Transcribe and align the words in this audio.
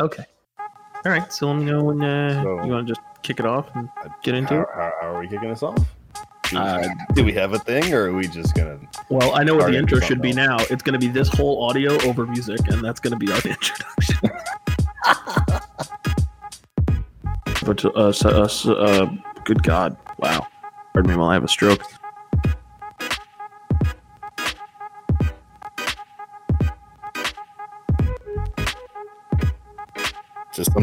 Okay. 0.00 0.24
All 1.04 1.12
right. 1.12 1.32
So 1.32 1.46
let 1.48 1.56
me 1.58 1.64
know 1.64 1.82
when 1.84 2.02
uh, 2.02 2.42
So- 2.42 2.64
you 2.64 2.72
want 2.72 2.86
to 2.86 2.94
just 2.94 3.00
kick 3.22 3.40
it 3.40 3.46
off 3.46 3.66
and 3.74 3.88
get 4.22 4.34
into 4.34 4.54
how, 4.54 4.60
it. 4.62 4.68
How, 4.74 4.92
how 5.00 5.14
are 5.14 5.20
we 5.20 5.28
kicking 5.28 5.48
this 5.48 5.62
off? 5.62 5.78
Do, 6.50 6.56
Uh, 6.56 6.88
do 7.12 7.24
we 7.24 7.32
have 7.34 7.52
a 7.52 7.58
thing, 7.58 7.92
or 7.92 8.06
are 8.08 8.14
we 8.14 8.26
just 8.26 8.54
gonna? 8.54 8.78
Well, 9.10 9.34
I 9.34 9.44
know 9.44 9.54
what 9.56 9.70
the 9.70 9.76
intro 9.76 10.00
should 10.00 10.22
be 10.22 10.32
don't 10.32 10.46
now. 10.46 10.56
It's 10.70 10.82
going 10.82 10.94
to 10.94 10.98
be 10.98 11.08
this 11.08 11.28
whole 11.28 11.62
audio 11.64 11.92
over 12.08 12.26
music, 12.26 12.60
and 12.68 12.82
that's 12.82 13.00
going 13.00 13.12
to 13.12 13.18
be 13.18 13.30
our 13.30 13.38
introduction. 13.44 14.30
but 17.66 17.84
uh, 17.84 18.12
so, 18.12 18.28
uh, 18.30 18.72
uh, 18.72 19.10
good 19.44 19.62
God, 19.62 19.96
wow! 20.18 20.46
Pardon 20.94 21.10
me 21.10 21.16
while 21.18 21.28
I 21.28 21.34
have 21.34 21.44
a 21.44 21.48
stroke. 21.48 21.82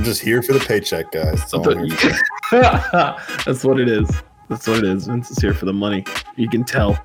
Just 0.05 0.21
here 0.21 0.43
for 0.43 0.53
the 0.53 0.59
paycheck, 0.59 1.11
guys. 1.11 1.39
That's 1.39 1.53
all 1.55 1.67
I'm 1.67 1.89
here 1.89 1.97
for. 1.97 2.61
that's 3.43 3.63
what 3.63 3.79
it 3.79 3.89
is. 3.89 4.07
That's 4.49 4.67
what 4.67 4.77
it 4.77 4.83
is. 4.83 5.07
Vince 5.07 5.31
is 5.31 5.39
here 5.39 5.55
for 5.55 5.65
the 5.65 5.73
money. 5.73 6.05
You 6.35 6.47
can 6.47 6.63
tell. 6.63 6.95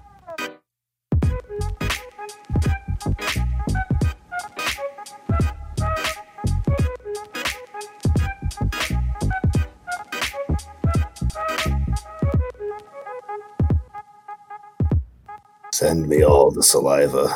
Send 15.72 16.06
me 16.06 16.22
all 16.22 16.50
the 16.50 16.62
saliva. 16.62 17.34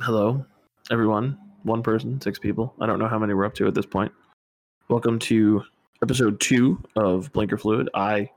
Hello, 0.00 0.44
everyone. 0.90 1.49
One 1.62 1.82
person, 1.82 2.20
six 2.20 2.38
people. 2.38 2.74
I 2.80 2.86
don't 2.86 2.98
know 2.98 3.08
how 3.08 3.18
many 3.18 3.34
we're 3.34 3.44
up 3.44 3.54
to 3.54 3.66
at 3.66 3.74
this 3.74 3.86
point. 3.86 4.12
Welcome 4.88 5.18
to 5.20 5.62
episode 6.02 6.40
two 6.40 6.82
of 6.96 7.30
Blinker 7.32 7.58
Fluid. 7.58 7.88
I, 7.94 8.30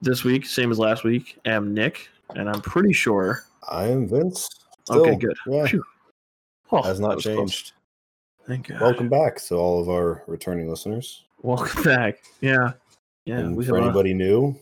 this 0.00 0.22
week, 0.24 0.46
same 0.46 0.70
as 0.70 0.78
last 0.78 1.04
week, 1.04 1.38
am 1.44 1.74
Nick, 1.74 2.08
and 2.34 2.48
I'm 2.48 2.60
pretty 2.60 2.92
sure. 2.92 3.42
I 3.68 3.86
am 3.86 4.06
Vince. 4.08 4.48
Okay, 4.90 5.16
good. 5.16 5.36
Yeah, 5.48 5.66
Oh, 6.72 6.82
has 6.82 7.00
not 7.00 7.16
was 7.16 7.24
close. 7.24 7.36
changed. 7.36 7.72
Thank 8.46 8.68
God. 8.68 8.80
Welcome 8.80 9.08
back 9.08 9.36
to 9.46 9.54
all 9.56 9.80
of 9.80 9.88
our 9.88 10.22
returning 10.26 10.68
listeners. 10.68 11.24
Welcome 11.42 11.82
back. 11.84 12.18
Yeah. 12.40 12.72
Yeah. 13.24 13.38
and 13.40 13.56
for 13.56 13.74
have 13.76 13.82
a- 13.84 13.86
anybody 13.88 14.14
new, 14.14 14.54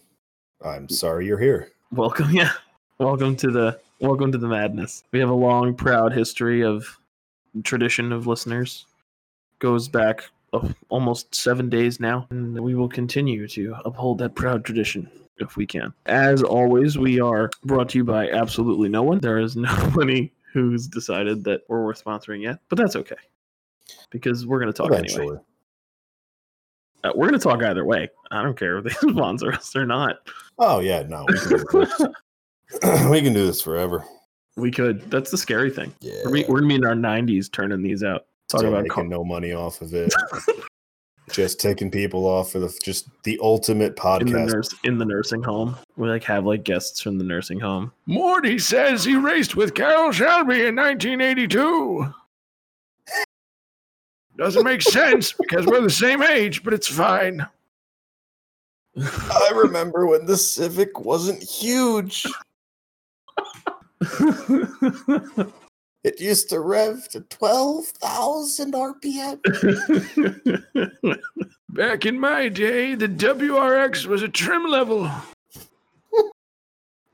I'm 0.64 0.89
sorry 0.89 1.27
you're 1.27 1.39
here. 1.39 1.70
welcome. 1.92 2.31
Yeah. 2.34 2.53
Welcome 2.98 3.37
to 3.37 3.50
the 3.50 3.81
welcome 4.00 4.31
to 4.33 4.39
the 4.39 4.47
madness. 4.48 5.03
We 5.12 5.19
have 5.19 5.28
a 5.28 5.34
long, 5.34 5.75
proud 5.75 6.12
history 6.12 6.62
of 6.62 6.87
tradition 7.62 8.12
of 8.12 8.27
listeners. 8.27 8.86
Goes 9.60 9.88
back 9.88 10.24
uh, 10.52 10.69
almost 10.88 11.34
seven 11.34 11.69
days 11.69 12.00
now, 12.00 12.27
and 12.30 12.58
we 12.60 12.74
will 12.74 12.88
continue 12.88 13.47
to 13.48 13.77
uphold 13.84 14.19
that 14.19 14.34
proud 14.34 14.64
tradition 14.64 15.10
if 15.38 15.56
we 15.56 15.66
can. 15.66 15.92
As 16.06 16.42
always, 16.42 16.98
we 16.98 17.20
are 17.20 17.50
brought 17.64 17.88
to 17.91 17.98
you 17.98 18.05
by 18.05 18.30
absolutely 18.30 18.88
no 18.88 19.02
one. 19.02 19.19
There 19.20 19.38
is 19.38 19.56
nobody 19.56 20.32
who's 20.52 20.86
decided 20.86 21.44
that 21.44 21.62
we're 21.69 21.84
worth 21.84 22.05
sponsoring 22.05 22.42
yet, 22.42 22.58
but 22.69 22.78
that's 22.78 22.97
okay 22.97 23.16
because 24.10 24.47
we're 24.47 24.60
going 24.60 24.72
to 24.72 24.77
talk 24.77 24.92
anyway. 24.92 25.05
Eventually. 25.06 25.38
Uh, 27.02 27.12
we're 27.14 27.28
going 27.28 27.38
to 27.38 27.44
talk 27.44 27.62
either 27.62 27.84
way. 27.84 28.08
I 28.30 28.42
don't 28.42 28.58
care 28.58 28.78
if 28.78 28.84
they 28.84 28.91
sponsor 29.10 29.52
us 29.52 29.77
or 29.77 29.84
not. 29.84 30.16
Oh 30.58 30.80
yeah, 30.80 31.02
no, 31.02 31.27
we 31.28 31.38
can, 31.38 31.48
do 31.48 31.86
this. 31.86 32.00
we 33.10 33.20
can 33.20 33.32
do 33.32 33.44
this 33.44 33.60
forever. 33.60 34.05
We 34.56 34.70
could. 34.70 35.10
That's 35.10 35.30
the 35.30 35.38
scary 35.38 35.70
thing. 35.70 35.92
Yeah, 36.00 36.12
We're, 36.24 36.47
we're 36.48 36.60
gonna 36.60 36.69
be 36.69 36.74
in 36.77 36.84
our 36.84 36.94
90s 36.94 37.50
turning 37.50 37.83
these 37.83 38.02
out. 38.05 38.27
Talking 38.48 38.66
Still 38.66 38.69
about 38.69 38.83
making 38.83 38.94
car- 38.94 39.05
no 39.05 39.24
money 39.24 39.52
off 39.52 39.80
of 39.80 39.92
it. 39.94 40.12
just 41.33 41.58
taking 41.58 41.91
people 41.91 42.27
off 42.27 42.52
for 42.52 42.58
the 42.60 42.72
just 42.82 43.08
the 43.25 43.38
ultimate 43.42 43.86
in 43.86 43.94
the 43.94 44.00
podcast. 44.00 44.52
nurse 44.52 44.75
in 44.84 44.98
the 44.98 45.05
nursing 45.05 45.42
home. 45.42 45.76
We 45.97 46.09
like 46.09 46.22
have 46.25 46.44
like 46.44 46.64
guests 46.64 47.00
from 47.00 47.19
the 47.19 47.25
nursing 47.25 47.59
home. 47.59 47.93
Morty 48.06 48.59
says 48.59 49.04
he 49.04 49.16
raced 49.16 49.56
with 49.56 49.75
Carroll 49.75 50.12
Shelby 50.12 50.66
in 50.66 50.76
1982. 50.76 52.12
Doesn't 54.37 54.64
make 54.64 54.82
sense 54.82 55.32
because 55.32 55.64
we're 55.66 55.81
the 55.81 55.91
same 55.91 56.22
age, 56.22 56.62
but 56.64 56.75
it's 56.75 56.88
fine. 56.88 57.47
I 58.97 59.53
remember 59.54 60.06
when 60.06 60.26
the 60.26 60.37
Civic 60.37 61.00
wasn't 61.00 61.43
huge. 61.43 62.26
It 66.04 66.20
used 66.20 66.50
to 66.50 66.60
rev 66.60 67.09
to 67.09 67.22
twelve 67.22 67.87
thousand 67.87 68.75
RPM. 68.75 69.41
Back 71.70 72.04
in 72.04 72.20
my 72.20 72.50
day, 72.50 72.94
the 72.94 73.09
WRX 73.09 74.04
was 74.04 74.22
a 74.22 74.28
trim 74.28 74.66
level. 74.66 75.10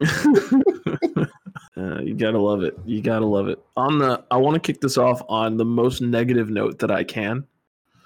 Uh, 1.76 2.00
you 2.00 2.14
gotta 2.14 2.38
love 2.38 2.62
it. 2.62 2.76
You 2.84 3.00
gotta 3.00 3.24
love 3.24 3.48
it. 3.48 3.58
On 3.74 3.98
the, 3.98 4.22
I 4.30 4.36
want 4.36 4.54
to 4.54 4.60
kick 4.60 4.82
this 4.82 4.98
off 4.98 5.22
on 5.30 5.56
the 5.56 5.64
most 5.64 6.02
negative 6.02 6.50
note 6.50 6.78
that 6.80 6.90
I 6.90 7.04
can. 7.04 7.46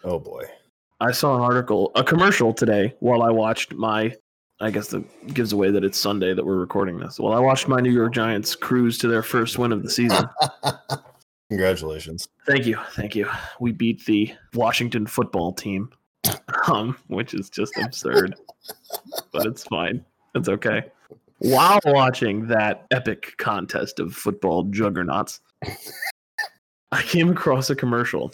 Oh 0.04 0.20
boy. 0.20 0.44
I 1.00 1.10
saw 1.10 1.34
an 1.34 1.40
article, 1.40 1.90
a 1.96 2.04
commercial 2.04 2.54
today 2.54 2.94
while 3.00 3.22
I 3.22 3.30
watched 3.30 3.74
my. 3.74 4.14
I 4.64 4.70
guess 4.70 4.88
that 4.88 5.34
gives 5.34 5.52
away 5.52 5.70
that 5.70 5.84
it's 5.84 6.00
Sunday 6.00 6.32
that 6.32 6.42
we're 6.42 6.56
recording 6.56 6.98
this. 6.98 7.20
Well, 7.20 7.34
I 7.34 7.38
watched 7.38 7.68
my 7.68 7.80
New 7.80 7.92
York 7.92 8.14
Giants 8.14 8.54
cruise 8.54 8.96
to 8.98 9.08
their 9.08 9.22
first 9.22 9.58
win 9.58 9.72
of 9.72 9.82
the 9.82 9.90
season. 9.90 10.26
Congratulations. 11.50 12.28
Thank 12.46 12.64
you, 12.64 12.78
thank 12.92 13.14
you. 13.14 13.28
We 13.60 13.72
beat 13.72 14.06
the 14.06 14.34
Washington 14.54 15.06
football 15.06 15.52
team, 15.52 15.90
um, 16.66 16.96
which 17.08 17.34
is 17.34 17.50
just 17.50 17.76
absurd, 17.76 18.36
but 19.32 19.44
it's 19.44 19.64
fine. 19.64 20.02
It's 20.34 20.48
okay. 20.48 20.84
While 21.40 21.80
watching 21.84 22.46
that 22.46 22.86
epic 22.90 23.34
contest 23.36 24.00
of 24.00 24.14
football 24.14 24.62
juggernauts, 24.62 25.40
I 26.90 27.02
came 27.02 27.28
across 27.28 27.68
a 27.68 27.76
commercial 27.76 28.32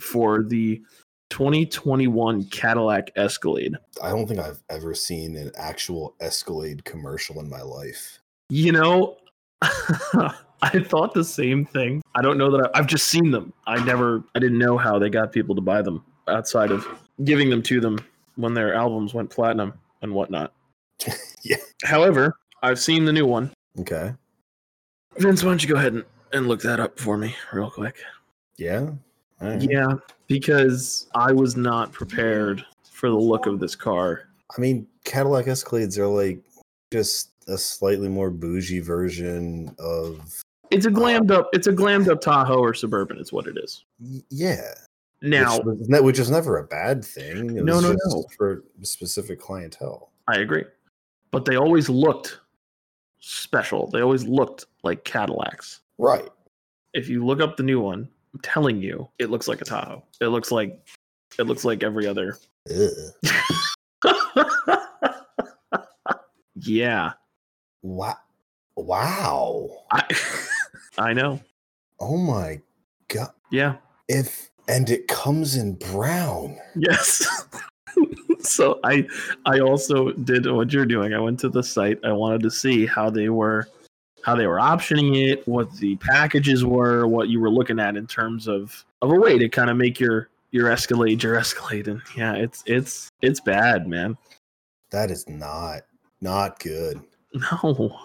for 0.00 0.42
the 0.42 0.82
2021 1.30 2.44
Cadillac 2.44 3.10
Escalade. 3.16 3.76
I 4.02 4.10
don't 4.10 4.26
think 4.26 4.40
I've 4.40 4.62
ever 4.70 4.94
seen 4.94 5.36
an 5.36 5.50
actual 5.56 6.14
Escalade 6.20 6.84
commercial 6.84 7.40
in 7.40 7.48
my 7.48 7.62
life. 7.62 8.20
You 8.48 8.72
know, 8.72 9.16
I 9.62 10.80
thought 10.80 11.14
the 11.14 11.24
same 11.24 11.64
thing. 11.64 12.02
I 12.14 12.22
don't 12.22 12.38
know 12.38 12.50
that 12.50 12.70
I, 12.74 12.78
I've 12.78 12.86
just 12.86 13.06
seen 13.06 13.30
them. 13.30 13.52
I 13.66 13.82
never, 13.84 14.24
I 14.34 14.38
didn't 14.38 14.58
know 14.58 14.78
how 14.78 14.98
they 14.98 15.10
got 15.10 15.32
people 15.32 15.54
to 15.54 15.60
buy 15.60 15.82
them 15.82 16.04
outside 16.26 16.70
of 16.70 16.86
giving 17.24 17.50
them 17.50 17.62
to 17.64 17.80
them 17.80 17.98
when 18.36 18.54
their 18.54 18.74
albums 18.74 19.14
went 19.14 19.30
platinum 19.30 19.74
and 20.02 20.12
whatnot. 20.12 20.52
Yeah. 21.44 21.56
However, 21.84 22.36
I've 22.62 22.80
seen 22.80 23.04
the 23.04 23.12
new 23.12 23.24
one. 23.24 23.52
Okay. 23.78 24.12
Vince, 25.16 25.44
why 25.44 25.50
don't 25.50 25.62
you 25.62 25.68
go 25.68 25.76
ahead 25.76 25.94
and, 25.94 26.04
and 26.32 26.48
look 26.48 26.60
that 26.62 26.80
up 26.80 26.98
for 26.98 27.16
me 27.16 27.36
real 27.52 27.70
quick? 27.70 27.96
Yeah. 28.56 28.90
Right. 29.40 29.62
Yeah, 29.62 29.94
because 30.26 31.06
I 31.14 31.32
was 31.32 31.56
not 31.56 31.92
prepared 31.92 32.64
for 32.90 33.08
the 33.08 33.16
look 33.16 33.46
of 33.46 33.60
this 33.60 33.76
car. 33.76 34.28
I 34.56 34.60
mean, 34.60 34.86
Cadillac 35.04 35.46
Escalades 35.46 35.98
are 35.98 36.06
like 36.06 36.40
just 36.92 37.30
a 37.46 37.56
slightly 37.56 38.08
more 38.08 38.30
bougie 38.30 38.80
version 38.80 39.74
of 39.78 40.42
It's 40.70 40.86
a 40.86 40.90
uh, 40.90 40.92
glammed 40.92 41.30
up. 41.30 41.48
It's 41.52 41.66
a 41.66 41.72
glammed 41.72 42.08
up 42.08 42.20
Tahoe 42.20 42.58
or 42.58 42.74
Suburban. 42.74 43.18
Is 43.18 43.32
what 43.32 43.46
it 43.46 43.56
is. 43.58 43.84
yeah. 44.30 44.72
Now, 45.20 45.58
which, 45.60 45.88
was, 45.88 46.02
which 46.02 46.18
is 46.20 46.30
never 46.30 46.58
a 46.58 46.64
bad 46.64 47.04
thing. 47.04 47.56
It 47.56 47.64
No, 47.64 47.76
was 47.76 47.82
no, 47.84 47.92
just 47.92 48.16
no. 48.16 48.24
For 48.36 48.62
specific 48.82 49.40
clientele. 49.40 50.12
I 50.28 50.36
agree. 50.38 50.64
But 51.32 51.44
they 51.44 51.56
always 51.56 51.88
looked 51.88 52.38
special. 53.18 53.88
They 53.88 54.00
always 54.00 54.26
looked 54.28 54.66
like 54.84 55.04
Cadillacs. 55.04 55.80
Right. 55.98 56.28
If 56.94 57.08
you 57.08 57.26
look 57.26 57.40
up 57.40 57.56
the 57.56 57.64
new 57.64 57.80
one, 57.80 58.08
I'm 58.34 58.40
telling 58.42 58.82
you, 58.82 59.08
it 59.18 59.30
looks 59.30 59.48
like 59.48 59.60
a 59.60 59.64
Tahoe. 59.64 60.02
It 60.20 60.28
looks 60.28 60.50
like 60.50 60.86
it 61.38 61.44
looks 61.44 61.64
like 61.64 61.82
every 61.82 62.06
other. 62.06 62.38
Yeah. 66.68 67.12
Wow. 67.82 68.16
Wow. 68.76 69.68
I 69.90 70.04
I 70.98 71.12
know. 71.12 71.40
Oh 72.00 72.16
my 72.16 72.60
god. 73.08 73.30
Yeah. 73.50 73.76
If 74.08 74.50
and 74.68 74.90
it 74.90 75.08
comes 75.08 75.56
in 75.56 75.74
brown. 75.74 76.58
Yes. 76.76 77.26
so 78.40 78.80
I 78.84 79.06
I 79.46 79.60
also 79.60 80.12
did 80.12 80.50
what 80.50 80.72
you're 80.72 80.86
doing. 80.86 81.14
I 81.14 81.20
went 81.20 81.40
to 81.40 81.48
the 81.48 81.62
site. 81.62 81.98
I 82.04 82.12
wanted 82.12 82.42
to 82.42 82.50
see 82.50 82.86
how 82.86 83.10
they 83.10 83.28
were 83.28 83.68
how 84.24 84.34
they 84.34 84.46
were 84.46 84.56
optioning 84.58 85.16
it, 85.30 85.46
what 85.46 85.72
the 85.76 85.96
packages 85.96 86.64
were, 86.64 87.06
what 87.06 87.28
you 87.28 87.40
were 87.40 87.50
looking 87.50 87.78
at 87.78 87.96
in 87.96 88.06
terms 88.06 88.46
of 88.48 88.84
of 89.02 89.10
a 89.10 89.14
way 89.14 89.38
to 89.38 89.48
kind 89.48 89.70
of 89.70 89.76
make 89.76 89.98
your 90.00 90.28
your 90.50 90.70
Escalade 90.70 91.22
your 91.22 91.36
Escalade. 91.36 91.88
And 91.88 92.00
yeah, 92.16 92.34
it's 92.34 92.62
it's 92.66 93.08
it's 93.22 93.40
bad, 93.40 93.86
man. 93.86 94.16
That 94.90 95.10
is 95.10 95.28
not 95.28 95.82
not 96.20 96.58
good. 96.60 97.00
No. 97.52 97.96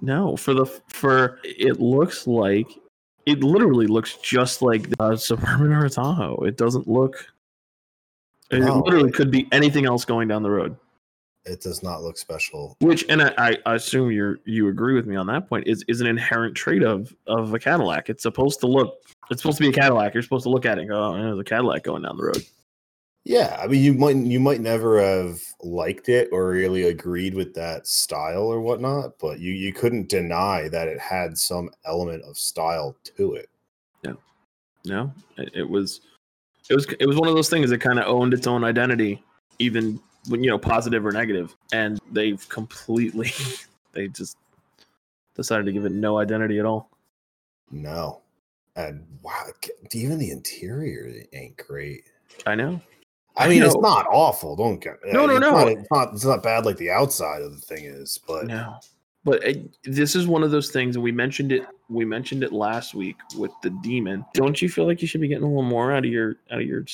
No, 0.00 0.36
for 0.36 0.52
the 0.54 0.66
for 0.88 1.40
it 1.42 1.80
looks 1.80 2.26
like 2.26 2.68
it 3.24 3.42
literally 3.42 3.86
looks 3.86 4.14
just 4.22 4.62
like 4.62 4.88
a 5.00 5.16
Suburban 5.16 5.72
or 5.72 5.88
Tahoe. 5.88 6.36
It 6.44 6.56
doesn't 6.56 6.86
look. 6.86 7.26
It 8.50 8.60
No. 8.60 8.80
literally 8.80 9.10
could 9.10 9.30
be 9.30 9.48
anything 9.52 9.86
else 9.86 10.04
going 10.04 10.28
down 10.28 10.42
the 10.42 10.50
road. 10.50 10.76
It 11.46 11.60
does 11.60 11.82
not 11.82 12.02
look 12.02 12.18
special. 12.18 12.76
Which, 12.80 13.04
and 13.08 13.22
I, 13.22 13.56
I 13.64 13.74
assume 13.76 14.10
you 14.10 14.36
you 14.44 14.68
agree 14.68 14.94
with 14.94 15.06
me 15.06 15.16
on 15.16 15.26
that 15.28 15.48
point, 15.48 15.66
is 15.66 15.84
is 15.88 16.00
an 16.00 16.06
inherent 16.06 16.56
trait 16.56 16.82
of 16.82 17.14
of 17.26 17.54
a 17.54 17.58
Cadillac. 17.58 18.10
It's 18.10 18.22
supposed 18.22 18.60
to 18.60 18.66
look. 18.66 18.98
It's 19.30 19.42
supposed 19.42 19.58
to 19.58 19.62
be 19.62 19.70
a 19.70 19.72
Cadillac. 19.72 20.12
You're 20.12 20.22
supposed 20.22 20.44
to 20.44 20.50
look 20.50 20.66
at 20.66 20.78
it 20.78 20.82
and 20.82 20.90
go, 20.90 21.02
"Oh, 21.02 21.12
there's 21.14 21.38
a 21.38 21.44
Cadillac 21.44 21.84
going 21.84 22.02
down 22.02 22.16
the 22.16 22.24
road." 22.24 22.44
Yeah, 23.24 23.58
I 23.60 23.66
mean, 23.66 23.82
you 23.82 23.92
might 23.92 24.16
you 24.16 24.38
might 24.38 24.60
never 24.60 25.00
have 25.00 25.40
liked 25.60 26.08
it 26.08 26.28
or 26.30 26.50
really 26.50 26.84
agreed 26.84 27.34
with 27.34 27.54
that 27.54 27.88
style 27.88 28.44
or 28.44 28.60
whatnot, 28.60 29.18
but 29.18 29.40
you 29.40 29.52
you 29.52 29.72
couldn't 29.72 30.08
deny 30.08 30.68
that 30.68 30.86
it 30.86 31.00
had 31.00 31.36
some 31.36 31.70
element 31.84 32.22
of 32.22 32.38
style 32.38 32.96
to 33.16 33.34
it. 33.34 33.48
Yeah, 34.04 34.12
no, 34.84 35.12
it, 35.38 35.50
it 35.54 35.68
was, 35.68 36.02
it 36.70 36.74
was, 36.74 36.86
it 37.00 37.06
was 37.06 37.16
one 37.16 37.28
of 37.28 37.34
those 37.34 37.50
things 37.50 37.68
that 37.70 37.80
kind 37.80 37.98
of 37.98 38.06
owned 38.06 38.32
its 38.32 38.46
own 38.46 38.62
identity, 38.62 39.20
even 39.58 39.98
you 40.28 40.48
know 40.48 40.58
positive 40.58 41.04
or 41.04 41.12
negative, 41.12 41.54
and 41.72 42.00
they've 42.10 42.46
completely, 42.48 43.32
they 43.92 44.08
just 44.08 44.36
decided 45.34 45.66
to 45.66 45.72
give 45.72 45.84
it 45.84 45.92
no 45.92 46.18
identity 46.18 46.58
at 46.58 46.64
all. 46.64 46.90
No, 47.70 48.22
and 48.76 49.04
wow, 49.22 49.44
even 49.92 50.18
the 50.18 50.30
interior 50.30 51.22
ain't 51.32 51.56
great. 51.56 52.04
I 52.46 52.54
know. 52.54 52.80
I 53.36 53.48
mean, 53.48 53.62
it's 53.62 53.76
not 53.76 54.06
awful. 54.10 54.56
Don't 54.56 54.80
get 54.80 54.98
No, 55.04 55.26
no, 55.26 55.36
it's 55.36 55.40
no. 55.40 55.50
Not, 55.50 55.68
it's 55.68 55.90
not. 55.90 56.14
It's 56.14 56.24
not 56.24 56.42
bad 56.42 56.64
like 56.64 56.78
the 56.78 56.90
outside 56.90 57.42
of 57.42 57.52
the 57.52 57.60
thing 57.60 57.84
is, 57.84 58.18
but 58.26 58.46
No, 58.46 58.78
but 59.24 59.42
it, 59.44 59.76
this 59.82 60.14
is 60.14 60.26
one 60.26 60.42
of 60.42 60.52
those 60.52 60.70
things, 60.70 60.96
and 60.96 61.02
we 61.02 61.12
mentioned 61.12 61.52
it. 61.52 61.66
We 61.88 62.04
mentioned 62.04 62.44
it 62.44 62.52
last 62.52 62.94
week 62.94 63.16
with 63.36 63.50
the 63.62 63.70
demon. 63.70 64.24
Don't 64.34 64.62
you 64.62 64.68
feel 64.68 64.86
like 64.86 65.02
you 65.02 65.08
should 65.08 65.20
be 65.20 65.28
getting 65.28 65.44
a 65.44 65.48
little 65.48 65.62
more 65.62 65.92
out 65.92 66.04
of 66.04 66.10
your 66.10 66.36
out 66.50 66.60
of 66.60 66.66
your 66.66 66.84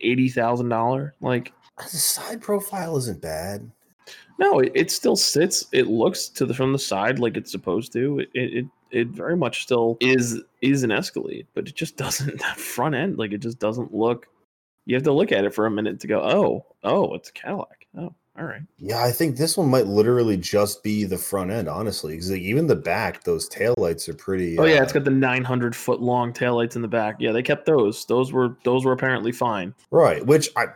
eighty 0.00 0.28
thousand 0.28 0.70
dollar? 0.70 1.14
Like, 1.20 1.52
the 1.78 1.98
side 1.98 2.40
profile 2.40 2.96
isn't 2.96 3.20
bad. 3.20 3.70
no, 4.38 4.60
it, 4.60 4.72
it 4.74 4.90
still 4.90 5.16
sits. 5.16 5.66
It 5.72 5.86
looks 5.86 6.28
to 6.28 6.46
the 6.46 6.54
from 6.54 6.72
the 6.72 6.78
side 6.78 7.18
like 7.18 7.36
it's 7.36 7.50
supposed 7.50 7.92
to. 7.92 8.20
It 8.20 8.28
it 8.34 8.66
it, 8.90 9.08
very 9.08 9.36
much 9.36 9.62
still 9.62 9.96
is 10.00 10.40
is 10.62 10.82
an 10.84 10.92
Escalade, 10.92 11.46
but 11.54 11.68
it 11.68 11.74
just 11.74 11.96
doesn't 12.04 12.38
that 12.40 12.58
front 12.58 12.94
end 12.94 13.18
like 13.18 13.32
it 13.32 13.38
just 13.38 13.58
doesn't 13.58 13.94
look. 13.94 14.28
You 14.86 14.94
have 14.96 15.04
to 15.04 15.12
look 15.12 15.32
at 15.32 15.44
it 15.44 15.54
for 15.54 15.66
a 15.66 15.70
minute 15.70 16.00
to 16.00 16.06
go, 16.06 16.20
oh, 16.20 16.66
oh, 16.82 17.14
it's 17.14 17.30
a 17.30 17.32
Cadillac. 17.32 17.86
Oh, 17.96 18.14
all 18.36 18.46
right. 18.46 18.62
Yeah, 18.78 19.04
I 19.04 19.12
think 19.12 19.36
this 19.36 19.56
one 19.56 19.68
might 19.68 19.86
literally 19.86 20.36
just 20.36 20.82
be 20.82 21.04
the 21.04 21.16
front 21.16 21.52
end, 21.52 21.68
honestly, 21.68 22.14
because 22.14 22.32
like, 22.32 22.40
even 22.40 22.66
the 22.66 22.74
back, 22.74 23.22
those 23.22 23.48
taillights 23.48 24.08
are 24.08 24.14
pretty. 24.14 24.58
Oh 24.58 24.64
yeah, 24.64 24.82
it's 24.82 24.90
uh 24.90 24.94
got 24.94 25.04
the 25.04 25.12
900 25.12 25.76
foot 25.76 26.02
long 26.02 26.32
taillights 26.32 26.74
in 26.74 26.82
the 26.82 26.88
back. 26.88 27.16
Yeah, 27.20 27.30
they 27.30 27.44
kept 27.44 27.64
those. 27.64 28.04
Those 28.06 28.32
were 28.32 28.56
those 28.64 28.84
were 28.84 28.92
apparently 28.92 29.30
fine. 29.30 29.72
right, 29.92 30.24
which 30.26 30.48
I 30.56 30.66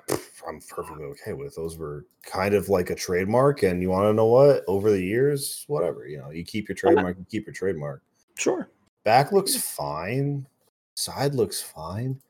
I'm 0.46 0.60
perfectly 0.68 1.04
okay 1.06 1.32
with. 1.32 1.56
Those 1.56 1.76
were 1.76 2.06
kind 2.22 2.54
of 2.54 2.68
like 2.68 2.90
a 2.90 2.94
trademark, 2.94 3.64
and 3.64 3.82
you 3.82 3.90
want 3.90 4.04
to 4.04 4.12
know 4.12 4.26
what? 4.26 4.62
Over 4.68 4.92
the 4.92 5.02
years, 5.02 5.64
whatever 5.66 6.06
you 6.06 6.18
know, 6.18 6.30
you 6.30 6.44
keep 6.44 6.68
your 6.68 6.76
trademark, 6.76 7.18
you 7.18 7.26
keep 7.28 7.44
your 7.44 7.54
trademark. 7.54 8.02
Sure. 8.36 8.70
Back 9.04 9.32
looks 9.32 9.56
fine, 9.56 10.46
side 10.94 11.34
looks 11.34 11.60
fine. 11.60 12.20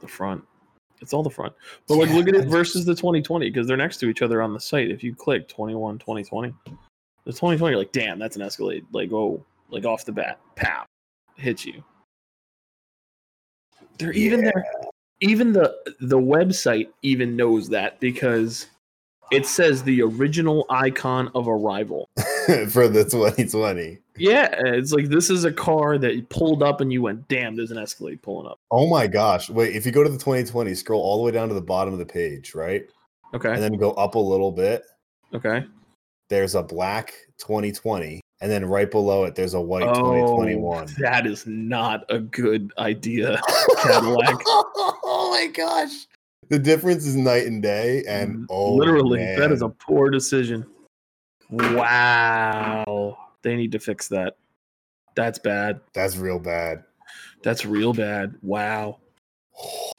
The 0.00 0.08
front. 0.08 0.42
It's 1.00 1.12
all 1.12 1.22
the 1.22 1.30
front. 1.30 1.52
But 1.86 1.96
like 1.96 2.08
Yeah, 2.08 2.16
look 2.16 2.28
at 2.28 2.34
it 2.34 2.46
versus 2.46 2.84
the 2.84 2.94
2020 2.94 3.50
because 3.50 3.66
they're 3.66 3.76
next 3.76 3.98
to 3.98 4.08
each 4.08 4.22
other 4.22 4.42
on 4.42 4.52
the 4.52 4.60
site. 4.60 4.90
If 4.90 5.02
you 5.02 5.14
click 5.14 5.48
21 5.48 5.98
2020, 5.98 6.54
the 7.24 7.32
2020 7.32 7.72
you're 7.72 7.78
like, 7.78 7.92
"Damn, 7.92 8.18
that's 8.18 8.36
an 8.36 8.42
Escalade." 8.42 8.86
Like, 8.92 9.12
oh, 9.12 9.44
like 9.70 9.84
off 9.84 10.04
the 10.04 10.12
bat, 10.12 10.38
pow, 10.56 10.84
hits 11.36 11.64
you. 11.64 11.82
They're 13.98 14.12
even 14.12 14.42
there 14.42 14.64
even 15.20 15.52
the 15.52 15.76
the 16.00 16.18
website 16.18 16.88
even 17.02 17.36
knows 17.36 17.68
that 17.68 18.00
because 18.00 18.66
it 19.30 19.46
says 19.46 19.82
the 19.82 20.02
original 20.02 20.66
icon 20.70 21.30
of 21.34 21.48
arrival. 21.48 22.08
for 22.70 22.88
the 22.88 23.04
2020. 23.04 23.98
Yeah, 24.16 24.48
it's 24.58 24.92
like 24.92 25.06
this 25.08 25.30
is 25.30 25.44
a 25.44 25.52
car 25.52 25.96
that 25.98 26.28
pulled 26.30 26.62
up 26.62 26.80
and 26.80 26.92
you 26.92 27.00
went, 27.02 27.26
damn, 27.28 27.54
there's 27.56 27.70
an 27.70 27.78
Escalade 27.78 28.20
pulling 28.22 28.46
up. 28.50 28.58
Oh 28.70 28.86
my 28.88 29.06
gosh! 29.06 29.48
Wait, 29.48 29.74
if 29.74 29.86
you 29.86 29.92
go 29.92 30.02
to 30.02 30.10
the 30.10 30.18
2020, 30.18 30.74
scroll 30.74 31.00
all 31.00 31.18
the 31.18 31.22
way 31.24 31.30
down 31.30 31.48
to 31.48 31.54
the 31.54 31.60
bottom 31.60 31.92
of 31.92 31.98
the 31.98 32.06
page, 32.06 32.54
right, 32.54 32.84
Okay. 33.34 33.50
and 33.52 33.62
then 33.62 33.74
go 33.74 33.92
up 33.92 34.14
a 34.16 34.18
little 34.18 34.52
bit. 34.52 34.82
okay. 35.34 35.64
There's 36.28 36.54
a 36.54 36.62
black 36.62 37.12
2020, 37.38 38.20
and 38.40 38.50
then 38.50 38.64
right 38.64 38.90
below 38.90 39.24
it, 39.24 39.34
there's 39.34 39.54
a 39.54 39.60
white 39.60 39.82
Oh, 39.88 39.94
2021. 39.94 40.86
that 40.98 41.26
is 41.26 41.44
not 41.46 42.04
a 42.08 42.18
good 42.20 42.72
idea. 42.78 43.40
Cadillac. 43.82 44.36
oh 44.46 45.28
my 45.32 45.46
gosh! 45.46 46.06
The 46.50 46.58
difference 46.58 47.06
is 47.06 47.14
night 47.14 47.46
and 47.46 47.62
day, 47.62 48.02
and 48.08 48.44
oh, 48.50 48.74
Literally, 48.74 49.24
that 49.36 49.52
is 49.52 49.62
a 49.62 49.68
poor 49.68 50.10
decision. 50.10 50.66
Wow. 51.48 53.16
They 53.42 53.54
need 53.54 53.70
to 53.72 53.78
fix 53.78 54.08
that. 54.08 54.36
That's 55.14 55.38
bad. 55.38 55.80
that's 55.92 56.16
real 56.16 56.40
bad. 56.40 56.84
That's 57.42 57.64
real 57.64 57.92
bad. 57.92 58.34
Wow. 58.42 58.98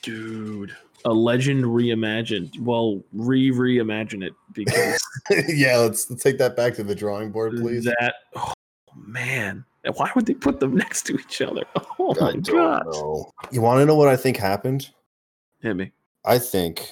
Dude. 0.01 0.75
A 1.05 1.11
legend 1.11 1.63
reimagined. 1.63 2.59
Well, 2.59 3.01
re 3.13 3.51
reimagine 3.51 4.23
it 4.23 4.33
because 4.53 4.99
yeah, 5.47 5.77
let's, 5.77 6.09
let's 6.09 6.21
take 6.21 6.37
that 6.37 6.55
back 6.55 6.75
to 6.75 6.83
the 6.83 6.93
drawing 6.93 7.31
board, 7.31 7.53
please. 7.55 7.85
that 7.85 8.15
oh 8.35 8.53
man. 8.95 9.65
Why 9.95 10.11
would 10.15 10.25
they 10.25 10.33
put 10.33 10.59
them 10.59 10.75
next 10.75 11.03
to 11.03 11.13
each 11.17 11.41
other? 11.41 11.63
Oh 11.97 12.13
my 12.19 12.35
god. 12.35 12.85
You 13.51 13.61
want 13.61 13.79
to 13.79 13.85
know 13.85 13.95
what 13.95 14.09
I 14.09 14.17
think 14.17 14.37
happened? 14.37 14.89
Hit 15.61 15.75
me. 15.75 15.91
I 16.25 16.39
think 16.39 16.87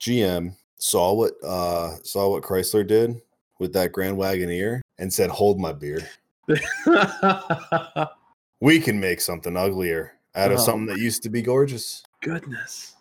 GM 0.00 0.56
saw 0.78 1.12
what 1.14 1.32
uh 1.44 1.96
saw 2.02 2.30
what 2.30 2.42
Chrysler 2.42 2.86
did 2.86 3.20
with 3.58 3.72
that 3.74 3.92
Grand 3.92 4.16
Wagoneer 4.16 4.80
and 4.98 5.12
said, 5.12 5.30
"Hold 5.30 5.60
my 5.60 5.72
beer. 5.72 6.08
We 8.60 8.80
can 8.80 8.98
make 8.98 9.20
something 9.20 9.56
uglier 9.58 10.12
out 10.34 10.50
of 10.50 10.58
Oh 10.58 10.62
something 10.62 10.86
that 10.86 10.98
used 10.98 11.22
to 11.24 11.28
be 11.30 11.42
gorgeous." 11.42 12.02
Goodness. 12.22 12.94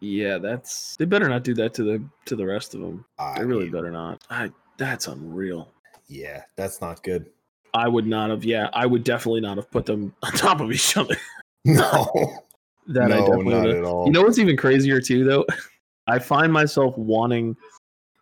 Yeah, 0.00 0.38
that's 0.38 0.96
they 0.96 1.04
better 1.04 1.28
not 1.28 1.44
do 1.44 1.54
that 1.54 1.74
to 1.74 1.84
the 1.84 2.02
to 2.24 2.34
the 2.34 2.46
rest 2.46 2.74
of 2.74 2.80
them. 2.80 3.04
I 3.18 3.38
They 3.38 3.44
really 3.44 3.68
better 3.70 3.90
not. 3.90 4.22
I 4.30 4.50
that's 4.78 5.06
unreal. 5.08 5.72
yeah, 6.08 6.42
that's 6.56 6.80
not 6.80 7.02
good. 7.02 7.26
I 7.74 7.86
would 7.88 8.06
not 8.06 8.30
have. 8.30 8.44
Yeah, 8.44 8.68
I 8.72 8.86
would 8.86 9.04
definitely 9.04 9.42
not 9.42 9.56
have 9.58 9.70
put 9.70 9.86
them 9.86 10.14
on 10.22 10.32
top 10.32 10.60
of 10.60 10.72
each 10.72 10.96
other. 10.96 11.16
No, 11.64 12.42
That 12.88 13.04
I 13.12 13.20
no, 13.20 13.26
definitely 13.26 13.54
not 13.54 13.68
at 13.68 13.84
all. 13.84 14.06
You 14.06 14.12
know 14.12 14.22
what's 14.22 14.38
even 14.38 14.56
crazier 14.56 15.00
too, 15.00 15.24
though? 15.24 15.46
I 16.06 16.18
find 16.18 16.52
myself 16.52 16.96
wanting 16.98 17.56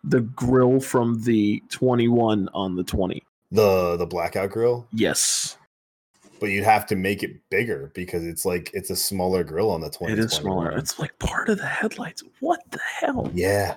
the 0.03 0.21
grill 0.21 0.79
from 0.79 1.21
the 1.23 1.61
21 1.69 2.49
on 2.53 2.75
the 2.75 2.83
20. 2.83 3.21
the 3.51 3.97
the 3.97 4.05
blackout 4.05 4.49
grill, 4.51 4.87
Yes, 4.93 5.57
but 6.39 6.47
you'd 6.47 6.63
have 6.63 6.85
to 6.87 6.95
make 6.95 7.21
it 7.23 7.31
bigger 7.49 7.91
because 7.93 8.23
it's 8.25 8.45
like 8.45 8.69
it's 8.73 8.89
a 8.91 8.95
smaller 8.95 9.43
grill 9.43 9.69
on 9.69 9.81
the 9.81 9.89
twenty. 9.89 10.13
it 10.13 10.19
is 10.19 10.31
smaller. 10.31 10.71
It's 10.71 10.99
like 10.99 11.17
part 11.19 11.49
of 11.49 11.57
the 11.57 11.65
headlights. 11.67 12.23
What 12.39 12.61
the 12.71 12.79
hell? 12.99 13.29
yeah, 13.33 13.75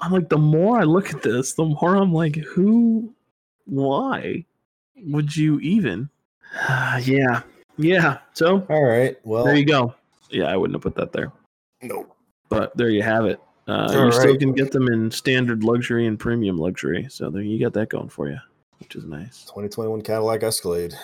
I'm 0.00 0.12
like, 0.12 0.28
the 0.28 0.38
more 0.38 0.80
I 0.80 0.84
look 0.84 1.12
at 1.12 1.22
this, 1.22 1.54
the 1.54 1.64
more 1.64 1.96
I'm 1.96 2.12
like, 2.12 2.36
who, 2.36 3.12
why 3.66 4.44
would 4.96 5.36
you 5.36 5.58
even? 5.60 6.08
yeah, 7.02 7.42
yeah. 7.78 8.18
So 8.34 8.66
all 8.68 8.84
right. 8.84 9.16
Well, 9.24 9.44
there 9.44 9.56
you 9.56 9.64
go. 9.64 9.94
Yeah, 10.30 10.44
I 10.44 10.56
wouldn't 10.56 10.74
have 10.74 10.82
put 10.82 10.94
that 10.96 11.12
there, 11.12 11.32
no, 11.82 12.06
but 12.48 12.76
there 12.76 12.90
you 12.90 13.02
have 13.02 13.24
it. 13.24 13.40
Uh, 13.66 13.86
All 13.90 14.06
you 14.06 14.12
still 14.12 14.36
can 14.36 14.52
get 14.52 14.72
them 14.72 14.88
in 14.88 15.10
standard 15.10 15.62
luxury 15.62 16.06
and 16.06 16.18
premium 16.18 16.56
luxury. 16.56 17.06
So 17.10 17.30
there 17.30 17.42
you 17.42 17.60
got 17.60 17.74
that 17.74 17.90
going 17.90 18.08
for 18.08 18.28
you, 18.28 18.38
which 18.78 18.96
is 18.96 19.04
nice. 19.04 19.44
2021 19.44 20.02
Cadillac 20.02 20.42
Escalade 20.42 20.94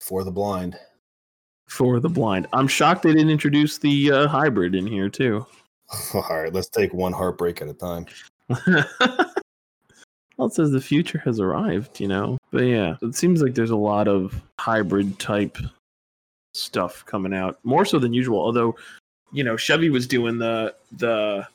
for 0.00 0.24
the 0.24 0.30
blind. 0.30 0.76
For 1.68 2.00
the 2.00 2.08
blind, 2.08 2.48
I'm 2.52 2.66
shocked 2.66 3.04
they 3.04 3.12
didn't 3.12 3.30
introduce 3.30 3.78
the 3.78 4.10
uh, 4.10 4.28
hybrid 4.28 4.74
in 4.74 4.88
here 4.88 5.08
too. 5.08 5.46
All 6.14 6.24
right, 6.28 6.52
let's 6.52 6.68
take 6.68 6.92
one 6.92 7.12
heartbreak 7.12 7.62
at 7.62 7.68
a 7.68 7.74
time. 7.74 8.06
well, 8.66 10.48
it 10.48 10.52
says 10.52 10.72
the 10.72 10.80
future 10.80 11.18
has 11.24 11.38
arrived, 11.38 12.00
you 12.00 12.08
know. 12.08 12.38
But 12.50 12.62
yeah, 12.62 12.96
it 13.02 13.14
seems 13.14 13.40
like 13.40 13.54
there's 13.54 13.70
a 13.70 13.76
lot 13.76 14.08
of 14.08 14.40
hybrid 14.58 15.20
type 15.20 15.58
stuff 16.52 17.04
coming 17.06 17.34
out, 17.34 17.58
more 17.64 17.84
so 17.84 17.98
than 17.98 18.12
usual. 18.12 18.40
Although, 18.40 18.76
you 19.32 19.44
know, 19.44 19.56
Chevy 19.56 19.90
was 19.90 20.06
doing 20.06 20.38
the 20.38 20.74
the 20.98 21.46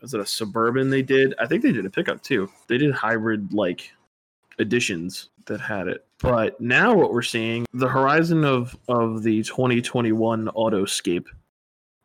was 0.00 0.14
it 0.14 0.20
a 0.20 0.26
suburban 0.26 0.90
they 0.90 1.02
did? 1.02 1.34
I 1.38 1.46
think 1.46 1.62
they 1.62 1.72
did 1.72 1.86
a 1.86 1.90
pickup 1.90 2.22
too. 2.22 2.48
They 2.68 2.78
did 2.78 2.92
hybrid 2.92 3.52
like 3.52 3.90
editions 4.58 5.30
that 5.46 5.60
had 5.60 5.88
it. 5.88 6.04
But 6.20 6.60
now 6.60 6.94
what 6.94 7.12
we're 7.12 7.22
seeing, 7.22 7.66
the 7.72 7.88
horizon 7.88 8.44
of 8.44 8.76
of 8.88 9.22
the 9.22 9.42
2021 9.42 10.46
Autoscape, 10.48 11.26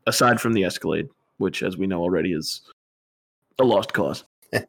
aside 0.07 0.39
from 0.39 0.53
the 0.53 0.63
Escalade, 0.63 1.09
which 1.37 1.63
as 1.63 1.77
we 1.77 1.87
know 1.87 2.01
already 2.01 2.33
is 2.33 2.61
a 3.59 3.63
lost 3.63 3.93
cause. 3.93 4.23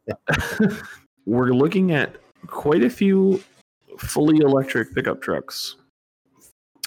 we're 1.25 1.53
looking 1.53 1.91
at 1.91 2.15
quite 2.47 2.83
a 2.83 2.89
few 2.89 3.43
fully 3.97 4.37
electric 4.37 4.93
pickup 4.93 5.21
trucks. 5.21 5.75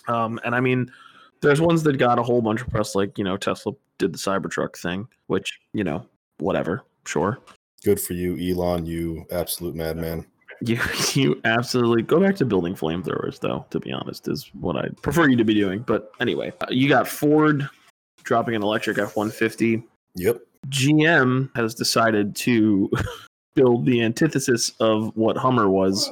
Um, 0.08 0.40
and 0.44 0.54
I 0.54 0.60
mean, 0.60 0.90
there's 1.40 1.60
ones 1.60 1.82
that 1.84 1.98
got 1.98 2.18
a 2.18 2.22
whole 2.22 2.42
bunch 2.42 2.60
of 2.60 2.68
press, 2.68 2.94
like 2.94 3.16
you 3.18 3.24
know 3.24 3.36
Tesla 3.36 3.72
did 3.98 4.12
the 4.12 4.18
Cybertruck 4.18 4.76
thing, 4.76 5.06
which 5.26 5.60
you 5.72 5.84
know 5.84 6.04
whatever, 6.38 6.82
sure. 7.06 7.38
Good 7.84 8.00
for 8.00 8.14
you, 8.14 8.36
Elon. 8.36 8.86
You 8.86 9.26
absolute 9.30 9.74
madman. 9.74 10.26
You 10.60 10.80
you 11.12 11.40
absolutely 11.44 12.02
go 12.02 12.20
back 12.20 12.36
to 12.36 12.44
building 12.44 12.74
flamethrowers, 12.74 13.40
though. 13.40 13.66
To 13.70 13.80
be 13.80 13.92
honest, 13.92 14.28
is 14.28 14.50
what 14.54 14.76
I 14.76 14.88
prefer 15.02 15.28
you 15.28 15.36
to 15.36 15.44
be 15.44 15.54
doing. 15.54 15.80
But 15.80 16.10
anyway, 16.20 16.52
uh, 16.60 16.66
you 16.70 16.88
got 16.88 17.06
Ford 17.06 17.68
dropping 18.24 18.54
an 18.54 18.62
electric 18.62 18.98
F 18.98 19.16
one 19.16 19.30
fifty. 19.30 19.82
Yep. 20.14 20.40
GM 20.68 21.54
has 21.54 21.74
decided 21.74 22.34
to 22.36 22.90
build 23.54 23.86
the 23.86 24.02
antithesis 24.02 24.72
of 24.80 25.16
what 25.16 25.36
Hummer 25.36 25.68
was 25.68 26.10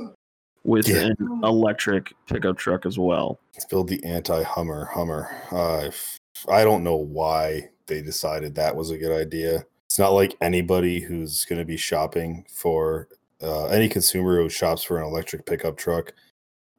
with 0.66 0.88
Yeah. 0.88 1.06
an 1.18 1.40
electric 1.44 2.12
pickup 2.26 2.56
truck 2.58 2.84
as 2.86 2.98
well. 2.98 3.38
Let's 3.54 3.64
build 3.66 3.88
the 3.88 4.02
anti-Hummer. 4.04 4.86
Hummer. 4.86 5.30
Uh, 5.52 5.86
f- 5.88 6.18
I 6.48 6.64
don't 6.64 6.82
know 6.84 6.96
why 6.96 7.70
they 7.86 8.02
decided 8.02 8.54
that 8.56 8.74
was 8.76 8.90
a 8.90 8.98
good 8.98 9.12
idea. 9.18 9.64
It's 9.86 9.98
not 9.98 10.10
like 10.10 10.36
anybody 10.40 11.00
who's 11.00 11.44
going 11.44 11.60
to 11.60 11.64
be 11.64 11.76
shopping 11.76 12.44
for 12.52 13.08
uh, 13.42 13.66
any 13.66 13.88
consumer 13.88 14.36
who 14.40 14.48
shops 14.48 14.82
for 14.82 14.98
an 14.98 15.04
electric 15.04 15.46
pickup 15.46 15.76
truck 15.76 16.12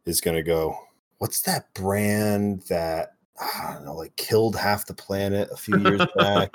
is 0.05 0.19
going 0.21 0.35
to 0.35 0.43
go, 0.43 0.77
"What's 1.19 1.41
that 1.43 1.73
brand 1.73 2.63
that 2.69 3.13
I 3.39 3.73
don't 3.73 3.85
know, 3.85 3.95
like 3.95 4.15
killed 4.17 4.55
half 4.55 4.85
the 4.87 4.93
planet 4.93 5.49
a 5.51 5.55
few 5.55 5.77
years 5.79 6.01
back?" 6.17 6.51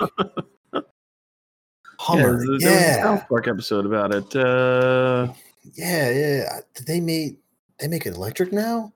Hummer. 1.99 2.37
there 2.43 2.51
was 2.51 2.63
a 2.63 2.67
Yeah, 2.69 3.03
South 3.03 3.27
Park 3.29 3.47
episode 3.47 3.85
about 3.85 4.13
it. 4.13 4.35
Uh, 4.35 5.31
yeah, 5.73 6.09
yeah. 6.09 6.59
Did 6.75 6.87
they 6.87 6.99
make 6.99 7.37
they 7.79 7.87
make 7.87 8.05
it 8.05 8.15
electric 8.15 8.51
now? 8.51 8.93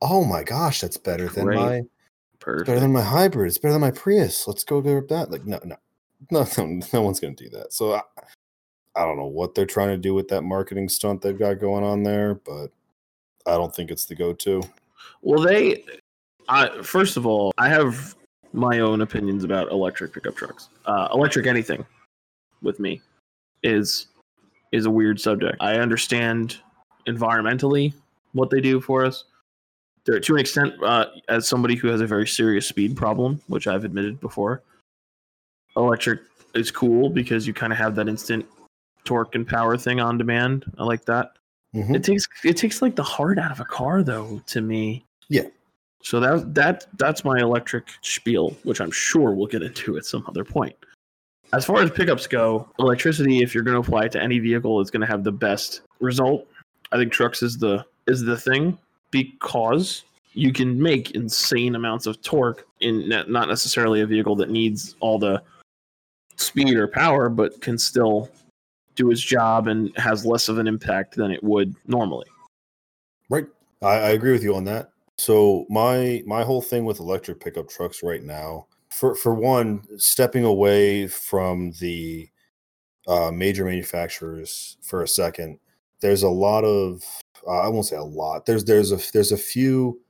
Oh 0.00 0.24
my 0.24 0.42
gosh, 0.42 0.80
that's 0.80 0.96
better 0.96 1.28
than 1.28 1.44
Great. 1.44 1.56
my 1.58 1.82
perfect. 2.40 2.66
better 2.66 2.80
than 2.80 2.92
my 2.92 3.02
hybrid. 3.02 3.48
It's 3.48 3.58
better 3.58 3.72
than 3.72 3.80
my 3.80 3.90
Prius. 3.90 4.46
Let's 4.46 4.64
go 4.64 4.80
grab 4.80 5.08
that. 5.08 5.30
Like, 5.30 5.44
no, 5.44 5.58
no, 5.64 5.76
no, 6.30 6.46
no, 6.56 6.80
no 6.92 7.02
one's 7.02 7.20
gonna 7.20 7.34
do 7.34 7.48
that. 7.50 7.72
So 7.72 7.94
I, 7.94 8.02
I 8.94 9.04
don't 9.04 9.16
know 9.16 9.26
what 9.26 9.54
they're 9.54 9.66
trying 9.66 9.90
to 9.90 9.96
do 9.96 10.14
with 10.14 10.28
that 10.28 10.42
marketing 10.42 10.88
stunt 10.88 11.22
they've 11.22 11.38
got 11.38 11.60
going 11.60 11.84
on 11.84 12.02
there, 12.02 12.34
but 12.34 12.68
I 13.46 13.52
don't 13.52 13.74
think 13.74 13.90
it's 13.90 14.06
the 14.06 14.14
go-to. 14.14 14.62
Well, 15.22 15.42
they. 15.42 15.84
I, 16.48 16.82
first 16.82 17.16
of 17.16 17.26
all, 17.26 17.52
I 17.58 17.68
have 17.68 18.16
my 18.52 18.80
own 18.80 19.02
opinions 19.02 19.44
about 19.44 19.70
electric 19.70 20.14
pickup 20.14 20.34
trucks. 20.34 20.70
Uh, 20.86 21.08
electric 21.12 21.46
anything 21.46 21.84
with 22.62 22.80
me 22.80 23.00
is 23.62 24.08
is 24.72 24.86
a 24.86 24.90
weird 24.90 25.20
subject. 25.20 25.56
I 25.60 25.76
understand 25.76 26.58
environmentally 27.06 27.94
what 28.32 28.50
they 28.50 28.60
do 28.60 28.80
for 28.80 29.04
us. 29.04 29.24
There, 30.04 30.20
to 30.20 30.34
an 30.34 30.40
extent, 30.40 30.74
uh, 30.82 31.06
as 31.28 31.46
somebody 31.46 31.74
who 31.74 31.88
has 31.88 32.00
a 32.00 32.06
very 32.06 32.26
serious 32.26 32.66
speed 32.66 32.96
problem, 32.96 33.40
which 33.48 33.66
I've 33.66 33.84
admitted 33.84 34.20
before, 34.20 34.62
electric 35.76 36.20
is 36.54 36.70
cool 36.70 37.10
because 37.10 37.46
you 37.46 37.52
kind 37.52 37.72
of 37.72 37.78
have 37.78 37.94
that 37.96 38.08
instant 38.08 38.46
torque 39.04 39.34
and 39.34 39.46
power 39.46 39.76
thing 39.76 40.00
on 40.00 40.18
demand. 40.18 40.64
I 40.78 40.84
like 40.84 41.04
that. 41.06 41.32
Mhm. 41.74 41.94
It 41.94 42.04
takes 42.04 42.26
it 42.44 42.56
takes 42.56 42.80
like 42.80 42.96
the 42.96 43.02
heart 43.02 43.38
out 43.38 43.52
of 43.52 43.60
a 43.60 43.64
car 43.64 44.02
though 44.02 44.42
to 44.46 44.60
me. 44.60 45.04
Yeah. 45.28 45.48
So 46.02 46.20
that 46.20 46.54
that 46.54 46.86
that's 46.98 47.24
my 47.24 47.38
electric 47.38 47.88
spiel, 48.00 48.56
which 48.62 48.80
I'm 48.80 48.90
sure 48.90 49.32
we'll 49.32 49.46
get 49.46 49.62
into 49.62 49.96
at 49.98 50.06
some 50.06 50.24
other 50.26 50.44
point. 50.44 50.74
As 51.52 51.64
far 51.64 51.80
as 51.82 51.90
pickups 51.90 52.26
go, 52.26 52.68
electricity, 52.78 53.42
if 53.42 53.54
you're 53.54 53.64
going 53.64 53.80
to 53.80 53.86
apply 53.86 54.04
it 54.04 54.12
to 54.12 54.22
any 54.22 54.38
vehicle, 54.38 54.80
is 54.80 54.90
going 54.90 55.00
to 55.00 55.06
have 55.06 55.24
the 55.24 55.32
best 55.32 55.80
result. 56.00 56.46
I 56.92 56.96
think 56.96 57.12
trucks 57.12 57.42
is 57.42 57.58
the 57.58 57.84
is 58.06 58.22
the 58.22 58.36
thing 58.36 58.78
because 59.10 60.04
you 60.32 60.52
can 60.52 60.80
make 60.80 61.12
insane 61.12 61.74
amounts 61.74 62.06
of 62.06 62.20
torque 62.22 62.66
in 62.80 63.08
not 63.08 63.48
necessarily 63.48 64.02
a 64.02 64.06
vehicle 64.06 64.36
that 64.36 64.50
needs 64.50 64.94
all 65.00 65.18
the 65.18 65.42
speed 66.36 66.76
or 66.76 66.86
power, 66.86 67.28
but 67.28 67.60
can 67.60 67.76
still 67.76 68.30
do 68.94 69.10
its 69.10 69.20
job 69.20 69.68
and 69.68 69.96
has 69.96 70.24
less 70.24 70.48
of 70.48 70.58
an 70.58 70.66
impact 70.66 71.16
than 71.16 71.30
it 71.30 71.42
would 71.42 71.74
normally. 71.86 72.26
Right. 73.28 73.46
I, 73.82 73.94
I 73.94 74.08
agree 74.10 74.32
with 74.32 74.42
you 74.42 74.54
on 74.54 74.64
that. 74.64 74.90
So 75.16 75.66
my 75.68 76.22
my 76.26 76.44
whole 76.44 76.62
thing 76.62 76.84
with 76.84 77.00
electric 77.00 77.40
pickup 77.40 77.68
trucks 77.68 78.02
right 78.02 78.22
now, 78.22 78.67
for 78.90 79.14
for 79.14 79.34
one, 79.34 79.82
stepping 79.98 80.44
away 80.44 81.06
from 81.06 81.72
the 81.80 82.28
uh, 83.06 83.30
major 83.30 83.64
manufacturers 83.64 84.76
for 84.82 85.02
a 85.02 85.08
second, 85.08 85.58
there's 86.00 86.22
a 86.22 86.28
lot 86.28 86.64
of 86.64 87.02
uh, 87.46 87.60
I 87.60 87.68
won't 87.68 87.86
say 87.86 87.96
a 87.96 88.02
lot. 88.02 88.46
There's 88.46 88.64
there's 88.64 88.92
a 88.92 88.98
there's 89.12 89.32
a 89.32 89.36
few 89.36 90.00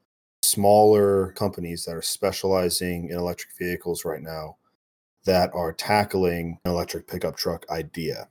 smaller 0.42 1.32
companies 1.32 1.84
that 1.84 1.94
are 1.94 2.02
specializing 2.02 3.10
in 3.10 3.18
electric 3.18 3.56
vehicles 3.58 4.04
right 4.04 4.22
now 4.22 4.56
that 5.24 5.50
are 5.52 5.72
tackling 5.72 6.58
an 6.64 6.70
electric 6.70 7.06
pickup 7.06 7.36
truck 7.36 7.66
idea 7.70 8.28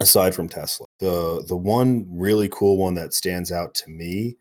aside 0.00 0.34
from 0.34 0.48
Tesla. 0.48 0.86
The 0.98 1.44
the 1.46 1.56
one 1.56 2.06
really 2.10 2.48
cool 2.50 2.78
one 2.78 2.94
that 2.94 3.14
stands 3.14 3.52
out 3.52 3.74
to 3.76 3.90
me 3.90 4.36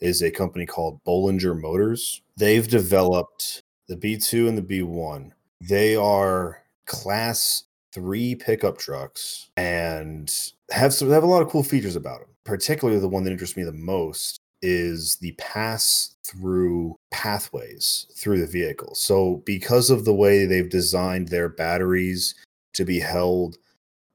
is 0.00 0.22
a 0.22 0.30
company 0.30 0.66
called 0.66 1.00
Bollinger 1.04 1.60
Motors. 1.60 2.22
They've 2.36 2.66
developed 2.66 3.62
the 3.90 3.96
B2 3.96 4.48
and 4.48 4.56
the 4.56 4.62
B1. 4.62 5.32
They 5.60 5.96
are 5.96 6.62
class 6.86 7.64
3 7.92 8.36
pickup 8.36 8.78
trucks 8.78 9.50
and 9.56 10.32
have 10.70 10.94
some 10.94 11.10
have 11.10 11.24
a 11.24 11.26
lot 11.26 11.42
of 11.42 11.48
cool 11.48 11.64
features 11.64 11.96
about 11.96 12.20
them. 12.20 12.28
Particularly 12.44 13.00
the 13.00 13.08
one 13.08 13.24
that 13.24 13.32
interests 13.32 13.56
me 13.56 13.64
the 13.64 13.72
most 13.72 14.38
is 14.62 15.16
the 15.16 15.32
pass 15.32 16.14
through 16.24 16.96
pathways 17.10 18.06
through 18.14 18.38
the 18.40 18.46
vehicle. 18.46 18.94
So 18.94 19.42
because 19.44 19.90
of 19.90 20.04
the 20.04 20.14
way 20.14 20.46
they've 20.46 20.70
designed 20.70 21.28
their 21.28 21.48
batteries 21.48 22.36
to 22.74 22.84
be 22.84 23.00
held 23.00 23.58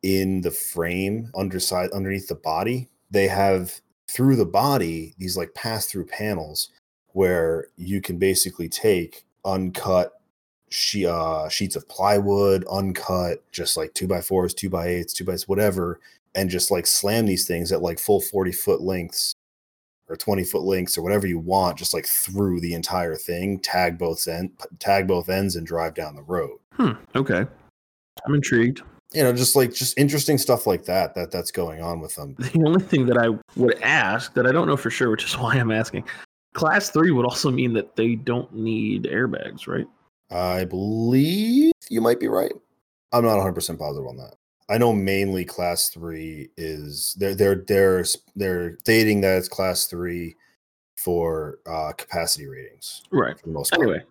in 0.03 0.39
the 0.39 0.51
frame 0.51 1.29
underside 1.35 1.91
underneath 1.91 2.29
the 2.29 2.35
body 2.35 2.87
they 3.11 3.27
have 3.27 3.81
through 4.07 4.37
the 4.37 4.45
body 4.45 5.15
these 5.17 5.35
like 5.35 5.53
pass 5.53 5.87
through 5.87 6.05
panels 6.05 6.69
where 7.07 7.67
you 7.75 7.99
can 7.99 8.17
basically 8.17 8.69
take 8.69 9.25
uncut 9.45 10.13
she, 10.71 11.05
uh, 11.05 11.47
sheets 11.47 11.75
of 11.75 11.87
plywood 11.87 12.65
uncut 12.69 13.43
just 13.51 13.77
like 13.77 13.93
two 13.93 14.07
by 14.07 14.19
fours 14.19 14.53
two 14.53 14.69
by 14.69 14.87
eights 14.87 15.13
two 15.13 15.23
by 15.23 15.37
whatever 15.47 15.99
and 16.33 16.49
just 16.49 16.71
like 16.71 16.85
slam 16.87 17.25
these 17.25 17.47
things 17.47 17.71
at 17.71 17.81
like 17.81 17.99
full 17.99 18.19
40 18.19 18.51
foot 18.51 18.81
lengths 18.81 19.33
or 20.09 20.15
20 20.17 20.43
foot 20.43 20.63
lengths 20.63 20.97
or 20.97 21.01
whatever 21.03 21.27
you 21.27 21.39
want 21.39 21.77
just 21.77 21.93
like 21.93 22.05
through 22.05 22.59
the 22.59 22.73
entire 22.73 23.15
thing 23.15 23.59
tag 23.59 23.97
both 23.97 24.27
end 24.27 24.51
tag 24.79 25.07
both 25.07 25.29
ends 25.29 25.55
and 25.55 25.65
drive 25.67 25.93
down 25.93 26.15
the 26.15 26.23
road 26.23 26.57
Hmm. 26.73 26.91
Okay. 27.15 27.45
I'm 28.25 28.33
intrigued. 28.33 28.81
you 29.13 29.23
know 29.23 29.31
just 29.31 29.55
like 29.55 29.73
just 29.73 29.97
interesting 29.97 30.37
stuff 30.37 30.67
like 30.67 30.83
that 30.85 31.15
that 31.15 31.31
that's 31.31 31.51
going 31.51 31.81
on 31.81 32.01
with 32.01 32.15
them 32.15 32.35
The 32.39 32.63
only 32.65 32.83
thing 32.83 33.05
that 33.05 33.17
I 33.17 33.29
would 33.57 33.79
ask 33.81 34.33
that 34.33 34.45
I 34.47 34.51
don't 34.51 34.67
know 34.67 34.77
for 34.77 34.89
sure, 34.89 35.09
which 35.11 35.23
is 35.23 35.37
why 35.37 35.55
I'm 35.55 35.71
asking, 35.71 36.03
class 36.55 36.89
three 36.89 37.11
would 37.11 37.25
also 37.25 37.51
mean 37.51 37.73
that 37.73 37.95
they 37.95 38.15
don't 38.15 38.51
need 38.53 39.03
airbags, 39.03 39.67
right? 39.67 39.85
i 40.31 40.65
believe 40.65 41.71
you 41.89 42.01
might 42.01 42.19
be 42.19 42.27
right 42.27 42.53
i'm 43.11 43.23
not 43.23 43.37
100% 43.37 43.77
positive 43.77 44.07
on 44.07 44.17
that 44.17 44.33
i 44.69 44.75
know 44.77 44.91
mainly 44.91 45.45
class 45.45 45.89
3 45.89 46.49
is 46.57 47.15
they're 47.19 47.35
they're 47.35 47.63
they're 47.67 48.05
they're 48.35 48.75
stating 48.79 49.21
that 49.21 49.37
it's 49.37 49.47
class 49.47 49.85
3 49.85 50.35
for 50.97 51.59
uh 51.67 51.91
capacity 51.95 52.47
ratings 52.47 53.03
Right. 53.11 53.39
for 53.39 53.45
the 53.45 53.51
most 53.53 53.69
part 53.71 53.83
Anyway, 53.83 54.03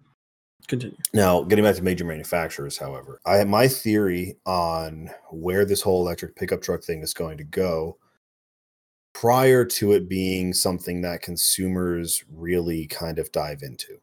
continue. 0.68 0.96
Now, 1.12 1.42
getting 1.42 1.64
back 1.64 1.74
to 1.76 1.82
major 1.82 2.04
manufacturers, 2.04 2.78
however, 2.78 3.20
I 3.26 3.42
my 3.42 3.66
theory 3.66 4.36
on 4.46 5.10
where 5.30 5.64
this 5.64 5.82
whole 5.82 6.00
electric 6.06 6.36
pickup 6.36 6.62
truck 6.62 6.84
thing 6.84 7.02
is 7.02 7.12
going 7.12 7.38
to 7.38 7.44
go 7.44 7.96
prior 9.14 9.64
to 9.64 9.92
it 9.92 10.08
being 10.08 10.52
something 10.52 11.00
that 11.00 11.22
consumers 11.22 12.22
really 12.30 12.86
kind 12.88 13.18
of 13.18 13.32
dive 13.32 13.62
into. 13.62 13.98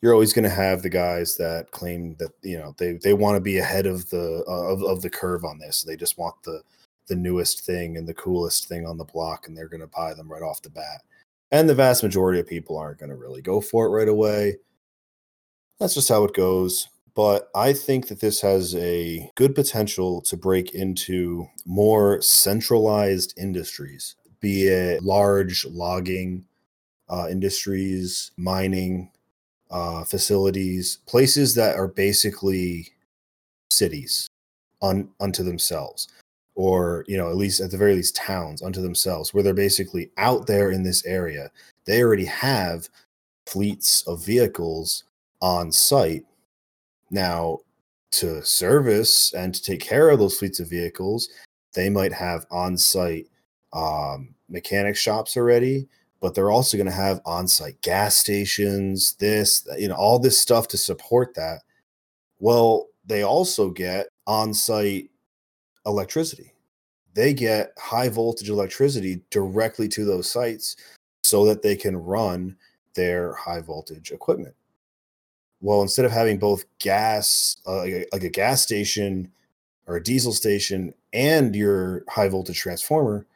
You're 0.00 0.12
always 0.12 0.32
going 0.32 0.44
to 0.44 0.50
have 0.50 0.82
the 0.82 0.90
guys 0.90 1.36
that 1.36 1.70
claim 1.72 2.16
that 2.18 2.30
you 2.42 2.58
know 2.58 2.74
they 2.78 2.94
they 2.94 3.14
want 3.14 3.36
to 3.36 3.40
be 3.40 3.58
ahead 3.58 3.86
of 3.86 4.08
the 4.10 4.44
uh, 4.48 4.72
of, 4.72 4.82
of 4.82 5.02
the 5.02 5.10
curve 5.10 5.44
on 5.44 5.58
this. 5.58 5.82
They 5.82 5.96
just 5.96 6.18
want 6.18 6.34
the 6.44 6.62
the 7.08 7.16
newest 7.16 7.64
thing 7.64 7.96
and 7.96 8.06
the 8.06 8.14
coolest 8.14 8.68
thing 8.68 8.86
on 8.86 8.96
the 8.96 9.04
block 9.04 9.48
and 9.48 9.56
they're 9.56 9.68
going 9.68 9.80
to 9.80 9.88
buy 9.88 10.14
them 10.14 10.30
right 10.30 10.42
off 10.42 10.62
the 10.62 10.70
bat. 10.70 11.02
And 11.50 11.68
the 11.68 11.74
vast 11.74 12.02
majority 12.02 12.38
of 12.40 12.46
people 12.46 12.78
aren't 12.78 13.00
going 13.00 13.10
to 13.10 13.16
really 13.16 13.42
go 13.42 13.60
for 13.60 13.86
it 13.86 13.90
right 13.90 14.08
away 14.08 14.56
that's 15.82 15.94
just 15.94 16.08
how 16.08 16.24
it 16.24 16.34
goes. 16.34 16.88
But 17.14 17.50
I 17.54 17.72
think 17.74 18.08
that 18.08 18.20
this 18.20 18.40
has 18.40 18.74
a 18.76 19.30
good 19.34 19.54
potential 19.54 20.22
to 20.22 20.36
break 20.36 20.74
into 20.74 21.46
more 21.66 22.22
centralized 22.22 23.34
industries, 23.36 24.14
be 24.42 24.64
it 24.64 25.02
large 25.02 25.64
logging 25.64 26.44
uh, 27.08 27.28
industries, 27.30 28.32
mining 28.36 29.10
uh, 29.70 30.04
facilities, 30.04 30.98
places 31.06 31.54
that 31.54 31.76
are 31.76 31.88
basically 31.88 32.88
cities 33.70 34.28
un, 34.82 35.08
unto 35.20 35.42
themselves. 35.42 36.08
or 36.54 37.04
you 37.08 37.16
know 37.16 37.30
at 37.30 37.36
least 37.36 37.60
at 37.60 37.70
the 37.70 37.78
very 37.78 37.94
least 37.94 38.14
towns 38.14 38.62
unto 38.62 38.82
themselves 38.82 39.32
where 39.32 39.42
they're 39.42 39.54
basically 39.54 40.10
out 40.18 40.46
there 40.46 40.70
in 40.70 40.82
this 40.82 41.02
area 41.06 41.50
they 41.86 42.02
already 42.02 42.26
have 42.26 42.90
fleets 43.46 44.06
of 44.06 44.22
vehicles 44.24 45.04
on 45.40 45.72
site 45.72 46.26
now 47.10 47.58
to 48.10 48.44
service 48.44 49.32
and 49.32 49.54
to 49.54 49.62
take 49.62 49.80
care 49.80 50.10
of 50.10 50.18
those 50.18 50.38
fleets 50.38 50.60
of 50.60 50.68
vehicles 50.68 51.30
they 51.72 51.88
might 51.88 52.12
have 52.12 52.44
on 52.50 52.76
site 52.76 53.26
um, 53.72 54.34
mechanic 54.48 54.96
shops 54.96 55.36
already 55.36 55.88
but 56.22 56.36
they're 56.36 56.52
also 56.52 56.76
going 56.76 56.86
to 56.86 56.92
have 56.92 57.20
on-site 57.26 57.82
gas 57.82 58.16
stations 58.16 59.14
this 59.14 59.68
you 59.76 59.88
know 59.88 59.96
all 59.96 60.18
this 60.18 60.38
stuff 60.38 60.68
to 60.68 60.78
support 60.78 61.34
that. 61.34 61.62
Well 62.38 62.88
they 63.04 63.22
also 63.22 63.68
get 63.68 64.06
on-site 64.26 65.10
electricity. 65.84 66.54
They 67.14 67.34
get 67.34 67.72
high 67.76 68.08
voltage 68.08 68.48
electricity 68.48 69.20
directly 69.30 69.88
to 69.88 70.04
those 70.04 70.30
sites 70.30 70.76
so 71.24 71.44
that 71.46 71.60
they 71.60 71.74
can 71.76 71.96
run 71.96 72.56
their 72.94 73.34
high 73.34 73.60
voltage 73.60 74.12
equipment. 74.12 74.54
Well 75.60 75.82
instead 75.82 76.04
of 76.04 76.12
having 76.12 76.38
both 76.38 76.64
gas 76.78 77.56
uh, 77.66 77.78
like, 77.78 77.92
a, 77.92 78.06
like 78.12 78.22
a 78.22 78.30
gas 78.30 78.62
station 78.62 79.30
or 79.88 79.96
a 79.96 80.02
diesel 80.02 80.32
station 80.32 80.94
and 81.12 81.56
your 81.56 82.04
high 82.08 82.28
voltage 82.28 82.60
transformer 82.60 83.26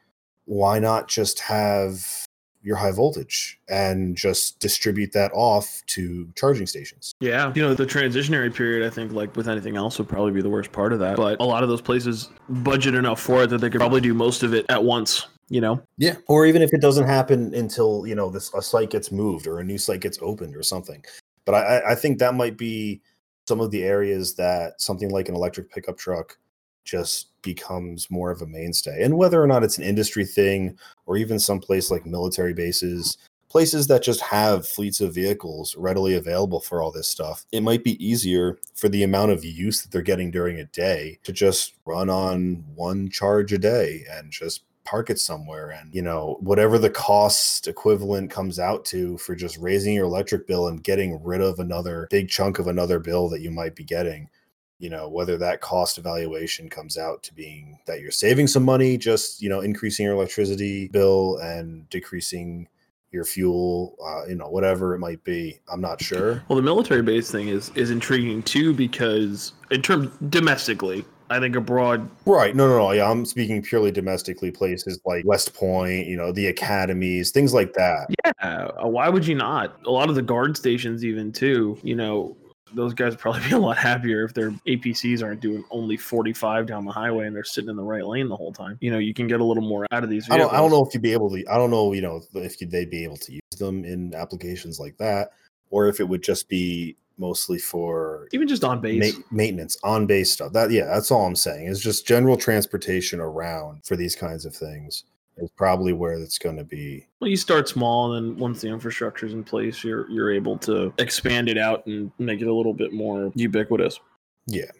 why 0.47 0.79
not 0.79 1.07
just 1.07 1.39
have 1.39 2.27
your 2.63 2.75
high 2.75 2.91
voltage 2.91 3.57
and 3.69 4.17
just 4.17 4.59
distribute 4.59 5.13
that 5.13 5.31
off 5.33 5.81
to 5.87 6.27
charging 6.35 6.65
stations. 6.65 7.13
Yeah. 7.21 7.53
You 7.55 7.61
know, 7.61 7.73
the 7.73 7.85
transitionary 7.85 8.53
period, 8.53 8.85
I 8.85 8.89
think, 8.89 9.13
like 9.13 9.35
with 9.37 9.47
anything 9.47 9.77
else, 9.77 9.97
would 9.97 10.09
probably 10.09 10.33
be 10.33 10.41
the 10.41 10.49
worst 10.49 10.71
part 10.73 10.91
of 10.91 10.99
that. 10.99 11.15
But 11.15 11.39
a 11.39 11.45
lot 11.45 11.63
of 11.63 11.69
those 11.69 11.81
places 11.81 12.29
budget 12.49 12.95
enough 12.95 13.21
for 13.21 13.43
it 13.43 13.47
that 13.51 13.59
they 13.59 13.69
could 13.69 13.79
probably 13.79 14.01
do 14.01 14.13
most 14.13 14.43
of 14.43 14.53
it 14.53 14.65
at 14.67 14.83
once. 14.83 15.27
You 15.49 15.61
know? 15.61 15.81
Yeah. 15.97 16.15
Or 16.27 16.45
even 16.45 16.61
if 16.61 16.73
it 16.73 16.81
doesn't 16.81 17.05
happen 17.05 17.53
until, 17.53 18.05
you 18.05 18.15
know, 18.15 18.29
this 18.29 18.53
a 18.53 18.61
site 18.61 18.89
gets 18.89 19.13
moved 19.13 19.47
or 19.47 19.59
a 19.59 19.63
new 19.63 19.77
site 19.77 20.01
gets 20.01 20.19
opened 20.21 20.53
or 20.53 20.63
something. 20.63 21.05
But 21.45 21.55
I, 21.55 21.91
I 21.91 21.95
think 21.95 22.19
that 22.19 22.33
might 22.33 22.57
be 22.57 23.01
some 23.47 23.61
of 23.61 23.71
the 23.71 23.83
areas 23.83 24.35
that 24.35 24.81
something 24.81 25.09
like 25.09 25.29
an 25.29 25.35
electric 25.35 25.71
pickup 25.71 25.97
truck 25.97 26.37
just 26.83 27.36
becomes 27.47 28.11
more 28.11 28.29
of 28.29 28.41
a 28.41 28.45
mainstay. 28.45 29.01
And 29.01 29.17
whether 29.17 29.41
or 29.41 29.47
not 29.47 29.63
it's 29.63 29.77
an 29.77 29.85
industry 29.85 30.25
thing 30.25 30.77
or 31.05 31.15
even 31.15 31.39
some 31.39 31.61
place 31.61 31.89
like 31.89 32.05
military 32.05 32.53
bases, 32.53 33.17
places 33.47 33.87
that 33.87 34.03
just 34.03 34.19
have 34.19 34.67
fleets 34.67 34.99
of 34.99 35.15
vehicles 35.15 35.73
readily 35.77 36.15
available 36.15 36.59
for 36.59 36.81
all 36.81 36.91
this 36.91 37.07
stuff, 37.07 37.45
it 37.53 37.63
might 37.63 37.85
be 37.85 38.05
easier 38.05 38.57
for 38.75 38.89
the 38.89 39.03
amount 39.03 39.31
of 39.31 39.45
use 39.45 39.81
that 39.81 39.91
they're 39.91 40.01
getting 40.01 40.29
during 40.29 40.59
a 40.59 40.65
day 40.65 41.17
to 41.23 41.31
just 41.31 41.75
run 41.85 42.09
on 42.09 42.65
one 42.75 43.09
charge 43.09 43.53
a 43.53 43.57
day 43.57 44.03
and 44.11 44.29
just 44.29 44.63
park 44.83 45.09
it 45.09 45.19
somewhere 45.19 45.71
and 45.71 45.93
you 45.93 46.01
know 46.01 46.37
whatever 46.39 46.79
the 46.79 46.89
cost 46.89 47.67
equivalent 47.67 48.31
comes 48.31 48.57
out 48.57 48.85
to 48.85 49.17
for 49.17 49.35
just 49.35 49.57
raising 49.57 49.93
your 49.93 50.05
electric 50.05 50.47
bill 50.47 50.69
and 50.69 50.81
getting 50.81 51.21
rid 51.25 51.41
of 51.41 51.59
another 51.59 52.07
big 52.09 52.29
chunk 52.29 52.57
of 52.57 52.67
another 52.67 52.97
bill 52.97 53.27
that 53.27 53.41
you 53.41 53.51
might 53.51 53.75
be 53.75 53.83
getting 53.83 54.29
you 54.79 54.89
know 54.89 55.09
whether 55.09 55.37
that 55.37 55.61
cost 55.61 55.97
evaluation 55.97 56.69
comes 56.69 56.97
out 56.97 57.23
to 57.23 57.33
being 57.33 57.79
that 57.85 58.01
you're 58.01 58.11
saving 58.11 58.47
some 58.47 58.63
money 58.63 58.97
just 58.97 59.41
you 59.41 59.49
know 59.49 59.61
increasing 59.61 60.05
your 60.05 60.15
electricity 60.15 60.87
bill 60.89 61.37
and 61.37 61.89
decreasing 61.89 62.67
your 63.11 63.23
fuel 63.23 63.95
uh, 64.05 64.27
you 64.27 64.35
know 64.35 64.49
whatever 64.49 64.93
it 64.93 64.99
might 64.99 65.23
be 65.23 65.59
i'm 65.71 65.81
not 65.81 66.01
sure 66.01 66.43
well 66.47 66.55
the 66.55 66.61
military 66.61 67.01
base 67.01 67.31
thing 67.31 67.47
is 67.47 67.71
is 67.75 67.89
intriguing 67.89 68.43
too 68.43 68.73
because 68.73 69.53
in 69.71 69.81
terms 69.81 70.09
domestically 70.29 71.03
I 71.29 71.39
think 71.39 71.55
abroad. 71.55 72.09
Right. 72.25 72.55
No, 72.55 72.67
no, 72.67 72.77
no. 72.77 72.91
Yeah, 72.91 73.09
I'm 73.09 73.25
speaking 73.25 73.61
purely 73.61 73.91
domestically. 73.91 74.51
Places 74.51 74.99
like 75.05 75.25
West 75.25 75.53
Point, 75.53 76.07
you 76.07 76.15
know, 76.15 76.31
the 76.31 76.47
academies, 76.47 77.31
things 77.31 77.53
like 77.53 77.73
that. 77.73 78.07
Yeah. 78.25 78.85
Why 78.85 79.09
would 79.09 79.27
you 79.27 79.35
not? 79.35 79.77
A 79.85 79.91
lot 79.91 80.09
of 80.09 80.15
the 80.15 80.21
guard 80.21 80.55
stations, 80.55 81.03
even 81.03 81.33
too. 81.33 81.77
You 81.83 81.95
know, 81.95 82.37
those 82.73 82.93
guys 82.93 83.11
would 83.11 83.19
probably 83.19 83.41
be 83.47 83.51
a 83.51 83.57
lot 83.57 83.77
happier 83.77 84.23
if 84.23 84.33
their 84.33 84.51
APCs 84.67 85.23
aren't 85.23 85.41
doing 85.41 85.63
only 85.71 85.97
45 85.97 86.65
down 86.65 86.85
the 86.85 86.91
highway 86.91 87.27
and 87.27 87.35
they're 87.35 87.43
sitting 87.43 87.69
in 87.69 87.75
the 87.75 87.83
right 87.83 88.05
lane 88.05 88.29
the 88.29 88.35
whole 88.35 88.53
time. 88.53 88.77
You 88.81 88.91
know, 88.91 88.97
you 88.97 89.13
can 89.13 89.27
get 89.27 89.39
a 89.39 89.43
little 89.43 89.63
more 89.63 89.87
out 89.91 90.03
of 90.03 90.09
these 90.09 90.27
vehicles. 90.27 90.49
I 90.49 90.51
don't, 90.51 90.57
I 90.57 90.61
don't 90.61 90.71
know 90.71 90.85
if 90.85 90.93
you'd 90.93 91.03
be 91.03 91.13
able 91.13 91.29
to, 91.31 91.43
I 91.49 91.57
don't 91.57 91.71
know, 91.71 91.93
you 91.93 92.01
know, 92.01 92.21
if 92.33 92.59
they'd 92.59 92.89
be 92.89 93.03
able 93.03 93.17
to 93.17 93.33
use 93.33 93.41
them 93.57 93.85
in 93.85 94.13
applications 94.13 94.79
like 94.79 94.97
that 94.97 95.31
or 95.69 95.87
if 95.87 95.99
it 95.99 96.07
would 96.07 96.23
just 96.23 96.47
be 96.49 96.95
mostly 97.17 97.57
for 97.57 98.27
even 98.31 98.47
just 98.47 98.63
on 98.63 98.79
base 98.79 99.15
ma- 99.15 99.23
maintenance 99.31 99.77
on 99.83 100.05
base 100.05 100.31
stuff 100.31 100.53
that 100.53 100.69
yeah 100.69 100.85
that's 100.85 101.09
all 101.09 101.25
i'm 101.25 101.35
saying 101.35 101.65
is 101.65 101.81
just 101.81 102.05
general 102.05 102.37
transportation 102.37 103.19
around 103.19 103.83
for 103.83 103.95
these 103.95 104.15
kinds 104.15 104.45
of 104.45 104.55
things 104.55 105.03
is 105.37 105.49
probably 105.51 105.93
where 105.93 106.13
it's 106.13 106.37
going 106.37 106.57
to 106.57 106.63
be. 106.63 107.07
Well, 107.19 107.29
you 107.29 107.37
start 107.37 107.67
small, 107.67 108.13
and 108.13 108.33
then 108.33 108.37
once 108.37 108.61
the 108.61 108.67
infrastructure 108.67 109.25
is 109.25 109.33
in 109.33 109.43
place, 109.43 109.83
you're 109.83 110.09
you're 110.09 110.31
able 110.31 110.57
to 110.59 110.93
expand 110.97 111.49
it 111.49 111.57
out 111.57 111.85
and 111.85 112.11
make 112.19 112.41
it 112.41 112.47
a 112.47 112.53
little 112.53 112.73
bit 112.73 112.93
more 112.93 113.31
ubiquitous. 113.35 113.99
Yeah, 114.47 114.71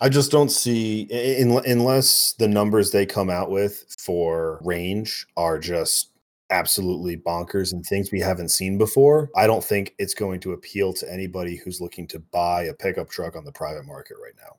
I 0.00 0.08
just 0.08 0.30
don't 0.30 0.50
see 0.50 1.02
in, 1.10 1.50
unless 1.66 2.34
the 2.34 2.48
numbers 2.48 2.90
they 2.90 3.06
come 3.06 3.30
out 3.30 3.50
with 3.50 3.84
for 3.98 4.60
range 4.62 5.26
are 5.36 5.58
just 5.58 6.10
absolutely 6.50 7.16
bonkers 7.16 7.72
and 7.72 7.84
things 7.84 8.12
we 8.12 8.20
haven't 8.20 8.50
seen 8.50 8.78
before. 8.78 9.30
I 9.34 9.46
don't 9.46 9.64
think 9.64 9.94
it's 9.98 10.14
going 10.14 10.38
to 10.40 10.52
appeal 10.52 10.92
to 10.94 11.12
anybody 11.12 11.56
who's 11.56 11.80
looking 11.80 12.06
to 12.08 12.20
buy 12.20 12.64
a 12.64 12.74
pickup 12.74 13.10
truck 13.10 13.34
on 13.34 13.44
the 13.44 13.52
private 13.52 13.84
market 13.84 14.16
right 14.22 14.34
now. 14.36 14.56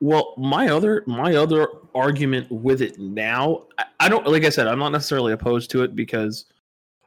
Well, 0.00 0.34
my 0.36 0.68
other 0.68 1.02
my 1.06 1.34
other 1.36 1.68
argument 1.94 2.50
with 2.50 2.82
it 2.82 2.98
now, 2.98 3.66
I, 3.78 3.84
I 4.00 4.08
don't 4.08 4.26
like 4.26 4.44
I 4.44 4.50
said, 4.50 4.66
I'm 4.66 4.78
not 4.78 4.90
necessarily 4.90 5.32
opposed 5.32 5.70
to 5.70 5.82
it 5.82 5.96
because 5.96 6.44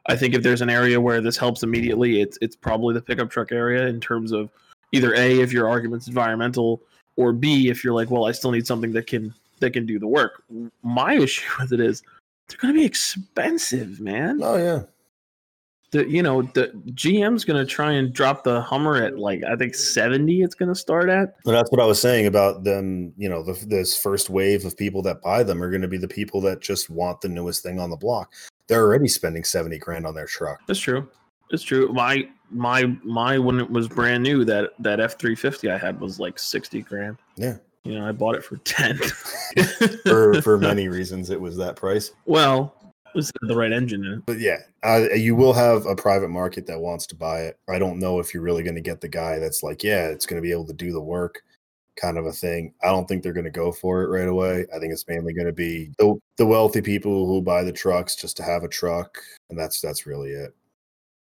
I 0.06 0.16
think 0.16 0.34
if 0.34 0.42
there's 0.42 0.60
an 0.60 0.70
area 0.70 1.00
where 1.00 1.20
this 1.20 1.36
helps 1.36 1.62
immediately, 1.62 2.20
it's 2.20 2.38
it's 2.40 2.56
probably 2.56 2.94
the 2.94 3.02
pickup 3.02 3.30
truck 3.30 3.52
area 3.52 3.86
in 3.86 4.00
terms 4.00 4.32
of 4.32 4.50
either 4.92 5.14
A, 5.14 5.40
if 5.40 5.52
your 5.52 5.68
argument's 5.68 6.08
environmental, 6.08 6.82
or 7.16 7.32
B, 7.32 7.68
if 7.68 7.84
you're 7.84 7.94
like, 7.94 8.10
well, 8.10 8.26
I 8.26 8.32
still 8.32 8.50
need 8.50 8.66
something 8.66 8.92
that 8.92 9.06
can 9.06 9.32
that 9.60 9.72
can 9.72 9.86
do 9.86 9.98
the 9.98 10.08
work. 10.08 10.42
My 10.82 11.14
issue 11.18 11.48
with 11.60 11.72
it 11.72 11.80
is 11.80 12.02
they're 12.48 12.58
gonna 12.58 12.74
be 12.74 12.84
expensive, 12.84 14.00
man. 14.00 14.40
Oh 14.42 14.56
yeah 14.56 14.82
the 15.90 16.08
you 16.08 16.22
know 16.22 16.42
the 16.42 16.68
GM's 16.90 17.44
gonna 17.44 17.66
try 17.66 17.92
and 17.92 18.12
drop 18.12 18.44
the 18.44 18.60
Hummer 18.60 19.02
at 19.02 19.18
like 19.18 19.42
I 19.44 19.56
think 19.56 19.74
seventy. 19.74 20.42
It's 20.42 20.54
gonna 20.54 20.74
start 20.74 21.08
at. 21.08 21.36
And 21.44 21.54
that's 21.54 21.70
what 21.70 21.80
I 21.80 21.84
was 21.84 22.00
saying 22.00 22.26
about 22.26 22.64
them. 22.64 23.12
You 23.16 23.28
know, 23.28 23.42
the, 23.42 23.52
this 23.66 24.00
first 24.00 24.30
wave 24.30 24.64
of 24.64 24.76
people 24.76 25.02
that 25.02 25.22
buy 25.22 25.42
them 25.42 25.62
are 25.62 25.70
going 25.70 25.82
to 25.82 25.88
be 25.88 25.98
the 25.98 26.08
people 26.08 26.40
that 26.42 26.60
just 26.60 26.90
want 26.90 27.20
the 27.20 27.28
newest 27.28 27.62
thing 27.62 27.80
on 27.80 27.90
the 27.90 27.96
block. 27.96 28.32
They're 28.68 28.84
already 28.84 29.08
spending 29.08 29.44
seventy 29.44 29.78
grand 29.78 30.06
on 30.06 30.14
their 30.14 30.26
truck. 30.26 30.60
That's 30.66 30.80
true. 30.80 31.08
It's 31.50 31.64
true. 31.64 31.92
My 31.92 32.28
my 32.50 32.84
my 33.02 33.38
when 33.38 33.58
it 33.58 33.68
was 33.68 33.88
brand 33.88 34.22
new 34.22 34.44
that 34.44 34.70
that 34.78 35.00
F 35.00 35.18
three 35.18 35.34
fifty 35.34 35.70
I 35.70 35.78
had 35.78 36.00
was 36.00 36.20
like 36.20 36.38
sixty 36.38 36.82
grand. 36.82 37.16
Yeah. 37.36 37.56
You 37.82 37.98
know, 37.98 38.06
I 38.06 38.12
bought 38.12 38.36
it 38.36 38.44
for 38.44 38.56
ten. 38.64 38.96
for 40.04 40.40
for 40.42 40.58
many 40.58 40.88
reasons, 40.88 41.30
it 41.30 41.40
was 41.40 41.56
that 41.56 41.76
price. 41.76 42.12
Well, 42.26 42.74
was 43.14 43.32
the 43.42 43.56
right 43.56 43.72
engine 43.72 44.04
in 44.04 44.12
it. 44.14 44.22
But 44.26 44.38
yeah, 44.38 44.58
uh, 44.82 45.08
you 45.14 45.34
will 45.34 45.52
have 45.52 45.86
a 45.86 45.96
private 45.96 46.28
market 46.28 46.66
that 46.66 46.80
wants 46.80 47.06
to 47.08 47.16
buy 47.16 47.42
it. 47.42 47.58
I 47.68 47.78
don't 47.78 47.98
know 47.98 48.20
if 48.20 48.32
you're 48.32 48.42
really 48.42 48.62
going 48.62 48.74
to 48.74 48.80
get 48.80 49.00
the 49.00 49.08
guy 49.08 49.38
that's 49.38 49.62
like, 49.62 49.82
yeah, 49.82 50.06
it's 50.06 50.26
going 50.26 50.40
to 50.40 50.46
be 50.46 50.52
able 50.52 50.66
to 50.66 50.72
do 50.72 50.92
the 50.92 51.00
work 51.00 51.42
kind 52.00 52.18
of 52.18 52.26
a 52.26 52.32
thing. 52.32 52.72
I 52.82 52.88
don't 52.88 53.06
think 53.06 53.22
they're 53.22 53.32
going 53.32 53.44
to 53.44 53.50
go 53.50 53.72
for 53.72 54.02
it 54.02 54.08
right 54.08 54.28
away. 54.28 54.66
I 54.74 54.78
think 54.78 54.92
it's 54.92 55.06
mainly 55.06 55.32
going 55.32 55.46
to 55.46 55.52
be 55.52 55.92
the, 55.98 56.18
the 56.36 56.46
wealthy 56.46 56.80
people 56.80 57.26
who 57.26 57.42
buy 57.42 57.62
the 57.62 57.72
trucks 57.72 58.16
just 58.16 58.36
to 58.38 58.42
have 58.42 58.64
a 58.64 58.68
truck, 58.68 59.18
and 59.50 59.58
that's 59.58 59.80
that's 59.80 60.06
really 60.06 60.30
it. 60.30 60.54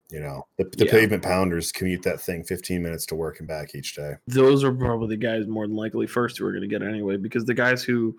You 0.10 0.20
know, 0.20 0.46
the, 0.58 0.66
the 0.78 0.86
yeah. 0.86 0.92
pavement 0.92 1.24
pounders 1.24 1.72
commute 1.72 2.04
that 2.04 2.20
thing 2.20 2.44
15 2.44 2.84
minutes 2.84 3.06
to 3.08 3.16
work 3.16 3.40
and 3.40 3.48
back 3.48 3.76
each 3.76 3.96
day. 3.96 4.16
Those 4.28 4.62
are 4.62 4.74
probably 4.74 5.08
the 5.08 5.18
guys 5.18 5.48
more 5.48 5.66
than 5.66 5.78
likely 5.78 6.06
first 6.06 6.38
who 6.38 6.46
are 6.46 6.52
going 6.52 6.64
to 6.64 6.68
get 6.68 6.82
it 6.82 6.90
anyway, 6.90 7.16
because 7.16 7.46
the 7.46 7.54
guys 7.54 7.84
who 7.84 8.18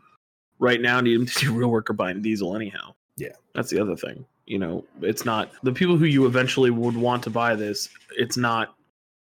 right 0.59 0.81
now 0.81 1.01
need 1.01 1.19
them 1.19 1.27
to 1.27 1.39
do 1.39 1.53
real 1.53 1.69
work 1.69 1.91
are 1.91 1.95
buying 1.95 2.23
diesel 2.23 2.57
anyhow. 2.57 2.95
Yeah. 3.17 3.33
That's 3.55 3.71
the 3.71 3.81
other 3.81 3.97
thing. 3.97 4.25
You 4.47 4.59
know, 4.59 4.85
it's 5.01 5.25
not 5.25 5.53
the 5.63 5.73
people 5.73 5.97
who 5.97 6.05
you 6.05 6.27
eventually 6.27 6.71
would 6.71 6.97
want 6.97 7.23
to 7.25 7.31
buy 7.31 7.55
this, 7.55 7.89
it's 8.17 8.37
not 8.37 8.75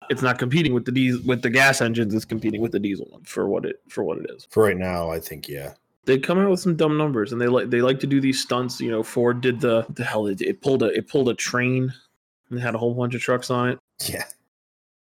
it's 0.08 0.22
not 0.22 0.38
competing 0.38 0.72
with 0.72 0.84
the 0.84 0.92
diesel 0.92 1.22
with 1.26 1.42
the 1.42 1.50
gas 1.50 1.80
engines, 1.80 2.14
it's 2.14 2.24
competing 2.24 2.60
with 2.60 2.72
the 2.72 2.78
diesel 2.78 3.06
one 3.10 3.24
for 3.24 3.48
what 3.48 3.64
it 3.64 3.80
for 3.88 4.04
what 4.04 4.18
it 4.18 4.30
is. 4.30 4.46
For 4.50 4.64
right 4.64 4.76
now, 4.76 5.10
I 5.10 5.20
think 5.20 5.48
yeah. 5.48 5.74
They 6.04 6.18
come 6.18 6.38
out 6.38 6.50
with 6.50 6.60
some 6.60 6.76
dumb 6.76 6.96
numbers 6.96 7.32
and 7.32 7.40
they 7.40 7.48
like 7.48 7.70
they 7.70 7.80
like 7.80 7.98
to 8.00 8.06
do 8.06 8.20
these 8.20 8.40
stunts. 8.40 8.80
You 8.80 8.90
know, 8.90 9.02
Ford 9.02 9.40
did 9.40 9.60
the 9.60 9.86
the 9.90 10.04
hell 10.04 10.26
it, 10.26 10.40
it 10.40 10.60
pulled 10.60 10.82
a 10.82 10.86
it 10.86 11.08
pulled 11.08 11.28
a 11.28 11.34
train 11.34 11.92
and 12.50 12.60
had 12.60 12.74
a 12.74 12.78
whole 12.78 12.94
bunch 12.94 13.14
of 13.14 13.20
trucks 13.20 13.50
on 13.50 13.70
it. 13.70 13.78
Yeah. 14.04 14.24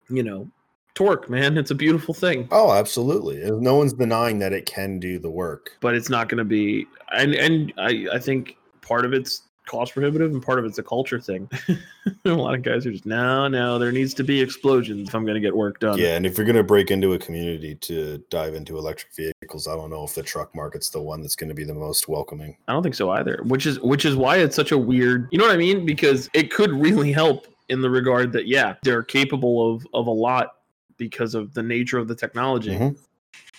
You 0.09 0.23
know, 0.23 0.49
torque, 0.93 1.29
man. 1.29 1.57
It's 1.57 1.71
a 1.71 1.75
beautiful 1.75 2.13
thing. 2.13 2.47
Oh, 2.51 2.71
absolutely. 2.71 3.39
No 3.51 3.75
one's 3.75 3.93
denying 3.93 4.39
that 4.39 4.53
it 4.53 4.65
can 4.65 4.99
do 4.99 5.19
the 5.19 5.29
work. 5.29 5.75
But 5.81 5.95
it's 5.95 6.09
not 6.09 6.29
going 6.29 6.37
to 6.37 6.45
be 6.45 6.87
and 7.11 7.33
and 7.35 7.73
I 7.77 8.07
I 8.13 8.19
think 8.19 8.55
part 8.83 9.05
of 9.05 9.13
it's 9.13 9.43
cost 9.65 9.93
prohibitive, 9.93 10.31
and 10.31 10.43
part 10.43 10.59
of 10.59 10.65
it's 10.65 10.77
a 10.77 10.83
culture 10.83 11.19
thing. 11.19 11.49
a 12.25 12.29
lot 12.29 12.53
of 12.53 12.61
guys 12.61 12.85
are 12.85 12.91
just 12.91 13.05
no, 13.05 13.47
no. 13.47 13.79
There 13.79 13.91
needs 13.91 14.13
to 14.15 14.23
be 14.23 14.41
explosions 14.41 15.09
if 15.09 15.15
I'm 15.15 15.23
going 15.23 15.35
to 15.35 15.41
get 15.41 15.55
work 15.55 15.79
done. 15.79 15.97
Yeah, 15.97 16.15
and 16.15 16.25
if 16.25 16.37
you're 16.37 16.45
going 16.45 16.57
to 16.57 16.63
break 16.63 16.91
into 16.91 17.13
a 17.13 17.19
community 17.19 17.75
to 17.75 18.23
dive 18.29 18.55
into 18.55 18.77
electric 18.77 19.13
vehicles, 19.15 19.67
I 19.67 19.75
don't 19.75 19.89
know 19.89 20.03
if 20.03 20.13
the 20.15 20.23
truck 20.23 20.53
market's 20.53 20.89
the 20.89 21.01
one 21.01 21.21
that's 21.21 21.35
going 21.35 21.49
to 21.49 21.55
be 21.55 21.63
the 21.63 21.73
most 21.73 22.07
welcoming. 22.07 22.57
I 22.67 22.73
don't 22.73 22.83
think 22.83 22.95
so 22.95 23.11
either. 23.11 23.41
Which 23.45 23.65
is 23.65 23.79
which 23.79 24.05
is 24.05 24.15
why 24.15 24.37
it's 24.37 24.55
such 24.55 24.71
a 24.71 24.77
weird. 24.77 25.27
You 25.31 25.37
know 25.37 25.45
what 25.45 25.53
I 25.53 25.57
mean? 25.57 25.85
Because 25.85 26.29
it 26.33 26.51
could 26.51 26.71
really 26.71 27.11
help 27.11 27.47
in 27.69 27.81
the 27.81 27.89
regard 27.89 28.31
that 28.33 28.47
yeah, 28.47 28.75
they're 28.83 29.03
capable 29.03 29.73
of 29.73 29.87
of 29.93 30.07
a 30.07 30.11
lot 30.11 30.55
because 30.97 31.35
of 31.35 31.53
the 31.53 31.63
nature 31.63 31.97
of 31.97 32.07
the 32.07 32.15
technology. 32.15 32.71
Mhm. 32.71 32.97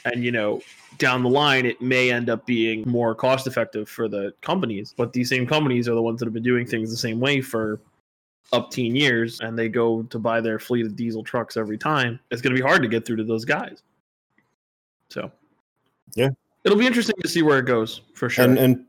And 0.05 0.23
you 0.25 0.33
know, 0.33 0.61
down 0.99 1.23
the 1.23 1.29
line, 1.29 1.67
it 1.67 1.81
may 1.81 2.11
end 2.11 2.29
up 2.29 2.47
being 2.47 2.85
more 2.87 3.15
cost 3.15 3.47
effective 3.47 3.89
for 3.89 4.09
the 4.09 4.33
companies. 4.43 4.95
But 4.97 5.13
these 5.13 5.29
same 5.29 5.47
companies 5.47 5.89
are 5.89 5.95
the 5.95 6.03
ones 6.03 6.19
that 6.21 6.27
have 6.27 6.35
been 6.35 6.43
doing 6.43 6.67
things 6.67 6.91
the 6.91 6.97
same 6.97 7.21
way 7.21 7.41
for 7.41 7.81
up 8.53 8.71
teen 8.71 8.95
years, 8.95 9.41
and 9.41 9.59
they 9.59 9.69
go 9.69 10.03
to 10.05 10.19
buy 10.19 10.41
their 10.41 10.59
fleet 10.59 10.87
of 10.87 10.95
diesel 10.97 11.25
trucks 11.25 11.57
every 11.57 11.79
time. 11.79 12.21
It's 12.31 12.43
going 12.43 12.55
to 12.55 12.61
be 12.61 12.67
hard 12.67 12.83
to 12.83 12.89
get 12.89 13.07
through 13.07 13.17
to 13.17 13.25
those 13.25 13.45
guys. 13.45 13.83
So, 15.09 15.31
Yeah. 16.15 16.31
it'll 16.65 16.79
be 16.79 16.87
interesting 16.87 17.17
to 17.23 17.29
see 17.29 17.43
where 17.43 17.59
it 17.59 17.67
goes 17.67 18.03
for 18.15 18.29
sure. 18.29 18.45
And 18.45 18.59
and 18.59 18.87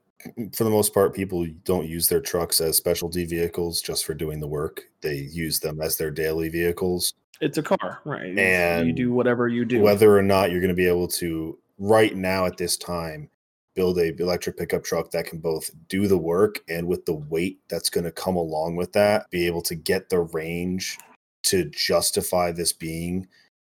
for 0.56 0.64
the 0.64 0.70
most 0.70 0.94
part, 0.94 1.14
people 1.14 1.46
don't 1.66 1.88
use 1.88 2.08
their 2.08 2.20
trucks 2.20 2.60
as 2.60 2.78
specialty 2.78 3.26
vehicles 3.26 3.82
just 3.82 4.06
for 4.06 4.14
doing 4.14 4.40
the 4.40 4.48
work. 4.48 4.84
They 5.02 5.18
use 5.18 5.60
them 5.60 5.82
as 5.82 5.98
their 5.98 6.12
daily 6.12 6.50
vehicles. 6.50 7.14
It's 7.42 7.58
a 7.58 7.64
car, 7.64 8.02
right? 8.06 8.38
And 8.38 8.88
you 8.88 8.94
do 8.94 9.14
whatever 9.14 9.48
you 9.48 9.66
do. 9.66 9.82
Whether 9.82 10.18
or 10.18 10.24
not 10.24 10.52
you're 10.52 10.62
going 10.62 10.70
to 10.70 10.76
be 10.76 10.88
able 10.88 11.08
to 11.10 11.58
right 11.78 12.16
now 12.16 12.46
at 12.46 12.58
this 12.58 12.78
time 12.78 13.30
build 13.76 13.98
a 14.00 14.16
electric 14.22 14.58
pickup 14.58 14.84
truck 14.84 15.12
that 15.12 15.26
can 15.26 15.40
both 15.40 15.70
do 15.90 16.08
the 16.08 16.18
work 16.18 16.60
and 16.70 16.88
with 16.88 17.06
the 17.06 17.14
weight 17.16 17.60
that's 17.68 17.90
going 17.90 18.06
to 18.06 18.12
come 18.12 18.38
along 18.38 18.76
with 18.78 18.94
that, 18.94 19.30
be 19.32 19.46
able 19.46 19.62
to 19.62 19.76
get 19.76 20.10
the 20.10 20.20
range 20.20 20.98
to 21.44 21.66
justify 21.66 22.52
this 22.52 22.72
being 22.72 23.28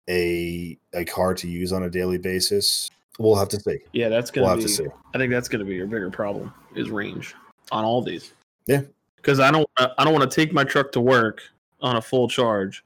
a 0.09 0.77
a 0.93 1.05
car 1.05 1.33
to 1.33 1.47
use 1.47 1.71
on 1.71 1.83
a 1.83 1.89
daily 1.89 2.17
basis. 2.17 2.89
We'll 3.19 3.35
have 3.35 3.47
to 3.49 3.59
see. 3.59 3.77
yeah, 3.93 4.09
that's 4.09 4.33
We'll 4.33 4.43
gonna 4.45 4.55
have 4.55 4.59
be. 4.59 4.63
to 4.63 4.69
see. 4.69 4.87
I 5.13 5.17
think 5.17 5.31
that's 5.31 5.47
gonna 5.47 5.63
be 5.63 5.75
your 5.75 5.87
bigger 5.87 6.09
problem 6.11 6.53
is 6.75 6.89
range 6.89 7.33
on 7.71 7.85
all 7.85 8.01
these. 8.01 8.33
Yeah. 8.67 8.81
because 9.15 9.39
I 9.39 9.51
don't. 9.51 9.67
I 9.77 10.03
don't 10.03 10.13
want 10.13 10.29
to 10.29 10.35
take 10.35 10.51
my 10.51 10.63
truck 10.65 10.91
to 10.93 11.01
work 11.01 11.41
on 11.81 11.95
a 11.95 12.01
full 12.01 12.27
charge, 12.27 12.83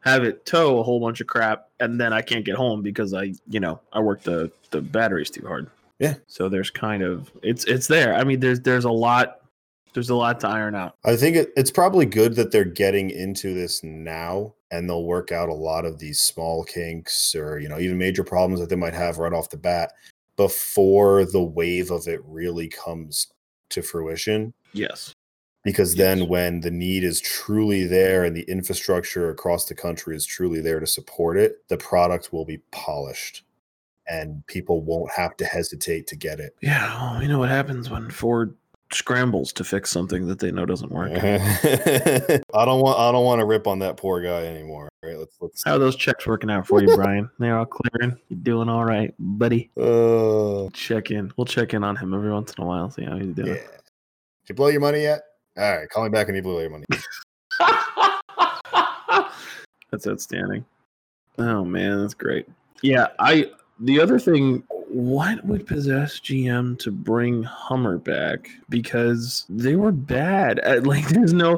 have 0.00 0.24
it 0.24 0.46
tow 0.46 0.78
a 0.78 0.82
whole 0.82 1.00
bunch 1.00 1.20
of 1.20 1.26
crap, 1.26 1.68
and 1.80 2.00
then 2.00 2.12
I 2.12 2.22
can't 2.22 2.44
get 2.44 2.56
home 2.56 2.82
because 2.82 3.14
I, 3.14 3.34
you 3.48 3.60
know, 3.60 3.80
I 3.92 4.00
work 4.00 4.22
the 4.22 4.50
the 4.70 4.80
batteries 4.80 5.30
too 5.30 5.46
hard. 5.46 5.70
Yeah. 5.98 6.14
So 6.26 6.48
there's 6.48 6.70
kind 6.70 7.02
of 7.02 7.30
it's 7.42 7.64
it's 7.64 7.86
there. 7.86 8.14
I 8.14 8.24
mean, 8.24 8.40
there's 8.40 8.60
there's 8.60 8.84
a 8.84 8.90
lot. 8.90 9.36
There's 9.92 10.10
a 10.10 10.14
lot 10.14 10.38
to 10.40 10.48
iron 10.48 10.76
out. 10.76 10.94
I 11.04 11.16
think 11.16 11.34
it, 11.34 11.52
it's 11.56 11.70
probably 11.70 12.06
good 12.06 12.36
that 12.36 12.52
they're 12.52 12.64
getting 12.64 13.10
into 13.10 13.54
this 13.54 13.82
now 13.82 14.54
and 14.70 14.88
they'll 14.88 15.04
work 15.04 15.32
out 15.32 15.48
a 15.48 15.54
lot 15.54 15.84
of 15.84 15.98
these 15.98 16.20
small 16.20 16.62
kinks 16.62 17.34
or 17.34 17.58
you 17.58 17.68
know 17.68 17.78
even 17.78 17.98
major 17.98 18.22
problems 18.22 18.60
that 18.60 18.68
they 18.68 18.76
might 18.76 18.94
have 18.94 19.18
right 19.18 19.32
off 19.32 19.50
the 19.50 19.56
bat 19.56 19.92
before 20.36 21.24
the 21.24 21.42
wave 21.42 21.90
of 21.90 22.06
it 22.06 22.20
really 22.24 22.68
comes 22.68 23.32
to 23.68 23.82
fruition 23.82 24.54
Yes. 24.72 25.14
Because 25.62 25.94
then 25.94 26.28
when 26.28 26.60
the 26.60 26.70
need 26.70 27.04
is 27.04 27.20
truly 27.20 27.86
there 27.86 28.24
and 28.24 28.36
the 28.36 28.42
infrastructure 28.42 29.30
across 29.30 29.66
the 29.66 29.74
country 29.74 30.16
is 30.16 30.24
truly 30.24 30.60
there 30.60 30.80
to 30.80 30.86
support 30.86 31.36
it 31.36 31.66
the 31.68 31.76
product 31.76 32.32
will 32.32 32.44
be 32.44 32.58
polished 32.70 33.44
and 34.08 34.44
people 34.46 34.80
won't 34.82 35.10
have 35.10 35.36
to 35.36 35.44
hesitate 35.44 36.06
to 36.06 36.16
get 36.16 36.40
it 36.40 36.54
Yeah. 36.60 37.12
Well, 37.12 37.22
you 37.22 37.28
know 37.28 37.38
what 37.38 37.50
happens 37.50 37.90
when 37.90 38.10
Ford 38.10 38.56
scrambles 38.92 39.52
to 39.52 39.64
fix 39.64 39.90
something 39.90 40.26
that 40.26 40.38
they 40.38 40.50
know 40.50 40.66
doesn't 40.66 40.90
work. 40.90 41.12
I 41.14 42.64
don't 42.64 42.80
want 42.80 42.98
I 42.98 43.12
don't 43.12 43.24
want 43.24 43.40
to 43.40 43.44
rip 43.44 43.66
on 43.66 43.78
that 43.80 43.96
poor 43.96 44.20
guy 44.20 44.46
anymore. 44.46 44.88
Right, 45.02 45.16
let's 45.16 45.36
let's. 45.40 45.62
How 45.64 45.76
are 45.76 45.78
those 45.78 45.96
checks 45.96 46.26
working 46.26 46.50
out 46.50 46.66
for 46.66 46.82
you, 46.82 46.94
Brian? 46.96 47.30
They're 47.38 47.58
all 47.58 47.66
clearing. 47.66 48.18
You 48.28 48.36
doing 48.36 48.68
all 48.68 48.84
right, 48.84 49.14
buddy? 49.18 49.70
Uh, 49.80 50.68
Check 50.72 51.10
in. 51.10 51.32
We'll 51.36 51.46
check 51.46 51.72
in 51.72 51.84
on 51.84 51.96
him 51.96 52.12
every 52.12 52.30
once 52.30 52.52
in 52.52 52.62
a 52.62 52.66
while, 52.66 52.90
see 52.90 53.04
how 53.04 53.16
he's 53.16 53.28
yeah. 53.28 53.44
doing. 53.44 53.54
Did 53.54 54.48
you 54.48 54.54
blow 54.54 54.68
your 54.68 54.80
money 54.80 55.02
yet? 55.02 55.22
All 55.58 55.76
right, 55.76 55.88
call 55.88 56.04
me 56.04 56.10
back 56.10 56.26
when 56.26 56.36
you 56.36 56.42
blow 56.42 56.60
your 56.60 56.70
money. 56.70 56.86
that's 59.90 60.06
outstanding. 60.06 60.64
Oh 61.38 61.64
man, 61.64 62.00
that's 62.00 62.14
great. 62.14 62.48
Yeah, 62.82 63.08
I 63.18 63.50
the 63.80 64.00
other 64.00 64.18
thing, 64.18 64.62
what 64.88 65.44
would 65.44 65.66
possess 65.66 66.20
GM 66.20 66.78
to 66.80 66.90
bring 66.90 67.42
Hummer 67.42 67.98
back? 67.98 68.50
Because 68.68 69.46
they 69.48 69.76
were 69.76 69.92
bad. 69.92 70.60
Uh, 70.60 70.76
At, 70.76 70.86
like 70.86 71.08
there's 71.08 71.32
no 71.32 71.56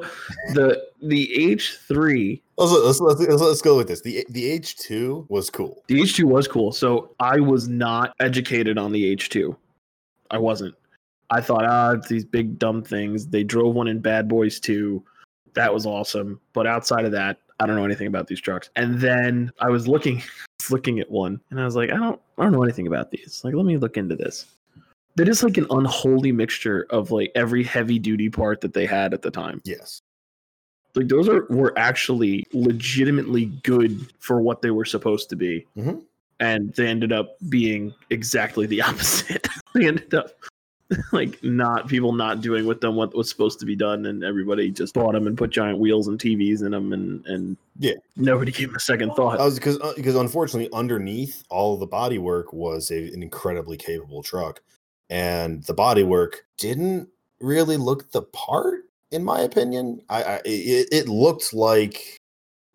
the 0.54 0.82
the 1.02 1.32
H 1.34 1.76
three 1.86 2.42
Let's, 2.58 2.72
let's, 2.72 3.00
let's, 3.00 3.20
let's, 3.20 3.42
let's 3.42 3.62
go 3.62 3.76
with 3.76 3.88
this. 3.88 4.02
The 4.02 4.24
the 4.30 4.50
H 4.50 4.76
two 4.76 5.26
was 5.28 5.50
cool. 5.50 5.82
The 5.88 6.00
H2 6.00 6.24
was 6.24 6.46
cool. 6.46 6.70
So 6.70 7.14
I 7.18 7.40
was 7.40 7.66
not 7.66 8.14
educated 8.20 8.78
on 8.78 8.92
the 8.92 9.16
H2. 9.16 9.56
I 10.30 10.38
wasn't. 10.38 10.74
I 11.32 11.40
thought, 11.40 11.64
ah, 11.64 11.92
it's 11.92 12.08
these 12.08 12.24
big 12.24 12.58
dumb 12.58 12.82
things. 12.82 13.26
They 13.26 13.42
drove 13.42 13.74
one 13.74 13.88
in 13.88 14.00
Bad 14.00 14.28
Boys 14.28 14.60
2. 14.60 15.02
That 15.54 15.72
was 15.72 15.86
awesome. 15.86 16.40
But 16.52 16.66
outside 16.66 17.04
of 17.04 17.12
that, 17.12 17.38
I 17.58 17.66
don't 17.66 17.76
know 17.76 17.84
anything 17.84 18.06
about 18.06 18.26
these 18.26 18.40
trucks. 18.40 18.70
And 18.76 19.00
then 19.00 19.50
I 19.60 19.68
was 19.70 19.88
looking 19.88 20.22
looking 20.70 21.00
at 21.00 21.10
one 21.10 21.40
and 21.50 21.60
I 21.60 21.64
was 21.64 21.74
like, 21.74 21.90
I 21.90 21.96
don't 21.96 22.20
I 22.38 22.42
don't 22.44 22.52
know 22.52 22.62
anything 22.62 22.86
about 22.86 23.10
these. 23.10 23.40
Like, 23.44 23.54
let 23.54 23.64
me 23.66 23.76
look 23.78 23.96
into 23.96 24.14
this. 24.14 24.46
That 25.16 25.28
is 25.28 25.42
like 25.42 25.56
an 25.58 25.66
unholy 25.70 26.32
mixture 26.32 26.86
of 26.90 27.10
like 27.10 27.32
every 27.34 27.62
heavy 27.64 27.98
duty 27.98 28.30
part 28.30 28.60
that 28.62 28.72
they 28.74 28.86
had 28.86 29.12
at 29.12 29.20
the 29.22 29.30
time 29.30 29.60
Yes. 29.64 30.00
like 30.94 31.08
those 31.08 31.28
are 31.28 31.46
were 31.50 31.72
actually 31.78 32.44
legitimately 32.54 33.46
good 33.62 34.10
for 34.20 34.40
what 34.40 34.62
they 34.62 34.70
were 34.70 34.86
supposed 34.86 35.28
to 35.30 35.36
be 35.36 35.66
Mhm. 35.76 36.02
and 36.40 36.72
they 36.74 36.86
ended 36.86 37.12
up 37.12 37.36
being 37.50 37.92
exactly 38.10 38.66
the 38.66 38.80
opposite 38.88 39.46
they 39.74 39.86
ended 39.86 40.14
up 40.14 40.30
like 41.12 41.42
not 41.42 41.88
people 41.88 42.12
not 42.12 42.40
doing 42.40 42.66
with 42.66 42.80
them 42.80 42.96
what 42.96 43.14
was 43.14 43.28
supposed 43.28 43.58
to 43.60 43.66
be 43.66 43.76
done 43.76 44.06
and 44.06 44.24
everybody 44.24 44.70
just 44.70 44.94
bought 44.94 45.12
them 45.12 45.26
and 45.26 45.38
put 45.38 45.50
giant 45.50 45.78
wheels 45.78 46.08
and 46.08 46.18
tvs 46.18 46.64
in 46.64 46.72
them 46.72 46.92
and 46.92 47.24
and 47.26 47.56
Yeah. 47.78 47.94
nobody 48.16 48.52
gave 48.52 48.68
them 48.68 48.76
a 48.76 48.80
second 48.80 49.14
thought 49.14 49.40
I 49.40 49.44
was 49.44 49.56
because 49.56 49.78
because 49.96 50.16
uh, 50.16 50.20
unfortunately 50.20 50.68
underneath 50.72 51.42
all 51.50 51.76
the 51.76 51.86
body 51.86 52.18
work 52.18 52.52
was 52.52 52.90
a, 52.90 53.12
an 53.12 53.22
incredibly 53.22 53.76
capable 53.76 54.22
truck, 54.22 54.60
and 55.10 55.62
the 55.64 55.74
body 55.74 56.02
work 56.02 56.44
didn't 56.58 57.08
really 57.40 57.76
look 57.76 58.10
the 58.12 58.22
part, 58.22 58.84
in 59.10 59.24
my 59.24 59.40
opinion. 59.40 60.02
I, 60.08 60.22
I 60.22 60.34
it, 60.44 60.88
it 60.92 61.08
looked 61.08 61.52
like 61.52 62.16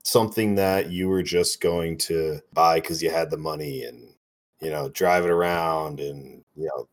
something 0.03 0.55
that 0.55 0.89
you 0.89 1.09
were 1.09 1.23
just 1.23 1.61
going 1.61 1.97
to 1.97 2.39
buy 2.53 2.79
because 2.79 3.03
you 3.03 3.09
had 3.09 3.29
the 3.29 3.37
money 3.37 3.83
and 3.83 4.13
you 4.61 4.69
know 4.69 4.89
drive 4.89 5.25
it 5.25 5.29
around 5.29 5.99
and 5.99 6.43
you 6.55 6.65
know 6.65 6.87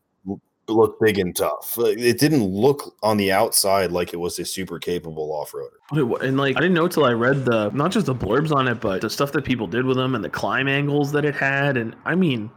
look 0.67 0.99
big 0.99 1.19
and 1.19 1.35
tough. 1.35 1.77
It 1.77 2.19
didn't 2.19 2.43
look 2.43 2.95
on 3.03 3.17
the 3.17 3.31
outside 3.31 3.91
like 3.91 4.13
it 4.13 4.17
was 4.17 4.39
a 4.39 4.45
super 4.45 4.79
capable 4.79 5.31
off 5.31 5.53
roader. 5.53 6.23
And 6.23 6.37
like 6.37 6.57
I 6.57 6.61
didn't 6.61 6.75
know 6.75 6.87
till 6.87 7.05
I 7.05 7.11
read 7.11 7.45
the 7.45 7.69
not 7.71 7.91
just 7.91 8.07
the 8.07 8.15
blurbs 8.15 8.51
on 8.51 8.67
it, 8.67 8.81
but 8.81 9.01
the 9.01 9.09
stuff 9.09 9.31
that 9.33 9.45
people 9.45 9.67
did 9.67 9.85
with 9.85 9.97
them 9.97 10.15
and 10.15 10.23
the 10.23 10.29
climb 10.29 10.67
angles 10.67 11.11
that 11.11 11.25
it 11.25 11.35
had, 11.35 11.77
and 11.77 11.95
I 12.05 12.15
mean, 12.15 12.49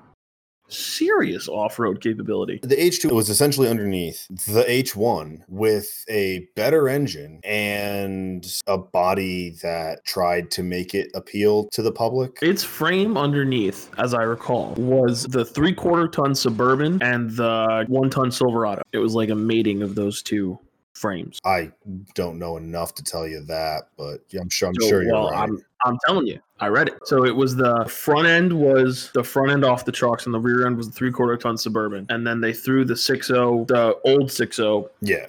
serious 0.69 1.49
off-road 1.49 2.01
capability. 2.01 2.61
The 2.63 2.77
H2 2.77 3.13
was 3.13 3.29
essentially 3.31 3.69
underneath 3.69 4.27
the 4.29 4.65
H1 4.69 5.43
with 5.49 6.05
a 6.09 6.49
better 6.57 6.89
engine 6.89 7.41
and 7.45 8.47
a 8.67 8.79
body 8.79 9.57
that 9.63 10.05
tried 10.05 10.51
to 10.53 10.63
make 10.63 10.95
it 10.95 11.11
appeal 11.15 11.69
to 11.73 11.83
the 11.83 11.93
public. 11.93 12.39
Its 12.43 12.63
frame 12.63 13.17
underneath, 13.17 13.91
as 13.99 14.15
I 14.15 14.23
recall, 14.23 14.75
was 14.75 15.25
the 15.25 15.45
three-quarter 15.45 16.09
ton 16.09 16.35
Suburban 16.35 17.03
and 17.03 17.31
the 17.31 17.85
one-ton 17.89 18.31
Silverado. 18.31 18.83
It 18.93 18.99
was 18.99 19.15
like 19.15 19.31
a 19.31 19.35
mating 19.35 19.83
of 19.83 19.95
those 19.95 20.23
two 20.23 20.59
frames. 20.95 21.39
I 21.45 21.71
don't 22.15 22.39
know 22.39 22.57
enough 22.57 22.95
to 22.97 23.05
tell 23.05 23.27
you 23.27 23.45
that, 23.45 23.89
but 23.97 24.21
I'm 24.39 24.49
sure 24.49 24.69
I'm 24.69 24.75
So, 24.81 24.89
sure 24.89 25.03
you're 25.03 25.13
well, 25.13 25.31
right. 25.31 25.49
I'm, 25.49 25.63
I'm 25.85 25.99
telling 26.07 26.27
you, 26.27 26.41
I 26.61 26.69
read 26.69 26.89
it. 26.89 26.99
So 27.07 27.25
it 27.25 27.35
was 27.35 27.55
the 27.57 27.85
front 27.87 28.27
end 28.27 28.53
was 28.53 29.11
the 29.15 29.23
front 29.23 29.51
end 29.51 29.65
off 29.65 29.85
the 29.85 29.93
trucks, 29.93 30.27
and 30.27 30.35
the 30.35 30.41
rear 30.41 30.67
end 30.67 30.77
was 30.77 30.89
the 30.89 30.95
three 30.95 31.13
quarter 31.13 31.37
ton 31.37 31.57
suburban. 31.57 32.07
And 32.09 32.27
then 32.27 32.41
they 32.41 32.53
threw 32.53 32.85
the 32.85 32.95
6.0, 32.95 33.67
the 33.69 33.97
old 34.05 34.29
6.0, 34.29 34.89
yeah. 35.01 35.27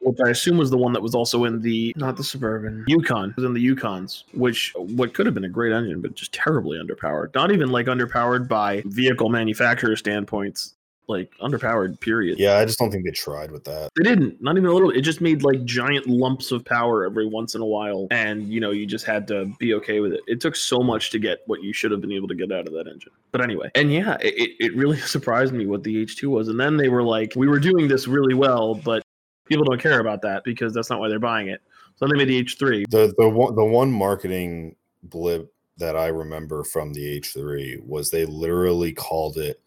which 0.00 0.18
I 0.24 0.30
assume 0.30 0.56
was 0.56 0.70
the 0.70 0.78
one 0.78 0.92
that 0.94 1.02
was 1.02 1.14
also 1.14 1.44
in 1.44 1.60
the 1.60 1.92
not 1.96 2.16
the 2.16 2.24
suburban 2.24 2.84
Yukon. 2.88 3.30
It 3.30 3.36
was 3.36 3.44
in 3.44 3.52
the 3.52 3.64
Yukons, 3.64 4.24
which 4.32 4.72
what 4.76 5.12
could 5.12 5.26
have 5.26 5.34
been 5.34 5.44
a 5.44 5.50
great 5.50 5.72
engine, 5.72 6.00
but 6.00 6.14
just 6.14 6.32
terribly 6.32 6.78
underpowered. 6.78 7.34
Not 7.34 7.52
even 7.52 7.70
like 7.70 7.86
underpowered 7.86 8.48
by 8.48 8.82
vehicle 8.86 9.28
manufacturer 9.28 9.96
standpoints, 9.96 10.74
like 11.06 11.32
underpowered. 11.40 12.00
Period. 12.00 12.38
Yeah, 12.38 12.56
I 12.58 12.64
just 12.64 12.78
don't 12.78 12.90
think 12.90 13.04
they 13.04 13.10
tried 13.10 13.50
with 13.50 13.64
that. 13.64 13.90
They 13.96 14.02
didn't, 14.04 14.42
not 14.42 14.56
even 14.56 14.68
a 14.68 14.72
little. 14.72 14.90
It 14.90 15.02
just 15.02 15.20
made 15.20 15.42
like 15.42 15.64
giant 15.64 16.06
lumps 16.06 16.52
of 16.52 16.64
power 16.64 17.04
every 17.04 17.26
once 17.26 17.54
in 17.54 17.60
a 17.60 17.66
while, 17.66 18.06
and 18.10 18.48
you 18.48 18.60
know 18.60 18.70
you 18.70 18.86
just 18.86 19.04
had 19.04 19.26
to 19.28 19.46
be 19.58 19.74
okay 19.74 20.00
with 20.00 20.12
it. 20.12 20.20
It 20.26 20.40
took 20.40 20.56
so 20.56 20.78
much 20.80 21.10
to 21.10 21.18
get 21.18 21.40
what 21.46 21.62
you 21.62 21.72
should 21.72 21.90
have 21.90 22.00
been 22.00 22.12
able 22.12 22.28
to 22.28 22.34
get 22.34 22.52
out 22.52 22.66
of 22.66 22.72
that 22.74 22.86
engine. 22.86 23.12
But 23.32 23.40
anyway, 23.42 23.70
and 23.74 23.92
yeah, 23.92 24.16
it, 24.20 24.56
it- 24.60 24.76
really 24.76 24.96
surprised 25.14 25.52
me 25.52 25.66
what 25.66 25.82
the 25.82 26.04
H2 26.04 26.24
was. 26.28 26.48
And 26.48 26.58
then 26.58 26.76
they 26.76 26.88
were 26.88 27.02
like, 27.02 27.34
we 27.36 27.46
were 27.48 27.60
doing 27.60 27.86
this 27.88 28.08
really 28.08 28.34
well, 28.34 28.74
but 28.74 29.02
people 29.46 29.64
don't 29.64 29.80
care 29.80 30.00
about 30.00 30.22
that 30.22 30.42
because 30.44 30.74
that's 30.74 30.90
not 30.90 30.98
why 31.00 31.08
they're 31.08 31.18
buying 31.20 31.48
it. 31.48 31.60
So 31.96 32.06
then 32.06 32.16
they 32.18 32.24
made 32.24 32.28
the 32.28 32.44
H3. 32.44 32.90
The 32.90 33.14
the 33.16 33.28
one 33.28 33.54
the 33.54 33.64
one 33.64 33.92
marketing 33.92 34.74
blip 35.04 35.52
that 35.76 35.96
I 35.96 36.06
remember 36.06 36.64
from 36.64 36.92
the 36.92 37.20
H3 37.20 37.84
was 37.84 38.10
they 38.10 38.24
literally 38.24 38.92
called 38.92 39.36
it 39.38 39.60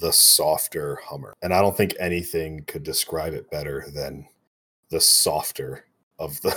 the 0.00 0.12
softer 0.12 0.96
Hummer. 1.04 1.34
And 1.42 1.52
I 1.52 1.60
don't 1.60 1.76
think 1.76 1.94
anything 1.98 2.64
could 2.66 2.82
describe 2.82 3.32
it 3.32 3.50
better 3.50 3.86
than 3.94 4.26
the 4.90 5.00
softer 5.00 5.86
of 6.18 6.40
the 6.42 6.54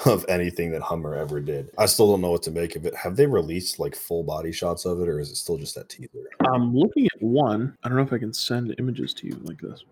of 0.06 0.24
anything 0.28 0.70
that 0.72 0.82
Hummer 0.82 1.14
ever 1.14 1.40
did. 1.40 1.70
I 1.78 1.86
still 1.86 2.10
don't 2.10 2.20
know 2.20 2.30
what 2.30 2.42
to 2.44 2.50
make 2.50 2.76
of 2.76 2.86
it. 2.86 2.94
Have 2.94 3.16
they 3.16 3.26
released 3.26 3.78
like 3.78 3.96
full 3.96 4.22
body 4.22 4.52
shots 4.52 4.84
of 4.84 5.00
it 5.00 5.08
or 5.08 5.20
is 5.20 5.30
it 5.30 5.36
still 5.36 5.56
just 5.56 5.74
that 5.74 5.88
teaser? 5.88 6.28
I'm 6.46 6.74
looking 6.76 7.06
at 7.06 7.22
one. 7.22 7.76
I 7.82 7.88
don't 7.88 7.96
know 7.96 8.04
if 8.04 8.12
I 8.12 8.18
can 8.18 8.32
send 8.32 8.74
images 8.78 9.14
to 9.14 9.26
you 9.26 9.40
like 9.42 9.60
this. 9.60 9.84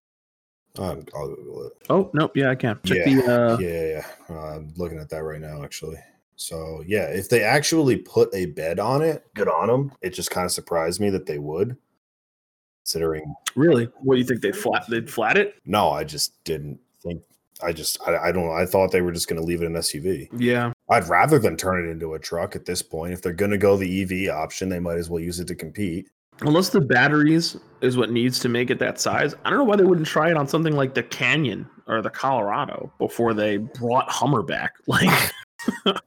Um, 0.78 1.04
I'll 1.14 1.28
Google 1.28 1.66
it. 1.66 1.72
Oh, 1.90 2.10
nope. 2.14 2.32
Yeah, 2.36 2.50
I 2.50 2.54
can. 2.54 2.78
Check 2.84 2.98
yeah, 3.06 3.14
the. 3.14 3.52
Uh, 3.54 3.58
yeah, 3.58 3.86
yeah. 3.86 4.06
Uh, 4.28 4.56
I'm 4.56 4.72
looking 4.76 4.98
at 4.98 5.08
that 5.10 5.24
right 5.24 5.40
now, 5.40 5.64
actually. 5.64 5.98
So 6.36 6.82
yeah, 6.86 7.04
if 7.04 7.28
they 7.28 7.42
actually 7.42 7.96
put 7.96 8.34
a 8.34 8.46
bed 8.46 8.78
on 8.78 9.02
it, 9.02 9.26
good 9.34 9.48
on 9.48 9.68
them. 9.68 9.92
It 10.00 10.10
just 10.10 10.30
kind 10.30 10.46
of 10.46 10.52
surprised 10.52 11.00
me 11.00 11.10
that 11.10 11.26
they 11.26 11.38
would, 11.38 11.76
considering. 12.90 13.34
Really? 13.54 13.88
What 14.00 14.14
do 14.14 14.20
you 14.20 14.26
think? 14.26 14.40
They'd 14.40 14.56
flat? 14.56 14.84
They'd 14.88 15.10
flat 15.10 15.36
it? 15.36 15.56
No, 15.64 15.90
I 15.90 16.04
just 16.04 16.42
didn't 16.44 16.78
think. 17.02 17.22
I 17.62 17.72
just 17.72 18.00
I, 18.06 18.16
I 18.16 18.32
don't. 18.32 18.46
Know. 18.46 18.52
I 18.52 18.66
thought 18.66 18.90
they 18.90 19.02
were 19.02 19.12
just 19.12 19.28
going 19.28 19.40
to 19.40 19.46
leave 19.46 19.62
it 19.62 19.66
an 19.66 19.74
SUV. 19.74 20.28
Yeah. 20.36 20.72
I'd 20.88 21.08
rather 21.08 21.38
than 21.38 21.56
turn 21.56 21.86
it 21.86 21.90
into 21.90 22.14
a 22.14 22.18
truck 22.18 22.56
at 22.56 22.64
this 22.64 22.82
point. 22.82 23.12
If 23.12 23.22
they're 23.22 23.32
going 23.32 23.50
to 23.50 23.58
go 23.58 23.76
the 23.76 24.02
EV 24.02 24.34
option, 24.34 24.68
they 24.68 24.80
might 24.80 24.96
as 24.96 25.08
well 25.08 25.20
use 25.20 25.40
it 25.40 25.46
to 25.48 25.54
compete. 25.54 26.08
Unless 26.40 26.70
the 26.70 26.80
batteries 26.80 27.58
is 27.82 27.98
what 27.98 28.10
needs 28.10 28.38
to 28.40 28.48
make 28.48 28.70
it 28.70 28.78
that 28.78 28.98
size. 28.98 29.34
I 29.44 29.50
don't 29.50 29.58
know 29.58 29.64
why 29.64 29.76
they 29.76 29.84
wouldn't 29.84 30.06
try 30.06 30.30
it 30.30 30.38
on 30.38 30.48
something 30.48 30.74
like 30.74 30.94
the 30.94 31.02
Canyon 31.02 31.68
or 31.86 32.00
the 32.00 32.08
Colorado 32.08 32.90
before 32.98 33.34
they 33.34 33.58
brought 33.58 34.08
Hummer 34.08 34.42
back. 34.42 34.72
Like, 34.86 35.32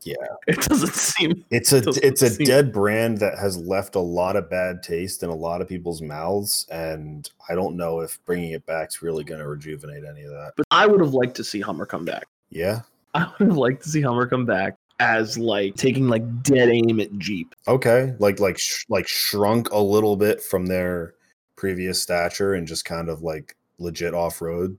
Yeah. 0.01 0.15
it 0.47 0.59
doesn't 0.61 0.93
seem. 0.93 1.43
It's 1.49 1.71
a 1.71 1.81
Doesn't 1.81 2.03
it's 2.03 2.21
a 2.21 2.29
seem- 2.31 2.45
dead 2.47 2.71
brand 2.73 3.17
that 3.19 3.37
has 3.37 3.57
left 3.57 3.95
a 3.95 3.99
lot 3.99 4.35
of 4.35 4.49
bad 4.49 4.83
taste 4.83 5.23
in 5.23 5.29
a 5.29 5.35
lot 5.35 5.61
of 5.61 5.67
people's 5.67 6.01
mouths, 6.01 6.65
and 6.71 7.29
I 7.49 7.55
don't 7.55 7.75
know 7.77 7.99
if 8.01 8.23
bringing 8.25 8.51
it 8.51 8.65
back 8.65 8.89
is 8.89 9.01
really 9.01 9.23
going 9.23 9.39
to 9.41 9.47
rejuvenate 9.47 10.03
any 10.05 10.23
of 10.23 10.31
that. 10.31 10.53
But 10.57 10.65
I 10.71 10.85
would 10.87 10.99
have 11.01 11.13
liked 11.13 11.35
to 11.35 11.43
see 11.43 11.61
Hummer 11.61 11.85
come 11.85 12.05
back. 12.05 12.27
Yeah. 12.49 12.81
I 13.13 13.31
would 13.39 13.47
have 13.49 13.57
liked 13.57 13.83
to 13.83 13.89
see 13.89 14.01
Hummer 14.01 14.27
come 14.27 14.45
back 14.45 14.75
as 14.99 15.37
like 15.37 15.75
taking 15.75 16.07
like 16.07 16.43
dead 16.43 16.69
aim 16.69 16.99
at 16.99 17.11
Jeep. 17.17 17.53
Okay. 17.67 18.13
Like 18.19 18.39
like 18.39 18.57
sh- 18.57 18.85
like 18.89 19.07
shrunk 19.07 19.71
a 19.71 19.77
little 19.77 20.15
bit 20.15 20.41
from 20.41 20.65
their 20.67 21.15
previous 21.55 22.01
stature 22.01 22.53
and 22.53 22.67
just 22.67 22.85
kind 22.85 23.09
of 23.09 23.21
like 23.21 23.55
legit 23.79 24.13
off 24.13 24.41
road. 24.41 24.77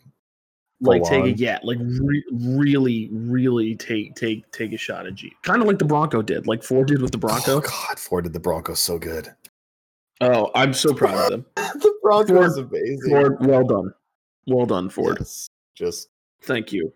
Like 0.85 1.01
Full 1.01 1.09
take 1.09 1.23
on. 1.23 1.29
it, 1.31 1.39
yeah, 1.39 1.59
like 1.63 1.79
re- 1.81 2.25
really, 2.31 3.09
really 3.11 3.75
take 3.75 4.15
take 4.15 4.51
take 4.53 4.73
a 4.73 4.77
shot 4.77 5.07
at 5.07 5.15
G. 5.15 5.33
Kind 5.43 5.63
of 5.63 5.67
like 5.69 5.79
the 5.79 5.85
Bronco 5.85 6.21
did, 6.21 6.47
like 6.47 6.63
Ford 6.63 6.89
did 6.89 7.01
with 7.01 7.11
the 7.11 7.19
oh, 7.19 7.21
Bronco. 7.21 7.57
Oh 7.57 7.61
God, 7.61 7.99
Ford 7.99 8.25
did 8.25 8.35
the 8.35 8.41
Bronco 8.41 8.75
so 8.75 8.99
good. 8.99 9.35
Oh, 10.21 10.51
I'm 10.55 10.75
so 10.75 10.93
proud 10.95 11.17
of 11.19 11.31
them. 11.31 11.47
the 11.57 11.95
Bronco 12.03 12.35
Ford- 12.35 12.47
is 12.47 12.57
amazing. 12.59 13.11
Ford, 13.11 13.37
well 13.41 13.65
done, 13.65 13.95
well 14.47 14.67
done, 14.67 14.91
Ford. 14.91 15.17
Yes. 15.21 15.49
Just 15.75 16.09
Thank 16.43 16.73
you. 16.73 16.93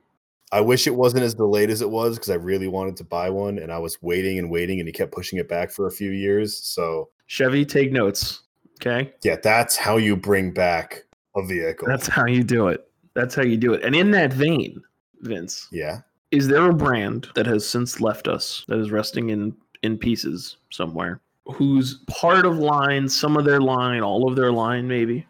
I 0.52 0.60
wish 0.60 0.86
it 0.86 0.94
wasn't 0.94 1.24
as 1.24 1.34
delayed 1.34 1.70
as 1.70 1.82
it 1.82 1.90
was 1.90 2.16
because 2.16 2.30
I 2.30 2.34
really 2.34 2.68
wanted 2.68 2.96
to 2.98 3.04
buy 3.04 3.30
one 3.30 3.58
and 3.58 3.72
I 3.72 3.78
was 3.78 4.00
waiting 4.02 4.38
and 4.38 4.50
waiting 4.50 4.78
and 4.80 4.88
he 4.88 4.92
kept 4.92 5.12
pushing 5.12 5.38
it 5.38 5.48
back 5.48 5.70
for 5.70 5.86
a 5.86 5.90
few 5.90 6.10
years. 6.10 6.56
So 6.56 7.08
Chevy, 7.26 7.64
take 7.64 7.92
notes. 7.92 8.42
Okay, 8.80 9.12
yeah, 9.24 9.36
that's 9.42 9.76
how 9.76 9.96
you 9.96 10.16
bring 10.16 10.52
back 10.52 11.04
a 11.36 11.44
vehicle. 11.44 11.88
that's 11.88 12.06
how 12.06 12.26
you 12.26 12.44
do 12.44 12.68
it. 12.68 12.87
That's 13.18 13.34
how 13.34 13.42
you 13.42 13.56
do 13.56 13.72
it. 13.72 13.82
And 13.82 13.96
in 13.96 14.12
that 14.12 14.32
vein, 14.32 14.80
Vince, 15.22 15.66
yeah. 15.72 16.02
is 16.30 16.46
there 16.46 16.70
a 16.70 16.72
brand 16.72 17.26
that 17.34 17.46
has 17.46 17.68
since 17.68 18.00
left 18.00 18.28
us 18.28 18.64
that 18.68 18.78
is 18.78 18.92
resting 18.92 19.30
in 19.30 19.56
in 19.82 19.98
pieces 19.98 20.56
somewhere 20.70 21.20
whose 21.46 21.94
part 22.06 22.46
of 22.46 22.58
line 22.58 23.08
some 23.08 23.36
of 23.36 23.44
their 23.44 23.60
line 23.60 24.02
all 24.02 24.28
of 24.28 24.36
their 24.36 24.52
line 24.52 24.86
maybe 24.86 25.26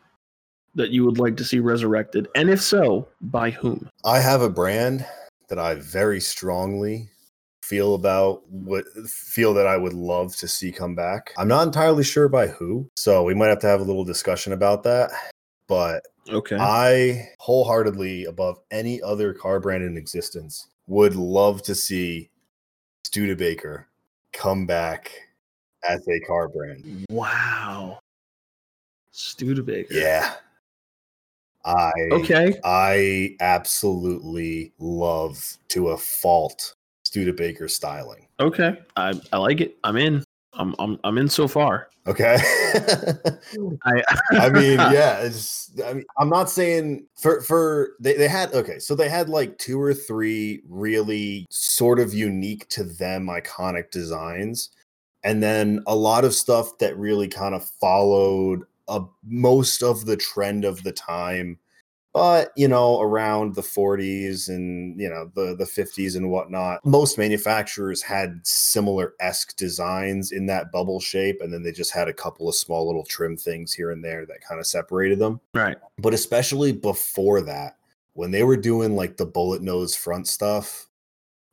that 0.75 0.91
you 0.91 1.05
would 1.05 1.19
like 1.19 1.37
to 1.37 1.45
see 1.45 1.61
resurrected 1.61 2.29
and 2.35 2.49
if 2.49 2.61
so 2.61 3.07
by 3.21 3.51
whom 3.51 3.89
I 4.05 4.19
have 4.21 4.41
a 4.41 4.49
brand 4.49 5.07
that 5.49 5.59
I 5.59 5.75
very 5.75 6.21
strongly 6.21 7.11
feel 7.63 7.95
about 7.95 8.43
what 8.51 8.87
feel 9.07 9.53
that 9.55 9.67
I 9.67 9.77
would 9.77 9.93
love 9.93 10.35
to 10.37 10.49
see 10.49 10.73
come 10.73 10.95
back. 10.95 11.35
I'm 11.37 11.49
not 11.49 11.67
entirely 11.67 12.05
sure 12.05 12.29
by 12.29 12.47
who, 12.47 12.89
so 12.97 13.23
we 13.23 13.35
might 13.35 13.49
have 13.49 13.59
to 13.61 13.67
have 13.67 13.81
a 13.81 13.85
little 13.85 14.05
discussion 14.05 14.55
about 14.55 14.83
that. 14.85 15.11
But 15.69 16.03
okay. 16.31 16.57
I 16.59 17.29
wholeheartedly, 17.39 18.25
above 18.25 18.61
any 18.71 19.01
other 19.03 19.33
car 19.35 19.61
brand 19.61 19.85
in 19.85 19.97
existence, 19.97 20.69
would 20.87 21.15
love 21.15 21.63
to 21.63 21.75
see 21.75 22.31
Studebaker 23.05 23.87
come 24.33 24.67
back 24.67 25.13
as 25.89 26.07
a 26.09 26.21
car 26.21 26.49
brand. 26.49 27.05
wow. 27.11 28.01
Studebaker. 29.13 29.95
Yeah. 29.95 30.35
I 31.65 31.93
okay. 32.13 32.55
I 32.65 33.37
absolutely 33.41 34.73
love 34.79 35.59
to 35.69 35.89
a 35.89 35.99
fault 35.99 36.75
Studebaker 37.05 37.69
styling. 37.69 38.27
okay. 38.41 38.79
I 38.97 39.21
i 39.33 39.37
like 39.37 39.61
it. 39.61 39.77
I'm 39.85 39.97
in 39.97 40.25
i'm 40.55 40.75
i'm, 40.79 40.99
I'm 41.05 41.19
in 41.19 41.29
so 41.29 41.49
far 41.49 41.89
Okay. 42.09 42.39
i 43.85 44.03
I 44.33 44.49
mean, 44.49 44.79
yeah, 44.79 45.19
it's 45.19 45.71
I 45.85 45.93
mean, 45.93 46.05
I'm 46.17 46.31
not 46.31 46.49
saying 46.49 47.07
for 47.17 47.43
for 47.43 47.91
they, 48.01 48.15
they 48.15 48.29
had 48.29 48.53
okay, 48.55 48.79
so 48.79 48.95
they 48.95 49.11
had 49.11 49.29
like 49.29 49.59
two 49.59 49.81
or 49.81 49.93
three 49.93 50.63
really 50.67 51.47
sort 51.51 52.01
of 52.01 52.15
unique 52.15 52.67
to 52.71 52.85
them 52.85 53.27
iconic 53.27 53.91
designs, 53.91 54.71
and 55.23 55.43
then 55.43 55.83
a 55.87 55.95
lot 55.95 56.25
of 56.25 56.35
stuff 56.35 56.79
that 56.79 56.97
really 56.97 57.29
kind 57.29 57.55
of 57.55 57.69
followed 57.79 58.63
a 58.89 59.03
most 59.23 59.83
of 59.83 60.07
the 60.07 60.17
trend 60.17 60.65
of 60.65 60.83
the 60.85 60.93
time. 60.93 61.59
But 62.15 62.53
you 62.57 62.69
know, 62.69 63.01
around 63.01 63.55
the 63.55 63.63
40s 63.63 64.49
and 64.49 64.99
you 65.01 65.09
know 65.09 65.31
the 65.35 65.55
the 65.55 65.65
50s 65.65 66.17
and 66.17 66.31
whatnot, 66.31 66.85
most 66.85 67.19
manufacturers 67.19 68.03
had 68.03 68.41
similar 68.45 69.15
esque 69.21 69.57
designs 69.57 70.33
in 70.33 70.47
that 70.47 70.73
bubble 70.73 71.01
shape, 71.01 71.41
and 71.41 71.53
then 71.53 71.63
they 71.63 71.73
just 71.73 71.93
had 71.93 72.09
a 72.09 72.15
couple 72.15 72.49
of 72.49 72.55
small 72.55 72.87
little 72.87 73.05
trim 73.05 73.37
things 73.37 73.73
here 73.73 73.91
and 73.91 74.03
there 74.03 74.25
that 74.27 74.41
kind 74.41 74.59
of 74.59 74.67
separated 74.67 75.19
them. 75.19 75.41
right 75.55 75.77
But 75.99 76.15
especially 76.15 76.73
before 76.73 77.43
that, 77.43 77.77
when 78.15 78.31
they 78.31 78.43
were 78.43 78.57
doing 78.57 78.97
like 78.97 79.17
the 79.17 79.27
bullet 79.27 79.63
nose 79.63 79.95
front 79.95 80.27
stuff, 80.27 80.89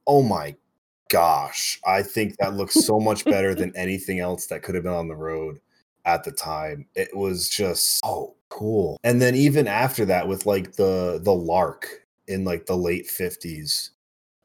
oh 0.08 0.24
my 0.24 0.56
gosh, 1.10 1.80
I 1.86 2.02
think 2.02 2.38
that 2.38 2.56
looks 2.56 2.74
so 2.74 3.00
much 3.00 3.26
better 3.26 3.54
than 3.54 3.72
anything 3.76 4.20
else 4.20 4.48
that 4.48 4.64
could 4.64 4.76
have 4.76 4.84
been 4.84 4.94
on 4.94 5.08
the 5.08 5.16
road 5.16 5.60
at 6.06 6.24
the 6.24 6.32
time. 6.32 6.86
It 6.96 7.16
was 7.16 7.50
just 7.50 8.00
so 8.00 8.35
cool. 8.50 8.98
And 9.04 9.22
then 9.22 9.36
even 9.36 9.68
after 9.68 10.06
that, 10.06 10.28
with 10.28 10.46
like 10.46 10.74
the 10.74 11.20
the 11.24 11.34
Lark 11.34 12.06
in 12.28 12.44
like 12.44 12.66
the 12.66 12.78
late 12.78 13.08
50s. 13.08 13.92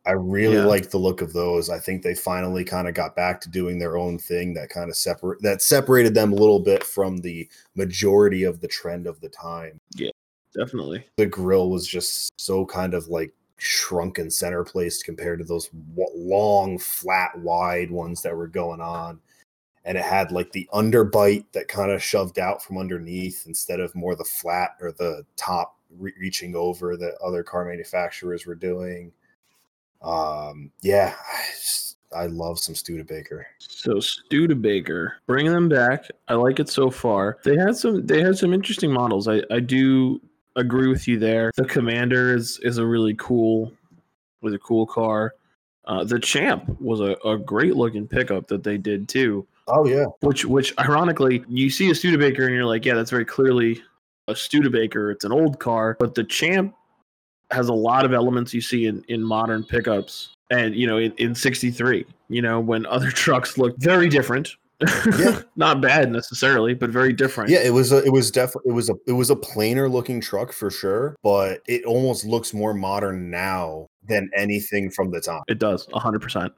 I 0.06 0.12
really 0.12 0.56
Yeah. 0.56 0.64
like 0.64 0.90
the 0.90 0.98
look 0.98 1.20
of 1.20 1.34
those. 1.34 1.68
I 1.68 1.78
think 1.78 2.02
they 2.02 2.14
finally 2.14 2.64
kind 2.64 2.88
of 2.88 2.94
got 2.94 3.14
back 3.14 3.38
to 3.42 3.50
doing 3.50 3.78
their 3.78 3.98
own 3.98 4.18
thing 4.18 4.54
that 4.54 4.70
kind 4.70 4.88
of 4.88 4.96
separate 4.96 5.42
that 5.42 5.60
separated 5.60 6.14
them 6.14 6.32
a 6.32 6.36
little 6.36 6.58
bit 6.60 6.82
from 6.82 7.18
the 7.18 7.46
majority 7.74 8.44
of 8.44 8.60
the 8.60 8.68
trend 8.68 9.06
of 9.06 9.20
the 9.20 9.28
time 9.28 9.78
Yeah, 9.96 10.10
definitely 10.54 11.04
the 11.16 11.26
grill 11.26 11.68
was 11.70 11.86
just 11.86 12.30
so 12.38 12.64
kind 12.64 12.94
of 12.94 13.08
like 13.08 13.32
shrunken 13.58 14.30
center 14.30 14.64
placed 14.64 15.04
compared 15.04 15.38
to 15.38 15.44
those 15.44 15.68
w- 15.68 16.08
long 16.16 16.78
flat 16.78 17.38
wide 17.38 17.90
ones 17.90 18.22
that 18.22 18.34
were 18.34 18.48
going 18.48 18.80
on 18.80 19.20
and 19.84 19.96
it 19.96 20.04
had 20.04 20.30
like 20.30 20.52
the 20.52 20.68
underbite 20.72 21.44
that 21.52 21.68
kind 21.68 21.90
of 21.90 22.02
shoved 22.02 22.38
out 22.38 22.62
from 22.62 22.78
underneath 22.78 23.44
instead 23.46 23.80
of 23.80 23.94
more 23.94 24.14
the 24.14 24.24
flat 24.24 24.76
or 24.80 24.92
the 24.92 25.24
top 25.36 25.78
re- 25.98 26.14
reaching 26.18 26.54
over 26.54 26.96
that 26.96 27.14
other 27.24 27.42
car 27.42 27.64
manufacturers 27.64 28.46
were 28.46 28.54
doing 28.54 29.12
um 30.02 30.70
yeah 30.82 31.14
I, 31.18 31.50
just, 31.52 31.96
I 32.12 32.26
love 32.26 32.58
some 32.58 32.74
Studebaker 32.74 33.46
So 33.58 34.00
Studebaker, 34.00 35.16
bringing 35.26 35.52
them 35.52 35.68
back. 35.68 36.06
I 36.28 36.34
like 36.34 36.58
it 36.58 36.68
so 36.68 36.90
far. 36.90 37.38
They 37.44 37.56
had 37.56 37.76
some. 37.76 38.04
They 38.04 38.20
had 38.20 38.36
some 38.36 38.52
interesting 38.52 38.92
models. 38.92 39.28
I 39.28 39.42
I 39.50 39.60
do 39.60 40.20
agree 40.56 40.88
with 40.88 41.06
you 41.06 41.18
there. 41.18 41.52
The 41.56 41.66
Commander 41.66 42.34
is 42.34 42.58
is 42.62 42.78
a 42.78 42.86
really 42.86 43.14
cool, 43.14 43.72
was 44.40 44.54
a 44.54 44.58
cool 44.58 44.86
car. 44.86 45.34
Uh, 45.84 46.04
the 46.04 46.18
Champ 46.18 46.80
was 46.80 47.00
a, 47.00 47.16
a 47.24 47.38
great 47.38 47.76
looking 47.76 48.08
pickup 48.08 48.48
that 48.48 48.64
they 48.64 48.76
did 48.76 49.08
too. 49.08 49.46
Oh 49.72 49.86
yeah 49.86 50.06
Which 50.20 50.44
which 50.44 50.74
ironically, 50.78 51.44
you 51.48 51.70
see 51.70 51.90
a 51.90 51.94
Studebaker 51.94 52.46
and 52.46 52.54
you're 52.54 52.64
like, 52.64 52.84
yeah, 52.84 52.94
that's 52.94 53.10
very 53.10 53.24
clearly 53.24 53.80
a 54.28 54.36
Studebaker. 54.36 55.10
It's 55.10 55.24
an 55.24 55.32
old 55.32 55.58
car, 55.58 55.96
but 55.98 56.14
the 56.14 56.24
Champ 56.24 56.74
has 57.50 57.68
a 57.68 57.74
lot 57.74 58.04
of 58.04 58.12
elements 58.12 58.54
you 58.54 58.60
see 58.60 58.86
in, 58.86 59.04
in 59.08 59.22
modern 59.22 59.64
pickups 59.64 60.34
and 60.50 60.74
you 60.74 60.86
know 60.86 60.98
in, 60.98 61.12
in 61.12 61.34
63 61.34 62.06
you 62.28 62.42
know 62.42 62.60
when 62.60 62.86
other 62.86 63.10
trucks 63.10 63.58
look 63.58 63.74
very 63.78 64.08
different 64.08 64.56
Yeah. 65.18 65.42
not 65.56 65.80
bad 65.80 66.10
necessarily, 66.10 66.74
but 66.74 66.90
very 66.90 67.12
different. 67.12 67.50
Yeah, 67.50 67.58
it 67.58 67.72
was 67.72 67.92
a, 67.92 68.02
it 68.02 68.10
was 68.12 68.30
definitely 68.30 68.70
it 68.70 68.72
was 68.72 68.88
a 68.88 68.94
it 69.06 69.12
was 69.12 69.28
a 69.28 69.36
plainer 69.36 69.88
looking 69.88 70.20
truck 70.20 70.52
for 70.52 70.70
sure, 70.70 71.16
but 71.22 71.60
it 71.66 71.84
almost 71.84 72.24
looks 72.24 72.54
more 72.54 72.72
modern 72.72 73.30
now 73.30 73.86
than 74.08 74.30
anything 74.34 74.90
from 74.90 75.10
the 75.10 75.20
time. 75.20 75.42
It 75.48 75.58
does, 75.58 75.86
hundred 75.92 76.22
percent, 76.22 76.52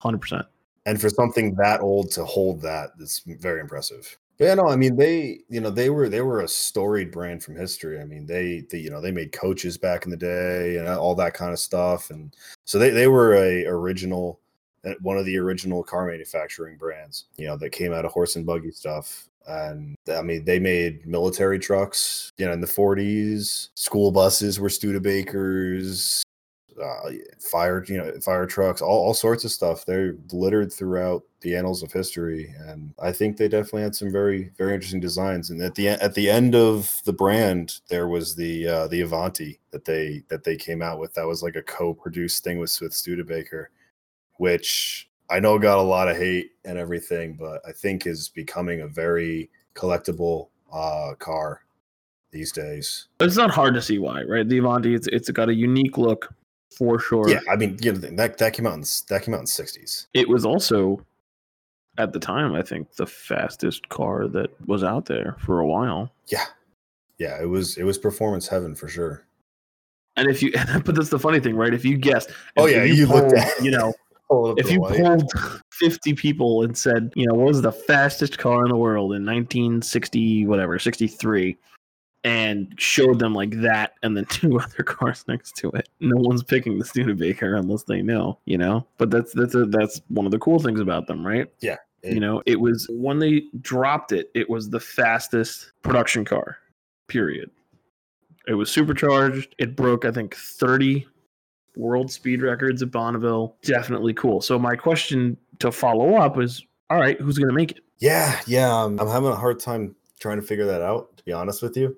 hundred 0.00 0.18
percent. 0.18 0.46
And 0.88 0.98
for 0.98 1.10
something 1.10 1.54
that 1.56 1.82
old 1.82 2.10
to 2.12 2.24
hold 2.24 2.62
that, 2.62 2.92
it's 2.98 3.22
very 3.26 3.60
impressive. 3.60 4.16
But 4.38 4.44
yeah, 4.46 4.54
no, 4.54 4.68
I 4.68 4.76
mean 4.76 4.96
they, 4.96 5.40
you 5.50 5.60
know, 5.60 5.68
they 5.68 5.90
were 5.90 6.08
they 6.08 6.22
were 6.22 6.40
a 6.40 6.48
storied 6.48 7.10
brand 7.10 7.42
from 7.42 7.56
history. 7.56 8.00
I 8.00 8.04
mean, 8.04 8.24
they, 8.24 8.64
they 8.70 8.78
you 8.78 8.88
know, 8.88 9.00
they 9.00 9.10
made 9.10 9.32
coaches 9.32 9.76
back 9.76 10.04
in 10.04 10.10
the 10.10 10.16
day 10.16 10.78
and 10.78 10.88
all 10.88 11.14
that 11.16 11.34
kind 11.34 11.52
of 11.52 11.58
stuff, 11.58 12.08
and 12.10 12.34
so 12.64 12.78
they 12.78 12.88
they 12.88 13.06
were 13.06 13.34
a 13.34 13.66
original 13.66 14.40
uh, 14.86 14.94
one 15.02 15.18
of 15.18 15.26
the 15.26 15.36
original 15.36 15.82
car 15.82 16.06
manufacturing 16.06 16.78
brands, 16.78 17.26
you 17.36 17.46
know, 17.46 17.56
that 17.58 17.70
came 17.70 17.92
out 17.92 18.04
of 18.04 18.12
horse 18.12 18.36
and 18.36 18.46
buggy 18.46 18.70
stuff. 18.70 19.28
And 19.46 19.94
I 20.14 20.22
mean, 20.22 20.44
they 20.44 20.58
made 20.58 21.06
military 21.06 21.58
trucks, 21.58 22.30
you 22.38 22.46
know, 22.46 22.52
in 22.52 22.60
the 22.60 22.66
40s. 22.66 23.68
School 23.74 24.10
buses 24.10 24.58
were 24.58 24.68
Studebakers, 24.68 26.22
uh, 26.80 27.10
fire, 27.38 27.84
you 27.86 27.98
know, 27.98 28.12
fire 28.20 28.46
trucks, 28.46 28.80
all, 28.80 29.06
all 29.06 29.14
sorts 29.14 29.44
of 29.44 29.50
stuff. 29.50 29.84
They're 29.84 30.16
littered 30.32 30.72
throughout 30.72 31.22
the 31.40 31.56
annals 31.56 31.82
of 31.82 31.92
history, 31.92 32.54
and 32.58 32.92
I 33.00 33.12
think 33.12 33.36
they 33.36 33.48
definitely 33.48 33.82
had 33.82 33.94
some 33.94 34.10
very, 34.10 34.50
very 34.58 34.74
interesting 34.74 35.00
designs. 35.00 35.50
And 35.50 35.60
at 35.62 35.74
the 35.74 35.88
at 35.88 36.14
the 36.14 36.28
end 36.28 36.54
of 36.54 37.00
the 37.04 37.12
brand, 37.12 37.80
there 37.88 38.08
was 38.08 38.34
the 38.34 38.66
uh, 38.66 38.88
the 38.88 39.02
Avanti 39.02 39.60
that 39.70 39.84
they 39.84 40.24
that 40.28 40.44
they 40.44 40.56
came 40.56 40.82
out 40.82 40.98
with. 40.98 41.14
That 41.14 41.26
was 41.26 41.42
like 41.42 41.56
a 41.56 41.62
co-produced 41.62 42.44
thing 42.44 42.58
with 42.58 42.76
with 42.80 42.92
Studebaker 42.92 43.70
which 44.38 45.08
I 45.30 45.38
know 45.38 45.58
got 45.58 45.78
a 45.78 45.82
lot 45.82 46.08
of 46.08 46.16
hate 46.16 46.52
and 46.64 46.78
everything, 46.78 47.34
but 47.34 47.60
I 47.68 47.72
think 47.72 48.06
is 48.06 48.30
becoming 48.30 48.80
a 48.80 48.88
very 48.88 49.50
collectible 49.74 50.48
uh, 50.72 51.14
car 51.18 51.62
these 52.30 52.50
days. 52.50 53.08
It's 53.20 53.36
not 53.36 53.50
hard 53.50 53.74
to 53.74 53.82
see 53.82 53.98
why, 53.98 54.22
right? 54.22 54.48
The 54.48 54.58
Avanti, 54.58 54.94
it's 54.94 55.06
it's 55.08 55.30
got 55.30 55.48
a 55.48 55.54
unique 55.54 55.98
look 55.98 56.32
for 56.70 56.98
sure. 56.98 57.28
Yeah, 57.28 57.40
I 57.50 57.56
mean, 57.56 57.78
you 57.80 57.92
know, 57.92 57.98
that 57.98 58.38
that 58.38 58.52
came 58.52 58.66
out 58.66 58.74
in 58.74 58.84
that 59.08 59.22
came 59.22 59.34
out 59.34 59.40
in 59.40 59.46
sixties. 59.46 60.06
It 60.14 60.28
was 60.28 60.44
also 60.44 61.04
at 61.98 62.12
the 62.12 62.20
time, 62.20 62.54
I 62.54 62.62
think, 62.62 62.94
the 62.94 63.06
fastest 63.06 63.88
car 63.88 64.28
that 64.28 64.50
was 64.66 64.84
out 64.84 65.06
there 65.06 65.36
for 65.40 65.60
a 65.60 65.66
while. 65.66 66.12
Yeah, 66.26 66.44
yeah, 67.18 67.40
it 67.40 67.46
was 67.46 67.76
it 67.76 67.84
was 67.84 67.98
performance 67.98 68.48
heaven 68.48 68.74
for 68.74 68.88
sure. 68.88 69.24
And 70.16 70.28
if 70.28 70.42
you, 70.42 70.52
but 70.84 70.94
that's 70.94 71.10
the 71.10 71.18
funny 71.18 71.40
thing, 71.40 71.56
right? 71.56 71.74
If 71.74 71.84
you 71.84 71.96
guessed, 71.96 72.30
oh 72.56 72.66
yeah, 72.66 72.84
you, 72.84 73.06
looked 73.06 73.32
polled, 73.32 73.34
at 73.34 73.62
you 73.62 73.70
know, 73.70 73.92
pull 74.30 74.48
it 74.48 74.52
up 74.52 74.58
if 74.60 74.70
you 74.70 74.80
light. 74.80 75.00
polled 75.00 75.32
50 75.72 76.14
people 76.14 76.62
and 76.62 76.76
said, 76.76 77.12
you 77.14 77.26
know, 77.26 77.34
what 77.34 77.46
was 77.46 77.62
the 77.62 77.72
fastest 77.72 78.38
car 78.38 78.64
in 78.64 78.68
the 78.68 78.76
world 78.76 79.14
in 79.14 79.24
1960, 79.24 80.46
whatever, 80.46 80.78
63, 80.78 81.56
and 82.28 82.74
showed 82.78 83.18
them 83.18 83.34
like 83.34 83.50
that 83.62 83.94
and 84.02 84.16
then 84.16 84.24
two 84.28 84.58
other 84.60 84.82
cars 84.82 85.24
next 85.28 85.56
to 85.56 85.70
it, 85.70 85.88
no 86.00 86.16
one's 86.16 86.42
picking 86.42 86.78
the 86.78 86.84
Studebaker 86.84 87.54
unless 87.56 87.84
they 87.84 88.02
know, 88.02 88.38
you 88.44 88.58
know. 88.58 88.86
But 88.98 89.10
that's 89.10 89.32
that's 89.32 89.54
a, 89.54 89.64
that's 89.66 90.00
one 90.08 90.26
of 90.26 90.32
the 90.32 90.38
cool 90.38 90.58
things 90.58 90.80
about 90.80 91.06
them, 91.06 91.26
right? 91.26 91.50
It- 92.02 92.14
you 92.14 92.20
know, 92.20 92.42
it 92.46 92.60
was 92.60 92.86
when 92.90 93.18
they 93.18 93.42
dropped 93.60 94.12
it, 94.12 94.30
it 94.34 94.48
was 94.48 94.70
the 94.70 94.78
fastest 94.78 95.72
production 95.82 96.24
car, 96.24 96.58
period. 97.08 97.50
It 98.46 98.54
was 98.54 98.70
supercharged. 98.70 99.54
It 99.58 99.74
broke, 99.74 100.04
I 100.04 100.12
think, 100.12 100.34
30 100.36 101.06
world 101.76 102.10
speed 102.10 102.40
records 102.40 102.82
at 102.82 102.90
Bonneville. 102.92 103.56
Definitely 103.62 104.14
cool. 104.14 104.40
So 104.40 104.58
my 104.58 104.74
question 104.76 105.36
to 105.58 105.70
follow 105.72 106.14
up 106.14 106.38
is, 106.38 106.64
all 106.88 106.98
right, 107.00 107.20
who's 107.20 107.36
going 107.36 107.48
to 107.48 107.54
make 107.54 107.72
it? 107.72 107.80
yeah, 107.98 108.40
yeah, 108.46 108.72
um, 108.72 108.98
I'm 109.00 109.08
having 109.08 109.30
a 109.30 109.36
hard 109.36 109.58
time 109.58 109.94
trying 110.20 110.40
to 110.40 110.46
figure 110.46 110.66
that 110.66 110.80
out. 110.82 111.16
To 111.18 111.24
be 111.24 111.32
honest 111.32 111.62
with 111.62 111.76
you, 111.76 111.96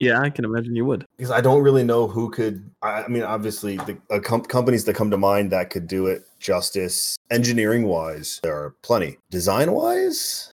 Yeah, 0.00 0.20
I 0.20 0.28
can 0.28 0.44
imagine 0.44 0.74
you 0.74 0.84
would. 0.86 1.06
because 1.16 1.30
I 1.30 1.40
don't 1.40 1.62
really 1.62 1.84
know 1.84 2.06
who 2.08 2.28
could. 2.28 2.68
I, 2.82 3.04
I 3.04 3.08
mean, 3.08 3.22
obviously, 3.22 3.76
the 3.76 3.96
uh, 4.10 4.18
com- 4.18 4.44
companies 4.44 4.84
that 4.84 4.94
come 4.94 5.10
to 5.10 5.16
mind 5.16 5.52
that 5.52 5.70
could 5.70 5.86
do 5.86 6.08
it 6.08 6.24
justice, 6.40 7.16
engineering 7.30 7.84
wise, 7.86 8.40
there 8.42 8.54
are 8.54 8.74
plenty. 8.82 9.18
Design 9.30 9.72
wise, 9.72 10.52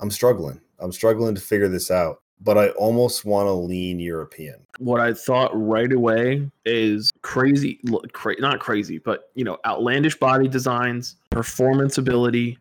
I'm 0.00 0.10
struggling. 0.10 0.60
I'm 0.78 0.92
struggling 0.92 1.34
to 1.34 1.40
figure 1.40 1.68
this 1.68 1.90
out. 1.90 2.20
But 2.40 2.56
I 2.56 2.70
almost 2.70 3.24
want 3.24 3.46
to 3.46 3.52
lean 3.52 4.00
European. 4.00 4.56
What 4.78 5.00
I 5.00 5.12
thought 5.12 5.50
right 5.54 5.92
away 5.92 6.50
is 6.64 7.10
crazy, 7.22 7.78
look, 7.84 8.12
cra- 8.12 8.40
not 8.40 8.58
crazy, 8.58 8.98
but 8.98 9.30
you 9.34 9.44
know, 9.44 9.58
outlandish 9.66 10.18
body 10.18 10.48
designs, 10.48 11.16
performance 11.30 11.98
ability. 11.98 12.58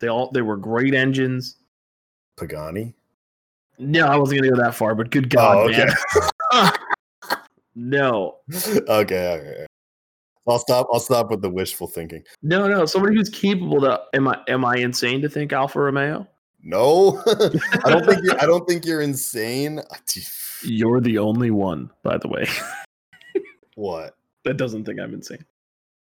They 0.00 0.08
all 0.08 0.30
they 0.32 0.42
were 0.42 0.56
great 0.56 0.92
engines. 0.92 1.56
Pagani. 2.36 2.95
No, 3.78 4.06
I 4.06 4.16
wasn't 4.16 4.40
gonna 4.40 4.52
go 4.52 4.62
that 4.62 4.74
far, 4.74 4.94
but 4.94 5.10
good 5.10 5.30
God, 5.30 5.56
oh, 5.56 5.68
okay. 5.68 5.86
man. 6.52 6.72
no, 7.74 8.36
okay, 8.88 8.88
okay. 8.88 9.66
I'll 10.48 10.58
stop. 10.58 10.86
I'll 10.92 11.00
stop 11.00 11.30
with 11.30 11.42
the 11.42 11.50
wishful 11.50 11.86
thinking. 11.88 12.22
no, 12.42 12.68
no. 12.68 12.86
Somebody 12.86 13.16
who's 13.16 13.28
capable 13.28 13.80
to. 13.80 14.00
Am 14.14 14.28
I 14.28 14.38
am 14.48 14.64
I 14.64 14.76
insane 14.76 15.20
to 15.22 15.28
think 15.28 15.52
Alfa 15.52 15.80
Romeo? 15.80 16.26
No, 16.62 17.22
I 17.26 17.90
don't 17.90 18.06
think. 18.06 18.24
You're, 18.24 18.40
I 18.42 18.46
don't 18.46 18.66
think 18.66 18.84
you're 18.84 19.02
insane. 19.02 19.80
You're 20.62 21.00
the 21.00 21.18
only 21.18 21.50
one, 21.50 21.90
by 22.02 22.16
the 22.18 22.28
way, 22.28 22.46
What? 23.74 24.14
that 24.44 24.56
doesn't 24.56 24.84
think 24.84 25.00
I'm 25.00 25.12
insane. 25.12 25.44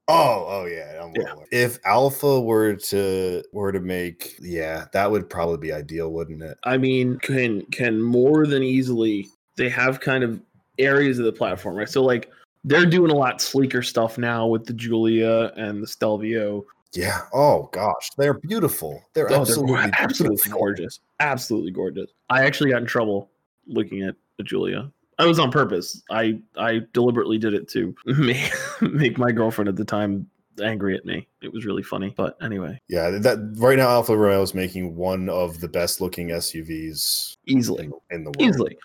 Oh, 0.08 0.46
oh 0.48 0.66
yeah. 0.66 1.10
Yeah. 1.16 1.34
If 1.52 1.78
Alfa 1.84 2.40
were 2.40 2.74
to 2.74 3.42
were 3.52 3.72
to 3.72 3.80
make, 3.80 4.36
yeah, 4.40 4.86
that 4.92 5.10
would 5.10 5.28
probably 5.28 5.58
be 5.58 5.72
ideal, 5.72 6.10
wouldn't 6.12 6.42
it? 6.42 6.58
I 6.64 6.78
mean, 6.78 7.18
can 7.18 7.62
can 7.66 8.00
more 8.00 8.46
than 8.46 8.62
easily. 8.62 9.28
They 9.56 9.68
have 9.68 10.00
kind 10.00 10.24
of 10.24 10.40
areas 10.78 11.18
of 11.18 11.24
the 11.24 11.32
platform, 11.32 11.76
right? 11.76 11.88
So 11.88 12.02
like 12.02 12.30
they're 12.64 12.86
doing 12.86 13.10
a 13.10 13.14
lot 13.14 13.40
sleeker 13.40 13.82
stuff 13.82 14.18
now 14.18 14.46
with 14.46 14.64
the 14.66 14.72
Giulia 14.72 15.52
and 15.56 15.82
the 15.82 15.86
Stelvio. 15.86 16.64
Yeah. 16.94 17.20
Oh 17.34 17.68
gosh, 17.72 18.10
they're 18.16 18.34
beautiful. 18.34 19.02
They're 19.12 19.26
Oh, 19.26 19.30
they're 19.30 19.40
absolutely, 19.40 19.76
absolutely 19.98 20.36
beautiful. 20.36 20.58
gorgeous. 20.58 21.00
Absolutely 21.20 21.70
gorgeous. 21.70 22.10
I 22.30 22.44
actually 22.44 22.70
got 22.70 22.80
in 22.80 22.86
trouble 22.86 23.30
looking 23.66 24.02
at 24.02 24.14
the 24.38 24.42
Giulia. 24.44 24.90
I 25.18 25.26
was 25.26 25.38
on 25.38 25.50
purpose. 25.50 26.02
I 26.10 26.40
I 26.56 26.80
deliberately 26.92 27.38
did 27.38 27.54
it 27.54 27.68
to 27.70 27.94
make, 28.06 28.52
make 28.80 29.18
my 29.18 29.32
girlfriend 29.32 29.68
at 29.68 29.76
the 29.76 29.84
time 29.84 30.28
angry 30.62 30.96
at 30.96 31.04
me. 31.04 31.26
It 31.42 31.52
was 31.52 31.64
really 31.64 31.82
funny. 31.82 32.12
But 32.16 32.36
anyway, 32.42 32.80
Yeah, 32.88 33.10
that 33.10 33.38
right 33.58 33.76
now 33.78 33.88
Alfa 33.88 34.16
Romeo 34.16 34.42
is 34.42 34.54
making 34.54 34.96
one 34.96 35.28
of 35.28 35.60
the 35.60 35.68
best 35.68 36.00
looking 36.00 36.28
SUVs 36.28 37.36
easily. 37.46 37.84
in, 37.84 37.92
in 38.10 38.24
the 38.24 38.30
world. 38.38 38.54
easily. 38.54 38.76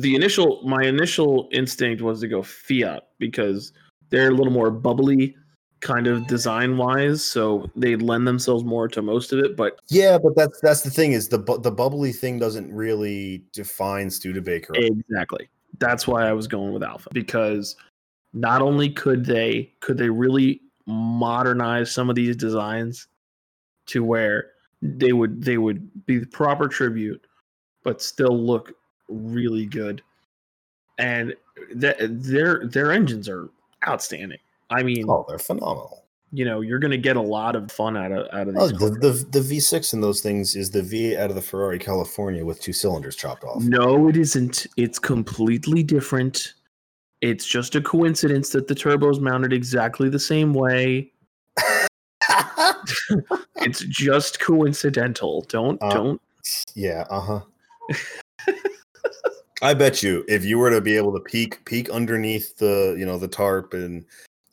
The 0.00 0.14
initial, 0.14 0.62
my 0.64 0.84
initial 0.84 1.48
instinct 1.52 2.00
was 2.00 2.20
to 2.20 2.28
go 2.28 2.42
Fiat 2.42 3.08
because 3.18 3.72
they're 4.10 4.28
a 4.30 4.34
little 4.34 4.52
more 4.52 4.70
bubbly, 4.70 5.34
kind 5.80 6.06
of 6.06 6.26
design 6.28 6.76
wise, 6.78 7.22
so 7.24 7.68
they 7.76 7.96
lend 7.96 8.26
themselves 8.26 8.64
more 8.64 8.88
to 8.88 9.02
most 9.02 9.32
of 9.32 9.40
it. 9.40 9.56
But 9.56 9.78
Yeah, 9.88 10.16
but 10.18 10.34
that's 10.36 10.60
that's 10.62 10.82
the 10.82 10.90
thing 10.90 11.12
is 11.12 11.28
the 11.28 11.38
bu- 11.38 11.60
the 11.60 11.70
bubbly 11.72 12.12
thing 12.12 12.38
doesn't 12.38 12.72
really 12.72 13.42
define 13.52 14.08
Studebaker. 14.10 14.72
exactly, 14.76 15.48
that's 15.78 16.06
why 16.06 16.26
I 16.28 16.32
was 16.32 16.46
going 16.46 16.72
with 16.72 16.82
Alfa 16.82 17.10
because 17.12 17.76
not 18.32 18.62
only 18.62 18.90
could 18.90 19.24
they 19.24 19.72
could 19.80 19.98
they 19.98 20.10
really 20.10 20.60
modernize 20.86 21.90
some 21.90 22.08
of 22.08 22.16
these 22.16 22.36
designs 22.36 23.08
to 23.86 24.04
where 24.04 24.50
they 24.82 25.12
would 25.12 25.42
they 25.42 25.58
would 25.58 26.06
be 26.06 26.18
the 26.18 26.26
proper 26.26 26.68
tribute, 26.68 27.26
but 27.82 28.02
still 28.02 28.38
look 28.38 28.72
really 29.08 29.66
good, 29.66 30.02
and 30.98 31.34
that 31.74 31.96
their 32.00 32.66
their 32.66 32.92
engines 32.92 33.28
are 33.28 33.48
outstanding. 33.86 34.38
I 34.70 34.82
mean, 34.82 35.06
oh, 35.08 35.24
they're 35.28 35.38
phenomenal. 35.38 36.05
You 36.32 36.44
know, 36.44 36.60
you're 36.60 36.78
going 36.78 36.90
to 36.90 36.98
get 36.98 37.16
a 37.16 37.20
lot 37.22 37.54
of 37.56 37.70
fun 37.70 37.96
out 37.96 38.12
of 38.12 38.26
out 38.32 38.48
of 38.48 38.56
Oh, 38.56 38.68
the, 38.68 38.90
the 38.90 39.26
the 39.30 39.40
V6 39.40 39.94
in 39.94 40.00
those 40.00 40.20
things 40.20 40.56
is 40.56 40.70
the 40.70 40.82
V8 40.82 41.18
out 41.18 41.30
of 41.30 41.36
the 41.36 41.42
Ferrari 41.42 41.78
California 41.78 42.44
with 42.44 42.60
two 42.60 42.72
cylinders 42.72 43.16
chopped 43.16 43.44
off. 43.44 43.62
No, 43.62 44.08
it 44.08 44.16
isn't. 44.16 44.66
It's 44.76 44.98
completely 44.98 45.82
different. 45.82 46.54
It's 47.22 47.46
just 47.46 47.74
a 47.74 47.80
coincidence 47.80 48.50
that 48.50 48.68
the 48.68 48.74
turbo's 48.74 49.20
mounted 49.20 49.52
exactly 49.52 50.08
the 50.08 50.18
same 50.18 50.52
way. 50.52 51.12
It's 53.56 53.80
just 53.80 54.38
coincidental. 54.40 55.42
Don't 55.48 55.82
Uh, 55.82 55.90
don't. 55.90 56.20
yeah, 56.74 57.04
uh-huh. 57.10 57.40
I 59.62 59.74
bet 59.74 60.02
you 60.02 60.24
if 60.28 60.44
you 60.44 60.58
were 60.58 60.70
to 60.70 60.80
be 60.80 60.96
able 60.96 61.12
to 61.14 61.20
peek 61.20 61.64
peek 61.64 61.88
underneath 61.90 62.56
the, 62.58 62.94
you 62.98 63.06
know, 63.06 63.18
the 63.18 63.28
tarp 63.28 63.74
and 63.74 64.04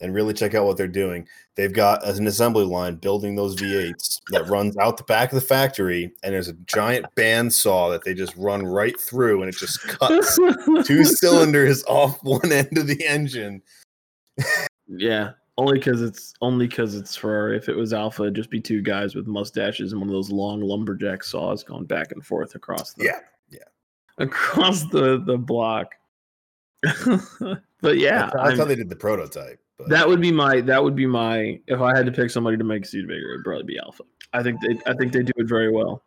and 0.04 0.14
really 0.14 0.34
check 0.34 0.54
out 0.54 0.66
what 0.66 0.76
they're 0.76 0.88
doing, 0.88 1.26
they've 1.56 1.74
got 1.74 2.06
an 2.06 2.28
assembly 2.28 2.66
line 2.66 2.96
building 2.96 3.36
those 3.36 3.56
V8s 3.56 4.20
that 4.32 4.48
runs 4.48 4.78
out 4.78 4.98
the 4.98 5.04
back 5.06 5.32
of 5.32 5.36
the 5.36 5.46
factory 5.46 6.14
and 6.24 6.34
there's 6.34 6.50
a 6.50 6.54
giant 6.66 7.06
bandsaw 7.16 7.90
that 7.90 8.04
they 8.04 8.14
just 8.14 8.36
run 8.36 8.66
right 8.66 9.00
through 9.00 9.42
and 9.42 9.50
it 9.50 9.58
just 9.58 9.82
cuts 9.82 10.38
two 10.86 11.06
cylinders 11.06 11.84
off 11.86 12.22
one 12.22 12.52
end 12.52 12.78
of 12.78 12.86
the 12.86 13.04
engine. 13.08 13.62
Yeah, 14.88 15.32
Only 15.58 15.80
because 15.80 16.02
it's 16.02 16.34
only 16.42 16.68
because 16.68 16.96
it's 16.96 17.16
Ferrari. 17.16 17.56
If 17.56 17.70
it 17.70 17.76
was 17.76 17.94
Alfa, 17.94 18.24
it'd 18.24 18.36
just 18.36 18.50
be 18.50 18.60
two 18.60 18.82
guys 18.82 19.16
with 19.16 19.26
mustaches 19.26 19.94
and 19.94 20.02
one 20.02 20.10
of 20.10 20.14
those 20.14 20.32
long 20.32 20.60
lumberjack 20.62 21.24
saws 21.24 21.64
going 21.64 21.86
back 21.86 22.12
and 22.12 22.26
forth 22.26 22.56
across 22.56 22.94
the 22.94 23.06
Yeah. 23.06 23.20
yeah 23.50 23.60
across 24.18 24.84
the 24.84 25.24
the 25.26 25.38
block. 25.38 25.96
but 27.82 27.98
yeah, 27.98 28.30
that's, 28.34 28.36
that's 28.36 28.60
how 28.60 28.66
they 28.66 28.76
did 28.76 28.90
the 28.90 28.96
prototype. 28.96 29.58
But 29.84 29.90
that 29.90 30.08
would 30.08 30.22
be 30.22 30.32
my 30.32 30.62
that 30.62 30.84
would 30.84 30.96
be 30.96 31.06
my 31.06 31.60
if 31.68 31.80
I 31.82 31.96
had 31.96 32.06
to 32.06 32.12
pick 32.12 32.30
somebody 32.30 32.58
to 32.58 32.64
make 32.64 32.86
Studebaker, 32.86 33.34
it'd 33.34 33.44
probably 33.44 33.64
be 33.66 33.80
Alfa. 33.80 34.04
I 34.34 34.42
think 34.44 34.60
they 34.62 34.80
I 34.90 34.94
think 34.96 35.14
they 35.14 35.24
do 35.24 35.32
it 35.38 35.48
very 35.48 35.72
well. 35.72 36.04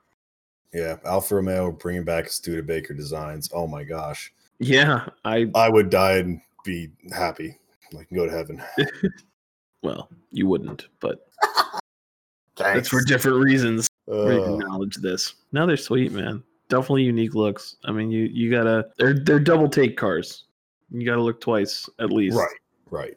yeah, 0.72 0.96
Alfa 1.04 1.36
Romeo 1.36 1.72
bringing 1.72 2.04
back 2.04 2.28
Studebaker 2.28 2.94
designs. 2.94 3.50
Oh 3.54 3.66
my 3.66 3.84
gosh, 3.84 4.32
Yeah, 4.58 5.06
I 5.24 5.50
I 5.54 5.68
would 5.68 5.90
die 5.90 6.14
and 6.18 6.40
be 6.64 6.90
happy. 7.12 7.56
Like 7.92 8.08
go 8.12 8.26
to 8.26 8.32
heaven. 8.32 8.62
well, 9.82 10.08
you 10.32 10.46
wouldn't, 10.46 10.88
but 11.00 11.28
that's 12.56 12.88
for 12.88 13.02
different 13.04 13.38
reasons. 13.38 13.88
We 14.06 14.14
Uh, 14.16 14.54
acknowledge 14.54 14.96
this. 14.96 15.34
Now 15.52 15.66
they're 15.66 15.76
sweet, 15.76 16.12
man. 16.12 16.42
Definitely 16.68 17.02
unique 17.04 17.34
looks. 17.34 17.76
I 17.84 17.92
mean, 17.92 18.10
you 18.10 18.24
you 18.24 18.50
gotta 18.50 18.88
they're 18.98 19.14
they're 19.14 19.38
double 19.40 19.68
take 19.68 19.96
cars. 19.96 20.44
You 20.90 21.04
gotta 21.06 21.22
look 21.22 21.40
twice 21.40 21.88
at 22.00 22.10
least, 22.10 22.36
right, 22.36 22.56
right. 22.90 23.16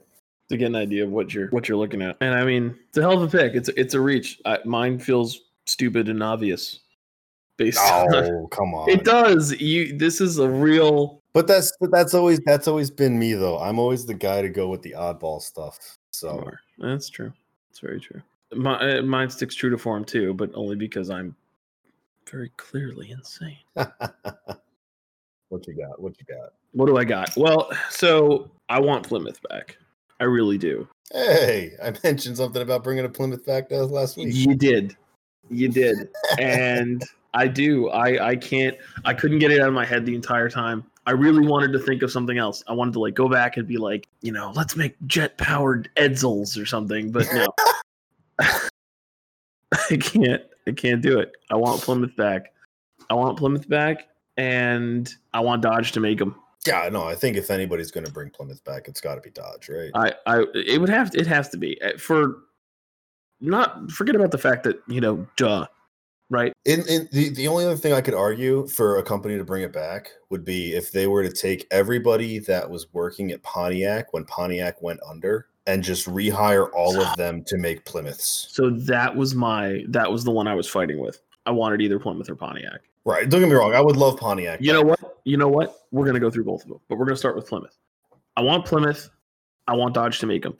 To 0.50 0.58
get 0.58 0.66
an 0.66 0.76
idea 0.76 1.04
of 1.04 1.12
what 1.12 1.34
you're 1.34 1.48
what 1.50 1.68
you're 1.68 1.78
looking 1.78 2.02
at. 2.02 2.18
And 2.22 2.34
I 2.36 2.44
mean, 2.44 2.76
it's 2.90 2.98
a 2.98 3.02
hell 3.02 3.22
of 3.22 3.34
a 3.34 3.38
pick. 3.38 3.54
It's 3.56 3.70
it's 3.70 3.94
a 3.94 4.02
reach. 4.02 4.40
I, 4.46 4.60
mine 4.66 5.00
feels 5.00 5.42
stupid 5.66 6.10
and 6.10 6.22
obvious. 6.22 6.80
Based 7.58 7.78
on 7.80 8.14
Oh, 8.16 8.48
come 8.52 8.74
on. 8.74 8.90
it 8.90 9.04
does. 9.04 9.52
You 9.60 9.98
this 9.98 10.22
is 10.22 10.40
a 10.40 10.50
real 10.50 11.22
But 11.34 11.48
that's 11.48 11.72
but 11.80 11.92
that's 11.92 12.14
always 12.14 12.40
that's 12.46 12.68
always 12.68 12.90
been 12.90 13.18
me 13.20 13.34
though. 13.34 13.60
I'm 13.60 13.80
always 13.80 14.06
the 14.06 14.14
guy 14.14 14.42
to 14.42 14.50
go 14.50 14.70
with 14.70 14.82
the 14.82 14.96
oddball 14.98 15.42
stuff. 15.42 15.78
So 16.12 16.50
That's 16.80 17.10
true. 17.10 17.32
That's 17.70 17.80
very 17.80 18.00
true. 18.00 18.22
My, 18.56 18.98
uh, 18.98 19.02
mine 19.04 19.30
sticks 19.30 19.54
true 19.54 19.70
to 19.70 19.78
form 19.78 20.04
too, 20.04 20.34
but 20.34 20.50
only 20.56 20.76
because 20.76 21.12
I'm 21.12 21.36
very 22.30 22.52
clearly 22.58 23.12
insane. 23.12 23.58
what 23.74 25.68
you 25.68 25.74
got? 25.76 26.02
What 26.02 26.16
you 26.20 26.26
got? 26.26 26.54
What 26.72 26.88
do 26.88 26.98
I 26.98 27.04
got? 27.04 27.36
Well, 27.38 27.70
so 27.90 28.50
I 28.68 28.80
want 28.80 29.08
Plymouth 29.08 29.40
back. 29.50 29.78
I 30.20 30.26
really 30.26 30.58
do. 30.58 30.88
Hey, 31.12 31.72
I 31.84 31.94
mentioned 32.04 32.38
something 32.38 32.62
about 32.62 32.84
bringing 32.84 33.06
a 33.06 33.10
Plymouth 33.10 33.46
back 33.46 33.70
to 33.70 33.84
us 33.84 33.90
last 33.90 34.18
week. 34.18 34.30
You 34.32 34.56
did. 34.56 34.96
You 35.50 35.70
did. 35.70 36.10
and 36.40 37.04
I 37.34 37.48
do. 37.48 37.90
I 37.90 38.30
I 38.30 38.36
can't 38.36 38.78
I 39.06 39.14
couldn't 39.14 39.40
get 39.40 39.52
it 39.52 39.62
out 39.62 39.68
of 39.68 39.74
my 39.74 39.86
head 39.86 40.06
the 40.06 40.16
entire 40.16 40.50
time. 40.50 40.84
I 41.06 41.12
really 41.12 41.48
wanted 41.48 41.72
to 41.74 41.80
think 41.80 42.04
of 42.04 42.12
something 42.12 42.38
else. 42.38 42.64
I 42.68 42.74
wanted 42.74 42.94
to 42.94 43.00
like 43.00 43.16
go 43.16 43.28
back 43.28 43.58
and 43.58 43.68
be 43.68 43.78
like, 43.78 44.08
you 44.22 44.32
know, 44.32 44.52
let's 44.56 44.76
make 44.76 44.96
jet 45.08 45.38
powered 45.38 45.90
Edsels 45.96 46.62
or 46.62 46.66
something, 46.66 47.12
but 47.12 47.28
no. 47.34 47.48
I 49.90 49.98
can't 49.98 50.44
I 50.68 50.72
can't 50.72 51.02
do 51.02 51.20
it. 51.20 51.32
I 51.50 51.56
want 51.56 51.82
Plymouth 51.82 52.16
back. 52.16 52.54
I 53.10 53.16
want 53.16 53.38
Plymouth 53.38 53.68
back 53.68 54.08
and 54.38 55.12
I 55.34 55.40
want 55.40 55.62
Dodge 55.62 55.92
to 55.94 56.00
make 56.00 56.20
them. 56.20 56.36
Yeah, 56.68 56.90
no, 56.90 57.04
I 57.06 57.16
think 57.16 57.38
if 57.38 57.52
anybody's 57.52 57.92
going 57.92 58.06
to 58.06 58.12
bring 58.12 58.30
Plymouth 58.30 58.64
back, 58.64 58.88
it's 58.88 59.02
got 59.02 59.16
to 59.16 59.22
be 59.22 59.30
Dodge, 59.30 59.70
right? 59.70 59.92
I, 59.96 60.14
I 60.26 60.46
it 60.54 60.80
would 60.80 60.90
have 60.90 61.12
to, 61.12 61.20
it 61.20 61.28
has 61.28 61.50
to 61.50 61.58
be 61.58 61.82
Uh, 61.82 61.98
for 61.98 62.44
not 63.42 63.90
forget 63.92 64.16
about 64.16 64.32
the 64.32 64.38
fact 64.38 64.64
that 64.64 64.82
you 64.88 65.00
know 65.00 65.26
duh 65.38 65.66
right 66.30 66.52
In, 66.66 66.82
in 66.88 67.08
the, 67.12 67.30
the 67.30 67.48
only 67.48 67.66
other 67.66 67.78
thing 67.78 67.94
I 67.94 68.02
could 68.02 68.14
argue 68.14 68.68
for 68.68 68.98
a 68.98 69.04
company 69.04 69.38
to 69.38 69.44
bring 69.44 69.64
it 69.64 69.72
back 69.72 70.12
would 70.30 70.44
be 70.44 70.76
if 70.76 70.92
they 70.92 71.08
were 71.08 71.24
to 71.24 71.32
take 71.32 71.66
everybody 71.72 72.40
that 72.40 72.70
was 72.70 72.88
working 72.94 73.32
at 73.32 73.42
Pontiac 73.42 74.14
when 74.14 74.26
Pontiac 74.26 74.82
went 74.82 75.00
under 75.08 75.48
and 75.68 75.84
just 75.84 76.08
rehire 76.08 76.70
all 76.74 77.00
of 77.00 77.16
them 77.16 77.44
to 77.46 77.58
make 77.58 77.86
Plymouths. 77.86 78.48
so 78.50 78.70
that 78.72 79.16
was 79.16 79.36
my 79.36 79.84
that 79.88 80.12
was 80.12 80.24
the 80.24 80.32
one 80.32 80.48
I 80.48 80.56
was 80.56 80.68
fighting 80.68 81.00
with 81.00 81.22
I 81.50 81.52
wanted 81.52 81.82
either 81.82 81.98
Plymouth 82.00 82.30
or 82.30 82.36
Pontiac 82.36 82.82
Right. 83.06 83.28
Don't 83.28 83.40
get 83.40 83.50
me 83.50 83.56
wrong. 83.56 83.74
I 83.74 83.82
would 83.82 83.96
love 83.96 84.20
Pontiac. 84.20 84.60
you 84.62 84.72
know 84.72 84.84
what 84.84 85.00
you 85.24 85.36
know 85.36 85.48
what 85.48 85.88
we're 85.92 86.06
gonna 86.06 86.20
go 86.20 86.30
through 86.30 86.44
both 86.46 86.62
of 86.64 86.70
them 86.70 86.80
but 86.88 86.98
we're 87.00 87.06
gonna 87.06 87.18
start 87.18 87.36
with 87.36 87.48
Plymouth 87.48 87.76
I 88.38 88.42
want 88.42 88.66
Plymouth 88.66 89.10
I 89.68 89.76
want 89.76 89.96
Dodge 89.96 90.20
to 90.20 90.28
make 90.28 90.44
them 90.44 90.56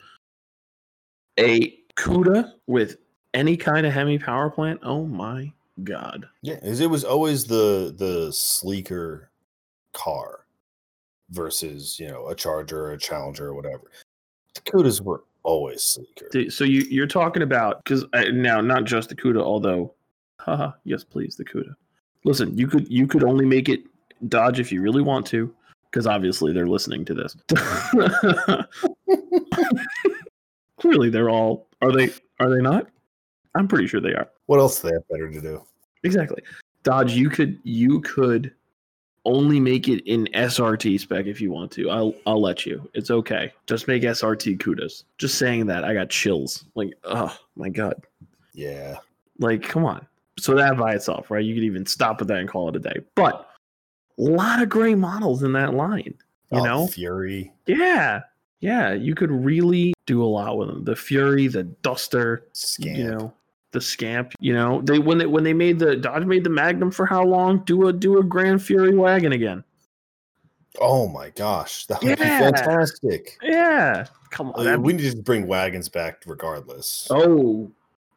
a 1.38 1.78
CUDA 1.96 2.52
with 2.66 2.96
any 3.34 3.56
kind 3.56 3.86
of 3.86 3.92
Hemi 3.92 4.18
power 4.18 4.50
plant 4.50 4.80
oh 4.82 5.06
my 5.06 5.52
god 5.84 6.28
Yeah, 6.42 6.58
it 6.62 6.90
was 6.90 7.04
always 7.04 7.44
the 7.44 7.94
the 7.96 8.32
sleeker 8.32 9.30
car 9.92 10.46
versus 11.30 11.98
you 12.00 12.08
know 12.08 12.26
a 12.28 12.34
Charger 12.34 12.86
or 12.86 12.92
a 12.92 12.98
Challenger 12.98 13.46
or 13.48 13.54
whatever. 13.54 13.90
The 14.54 14.60
Cudas 14.62 15.00
were 15.00 15.22
always 15.44 15.82
sleeker. 15.82 16.50
So 16.50 16.64
you 16.64 16.82
you're 16.90 17.06
talking 17.06 17.42
about 17.42 17.82
because 17.84 18.04
uh, 18.12 18.24
now 18.32 18.60
not 18.60 18.84
just 18.84 19.08
the 19.08 19.14
CUDA, 19.14 19.40
although, 19.40 19.94
haha, 20.44 20.72
yes, 20.84 21.04
please 21.04 21.36
the 21.36 21.44
CUDA. 21.44 21.74
Listen, 22.24 22.56
you 22.56 22.66
could 22.66 22.88
you 22.90 23.06
could 23.06 23.24
only 23.24 23.46
make 23.46 23.68
it 23.68 23.82
Dodge 24.28 24.60
if 24.60 24.70
you 24.70 24.82
really 24.82 25.02
want 25.02 25.26
to, 25.26 25.54
because 25.90 26.06
obviously 26.06 26.52
they're 26.52 26.68
listening 26.68 27.04
to 27.06 27.14
this. 27.14 27.36
Clearly, 30.78 31.10
they're 31.10 31.30
all 31.30 31.66
are 31.82 31.92
they 31.92 32.10
are 32.38 32.50
they 32.50 32.60
not? 32.60 32.88
I'm 33.54 33.68
pretty 33.68 33.86
sure 33.86 34.00
they 34.00 34.14
are. 34.14 34.28
What 34.46 34.58
else 34.60 34.80
do 34.80 34.88
they 34.88 34.94
have 34.94 35.08
better 35.08 35.30
to 35.30 35.40
do? 35.40 35.62
Exactly, 36.02 36.42
Dodge. 36.82 37.12
You 37.12 37.30
could 37.30 37.58
you 37.64 38.00
could 38.00 38.52
only 39.24 39.60
make 39.60 39.88
it 39.88 40.02
in 40.06 40.26
SRT 40.34 40.98
spec 41.00 41.26
if 41.26 41.40
you 41.40 41.50
want 41.50 41.70
to. 41.72 41.90
I'll 41.90 42.14
I'll 42.26 42.40
let 42.40 42.64
you. 42.66 42.88
It's 42.94 43.10
okay. 43.10 43.52
Just 43.66 43.88
make 43.88 44.02
SRT 44.02 44.58
CUDAs. 44.58 45.04
Just 45.18 45.38
saying 45.38 45.66
that, 45.66 45.84
I 45.84 45.94
got 45.94 46.10
chills. 46.10 46.64
Like, 46.74 46.92
oh 47.04 47.36
my 47.56 47.68
god. 47.68 48.02
Yeah, 48.52 48.96
Like, 49.38 49.62
come 49.62 49.84
on. 49.84 50.06
So 50.40 50.54
that 50.54 50.76
by 50.76 50.94
itself, 50.94 51.30
right? 51.30 51.44
You 51.44 51.54
could 51.54 51.64
even 51.64 51.86
stop 51.86 52.18
with 52.18 52.28
that 52.28 52.38
and 52.38 52.48
call 52.48 52.68
it 52.68 52.76
a 52.76 52.80
day. 52.80 52.96
But 53.14 53.48
a 54.18 54.22
lot 54.22 54.62
of 54.62 54.68
gray 54.68 54.94
models 54.94 55.42
in 55.42 55.52
that 55.52 55.74
line. 55.74 56.14
You 56.52 56.60
Oh, 56.60 56.64
know? 56.64 56.86
Fury, 56.88 57.52
Yeah. 57.66 58.22
Yeah. 58.60 58.92
You 58.92 59.14
could 59.14 59.30
really 59.30 59.94
do 60.06 60.22
a 60.22 60.26
lot 60.26 60.58
with 60.58 60.68
them. 60.68 60.84
The 60.84 60.96
Fury, 60.96 61.46
the 61.46 61.62
Duster, 61.64 62.44
Scamp. 62.52 62.98
you 62.98 63.10
know, 63.10 63.32
the 63.72 63.80
Scamp. 63.80 64.32
You 64.40 64.52
know, 64.54 64.82
they 64.82 64.98
when 64.98 65.18
they 65.18 65.26
when 65.26 65.44
they 65.44 65.52
made 65.54 65.78
the 65.78 65.96
Dodge 65.96 66.24
made 66.24 66.44
the 66.44 66.50
Magnum 66.50 66.90
for 66.90 67.06
how 67.06 67.22
long? 67.24 67.60
Do 67.64 67.86
a 67.88 67.92
do 67.92 68.18
a 68.18 68.22
Grand 68.24 68.62
Fury 68.62 68.94
wagon 68.96 69.32
again. 69.32 69.62
Oh 70.80 71.08
my 71.08 71.30
gosh, 71.30 71.86
that 71.86 72.00
would 72.02 72.10
Yeah. 72.10 72.14
be 72.16 72.22
fantastic. 72.56 73.36
Yeah. 73.42 74.06
Come 74.30 74.50
on. 74.52 74.66
Uh, 74.66 74.78
we 74.78 74.92
need 74.92 75.10
to 75.10 75.16
bring 75.22 75.46
wagons 75.46 75.88
back 75.88 76.22
regardless. 76.26 77.06
Oh, 77.10 77.70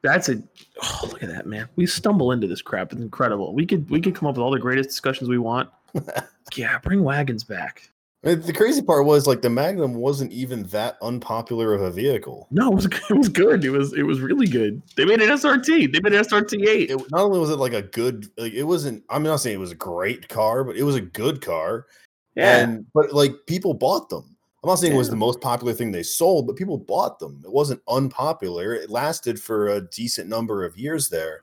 that's 0.03 0.29
a 0.29 0.41
oh, 0.83 1.07
look 1.09 1.23
at 1.23 1.29
that, 1.29 1.47
man. 1.47 1.67
We 1.75 1.85
stumble 1.87 2.31
into 2.31 2.45
this 2.45 2.61
crap. 2.61 2.91
It's 2.91 3.01
incredible. 3.01 3.53
We 3.53 3.65
could 3.65 3.89
we 3.89 4.01
could 4.01 4.15
come 4.15 4.27
up 4.27 4.35
with 4.35 4.43
all 4.43 4.51
the 4.51 4.59
greatest 4.59 4.89
discussions 4.89 5.29
we 5.29 5.37
want. 5.37 5.69
yeah, 6.55 6.77
bring 6.79 7.03
wagons 7.03 7.43
back. 7.43 7.89
I 8.23 8.29
mean, 8.29 8.41
the 8.41 8.53
crazy 8.53 8.81
part 8.81 9.05
was 9.05 9.27
like 9.27 9.41
the 9.41 9.49
Magnum 9.49 9.95
wasn't 9.95 10.31
even 10.31 10.63
that 10.63 10.97
unpopular 11.01 11.73
of 11.73 11.81
a 11.81 11.91
vehicle. 11.91 12.47
No, 12.51 12.71
it 12.71 12.75
was 12.75 12.85
it 13.09 13.17
was 13.17 13.29
good. 13.29 13.63
It 13.63 13.69
was 13.69 13.93
it 13.93 14.03
was 14.03 14.19
really 14.19 14.47
good. 14.47 14.81
They 14.97 15.05
made 15.05 15.21
an 15.21 15.29
SRT. 15.29 15.93
They 15.93 15.99
made 16.01 16.13
an 16.13 16.23
SRT 16.23 16.67
eight. 16.67 16.91
It, 16.91 17.11
not 17.11 17.21
only 17.21 17.39
was 17.39 17.49
it 17.49 17.57
like 17.57 17.73
a 17.73 17.81
good, 17.81 18.27
like 18.37 18.53
it 18.53 18.63
wasn't. 18.63 19.03
I'm 19.09 19.23
not 19.23 19.37
saying 19.37 19.55
it 19.55 19.59
was 19.59 19.71
a 19.71 19.75
great 19.75 20.27
car, 20.27 20.63
but 20.63 20.75
it 20.75 20.83
was 20.83 20.95
a 20.95 21.01
good 21.01 21.41
car. 21.41 21.87
Yeah, 22.35 22.57
And 22.57 22.85
but 22.93 23.13
like 23.13 23.33
people 23.47 23.73
bought 23.73 24.09
them. 24.09 24.32
I'm 24.63 24.69
not 24.69 24.79
saying 24.79 24.93
it 24.93 24.97
was 24.97 25.09
the 25.09 25.15
most 25.17 25.41
popular 25.41 25.73
thing 25.73 25.91
they 25.91 26.03
sold, 26.03 26.47
but 26.47 26.55
people 26.55 26.77
bought 26.77 27.19
them. 27.19 27.41
It 27.43 27.51
wasn't 27.51 27.81
unpopular. 27.89 28.73
It 28.73 28.89
lasted 28.89 29.39
for 29.41 29.69
a 29.69 29.81
decent 29.81 30.29
number 30.29 30.63
of 30.63 30.77
years 30.77 31.09
there. 31.09 31.41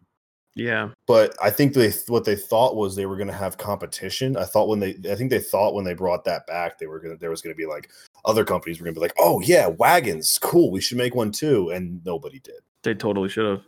yeah, 0.55 0.89
But 1.07 1.37
I 1.43 1.51
think 1.51 1.75
they 1.75 1.91
what 2.09 2.25
they 2.25 2.35
thought 2.35 2.77
was 2.77 2.97
they 2.97 3.07
were 3.07 3.17
going 3.17 3.29
to 3.29 3.35
have 3.35 3.59
competition. 3.59 4.37
I 4.39 4.45
thought 4.45 4.69
when 4.69 4.81
they 4.81 4.97
I 5.11 5.15
think 5.15 5.31
they 5.31 5.39
thought 5.39 5.75
when 5.75 5.85
they 5.85 5.95
brought 5.95 6.25
that 6.25 6.47
back 6.47 6.79
they 6.79 6.87
were 6.87 6.99
going 6.99 7.15
to 7.15 7.21
there 7.21 7.31
was 7.31 7.43
going 7.43 7.55
to 7.55 7.59
be 7.59 7.67
like 7.67 7.91
other 8.25 8.45
companies 8.45 8.81
were 8.81 8.85
going 8.85 8.95
to 8.95 9.01
be 9.01 9.05
like, 9.05 9.15
"Oh 9.19 9.41
yeah, 9.41 9.67
wagons, 9.67 10.39
cool. 10.41 10.71
We 10.71 10.81
should 10.81 10.99
make 10.99 11.15
one 11.15 11.31
too." 11.31 11.71
And 11.71 12.05
nobody 12.05 12.39
did. 12.41 12.61
they 12.83 12.95
totally 12.95 13.29
should 13.29 13.47
have, 13.47 13.63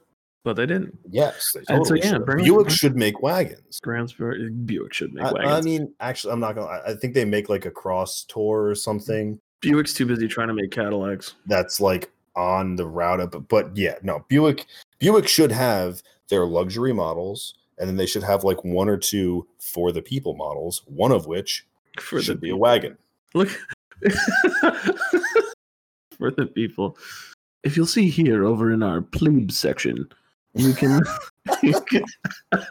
but 0.44 0.57
they 0.57 0.66
didn't. 0.66 0.98
Yes, 1.11 1.53
they 1.55 1.62
And 1.74 1.86
so, 1.86 1.94
yeah, 1.94 2.11
should. 2.11 2.26
bring- 2.26 2.44
Buick 2.44 2.68
should 2.70 2.96
make 2.96 3.22
wagons. 3.22 3.78
Grand 3.80 4.11
Spur- 4.11 4.48
Buick 4.50 4.92
should 4.92 5.12
make 5.14 5.24
I, 5.24 5.32
wagons. 5.32 5.53
I 5.53 5.61
mean, 5.61 5.94
actually, 6.00 6.32
I'm 6.32 6.40
not 6.40 6.55
gonna. 6.55 6.82
I 6.86 6.94
think 6.94 7.14
they 7.14 7.24
make 7.26 7.48
like 7.48 7.64
a 7.66 7.70
cross 7.70 8.24
tour 8.24 8.64
or 8.66 8.74
something 8.74 9.38
Buick's 9.62 9.94
too 9.94 10.04
busy 10.04 10.28
trying 10.28 10.48
to 10.48 10.54
make 10.54 10.70
Cadillacs. 10.70 11.34
that's 11.46 11.80
like 11.80 12.10
on 12.36 12.76
the 12.76 12.86
route 12.86 13.20
up. 13.20 13.30
But, 13.32 13.48
but 13.48 13.76
yeah, 13.76 13.94
no, 14.02 14.24
Buick. 14.28 14.66
Buick 14.98 15.26
should 15.28 15.52
have 15.52 16.02
their 16.28 16.44
luxury 16.46 16.92
models, 16.92 17.54
and 17.78 17.88
then 17.88 17.96
they 17.96 18.06
should 18.06 18.22
have 18.22 18.44
like 18.44 18.62
one 18.64 18.88
or 18.88 18.96
two 18.96 19.46
for 19.58 19.92
the 19.92 20.02
people 20.02 20.34
models. 20.34 20.82
One 20.86 21.12
of 21.12 21.26
which 21.26 21.66
For 21.98 22.20
should 22.20 22.36
the 22.36 22.40
be 22.40 22.50
a 22.50 22.56
wagon. 22.56 22.98
Look 23.34 23.48
for 26.18 26.30
the 26.30 26.46
people. 26.54 26.96
If 27.62 27.76
you'll 27.76 27.86
see 27.86 28.08
here 28.08 28.44
over 28.44 28.72
in 28.72 28.82
our 28.82 29.00
plebe 29.00 29.52
section, 29.52 30.08
you 30.54 30.74
can, 30.74 31.00
you 31.62 31.80
can 31.82 32.04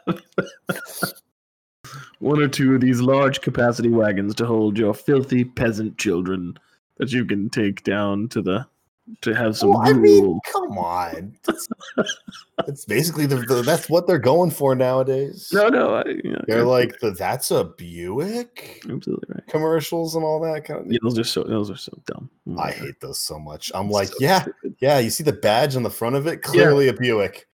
one 2.20 2.42
or 2.42 2.48
two 2.48 2.76
of 2.76 2.82
these 2.82 3.02
large 3.02 3.42
capacity 3.42 3.90
wagons 3.90 4.36
to 4.36 4.46
hold 4.46 4.78
your 4.78 4.94
filthy 4.94 5.44
peasant 5.46 5.98
children 5.98 6.58
that 7.02 7.12
you 7.12 7.26
can 7.26 7.50
take 7.50 7.84
down 7.84 8.30
to 8.30 8.42
the 8.42 8.66
to 9.22 9.34
have 9.34 9.58
some. 9.58 9.70
Well, 9.72 9.82
I 9.84 9.92
mean, 9.92 10.40
come 10.54 10.78
on. 10.78 11.36
That's 12.66 12.86
basically 12.86 13.26
the, 13.26 13.38
the 13.38 13.64
that's 13.64 13.90
what 13.90 14.06
they're 14.06 14.20
going 14.20 14.52
for 14.52 14.76
nowadays. 14.76 15.50
no, 15.52 15.68
no, 15.68 15.96
I, 15.96 16.04
yeah, 16.24 16.38
They're 16.48 16.64
like 16.64 17.00
the 17.00 17.10
that's 17.10 17.50
a 17.50 17.64
Buick 17.64 18.84
absolutely 18.88 19.28
right. 19.34 19.48
commercials 19.48 20.14
and 20.16 20.24
all 20.24 20.40
that 20.42 20.64
kind 20.64 20.82
of 20.82 20.92
Yeah, 20.92 21.00
those 21.02 21.18
are 21.18 21.24
so 21.24 21.44
those 21.44 21.72
are 21.72 21.76
so 21.76 21.92
dumb. 22.06 22.30
Oh 22.48 22.60
I 22.60 22.70
God. 22.72 22.74
hate 22.76 23.00
those 23.02 23.18
so 23.18 23.40
much. 23.40 23.72
I'm 23.74 23.86
It's 23.88 23.94
like, 23.94 24.08
so 24.10 24.16
yeah, 24.20 24.42
stupid. 24.44 24.76
yeah, 24.80 25.00
you 25.00 25.10
see 25.10 25.24
the 25.24 25.34
badge 25.34 25.76
on 25.76 25.82
the 25.82 25.90
front 25.90 26.16
of 26.16 26.28
it? 26.28 26.44
Clearly 26.44 26.88
a 26.90 26.94
Buick. 26.94 27.48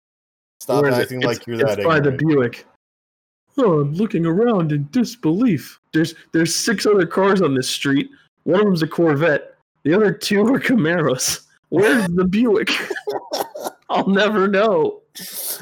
Stop 0.61 0.85
is 0.87 0.99
it? 0.99 1.03
acting 1.03 1.19
It's- 1.23 1.39
like 1.39 1.47
you're 1.47 1.61
it's 1.61 1.77
that 1.77 1.85
by 1.85 2.01
the. 2.01 2.11
Buick. 2.11 2.67
Oh, 3.57 3.81
I'm 3.81 3.95
looking 3.95 4.27
around 4.27 4.73
in 4.73 4.89
disbelief. 4.91 5.79
There's 5.93 6.15
there's 6.33 6.55
six 6.55 6.85
other 6.85 7.07
cars 7.07 7.41
on 7.43 7.55
this 7.55 7.71
street. 7.71 8.11
One 8.47 8.61
of 8.61 8.67
them's 8.67 8.83
a 8.83 8.87
Corvette. 8.87 9.55
The 9.83 9.93
other 9.95 10.13
two 10.13 10.43
are 10.55 10.61
Camaros. 10.61 11.45
Where's 11.71 12.07
the 12.09 12.25
Buick? 12.25 12.71
I'll 13.91 14.07
never 14.09 14.47
know. 14.47 15.03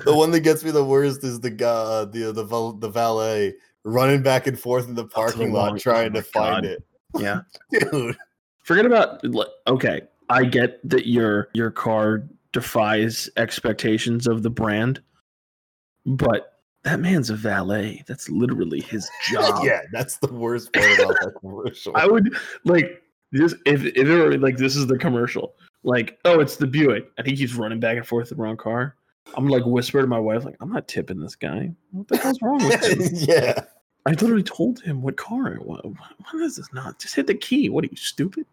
the 0.05 0.15
one 0.15 0.31
that 0.33 0.41
gets 0.41 0.63
me 0.63 0.71
the 0.71 0.85
worst 0.85 1.25
is 1.25 1.41
the 1.41 1.49
guy, 1.51 1.67
uh, 1.67 2.05
the 2.05 2.31
the 2.33 2.45
the 2.79 2.89
valet 2.91 3.55
running 3.85 4.23
back 4.23 4.47
and 4.47 4.59
forth 4.61 4.87
in 4.87 4.95
the 4.95 5.07
parking 5.07 5.51
lot 5.53 5.69
wrong- 5.71 5.79
trying 5.79 6.11
oh 6.11 6.21
to 6.21 6.23
find 6.23 6.65
God. 6.65 6.65
it, 6.67 6.85
Yeah. 7.19 7.41
dude. 7.91 8.17
Forget 8.65 8.85
about 8.85 9.25
like, 9.25 9.49
okay. 9.67 10.03
I 10.29 10.45
get 10.45 10.79
that 10.89 11.07
your 11.07 11.49
your 11.55 11.71
car 11.71 12.25
defies 12.53 13.31
expectations 13.39 14.27
of 14.27 14.43
the 14.43 14.51
brand, 14.51 15.01
but 16.05 16.54
that 16.85 17.01
man's 17.01 17.31
a 17.31 17.35
valet. 17.35 18.05
That's 18.07 18.29
literally 18.29 18.81
his 18.81 19.09
job. 19.31 19.65
yeah, 19.65 19.81
that's 19.93 20.19
the 20.19 20.33
worst 20.33 20.73
part 20.73 20.87
about 20.99 21.17
that 21.21 21.33
commercial. 21.41 21.93
I 21.97 22.07
would 22.07 22.37
like 22.65 23.03
this 23.33 23.55
if 23.67 23.85
if 23.85 23.97
it 23.97 24.19
were 24.19 24.39
like 24.39 24.57
this 24.57 24.77
is 24.77 24.87
the 24.87 24.99
commercial. 24.99 25.55
Like, 25.83 26.19
oh, 26.25 26.41
it's 26.41 26.57
the 26.57 26.67
Buick, 26.67 27.11
and 27.19 27.27
he 27.27 27.37
keeps 27.37 27.55
running 27.55 27.81
back 27.81 27.97
and 27.99 28.07
forth 28.07 28.31
the 28.31 28.37
wrong 28.37 28.57
car. 28.57 28.97
I'm 29.35 29.49
like 29.49 29.65
whisper 29.67 30.01
to 30.01 30.07
my 30.07 30.19
wife, 30.19 30.45
like, 30.45 30.57
I'm 30.61 30.71
not 30.71 30.89
tipping 30.89 31.21
this 31.21 31.37
guy. 31.37 31.73
What 31.91 32.09
the 32.09 32.17
hell's 32.17 32.41
wrong 32.41 32.59
with 32.59 32.85
him? 32.85 33.01
yeah, 33.29 33.65
I 34.07 34.11
literally 34.11 34.43
told 34.43 34.81
him 34.81 35.03
what 35.03 35.17
car 35.17 35.53
it 35.53 35.65
was. 35.65 35.83
What 35.85 36.43
is 36.43 36.57
this 36.57 36.73
not? 36.73 36.99
Just 36.99 37.15
hit 37.15 37.27
the 37.27 37.35
key. 37.35 37.69
What 37.69 37.85
are 37.85 37.89
you 37.91 37.97
stupid? 37.97 38.47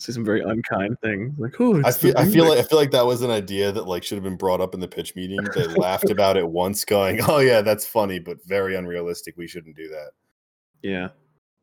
Say 0.00 0.14
some 0.14 0.24
very 0.24 0.40
unkind 0.40 0.98
things 1.02 1.38
Like, 1.38 1.60
oh, 1.60 1.82
I 1.84 1.92
feel 1.92 2.14
I 2.16 2.24
feel 2.24 2.48
like 2.48 2.58
I 2.58 2.62
feel 2.62 2.78
like 2.78 2.90
that 2.92 3.04
was 3.04 3.20
an 3.20 3.30
idea 3.30 3.70
that 3.70 3.86
like 3.86 4.02
should 4.02 4.16
have 4.16 4.24
been 4.24 4.36
brought 4.36 4.62
up 4.62 4.72
in 4.72 4.80
the 4.80 4.88
pitch 4.88 5.14
meeting. 5.14 5.38
They 5.54 5.66
laughed 5.76 6.08
about 6.08 6.38
it 6.38 6.48
once, 6.48 6.86
going, 6.86 7.20
"Oh 7.28 7.38
yeah, 7.38 7.60
that's 7.60 7.86
funny, 7.86 8.18
but 8.18 8.42
very 8.46 8.76
unrealistic. 8.76 9.36
We 9.36 9.46
shouldn't 9.46 9.76
do 9.76 9.88
that." 9.88 10.12
yeah. 10.82 11.08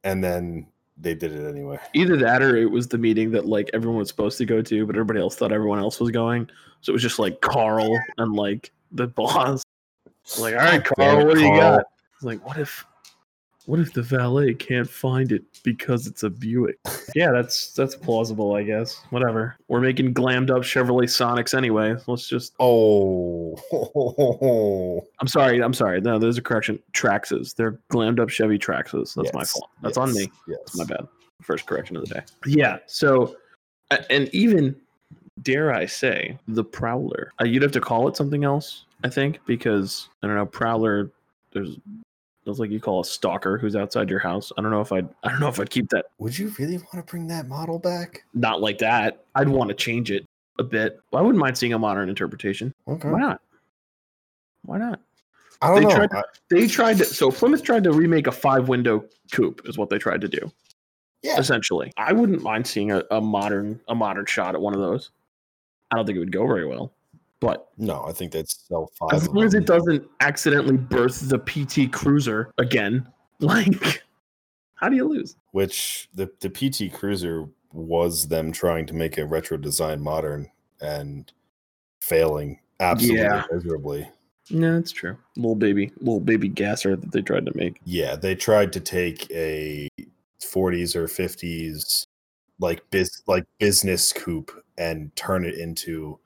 And 0.04 0.24
then 0.24 0.68
they 0.98 1.14
did 1.16 1.32
it 1.32 1.48
anyway. 1.48 1.80
Either 1.94 2.18
that 2.18 2.42
or 2.42 2.56
it 2.58 2.70
was 2.70 2.88
the 2.88 2.98
meeting 2.98 3.32
that 3.32 3.46
like 3.46 3.70
everyone 3.74 4.00
was 4.00 4.08
supposed 4.08 4.38
to 4.38 4.46
go 4.46 4.62
to, 4.62 4.86
but 4.86 4.96
everybody 4.96 5.20
else 5.20 5.36
thought 5.36 5.52
everyone 5.52 5.80
else 5.80 6.00
was 6.00 6.12
going. 6.12 6.50
So 6.82 6.92
it 6.92 6.94
was 6.94 7.02
just 7.02 7.20
like 7.20 7.42
Carl 7.42 8.00
and 8.18 8.34
like 8.34 8.72
the 8.92 9.08
boss. 9.16 9.64
Like, 10.40 10.54
all 10.54 10.60
right, 10.60 10.84
Carl, 10.84 11.18
damn 11.18 11.28
what 11.28 11.36
do 11.36 11.42
you 11.42 11.56
got? 11.56 11.86
Like, 12.22 12.46
what 12.46 12.58
if 12.58 12.86
what 13.68 13.82
if 13.82 13.92
the 13.92 14.02
valet 14.02 14.54
can't 14.54 14.90
find 14.90 15.34
it 15.34 15.44
because 15.62 16.08
it's 16.08 16.24
a 16.24 16.30
Buick? 16.30 16.80
yeah, 17.16 17.32
that's 17.32 17.74
that's 17.74 17.96
plausible, 17.96 18.56
I 18.56 18.64
guess. 18.64 19.02
Whatever. 19.10 19.58
We're 19.68 19.82
making 19.82 20.14
glammed 20.14 20.50
up 20.50 20.62
Chevrolet 20.62 21.04
Sonics 21.04 21.54
anyway. 21.54 21.96
Let's 22.08 22.30
just 22.30 22.54
Oh, 22.62 23.58
I'm 25.20 25.28
sorry, 25.28 25.62
I'm 25.62 25.74
sorry. 25.74 26.00
No, 26.00 26.18
there's 26.18 26.38
a 26.38 26.42
correction. 26.42 26.80
Traxxas. 26.94 27.56
They're 27.56 27.78
glammed 27.92 28.22
up 28.22 28.30
Chevy 28.30 28.58
Traxxas. 28.58 29.14
That's 29.14 29.34
my 29.34 29.44
fault. 29.44 29.70
That's 29.84 29.98
on 29.98 30.14
me. 30.14 30.32
Yes. 30.48 30.76
My 30.76 30.86
bad. 30.86 31.06
First 31.42 31.66
correction 31.66 31.98
of 31.98 32.08
the 32.08 32.16
day. 32.16 32.22
Yeah. 32.46 32.78
So, 32.86 33.36
and 34.10 34.30
even 34.34 34.78
dare 35.42 35.74
I 35.74 35.88
say, 35.88 36.40
the 36.48 36.64
Prowler. 36.64 37.34
Uh, 37.42 37.46
you'd 37.46 37.64
have 37.64 37.74
to 37.74 37.82
call 37.82 38.08
it 38.08 38.16
something 38.16 38.46
else, 38.46 38.86
I 39.04 39.10
think, 39.10 39.40
because 39.46 40.08
I 40.24 40.28
don't 40.28 40.38
know. 40.38 40.46
Prowler. 40.46 41.12
There's. 41.52 41.78
That's 42.48 42.60
like 42.60 42.72
you 42.72 42.80
call 42.80 43.02
a 43.02 43.06
stalker 43.06 43.58
who's 43.58 43.76
outside 43.76 44.10
your 44.10 44.20
house. 44.20 44.52
I 44.58 44.62
don't 44.62 44.72
know 44.72 44.80
if 44.82 44.92
I'd. 44.94 45.08
I 45.24 45.30
don't 45.30 45.42
know 45.42 45.50
if 45.50 45.60
I'd 45.60 45.70
keep 45.70 45.90
that. 45.90 46.06
Would 46.20 46.38
you 46.40 46.54
really 46.58 46.78
want 46.78 46.94
to 46.94 47.04
bring 47.04 47.28
that 47.28 47.48
model 47.48 47.78
back? 47.78 48.24
Not 48.34 48.62
like 48.62 48.78
that. 48.80 49.26
I'd 49.36 49.50
want 49.50 49.68
to 49.68 49.76
change 49.76 50.12
it 50.12 50.26
a 50.58 50.64
bit. 50.64 51.00
I 51.14 51.22
wouldn't 51.22 51.40
mind 51.40 51.58
seeing 51.58 51.74
a 51.74 51.80
modern 51.80 52.08
interpretation. 52.08 52.74
Okay. 52.88 53.10
Why 53.10 53.20
not? 53.20 53.42
Why 54.64 54.78
not? 54.78 55.02
I 55.62 55.68
don't 55.68 55.76
They 55.84 55.90
know. 55.90 55.96
tried- 55.96 56.14
I- 56.14 56.24
They 56.50 56.68
tried 56.68 56.98
to. 57.00 57.06
So 57.06 57.32
Plymouth 57.32 57.64
tried 57.64 57.84
to 57.84 57.92
remake 57.92 58.28
a 58.28 58.32
five-window 58.32 59.06
coupe. 59.32 59.62
Is 59.66 59.78
what 59.78 59.90
they 59.90 59.98
tried 59.98 60.22
to 60.22 60.30
do. 60.30 60.52
yeah. 61.24 61.38
essentially. 61.40 61.92
I 61.98 62.14
wouldn't 62.14 62.42
mind 62.42 62.66
seeing 62.66 62.92
a, 62.92 63.04
a 63.12 63.20
modern 63.20 63.82
a 63.90 63.96
modern 63.96 64.26
shot 64.26 64.56
at 64.56 64.62
one 64.62 64.74
of 64.74 64.80
those. 64.80 65.10
I 65.92 65.96
don't 65.98 66.06
think 66.06 66.16
it 66.16 66.20
would 66.20 66.32
go 66.32 66.48
very 66.48 66.66
well, 66.66 66.94
but 67.40 67.68
No, 67.78 68.04
I 68.08 68.12
think 68.12 68.32
that's 68.32 68.66
sell 68.68 68.90
five. 69.00 69.14
as 69.14 69.28
long 69.30 69.44
as 69.46 69.54
it 69.54 69.66
doesn't 69.66 70.08
accidentally 70.22 70.78
birth 70.78 71.30
the 71.30 71.38
PT 71.40 71.92
Cruiser 71.92 72.52
again, 72.58 73.08
like 73.40 74.04
how 74.76 74.90
do 74.90 74.96
you 74.96 75.08
lose? 75.08 75.36
Which 75.52 76.10
the 76.14 76.30
the 76.42 76.50
PT 76.50 76.94
Cruiser 76.94 77.48
was 77.74 78.28
them 78.28 78.52
trying 78.52 78.86
to 78.88 78.94
make 78.94 79.18
a 79.18 79.26
retro 79.26 79.58
design 79.58 80.02
modern 80.02 80.50
and 80.82 81.32
failing 82.02 82.60
absolutely 82.80 83.22
Yeah. 83.22 83.44
miserably. 83.52 84.10
No, 84.50 84.76
that's 84.76 84.92
true. 84.92 85.18
Little 85.36 85.56
baby, 85.56 85.92
little 86.00 86.22
baby 86.22 86.48
gasser 86.48 86.96
that 86.96 87.12
they 87.12 87.22
tried 87.22 87.46
to 87.48 87.52
make. 87.56 87.82
Yeah, 87.84 88.16
they 88.16 88.34
tried 88.34 88.72
to 88.74 88.80
take 88.80 89.30
a 89.32 89.90
40s 90.42 90.96
or 90.96 91.06
50s 91.08 92.06
like 92.60 92.82
biz 92.90 93.22
like 93.28 93.44
business 93.60 94.14
coupe 94.14 94.52
and 94.78 95.14
turn 95.16 95.44
it 95.44 95.56
into 95.56 96.18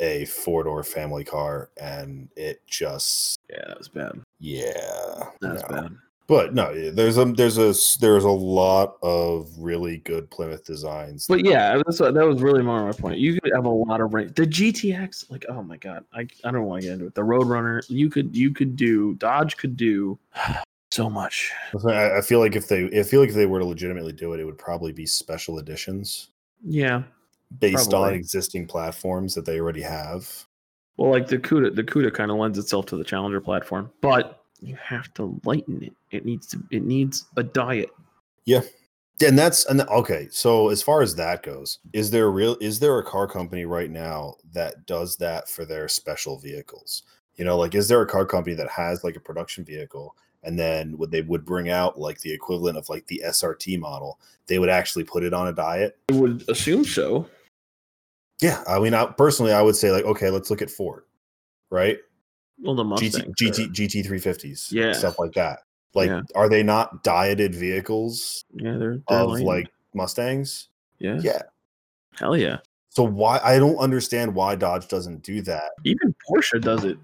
a 0.00 0.24
four 0.26 0.64
door 0.64 0.82
family 0.82 1.24
car, 1.24 1.70
and 1.80 2.28
it 2.36 2.62
just 2.66 3.38
Yeah, 3.50 3.64
that 3.68 3.78
was 3.78 3.88
bad. 3.88 4.20
yeah, 4.38 5.24
That's 5.40 5.62
no. 5.62 5.68
bad. 5.68 5.96
But 6.28 6.54
no, 6.54 6.90
there's 6.90 7.18
a 7.18 7.24
there's 7.24 7.56
a 7.56 7.72
there's 8.00 8.24
a 8.24 8.28
lot 8.28 8.96
of 9.00 9.48
really 9.58 9.98
good 9.98 10.28
Plymouth 10.28 10.64
designs. 10.64 11.26
But 11.28 11.44
yeah, 11.44 11.76
that's 11.76 12.00
what, 12.00 12.14
that 12.14 12.26
was 12.26 12.42
really 12.42 12.62
more 12.64 12.84
my 12.84 12.92
point. 12.92 13.18
You 13.18 13.40
could 13.40 13.52
have 13.54 13.64
a 13.64 13.68
lot 13.68 14.00
of 14.00 14.12
range. 14.12 14.34
The 14.34 14.46
GTX, 14.46 15.30
like, 15.30 15.44
oh 15.48 15.62
my 15.62 15.76
god, 15.76 16.04
I, 16.12 16.26
I 16.44 16.50
don't 16.50 16.64
want 16.64 16.82
to 16.82 16.88
get 16.88 16.94
into 16.94 17.06
it. 17.06 17.14
The 17.14 17.22
Roadrunner, 17.22 17.84
you 17.88 18.10
could 18.10 18.34
you 18.36 18.52
could 18.52 18.74
do 18.74 19.14
Dodge 19.14 19.56
could 19.56 19.76
do 19.76 20.18
so 20.90 21.08
much. 21.08 21.52
I, 21.88 22.16
I 22.18 22.20
feel 22.22 22.40
like 22.40 22.56
if 22.56 22.66
they 22.66 22.86
I 22.98 23.04
feel 23.04 23.20
like 23.20 23.28
if 23.28 23.36
they 23.36 23.46
were 23.46 23.60
to 23.60 23.64
legitimately 23.64 24.12
do 24.12 24.32
it, 24.32 24.40
it 24.40 24.44
would 24.44 24.58
probably 24.58 24.92
be 24.92 25.06
special 25.06 25.60
editions 25.60 26.30
Yeah, 26.64 27.04
based 27.58 27.92
on 27.92 28.14
existing 28.14 28.66
platforms 28.66 29.34
that 29.34 29.44
they 29.44 29.60
already 29.60 29.82
have. 29.82 30.46
Well, 30.96 31.10
like 31.10 31.28
the 31.28 31.38
CUDA, 31.38 31.74
the 31.74 31.84
CUDA 31.84 32.12
kind 32.14 32.30
of 32.30 32.38
lends 32.38 32.58
itself 32.58 32.86
to 32.86 32.96
the 32.96 33.04
Challenger 33.04 33.40
platform, 33.40 33.90
but 34.00 34.42
you 34.60 34.76
have 34.82 35.12
to 35.14 35.38
lighten 35.44 35.82
it. 35.82 35.92
It 36.10 36.24
needs 36.24 36.46
to. 36.48 36.62
It 36.70 36.84
needs 36.84 37.26
a 37.36 37.42
diet. 37.42 37.90
Yeah, 38.46 38.62
and 39.24 39.38
that's 39.38 39.66
and 39.66 39.82
okay. 39.82 40.28
So 40.30 40.70
as 40.70 40.82
far 40.82 41.02
as 41.02 41.14
that 41.16 41.42
goes, 41.42 41.78
is 41.92 42.10
there 42.10 42.26
a 42.26 42.30
real 42.30 42.56
is 42.60 42.78
there 42.78 42.98
a 42.98 43.04
car 43.04 43.26
company 43.26 43.64
right 43.64 43.90
now 43.90 44.36
that 44.52 44.86
does 44.86 45.16
that 45.16 45.48
for 45.48 45.64
their 45.64 45.88
special 45.88 46.38
vehicles? 46.38 47.02
You 47.36 47.44
know, 47.44 47.58
like 47.58 47.74
is 47.74 47.88
there 47.88 48.00
a 48.00 48.06
car 48.06 48.24
company 48.24 48.56
that 48.56 48.70
has 48.70 49.04
like 49.04 49.16
a 49.16 49.20
production 49.20 49.64
vehicle 49.64 50.16
and 50.42 50.58
then 50.58 50.96
would 50.96 51.10
they 51.10 51.22
would 51.22 51.44
bring 51.44 51.68
out 51.68 51.98
like 51.98 52.20
the 52.20 52.32
equivalent 52.32 52.78
of 52.78 52.88
like 52.88 53.06
the 53.06 53.22
SRT 53.26 53.78
model? 53.78 54.18
They 54.46 54.58
would 54.58 54.70
actually 54.70 55.04
put 55.04 55.24
it 55.24 55.34
on 55.34 55.48
a 55.48 55.52
diet. 55.52 55.98
I 56.10 56.14
would 56.14 56.48
assume 56.48 56.84
so. 56.84 57.28
Yeah, 58.42 58.62
I 58.68 58.78
mean, 58.78 58.92
I, 58.94 59.06
personally, 59.06 59.52
I 59.52 59.62
would 59.62 59.76
say 59.76 59.90
like, 59.90 60.04
okay, 60.04 60.30
let's 60.30 60.50
look 60.50 60.60
at 60.62 60.70
Ford, 60.70 61.04
right? 61.70 61.98
Well, 62.60 62.74
the 62.74 62.84
GT 62.84 63.26
Mustang, 63.28 63.34
GT 63.40 63.68
GT 63.72 64.04
three 64.06 64.18
fifties, 64.18 64.68
Yeah. 64.72 64.92
stuff 64.92 65.18
like 65.18 65.32
that. 65.32 65.60
Like, 65.94 66.08
Yeah. 66.10 66.22
are 66.34 66.48
they 66.48 66.62
not 66.62 67.02
dieted 67.02 67.54
vehicles 67.54 68.44
yeah, 68.52 68.76
they're, 68.76 69.00
they're 69.08 69.18
of 69.20 69.30
lightened. 69.30 69.46
like 69.46 69.68
Mustangs? 69.94 70.68
yeah, 70.98 71.18
Yeah. 71.20 71.42
hell 72.18 72.36
yeah. 72.36 72.58
So 72.90 73.02
why 73.02 73.38
I 73.44 73.58
don't 73.58 73.76
understand 73.76 74.34
why 74.34 74.54
Dodge 74.54 74.88
doesn't 74.88 75.22
do 75.22 75.42
that, 75.42 75.70
Even 75.84 76.14
Porsche 76.28 76.60
does 76.62 76.84
it. 76.84 76.98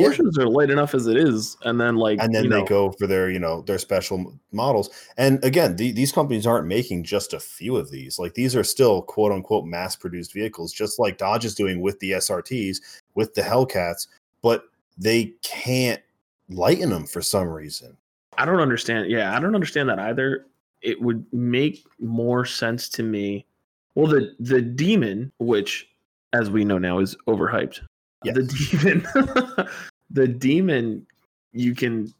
Yeah. 0.00 0.42
Are 0.42 0.48
light 0.48 0.70
enough 0.70 0.94
as 0.94 1.06
it 1.06 1.16
is, 1.16 1.56
and 1.64 1.80
then 1.80 1.96
like 1.96 2.18
and 2.20 2.34
then 2.34 2.48
they 2.48 2.60
know, 2.60 2.64
go 2.64 2.92
for 2.92 3.06
their 3.06 3.30
you 3.30 3.38
know 3.38 3.62
their 3.62 3.78
special 3.78 4.38
models. 4.52 4.90
And 5.16 5.42
again, 5.44 5.76
the, 5.76 5.92
these 5.92 6.12
companies 6.12 6.46
aren't 6.46 6.66
making 6.66 7.04
just 7.04 7.32
a 7.32 7.40
few 7.40 7.76
of 7.76 7.90
these. 7.90 8.18
Like 8.18 8.34
these 8.34 8.54
are 8.56 8.64
still 8.64 9.02
quote 9.02 9.32
unquote 9.32 9.64
mass 9.64 9.96
produced 9.96 10.32
vehicles, 10.32 10.72
just 10.72 10.98
like 10.98 11.18
Dodge 11.18 11.44
is 11.44 11.54
doing 11.54 11.80
with 11.80 11.98
the 12.00 12.12
SRTs, 12.12 12.78
with 13.14 13.34
the 13.34 13.42
Hellcats, 13.42 14.08
but 14.42 14.64
they 14.96 15.34
can't 15.42 16.02
lighten 16.48 16.90
them 16.90 17.06
for 17.06 17.22
some 17.22 17.48
reason. 17.48 17.96
I 18.36 18.44
don't 18.44 18.60
understand. 18.60 19.10
Yeah, 19.10 19.36
I 19.36 19.40
don't 19.40 19.54
understand 19.54 19.88
that 19.88 19.98
either. 19.98 20.46
It 20.80 21.00
would 21.00 21.24
make 21.32 21.84
more 21.98 22.44
sense 22.44 22.88
to 22.90 23.02
me. 23.02 23.46
Well, 23.94 24.06
the 24.06 24.34
the 24.38 24.62
demon, 24.62 25.32
which 25.38 25.88
as 26.32 26.50
we 26.50 26.64
know 26.64 26.78
now 26.78 26.98
is 26.98 27.16
overhyped. 27.26 27.80
The 28.24 28.42
demon, 28.42 29.68
the 30.10 30.28
demon, 30.28 31.06
you 31.52 31.74
can 31.74 32.12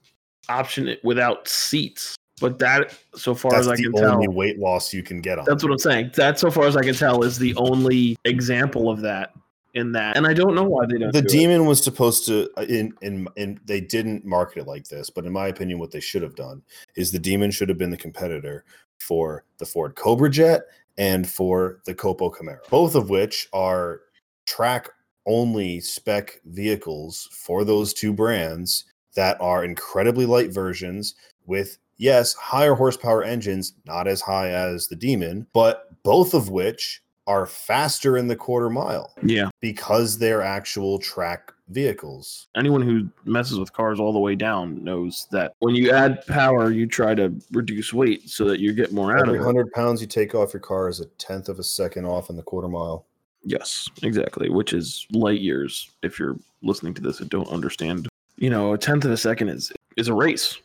option 0.48 0.88
it 0.88 1.02
without 1.04 1.48
seats. 1.48 2.16
But 2.40 2.60
that, 2.60 2.96
so 3.16 3.34
far 3.34 3.50
That's 3.50 3.66
as 3.66 3.72
I 3.72 3.76
can 3.76 3.92
tell, 3.92 4.02
the 4.02 4.14
only 4.14 4.28
weight 4.28 4.58
loss 4.60 4.94
you 4.94 5.02
can 5.02 5.20
get 5.20 5.40
on. 5.40 5.44
that's 5.44 5.64
what 5.64 5.72
I'm 5.72 5.78
saying. 5.78 6.12
That, 6.14 6.38
so 6.38 6.52
far 6.52 6.66
as 6.66 6.76
I 6.76 6.82
can 6.82 6.94
tell, 6.94 7.24
is 7.24 7.36
the 7.36 7.54
only 7.56 8.16
example 8.24 8.90
of 8.90 9.00
that 9.00 9.32
in 9.74 9.92
that. 9.92 10.16
And 10.16 10.26
I 10.26 10.34
don't 10.34 10.54
know 10.54 10.64
why 10.64 10.86
they 10.86 10.98
don't. 10.98 11.12
the 11.12 11.22
do 11.22 11.26
it. 11.26 11.30
demon 11.30 11.66
was 11.66 11.82
supposed 11.82 12.26
to 12.26 12.50
uh, 12.56 12.62
in 12.62 12.92
in 13.02 13.28
in 13.36 13.60
they 13.64 13.80
didn't 13.80 14.24
market 14.24 14.60
it 14.60 14.66
like 14.66 14.88
this 14.88 15.10
but 15.10 15.24
in 15.24 15.32
my 15.32 15.48
opinion 15.48 15.78
what 15.78 15.90
they 15.90 16.00
should 16.00 16.22
have 16.22 16.34
done 16.34 16.62
is 16.96 17.12
the 17.12 17.18
demon 17.18 17.50
should 17.50 17.68
have 17.68 17.78
been 17.78 17.90
the 17.90 17.96
competitor 17.96 18.64
for 18.98 19.44
the 19.58 19.66
ford 19.66 19.94
cobra 19.94 20.30
jet 20.30 20.62
and 20.96 21.28
for 21.28 21.80
the 21.86 21.94
copo 21.94 22.34
camaro 22.34 22.58
both 22.70 22.94
of 22.94 23.10
which 23.10 23.48
are 23.52 24.00
track 24.46 24.88
only 25.28 25.78
spec 25.80 26.40
vehicles 26.46 27.28
for 27.30 27.62
those 27.64 27.92
two 27.94 28.12
brands 28.12 28.84
that 29.14 29.40
are 29.40 29.64
incredibly 29.64 30.26
light 30.26 30.50
versions 30.52 31.14
with 31.46 31.78
yes 31.98 32.32
higher 32.34 32.74
horsepower 32.74 33.22
engines 33.22 33.74
not 33.84 34.08
as 34.08 34.20
high 34.20 34.48
as 34.48 34.88
the 34.88 34.96
demon 34.96 35.46
but 35.52 35.90
both 36.02 36.34
of 36.34 36.48
which 36.48 37.02
are 37.26 37.44
faster 37.44 38.16
in 38.16 38.26
the 38.26 38.34
quarter 38.36 38.70
mile 38.70 39.12
Yeah. 39.22 39.50
because 39.60 40.16
they're 40.18 40.40
actual 40.40 40.98
track 40.98 41.52
vehicles. 41.68 42.48
Anyone 42.56 42.80
who 42.80 43.10
messes 43.30 43.58
with 43.58 43.70
cars 43.74 44.00
all 44.00 44.14
the 44.14 44.18
way 44.18 44.34
down 44.34 44.82
knows 44.82 45.26
that 45.30 45.52
when 45.58 45.74
you 45.74 45.90
add 45.90 46.24
power, 46.26 46.70
you 46.70 46.86
try 46.86 47.14
to 47.14 47.30
reduce 47.52 47.92
weight 47.92 48.30
so 48.30 48.46
that 48.46 48.60
you 48.60 48.72
get 48.72 48.94
more 48.94 49.12
out 49.12 49.24
of 49.24 49.28
Every 49.28 49.40
it. 49.40 49.44
hundred 49.44 49.70
pounds 49.72 50.00
you 50.00 50.06
take 50.06 50.34
off 50.34 50.54
your 50.54 50.60
car 50.62 50.88
is 50.88 51.00
a 51.00 51.06
tenth 51.18 51.50
of 51.50 51.58
a 51.58 51.62
second 51.62 52.06
off 52.06 52.30
in 52.30 52.36
the 52.36 52.42
quarter 52.42 52.68
mile. 52.68 53.04
Yes, 53.44 53.88
exactly. 54.02 54.48
Which 54.50 54.72
is 54.72 55.06
light 55.12 55.40
years. 55.40 55.90
If 56.02 56.18
you're 56.18 56.36
listening 56.62 56.94
to 56.94 57.02
this 57.02 57.20
and 57.20 57.30
don't 57.30 57.48
understand, 57.48 58.08
you 58.36 58.50
know, 58.50 58.72
a 58.72 58.78
tenth 58.78 59.04
of 59.04 59.10
a 59.10 59.16
second 59.16 59.48
is 59.48 59.72
is 59.96 60.08
a 60.08 60.14
race. 60.14 60.58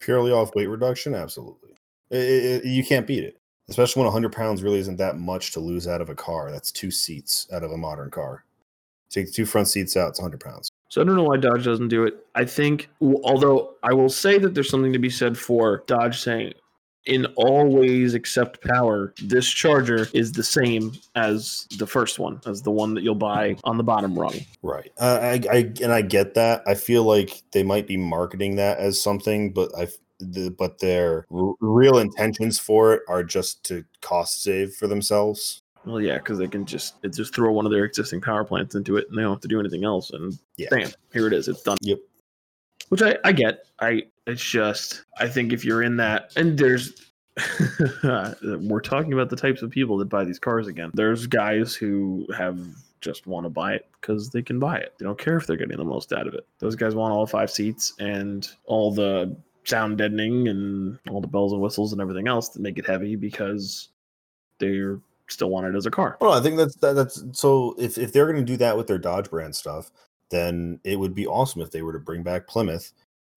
Purely 0.00 0.32
off 0.32 0.54
weight 0.54 0.66
reduction, 0.66 1.14
absolutely. 1.14 1.70
I- 2.12 2.16
I- 2.16 2.60
I- 2.64 2.68
you 2.68 2.84
can't 2.84 3.06
beat 3.06 3.24
it, 3.24 3.36
especially 3.68 4.00
when 4.00 4.06
100 4.06 4.32
pounds 4.32 4.62
really 4.62 4.78
isn't 4.78 4.96
that 4.98 5.18
much 5.18 5.52
to 5.52 5.60
lose 5.60 5.88
out 5.88 6.00
of 6.00 6.10
a 6.10 6.14
car. 6.14 6.50
That's 6.50 6.70
two 6.70 6.90
seats 6.90 7.46
out 7.52 7.62
of 7.62 7.72
a 7.72 7.76
modern 7.76 8.10
car. 8.10 8.44
Take 9.10 9.26
the 9.26 9.32
two 9.32 9.46
front 9.46 9.68
seats 9.68 9.96
out, 9.96 10.10
it's 10.10 10.18
100 10.20 10.40
pounds. 10.40 10.68
So 10.88 11.00
I 11.00 11.04
don't 11.04 11.16
know 11.16 11.24
why 11.24 11.36
Dodge 11.36 11.64
doesn't 11.64 11.88
do 11.88 12.04
it. 12.04 12.26
I 12.34 12.44
think, 12.44 12.88
although 13.00 13.74
I 13.82 13.92
will 13.92 14.08
say 14.08 14.38
that 14.38 14.54
there's 14.54 14.68
something 14.70 14.92
to 14.92 14.98
be 14.98 15.10
said 15.10 15.36
for 15.38 15.82
Dodge 15.86 16.20
saying, 16.20 16.54
in 17.06 17.26
all 17.36 17.66
ways 17.68 18.14
except 18.14 18.60
power, 18.62 19.14
this 19.22 19.48
Charger 19.48 20.08
is 20.12 20.32
the 20.32 20.42
same 20.42 20.92
as 21.14 21.66
the 21.78 21.86
first 21.86 22.18
one, 22.18 22.40
as 22.46 22.62
the 22.62 22.70
one 22.70 22.94
that 22.94 23.02
you'll 23.02 23.14
buy 23.14 23.56
on 23.64 23.76
the 23.76 23.84
bottom 23.84 24.18
rung. 24.18 24.34
Right. 24.62 24.90
Uh, 24.98 25.18
I, 25.22 25.40
I 25.50 25.56
and 25.82 25.92
I 25.92 26.02
get 26.02 26.34
that. 26.34 26.62
I 26.66 26.74
feel 26.74 27.04
like 27.04 27.42
they 27.52 27.62
might 27.62 27.86
be 27.86 27.96
marketing 27.96 28.56
that 28.56 28.78
as 28.78 29.00
something, 29.00 29.52
but 29.52 29.70
I 29.78 29.88
the, 30.18 30.50
but 30.50 30.78
their 30.78 31.26
r- 31.30 31.52
real 31.60 31.98
intentions 31.98 32.58
for 32.58 32.94
it 32.94 33.02
are 33.08 33.22
just 33.22 33.64
to 33.64 33.84
cost 34.00 34.42
save 34.42 34.74
for 34.74 34.86
themselves. 34.86 35.60
Well, 35.84 36.00
yeah, 36.00 36.18
because 36.18 36.38
they 36.38 36.48
can 36.48 36.66
just 36.66 36.96
just 37.14 37.34
throw 37.34 37.52
one 37.52 37.66
of 37.66 37.70
their 37.72 37.84
existing 37.84 38.20
power 38.20 38.42
plants 38.44 38.74
into 38.74 38.96
it, 38.96 39.06
and 39.08 39.16
they 39.16 39.22
don't 39.22 39.32
have 39.34 39.40
to 39.42 39.48
do 39.48 39.60
anything 39.60 39.84
else. 39.84 40.10
And 40.10 40.36
Yeah. 40.56 40.68
bam, 40.70 40.90
here 41.12 41.26
it 41.28 41.32
is. 41.32 41.46
It's 41.48 41.62
done. 41.62 41.76
Yep. 41.82 42.00
Which 42.88 43.02
I 43.02 43.18
I 43.24 43.32
get. 43.32 43.66
I 43.80 44.04
it's 44.26 44.42
just 44.42 45.04
I 45.18 45.28
think 45.28 45.52
if 45.52 45.64
you're 45.64 45.82
in 45.82 45.96
that, 45.98 46.32
and 46.36 46.58
there's. 46.58 47.02
we're 48.42 48.80
talking 48.80 49.12
about 49.12 49.28
the 49.28 49.36
types 49.36 49.60
of 49.60 49.70
people 49.70 49.98
that 49.98 50.08
buy 50.08 50.24
these 50.24 50.38
cars 50.38 50.66
again. 50.66 50.90
There's 50.94 51.26
guys 51.26 51.74
who 51.74 52.26
have 52.34 52.58
just 53.02 53.26
want 53.26 53.44
to 53.44 53.50
buy 53.50 53.74
it 53.74 53.88
because 54.00 54.30
they 54.30 54.42
can 54.42 54.58
buy 54.58 54.78
it. 54.78 54.94
They 54.98 55.04
don't 55.04 55.18
care 55.18 55.36
if 55.36 55.46
they're 55.46 55.58
getting 55.58 55.76
the 55.76 55.84
most 55.84 56.14
out 56.14 56.26
of 56.26 56.32
it. 56.32 56.46
Those 56.60 56.76
guys 56.76 56.94
want 56.94 57.12
all 57.12 57.26
five 57.26 57.50
seats 57.50 57.92
and 57.98 58.48
all 58.64 58.90
the 58.90 59.36
sound 59.64 59.98
deadening 59.98 60.48
and 60.48 60.98
all 61.10 61.20
the 61.20 61.26
bells 61.26 61.52
and 61.52 61.60
whistles 61.60 61.92
and 61.92 62.00
everything 62.00 62.28
else 62.28 62.48
to 62.50 62.60
make 62.60 62.78
it 62.78 62.86
heavy 62.86 63.16
because 63.16 63.88
they're 64.58 65.00
still 65.28 65.50
want 65.50 65.66
it 65.66 65.76
as 65.76 65.86
a 65.86 65.90
car. 65.90 66.16
Well, 66.20 66.32
I 66.32 66.40
think 66.40 66.56
that's 66.56 66.76
that, 66.76 66.94
that's 66.94 67.22
so. 67.32 67.74
If 67.78 67.98
if 67.98 68.12
they're 68.12 68.30
going 68.30 68.44
to 68.44 68.52
do 68.52 68.56
that 68.58 68.76
with 68.76 68.86
their 68.86 68.98
Dodge 68.98 69.30
brand 69.30 69.54
stuff, 69.54 69.90
then 70.30 70.80
it 70.84 70.96
would 70.96 71.14
be 71.14 71.26
awesome 71.26 71.62
if 71.62 71.70
they 71.70 71.82
were 71.82 71.92
to 71.92 71.98
bring 71.98 72.22
back 72.22 72.46
Plymouth 72.46 72.92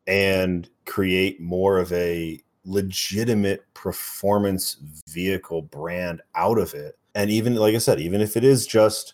and 0.07 0.69
create 0.85 1.39
more 1.39 1.77
of 1.77 1.91
a 1.93 2.41
legitimate 2.65 3.63
performance 3.73 4.77
vehicle 5.09 5.61
brand 5.61 6.21
out 6.35 6.57
of 6.57 6.73
it. 6.73 6.97
And 7.15 7.29
even 7.29 7.55
like 7.55 7.75
I 7.75 7.79
said, 7.79 7.99
even 7.99 8.21
if 8.21 8.37
it 8.37 8.43
is 8.43 8.65
just 8.67 9.13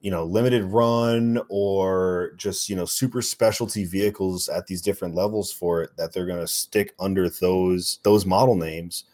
you 0.00 0.10
know 0.10 0.24
limited 0.24 0.62
run 0.64 1.40
or 1.48 2.32
just 2.36 2.68
you 2.68 2.76
know 2.76 2.84
super 2.84 3.22
specialty 3.22 3.84
vehicles 3.84 4.48
at 4.48 4.66
these 4.66 4.82
different 4.82 5.14
levels 5.14 5.50
for 5.50 5.82
it 5.82 5.90
that 5.96 6.12
they're 6.12 6.26
going 6.26 6.40
to 6.40 6.46
stick 6.46 6.94
under 7.00 7.28
those 7.28 7.98
those 8.02 8.26
model 8.26 8.54
names 8.54 9.04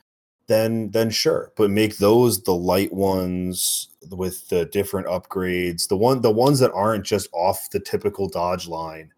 then 0.53 0.91
then 0.91 1.11
sure 1.11 1.53
but 1.57 1.71
make 1.71 1.97
those 1.97 2.43
the 2.43 2.55
light 2.55 2.93
ones 2.93 3.89
with 4.11 4.49
the 4.49 4.67
different 4.67 5.07
upgrades 5.07 5.89
the 5.89 5.97
one 5.97 6.21
the 6.21 6.31
ones 6.31 6.59
that 6.59 6.73
aren't 6.73 7.05
just 7.05 7.29
off 7.33 7.71
the 7.71 7.81
typical 7.81 8.29
dodge 8.29 8.69
line 8.69 9.11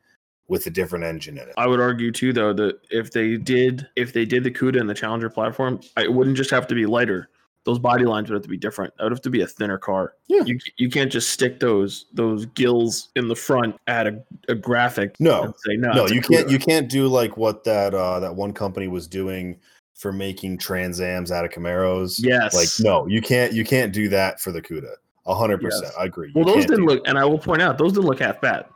with 0.48 0.66
a 0.66 0.70
different 0.70 1.04
engine 1.04 1.38
in 1.38 1.48
it 1.48 1.54
I 1.56 1.66
would 1.66 1.80
argue 1.80 2.12
too, 2.12 2.32
though, 2.32 2.52
that 2.52 2.80
if 2.90 3.10
they 3.12 3.36
did, 3.36 3.88
if 3.96 4.12
they 4.12 4.24
did 4.24 4.44
the 4.44 4.50
CUDA 4.50 4.78
and 4.78 4.88
the 4.88 4.94
Challenger 4.94 5.30
platform, 5.30 5.80
it 5.96 6.12
wouldn't 6.12 6.36
just 6.36 6.50
have 6.50 6.66
to 6.66 6.74
be 6.74 6.84
lighter. 6.84 7.30
Those 7.64 7.78
body 7.78 8.04
lines 8.04 8.28
would 8.28 8.34
have 8.34 8.42
to 8.42 8.48
be 8.48 8.58
different. 8.58 8.94
That 8.96 9.04
would 9.04 9.12
have 9.12 9.22
to 9.22 9.30
be 9.30 9.40
a 9.40 9.46
thinner 9.46 9.78
car. 9.78 10.14
Yeah. 10.28 10.42
You 10.44 10.58
you 10.76 10.90
can't 10.90 11.10
just 11.10 11.30
stick 11.30 11.60
those 11.60 12.06
those 12.12 12.44
gills 12.44 13.08
in 13.16 13.28
the 13.28 13.34
front 13.34 13.76
at 13.86 14.06
a, 14.06 14.22
a 14.48 14.54
graphic. 14.54 15.16
No. 15.18 15.44
and 15.44 15.54
say 15.64 15.76
no. 15.76 15.92
no 15.92 16.06
you 16.06 16.20
can't 16.20 16.46
CUDA." 16.46 16.50
you 16.50 16.58
can't 16.58 16.90
do 16.90 17.08
like 17.08 17.38
what 17.38 17.64
that 17.64 17.94
uh 17.94 18.20
that 18.20 18.36
one 18.36 18.52
company 18.52 18.86
was 18.86 19.06
doing 19.06 19.58
for 19.94 20.12
making 20.12 20.58
transams 20.58 21.30
out 21.30 21.44
of 21.44 21.50
camaros 21.50 22.18
Yes. 22.22 22.54
like 22.54 22.68
no 22.84 23.06
you 23.06 23.20
can't 23.22 23.52
you 23.52 23.64
can't 23.64 23.92
do 23.92 24.08
that 24.08 24.40
for 24.40 24.50
the 24.52 24.60
cuda 24.60 24.92
a 25.26 25.34
hundred 25.34 25.60
percent 25.60 25.84
Yes. 25.84 25.94
i 25.98 26.04
agree 26.04 26.28
You 26.28 26.42
Well, 26.42 26.54
those 26.54 26.66
didn't 26.66 26.84
look, 26.86 27.02
and 27.06 27.16
I 27.18 27.24
will 27.24 27.38
point 27.38 27.62
out, 27.62 27.78
those 27.78 27.92
didn't 27.92 28.06
look 28.06 28.20
half 28.20 28.40
bad. 28.40 28.66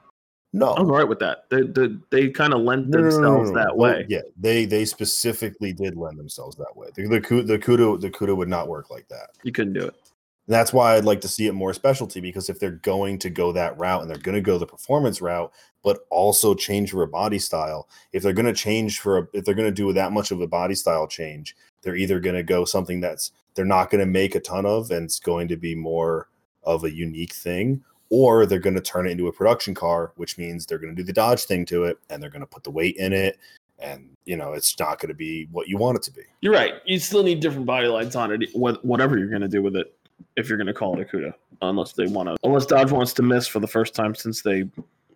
no 0.52 0.74
I'm 0.74 0.86
all 0.90 0.96
right 0.96 1.08
with 1.08 1.18
that. 1.18 1.44
They 1.50 1.62
they, 1.62 1.88
they 2.10 2.30
kind 2.30 2.54
of 2.54 2.60
lent 2.62 2.88
No, 2.88 3.00
no, 3.00 3.04
no, 3.08 3.10
no, 3.10 3.20
themselves 3.44 3.52
that 3.52 3.76
Well, 3.76 3.92
way. 3.92 4.06
yeah, 4.08 4.20
they 4.38 4.64
they 4.64 4.84
specifically 4.84 5.72
did 5.72 5.96
lend 5.96 6.18
themselves 6.18 6.56
that 6.56 6.74
way. 6.74 6.88
The 6.94 7.02
the 7.08 7.42
the 7.42 7.58
Cuda 7.58 8.00
the 8.00 8.10
Cuda 8.10 8.34
would 8.36 8.48
not 8.48 8.68
work 8.68 8.88
like 8.90 9.08
that. 9.08 9.30
You 9.42 9.52
couldn't 9.52 9.74
do 9.74 9.80
it. 9.86 9.94
And 10.46 10.54
that's 10.54 10.72
why 10.72 10.94
I'd 10.94 11.04
like 11.04 11.20
to 11.20 11.28
see 11.28 11.46
it 11.46 11.52
more 11.52 11.74
specialty 11.74 12.20
because 12.20 12.48
if 12.48 12.58
they're 12.58 12.80
going 12.82 13.18
to 13.18 13.28
go 13.28 13.52
that 13.52 13.78
route 13.78 14.00
and 14.00 14.10
they're 14.10 14.16
going 14.16 14.34
to 14.36 14.40
go 14.40 14.56
the 14.56 14.64
performance 14.66 15.20
route, 15.20 15.52
but 15.82 16.00
also 16.10 16.54
change 16.54 16.92
a 16.92 17.06
body 17.06 17.38
style, 17.38 17.88
if 18.12 18.22
they're 18.22 18.32
going 18.32 18.46
to 18.46 18.52
change 18.52 19.00
for 19.00 19.18
a, 19.18 19.28
if 19.32 19.44
they're 19.44 19.54
going 19.54 19.68
to 19.68 19.72
do 19.74 19.92
that 19.92 20.12
much 20.12 20.30
of 20.30 20.40
a 20.40 20.46
body 20.46 20.74
style 20.74 21.06
change, 21.06 21.56
they're 21.82 21.96
either 21.96 22.20
going 22.20 22.36
to 22.36 22.42
go 22.42 22.64
something 22.64 23.00
that's 23.00 23.32
they're 23.54 23.64
not 23.64 23.90
going 23.90 24.00
to 24.00 24.06
make 24.06 24.34
a 24.34 24.40
ton 24.40 24.66
of 24.66 24.90
and 24.90 25.04
it's 25.04 25.20
going 25.20 25.48
to 25.48 25.56
be 25.56 25.74
more 25.74 26.28
of 26.64 26.84
a 26.84 26.92
unique 26.92 27.32
thing, 27.32 27.82
or 28.10 28.44
they're 28.46 28.58
going 28.58 28.74
to 28.74 28.80
turn 28.80 29.06
it 29.06 29.10
into 29.10 29.28
a 29.28 29.32
production 29.32 29.74
car, 29.74 30.12
which 30.16 30.36
means 30.38 30.66
they're 30.66 30.78
going 30.78 30.94
to 30.94 31.00
do 31.00 31.06
the 31.06 31.12
Dodge 31.12 31.44
thing 31.44 31.64
to 31.66 31.84
it 31.84 31.98
and 32.10 32.22
they're 32.22 32.30
going 32.30 32.40
to 32.40 32.46
put 32.46 32.64
the 32.64 32.70
weight 32.70 32.96
in 32.96 33.12
it, 33.12 33.38
and 33.78 34.10
you 34.24 34.36
know 34.36 34.52
it's 34.52 34.78
not 34.78 34.98
going 34.98 35.08
to 35.08 35.14
be 35.14 35.48
what 35.52 35.68
you 35.68 35.78
want 35.78 35.96
it 35.96 36.02
to 36.02 36.12
be. 36.12 36.22
You're 36.40 36.52
right. 36.52 36.74
You 36.84 36.98
still 36.98 37.22
need 37.22 37.40
different 37.40 37.66
body 37.66 37.86
lines 37.86 38.16
on 38.16 38.32
it, 38.32 38.50
whatever 38.54 39.18
you're 39.18 39.28
going 39.28 39.42
to 39.42 39.48
do 39.48 39.62
with 39.62 39.76
it. 39.76 39.94
If 40.36 40.48
you're 40.48 40.58
going 40.58 40.66
to 40.66 40.74
call 40.74 40.98
it 40.98 41.02
a 41.02 41.16
CUDA, 41.16 41.32
unless 41.62 41.92
they 41.92 42.06
want 42.08 42.28
to, 42.28 42.36
unless 42.42 42.66
Dodge 42.66 42.90
wants 42.90 43.12
to 43.14 43.22
miss 43.22 43.46
for 43.46 43.60
the 43.60 43.68
first 43.68 43.94
time 43.94 44.16
since 44.16 44.42
they 44.42 44.64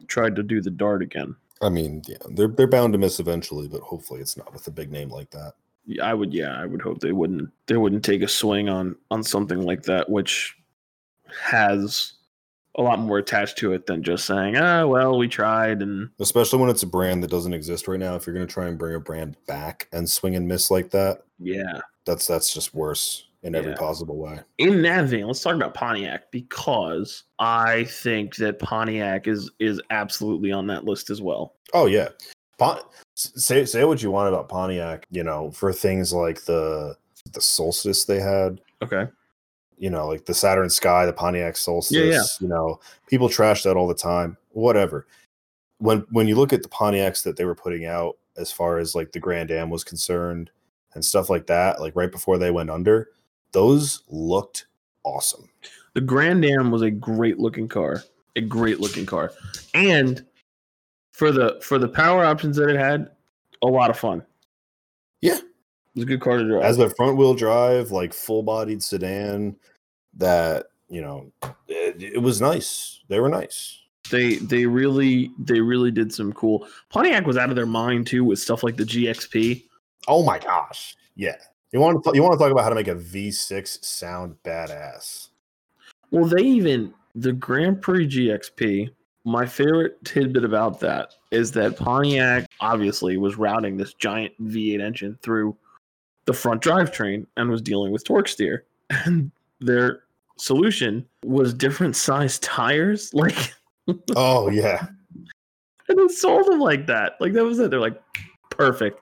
tried 0.06 0.36
to 0.36 0.42
do 0.42 0.60
the 0.60 0.70
Dart 0.70 1.02
again. 1.02 1.36
I 1.60 1.68
mean, 1.68 2.02
yeah, 2.06 2.16
they're 2.30 2.48
they're 2.48 2.66
bound 2.66 2.92
to 2.92 2.98
miss 2.98 3.20
eventually, 3.20 3.68
but 3.68 3.80
hopefully 3.82 4.20
it's 4.20 4.36
not 4.36 4.52
with 4.52 4.66
a 4.66 4.72
big 4.72 4.90
name 4.90 5.10
like 5.10 5.30
that. 5.30 5.54
Yeah, 5.86 6.04
I 6.04 6.14
would. 6.14 6.34
Yeah, 6.34 6.60
I 6.60 6.66
would 6.66 6.82
hope 6.82 7.00
they 7.00 7.12
wouldn't. 7.12 7.50
They 7.66 7.76
wouldn't 7.76 8.04
take 8.04 8.22
a 8.22 8.28
swing 8.28 8.68
on 8.68 8.96
on 9.10 9.22
something 9.22 9.62
like 9.62 9.82
that, 9.84 10.10
which 10.10 10.56
has 11.40 12.14
a 12.76 12.82
lot 12.82 12.98
more 12.98 13.18
attached 13.18 13.58
to 13.58 13.72
it 13.72 13.86
than 13.86 14.02
just 14.02 14.26
saying, 14.26 14.56
"Ah, 14.56 14.86
well, 14.86 15.16
we 15.16 15.28
tried." 15.28 15.82
And 15.82 16.10
Especially 16.18 16.58
when 16.58 16.70
it's 16.70 16.82
a 16.82 16.86
brand 16.86 17.22
that 17.22 17.30
doesn't 17.30 17.54
exist 17.54 17.86
right 17.86 18.00
now. 18.00 18.16
If 18.16 18.26
you're 18.26 18.34
going 18.34 18.46
to 18.46 18.52
try 18.52 18.66
and 18.66 18.78
bring 18.78 18.94
a 18.94 19.00
brand 19.00 19.36
back 19.46 19.88
and 19.92 20.08
swing 20.08 20.34
and 20.34 20.48
miss 20.48 20.70
like 20.70 20.90
that, 20.90 21.22
yeah, 21.38 21.80
that's 22.04 22.26
that's 22.26 22.52
just 22.52 22.74
worse 22.74 23.28
in 23.42 23.54
every 23.54 23.72
Yeah. 23.72 23.76
possible 23.78 24.16
way. 24.18 24.38
in 24.58 24.82
that 24.82 25.06
vein, 25.06 25.26
let's 25.26 25.42
talk 25.42 25.54
about 25.54 25.74
Pontiac 25.74 26.30
because 26.30 27.24
I 27.38 27.84
think 27.84 28.36
that 28.36 28.58
Pontiac 28.58 29.26
is 29.26 29.50
is 29.58 29.80
absolutely 29.90 30.52
on 30.52 30.66
that 30.68 30.84
list 30.84 31.10
as 31.10 31.20
well. 31.20 31.54
Oh 31.74 31.86
yeah, 31.86 32.08
Pon- 32.58 32.80
say 33.14 33.64
say 33.64 33.84
what 33.84 34.02
you 34.02 34.10
want 34.10 34.28
about 34.28 34.48
Pontiac. 34.48 35.06
You 35.10 35.24
know, 35.24 35.50
for 35.50 35.72
things 35.72 36.12
like 36.12 36.42
the 36.44 36.96
the 37.32 37.40
Solstice 37.40 38.04
they 38.04 38.20
had. 38.20 38.60
Okay. 38.82 39.06
you 39.78 39.90
know, 39.90 40.06
like 40.06 40.24
the 40.26 40.34
Saturn 40.34 40.70
Sky, 40.70 41.06
the 41.06 41.12
Pontiac 41.12 41.56
Solstice. 41.56 41.96
Yeah, 41.96 42.04
yeah. 42.04 42.22
You 42.40 42.48
know, 42.48 42.78
people 43.08 43.28
trash 43.28 43.62
that 43.64 43.76
all 43.76 43.88
the 43.88 43.94
time. 43.94 44.36
Whatever. 44.50 45.06
When 45.78 46.06
when 46.10 46.28
you 46.28 46.36
look 46.36 46.52
at 46.52 46.62
the 46.62 46.68
Pontiacs 46.68 47.24
that 47.24 47.36
they 47.36 47.44
were 47.44 47.54
putting 47.56 47.84
out, 47.86 48.16
as 48.36 48.52
far 48.52 48.78
as 48.78 48.94
like 48.94 49.10
the 49.12 49.18
Grand 49.18 49.50
Am 49.50 49.70
was 49.70 49.82
concerned, 49.82 50.50
and 50.94 51.04
stuff 51.04 51.28
like 51.30 51.46
that, 51.48 51.80
like 51.80 51.96
right 51.96 52.12
before 52.12 52.38
they 52.38 52.50
went 52.52 52.70
under, 52.70 53.08
those 53.52 54.02
looked 54.08 54.66
awesome. 55.04 55.48
The 55.94 56.00
Grand 56.00 56.44
Am 56.44 56.70
was 56.70 56.82
a 56.82 56.90
great 56.90 57.38
looking 57.38 57.68
car, 57.68 58.02
a 58.36 58.40
great 58.40 58.80
looking 58.80 59.06
car, 59.06 59.32
and 59.74 60.24
for 61.12 61.30
the 61.30 61.58
for 61.62 61.78
the 61.78 61.88
power 61.88 62.24
options 62.24 62.56
that 62.56 62.70
it 62.70 62.78
had, 62.78 63.10
a 63.62 63.66
lot 63.66 63.90
of 63.90 63.98
fun. 63.98 64.22
Yeah. 65.20 65.36
It 65.36 65.44
was 65.94 66.04
a 66.04 66.06
good 66.06 66.20
car 66.22 66.38
to 66.38 66.44
drive. 66.44 66.62
as 66.62 66.78
a 66.78 66.88
front 66.88 67.18
wheel 67.18 67.34
drive, 67.34 67.90
like 67.90 68.14
full 68.14 68.42
bodied 68.42 68.82
sedan, 68.82 69.56
that 70.14 70.66
you 70.88 71.02
know, 71.02 71.30
it, 71.68 72.02
it 72.02 72.22
was 72.22 72.40
nice. 72.40 73.00
They 73.08 73.20
were 73.20 73.28
nice. 73.28 73.78
they 74.10 74.36
they 74.36 74.66
really 74.66 75.30
they 75.38 75.60
really 75.60 75.90
did 75.90 76.12
some 76.12 76.32
cool. 76.32 76.66
Pontiac 76.90 77.26
was 77.26 77.36
out 77.36 77.50
of 77.50 77.56
their 77.56 77.66
mind 77.66 78.06
too 78.06 78.24
with 78.24 78.38
stuff 78.38 78.62
like 78.62 78.76
the 78.76 78.84
GXP. 78.84 79.64
Oh 80.08 80.22
my 80.24 80.38
gosh, 80.38 80.96
yeah. 81.14 81.36
You 81.72 81.80
want 81.80 82.04
to 82.04 82.12
you 82.14 82.22
want 82.22 82.34
to 82.34 82.38
talk 82.38 82.52
about 82.52 82.64
how 82.64 82.68
to 82.68 82.74
make 82.74 82.88
a 82.88 82.94
V6 82.94 83.82
sound 83.82 84.36
badass? 84.44 85.28
Well, 86.10 86.26
they 86.26 86.42
even 86.42 86.92
the 87.14 87.32
Grand 87.32 87.80
Prix 87.80 88.06
GXP. 88.06 88.90
My 89.24 89.46
favorite 89.46 90.04
tidbit 90.04 90.44
about 90.44 90.80
that 90.80 91.14
is 91.30 91.52
that 91.52 91.76
Pontiac 91.76 92.44
obviously 92.60 93.16
was 93.16 93.36
routing 93.36 93.76
this 93.76 93.94
giant 93.94 94.32
V8 94.42 94.80
engine 94.82 95.16
through 95.22 95.56
the 96.24 96.32
front 96.32 96.60
drivetrain 96.60 97.26
and 97.36 97.48
was 97.48 97.62
dealing 97.62 97.92
with 97.92 98.04
torque 98.04 98.28
steer. 98.28 98.64
And 99.06 99.30
their 99.60 100.02
solution 100.36 101.06
was 101.24 101.54
different 101.54 101.96
size 101.96 102.38
tires. 102.40 103.12
Like, 103.22 103.54
Oh 104.14 104.48
yeah, 104.48 104.86
and 105.88 105.98
they 105.98 106.08
sold 106.08 106.46
them 106.46 106.60
like 106.60 106.86
that. 106.86 107.14
Like, 107.20 107.32
that 107.32 107.44
was 107.44 107.58
it. 107.58 107.70
They're 107.70 107.80
like, 107.80 108.00
perfect. 108.50 109.00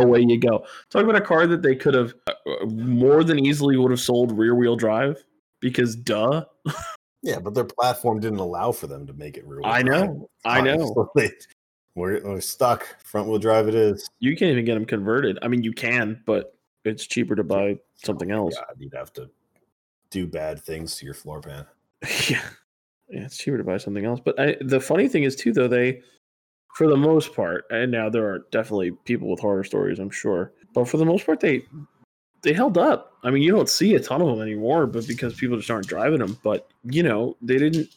Away 0.00 0.20
you 0.20 0.38
go. 0.38 0.64
Talk 0.90 1.04
about 1.04 1.16
a 1.16 1.20
car 1.20 1.46
that 1.46 1.62
they 1.62 1.74
could 1.74 1.94
have 1.94 2.14
uh, 2.26 2.32
more 2.66 3.24
than 3.24 3.38
easily 3.38 3.76
would 3.76 3.90
have 3.90 4.00
sold 4.00 4.36
rear 4.36 4.54
wheel 4.54 4.76
drive 4.76 5.22
because 5.60 5.96
duh. 5.96 6.44
yeah, 7.22 7.38
but 7.38 7.54
their 7.54 7.64
platform 7.64 8.20
didn't 8.20 8.38
allow 8.38 8.72
for 8.72 8.86
them 8.86 9.06
to 9.06 9.12
make 9.12 9.36
it 9.36 9.46
real. 9.46 9.64
I 9.64 9.82
know. 9.82 10.28
I 10.44 10.60
know. 10.60 10.76
So 10.94 11.10
they, 11.14 11.30
we're, 11.94 12.20
we're 12.22 12.40
stuck. 12.40 12.86
Front 13.02 13.28
wheel 13.28 13.38
drive 13.38 13.68
it 13.68 13.74
is. 13.74 14.08
You 14.20 14.36
can't 14.36 14.52
even 14.52 14.64
get 14.64 14.74
them 14.74 14.84
converted. 14.84 15.38
I 15.42 15.48
mean, 15.48 15.62
you 15.62 15.72
can, 15.72 16.22
but 16.26 16.56
it's 16.84 17.06
cheaper 17.06 17.34
to 17.34 17.44
buy 17.44 17.78
something 18.04 18.30
else. 18.30 18.54
God, 18.54 18.76
you'd 18.78 18.94
have 18.94 19.12
to 19.14 19.30
do 20.10 20.26
bad 20.26 20.62
things 20.62 20.96
to 20.96 21.04
your 21.04 21.14
floor 21.14 21.40
pan. 21.40 21.66
yeah. 22.28 22.42
yeah, 23.08 23.24
it's 23.24 23.38
cheaper 23.38 23.58
to 23.58 23.64
buy 23.64 23.78
something 23.78 24.04
else. 24.04 24.20
But 24.24 24.38
I, 24.38 24.56
the 24.60 24.80
funny 24.80 25.08
thing 25.08 25.24
is 25.24 25.34
too, 25.34 25.52
though 25.52 25.68
they, 25.68 26.02
for 26.76 26.88
the 26.88 26.96
most 26.96 27.34
part, 27.34 27.64
and 27.70 27.90
now 27.90 28.10
there 28.10 28.28
are 28.28 28.40
definitely 28.50 28.90
people 29.06 29.30
with 29.30 29.40
horror 29.40 29.64
stories, 29.64 29.98
I'm 29.98 30.10
sure, 30.10 30.52
but 30.74 30.86
for 30.86 30.98
the 30.98 31.06
most 31.06 31.24
part, 31.24 31.40
they 31.40 31.64
they 32.42 32.52
held 32.52 32.76
up. 32.76 33.14
I 33.24 33.30
mean, 33.30 33.42
you 33.42 33.50
don't 33.50 33.68
see 33.68 33.94
a 33.94 34.00
ton 34.00 34.20
of 34.20 34.28
them 34.28 34.42
anymore, 34.42 34.86
but 34.86 35.08
because 35.08 35.34
people 35.34 35.56
just 35.56 35.70
aren't 35.70 35.86
driving 35.86 36.18
them. 36.18 36.38
But 36.44 36.68
you 36.84 37.02
know, 37.02 37.38
they 37.40 37.56
didn't 37.56 37.88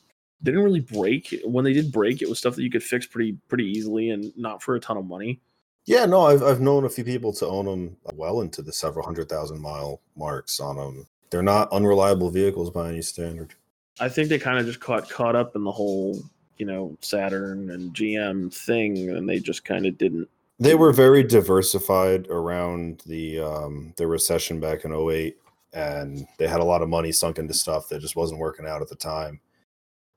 they 0.41 0.51
didn't 0.51 0.63
really 0.63 0.80
break. 0.80 1.38
When 1.43 1.65
they 1.65 1.73
did 1.73 1.91
break, 1.91 2.21
it 2.21 2.30
was 2.30 2.39
stuff 2.39 2.55
that 2.55 2.63
you 2.63 2.71
could 2.71 2.82
fix 2.82 3.05
pretty 3.05 3.38
pretty 3.49 3.65
easily 3.65 4.11
and 4.11 4.32
not 4.38 4.63
for 4.63 4.75
a 4.75 4.80
ton 4.80 4.95
of 4.95 5.05
money. 5.05 5.41
Yeah, 5.86 6.05
no, 6.05 6.21
I've 6.21 6.41
I've 6.41 6.61
known 6.61 6.86
a 6.86 6.89
few 6.89 7.03
people 7.03 7.34
to 7.34 7.47
own 7.47 7.65
them 7.65 7.97
well 8.13 8.39
into 8.39 8.61
the 8.61 8.71
several 8.71 9.05
hundred 9.05 9.27
thousand 9.27 9.59
mile 9.59 9.99
marks 10.15 10.61
on 10.61 10.77
them. 10.77 11.05
They're 11.32 11.43
not 11.43 11.69
unreliable 11.73 12.32
vehicles 12.32 12.71
by 12.71 12.88
any 12.88 13.01
standard. 13.01 13.55
I 13.99 14.07
think 14.07 14.30
they 14.30 14.39
kind 14.39 14.57
of 14.57 14.65
just 14.65 14.80
caught 14.80 15.09
caught 15.09 15.36
up 15.36 15.57
in 15.57 15.65
the 15.65 15.71
whole, 15.71 16.17
you 16.60 16.66
know, 16.66 16.95
Saturn 17.01 17.72
and 17.72 17.93
GM 17.93 18.53
thing, 18.53 19.10
and 19.10 19.28
they 19.28 19.39
just 19.39 19.66
kind 19.66 19.86
of 19.86 19.97
didn't. 19.97 20.30
They 20.60 20.76
were 20.76 20.91
very 20.91 21.24
diversified 21.24 22.28
around 22.28 23.01
the 23.05 23.39
um, 23.39 23.93
the 23.97 24.05
recession 24.05 24.60
back 24.60 24.86
in 24.86 24.93
08 24.93 25.38
and 25.74 26.28
they 26.38 26.47
had 26.47 26.60
a 26.60 26.66
lot 26.66 26.82
of 26.82 26.89
money 26.89 27.12
sunk 27.12 27.38
into 27.38 27.53
stuff 27.53 27.89
that 27.89 27.99
just 27.99 28.16
wasn't 28.16 28.39
working 28.39 28.66
out 28.66 28.82
at 28.82 28.89
the 28.89 28.95
time, 28.95 29.39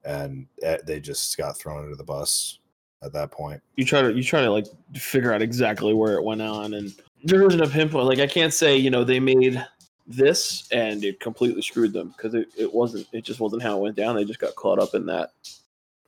and 0.04 0.46
eh, 0.62 0.78
they 0.86 1.00
just 1.00 1.36
got 1.36 1.56
thrown 1.56 1.82
under 1.82 1.96
the 1.96 2.04
bus 2.04 2.58
at 3.02 3.12
that 3.12 3.30
point. 3.30 3.60
You 3.76 3.84
try 3.84 4.02
to 4.02 4.12
you 4.12 4.22
try 4.22 4.40
to 4.42 4.50
like 4.50 4.66
figure 4.94 5.32
out 5.32 5.42
exactly 5.42 5.94
where 5.94 6.14
it 6.14 6.24
went 6.24 6.42
on, 6.42 6.74
and 6.74 6.94
there 7.24 7.46
isn't 7.46 7.62
a 7.62 7.68
pinpoint. 7.68 8.06
Like 8.06 8.20
I 8.20 8.26
can't 8.26 8.52
say 8.52 8.76
you 8.76 8.90
know 8.90 9.04
they 9.04 9.20
made 9.20 9.64
this 10.06 10.68
and 10.72 11.04
it 11.04 11.20
completely 11.20 11.62
screwed 11.62 11.92
them 11.92 12.08
because 12.16 12.34
it, 12.34 12.48
it 12.58 12.72
wasn't 12.72 13.06
it 13.12 13.24
just 13.24 13.38
wasn't 13.40 13.62
how 13.62 13.78
it 13.78 13.82
went 13.82 13.96
down. 13.96 14.16
They 14.16 14.24
just 14.24 14.40
got 14.40 14.54
caught 14.56 14.78
up 14.78 14.94
in 14.94 15.06
that 15.06 15.32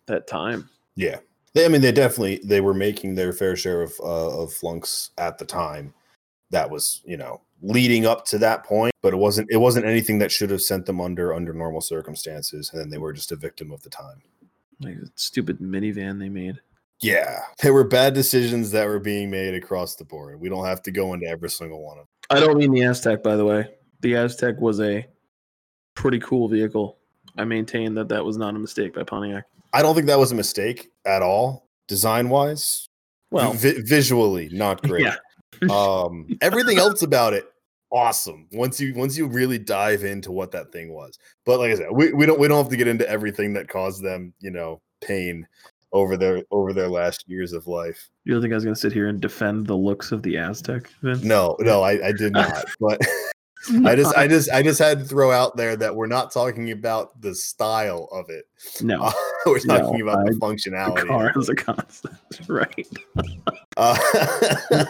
that 0.06 0.26
time. 0.26 0.68
Yeah, 0.96 1.18
they, 1.54 1.64
I 1.64 1.68
mean, 1.68 1.80
they 1.80 1.92
definitely 1.92 2.40
they 2.44 2.60
were 2.60 2.74
making 2.74 3.14
their 3.14 3.32
fair 3.32 3.56
share 3.56 3.82
of 3.82 3.92
uh, 4.00 4.42
of 4.42 4.52
flunks 4.52 5.10
at 5.18 5.38
the 5.38 5.44
time. 5.44 5.94
That 6.50 6.70
was 6.70 7.02
you 7.04 7.16
know 7.16 7.40
leading 7.62 8.06
up 8.06 8.24
to 8.26 8.38
that 8.38 8.64
point, 8.64 8.92
but 9.02 9.12
it 9.12 9.16
wasn't 9.16 9.50
it 9.50 9.56
wasn't 9.56 9.86
anything 9.86 10.18
that 10.18 10.32
should 10.32 10.50
have 10.50 10.62
sent 10.62 10.86
them 10.86 11.00
under 11.00 11.34
under 11.34 11.52
normal 11.52 11.80
circumstances, 11.80 12.70
and 12.72 12.80
then 12.80 12.90
they 12.90 12.98
were 12.98 13.12
just 13.12 13.32
a 13.32 13.36
victim 13.36 13.70
of 13.72 13.82
the 13.82 13.90
time. 13.90 14.22
Like 14.80 14.96
stupid 15.14 15.60
minivan 15.60 16.18
they 16.18 16.28
made. 16.28 16.60
Yeah, 17.00 17.40
there 17.60 17.72
were 17.72 17.84
bad 17.84 18.14
decisions 18.14 18.70
that 18.70 18.86
were 18.86 19.00
being 19.00 19.30
made 19.30 19.54
across 19.54 19.94
the 19.96 20.04
board. 20.04 20.40
We 20.40 20.48
don't 20.48 20.64
have 20.64 20.82
to 20.82 20.90
go 20.90 21.12
into 21.12 21.26
every 21.26 21.50
single 21.50 21.82
one 21.82 21.98
of 21.98 22.04
them. 22.04 22.08
I 22.30 22.40
don't 22.40 22.56
mean 22.56 22.72
the 22.72 22.80
Aztek, 22.80 23.22
by 23.22 23.36
the 23.36 23.44
way. 23.44 23.68
The 24.00 24.12
Aztek 24.12 24.58
was 24.58 24.80
a 24.80 25.06
pretty 25.94 26.18
cool 26.20 26.48
vehicle. 26.48 26.98
I 27.36 27.44
maintain 27.44 27.94
that 27.94 28.08
that 28.08 28.24
was 28.24 28.36
not 28.36 28.54
a 28.54 28.58
mistake 28.58 28.94
by 28.94 29.02
Pontiac. 29.02 29.44
I 29.74 29.82
don't 29.82 29.94
think 29.94 30.06
that 30.06 30.18
was 30.18 30.32
a 30.32 30.36
mistake 30.36 30.90
at 31.04 31.20
all, 31.20 31.68
design 31.88 32.30
wise. 32.30 32.88
Well, 33.30 33.52
vi- 33.52 33.82
visually, 33.82 34.48
not 34.52 34.82
great. 34.88 35.04
yeah, 35.04 35.16
um 35.70 36.26
everything 36.40 36.78
else 36.78 37.02
about 37.02 37.32
it 37.32 37.44
awesome 37.92 38.48
once 38.50 38.80
you 38.80 38.92
once 38.94 39.16
you 39.16 39.26
really 39.28 39.56
dive 39.58 40.02
into 40.02 40.32
what 40.32 40.50
that 40.50 40.72
thing 40.72 40.92
was 40.92 41.16
but 41.46 41.60
like 41.60 41.70
i 41.70 41.76
said 41.76 41.86
we, 41.92 42.12
we 42.12 42.26
don't 42.26 42.40
we 42.40 42.48
don't 42.48 42.56
have 42.58 42.68
to 42.68 42.76
get 42.76 42.88
into 42.88 43.08
everything 43.08 43.52
that 43.52 43.68
caused 43.68 44.02
them 44.02 44.34
you 44.40 44.50
know 44.50 44.80
pain 45.00 45.46
over 45.92 46.16
their 46.16 46.42
over 46.50 46.72
their 46.72 46.88
last 46.88 47.22
years 47.28 47.52
of 47.52 47.68
life 47.68 48.10
you 48.24 48.32
don't 48.32 48.42
think 48.42 48.52
I 48.52 48.56
was 48.56 48.64
going 48.64 48.74
to 48.74 48.80
sit 48.80 48.92
here 48.92 49.06
and 49.08 49.20
defend 49.20 49.66
the 49.68 49.76
looks 49.76 50.10
of 50.10 50.22
the 50.24 50.34
Aztek? 50.34 50.88
Vince? 51.02 51.22
no 51.22 51.56
no 51.60 51.82
i, 51.82 52.08
I 52.08 52.10
did 52.10 52.32
not 52.32 52.64
but 52.80 53.00
i 53.84 53.94
just 53.96 54.16
i 54.16 54.26
just 54.34 54.50
i 54.50 54.62
just 54.62 54.78
had 54.78 54.98
to 54.98 55.04
throw 55.04 55.30
out 55.30 55.56
there 55.56 55.76
that 55.76 55.94
we're 55.94 56.06
not 56.06 56.30
talking 56.32 56.70
about 56.70 57.20
the 57.20 57.34
style 57.34 58.08
of 58.12 58.28
it 58.30 58.46
no. 58.82 59.02
Uh, 59.02 59.12
we're 59.46 59.58
talking 59.58 60.04
No, 60.04 60.10
about 60.12 60.26
the 60.26 60.32
functionality 60.32 61.00
The 61.02 61.06
car 61.06 61.32
as 61.36 61.48
a 61.48 61.54
concept, 61.54 62.14
right? 62.48 62.86
Uh, 63.76 63.96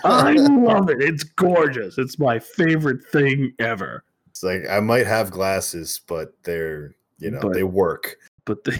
I 0.04 0.32
love 0.34 0.90
it. 0.90 1.00
It's 1.02 1.24
gorgeous. 1.24 1.98
It's 1.98 2.18
my 2.18 2.38
favorite 2.38 3.04
thing 3.10 3.52
ever. 3.58 4.04
it's 4.28 4.42
like 4.42 4.62
i 4.70 4.78
might 4.80 5.06
have 5.06 5.30
glasses 5.30 6.00
but 6.06 6.34
they're 6.44 6.94
you 7.18 7.30
know 7.30 7.40
But- 7.40 7.54
they 7.54 7.62
work 7.64 8.16
But 8.46 8.62
the 8.64 8.78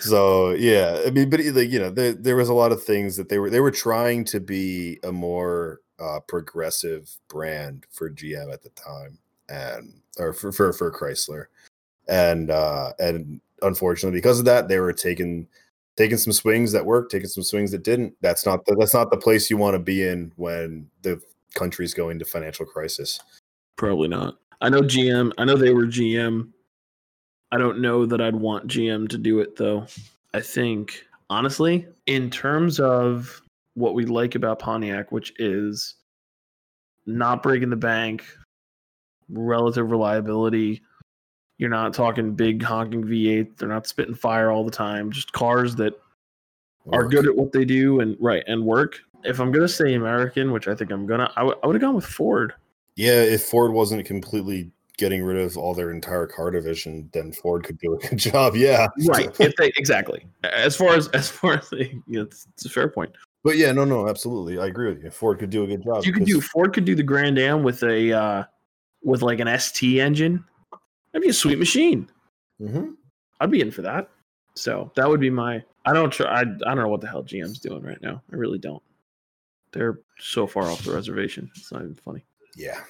So 0.00 0.50
yeah, 0.52 1.02
I 1.06 1.10
mean, 1.10 1.30
but 1.30 1.40
like 1.40 1.70
you 1.70 1.78
know, 1.78 1.90
there 1.90 2.12
there 2.12 2.36
was 2.36 2.48
a 2.48 2.54
lot 2.54 2.72
of 2.72 2.82
things 2.82 3.16
that 3.16 3.28
they 3.28 3.38
were 3.38 3.48
they 3.50 3.60
were 3.60 3.70
trying 3.70 4.24
to 4.26 4.40
be 4.40 4.98
a 5.04 5.12
more 5.12 5.80
uh, 6.02 6.20
progressive 6.20 7.10
brand 7.28 7.86
for 7.90 8.10
GM 8.10 8.52
at 8.52 8.62
the 8.62 8.70
time, 8.70 9.18
and 9.48 9.94
or 10.18 10.32
for 10.32 10.52
for, 10.52 10.72
for 10.72 10.90
Chrysler, 10.90 11.46
and 12.08 12.50
uh, 12.50 12.92
and 12.98 13.40
unfortunately 13.62 14.18
because 14.18 14.38
of 14.38 14.44
that, 14.46 14.68
they 14.68 14.78
were 14.78 14.92
taking 14.92 15.46
taking 15.96 16.16
some 16.16 16.32
swings 16.32 16.72
that 16.72 16.84
worked, 16.84 17.12
taking 17.12 17.28
some 17.28 17.42
swings 17.42 17.70
that 17.70 17.84
didn't. 17.84 18.14
That's 18.20 18.46
not 18.46 18.64
the, 18.64 18.74
that's 18.78 18.94
not 18.94 19.10
the 19.10 19.16
place 19.16 19.50
you 19.50 19.56
want 19.56 19.74
to 19.74 19.78
be 19.78 20.06
in 20.06 20.32
when 20.36 20.88
the 21.02 21.20
country's 21.54 21.94
going 21.94 22.18
to 22.18 22.24
financial 22.24 22.66
crisis. 22.66 23.20
probably 23.76 24.08
not. 24.08 24.38
I 24.60 24.68
know 24.68 24.80
GM. 24.80 25.32
I 25.38 25.44
know 25.44 25.56
they 25.56 25.74
were 25.74 25.86
GM. 25.86 26.48
I 27.50 27.58
don't 27.58 27.80
know 27.80 28.06
that 28.06 28.20
I'd 28.20 28.36
want 28.36 28.68
GM 28.68 29.08
to 29.10 29.18
do 29.18 29.40
it 29.40 29.56
though. 29.56 29.86
I 30.34 30.40
think 30.40 31.04
honestly, 31.28 31.86
in 32.06 32.30
terms 32.30 32.80
of 32.80 33.41
what 33.74 33.94
we 33.94 34.04
like 34.06 34.34
about 34.34 34.58
Pontiac, 34.58 35.12
which 35.12 35.32
is 35.38 35.94
not 37.06 37.42
breaking 37.42 37.70
the 37.70 37.76
bank, 37.76 38.24
relative 39.28 39.90
reliability. 39.90 40.82
You're 41.58 41.70
not 41.70 41.94
talking 41.94 42.34
big 42.34 42.62
honking 42.62 43.04
V8. 43.04 43.56
They're 43.56 43.68
not 43.68 43.86
spitting 43.86 44.14
fire 44.14 44.50
all 44.50 44.64
the 44.64 44.70
time. 44.70 45.10
Just 45.10 45.32
cars 45.32 45.74
that 45.76 45.94
are 46.92 47.06
good 47.06 47.26
at 47.26 47.36
what 47.36 47.52
they 47.52 47.64
do 47.64 48.00
and 48.00 48.16
right 48.20 48.42
and 48.46 48.64
work. 48.64 49.00
If 49.24 49.40
I'm 49.40 49.52
gonna 49.52 49.68
say 49.68 49.94
American, 49.94 50.50
which 50.50 50.66
I 50.66 50.74
think 50.74 50.90
I'm 50.90 51.06
gonna, 51.06 51.30
I 51.36 51.44
would 51.44 51.74
have 51.74 51.80
gone 51.80 51.94
with 51.94 52.04
Ford. 52.06 52.54
Yeah, 52.96 53.22
if 53.22 53.44
Ford 53.44 53.72
wasn't 53.72 54.04
completely 54.04 54.70
getting 54.98 55.22
rid 55.22 55.38
of 55.38 55.56
all 55.56 55.74
their 55.74 55.90
entire 55.90 56.26
car 56.26 56.50
division, 56.50 57.08
then 57.12 57.32
Ford 57.32 57.64
could 57.64 57.78
do 57.78 57.94
a 57.94 57.98
good 57.98 58.18
job. 58.18 58.56
Yeah, 58.56 58.88
Right. 59.06 59.30
if 59.40 59.54
they 59.56 59.72
exactly 59.76 60.26
as 60.42 60.76
far 60.76 60.94
as 60.94 61.08
as 61.14 61.28
far 61.28 61.54
as 61.54 61.70
they, 61.70 61.94
you 62.08 62.18
know, 62.18 62.22
it's, 62.22 62.46
it's 62.54 62.66
a 62.66 62.68
fair 62.68 62.88
point. 62.88 63.12
But 63.44 63.56
yeah, 63.56 63.72
no, 63.72 63.84
no, 63.84 64.08
absolutely, 64.08 64.58
I 64.58 64.66
agree 64.66 64.88
with 64.92 65.02
you. 65.02 65.10
Ford 65.10 65.38
could 65.38 65.50
do 65.50 65.64
a 65.64 65.66
good 65.66 65.82
job. 65.82 66.04
You 66.04 66.12
could 66.12 66.24
do 66.24 66.40
Ford 66.40 66.72
could 66.72 66.84
do 66.84 66.94
the 66.94 67.02
Grand 67.02 67.38
Am 67.38 67.62
with 67.62 67.82
a 67.82 68.12
uh 68.12 68.44
with 69.02 69.22
like 69.22 69.40
an 69.40 69.58
ST 69.58 69.98
engine. 69.98 70.44
That'd 71.12 71.24
be 71.24 71.30
a 71.30 71.34
sweet 71.34 71.58
machine. 71.58 72.08
hmm 72.58 72.92
I'd 73.40 73.50
be 73.50 73.60
in 73.60 73.72
for 73.72 73.82
that. 73.82 74.08
So 74.54 74.92
that 74.94 75.08
would 75.08 75.20
be 75.20 75.30
my. 75.30 75.64
I 75.84 75.92
don't 75.92 76.10
try. 76.12 76.26
I, 76.26 76.40
I 76.42 76.44
don't 76.44 76.76
know 76.76 76.88
what 76.88 77.00
the 77.00 77.08
hell 77.08 77.24
GM's 77.24 77.58
doing 77.58 77.82
right 77.82 78.00
now. 78.02 78.22
I 78.32 78.36
really 78.36 78.58
don't. 78.58 78.82
They're 79.72 79.98
so 80.20 80.46
far 80.46 80.64
off 80.64 80.84
the 80.84 80.92
reservation. 80.92 81.50
It's 81.56 81.72
not 81.72 81.82
even 81.82 81.94
funny. 81.94 82.24
Yeah. 82.54 82.80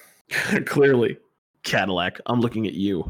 Clearly, 0.65 1.17
Cadillac. 1.63 2.19
I'm 2.25 2.41
looking 2.41 2.67
at 2.67 2.73
you. 2.73 3.09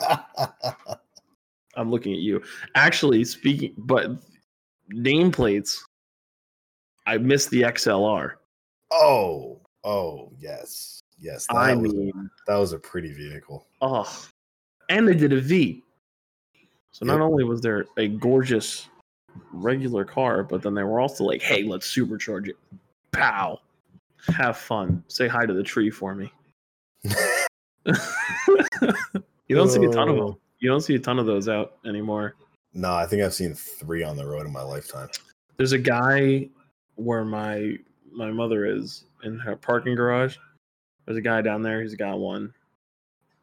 I'm 1.76 1.88
looking 1.92 2.12
at 2.14 2.18
you. 2.18 2.42
Actually, 2.74 3.24
speaking, 3.24 3.74
but 3.78 4.10
nameplates. 4.92 5.78
I 7.08 7.16
missed 7.16 7.48
the 7.48 7.62
XLR. 7.62 8.32
Oh, 8.90 9.62
oh, 9.82 10.30
yes, 10.38 11.00
yes. 11.18 11.46
That 11.46 11.56
I 11.56 11.74
was 11.74 11.94
mean, 11.94 12.30
that 12.46 12.56
was 12.56 12.74
a 12.74 12.78
pretty 12.78 13.14
vehicle. 13.14 13.66
oh, 13.80 14.28
and 14.90 15.08
they 15.08 15.14
did 15.14 15.32
a 15.32 15.40
V. 15.40 15.82
So 16.90 17.06
not 17.06 17.22
only 17.22 17.44
was 17.44 17.62
there 17.62 17.86
a 17.96 18.08
gorgeous 18.08 18.90
regular 19.52 20.04
car, 20.04 20.44
but 20.44 20.60
then 20.60 20.74
they 20.74 20.82
were 20.82 21.00
also 21.00 21.24
like, 21.24 21.40
"Hey, 21.40 21.62
let's 21.62 21.90
supercharge 21.90 22.48
it." 22.48 22.58
Pow! 23.12 23.58
Have 24.36 24.58
fun. 24.58 25.02
Say 25.08 25.28
hi 25.28 25.46
to 25.46 25.54
the 25.54 25.62
tree 25.62 25.88
for 25.88 26.14
me. 26.14 26.30
you 27.04 27.14
don't 29.56 29.70
see 29.70 29.82
a 29.82 29.90
ton 29.90 30.10
of 30.10 30.16
uh. 30.16 30.20
them. 30.20 30.34
Oh. 30.34 30.38
You 30.58 30.68
don't 30.68 30.82
see 30.82 30.94
a 30.94 30.98
ton 30.98 31.18
of 31.18 31.24
those 31.24 31.48
out 31.48 31.78
anymore. 31.86 32.34
No, 32.74 32.92
I 32.92 33.06
think 33.06 33.22
I've 33.22 33.32
seen 33.32 33.54
three 33.54 34.02
on 34.02 34.16
the 34.16 34.26
road 34.26 34.44
in 34.44 34.52
my 34.52 34.62
lifetime. 34.62 35.08
There's 35.56 35.72
a 35.72 35.78
guy 35.78 36.50
where 36.98 37.24
my 37.24 37.76
my 38.12 38.30
mother 38.30 38.66
is 38.66 39.04
in 39.22 39.38
her 39.38 39.56
parking 39.56 39.94
garage. 39.94 40.36
There's 41.06 41.18
a 41.18 41.22
guy 41.22 41.40
down 41.40 41.62
there. 41.62 41.80
He's 41.80 41.94
got 41.94 42.18
one, 42.18 42.52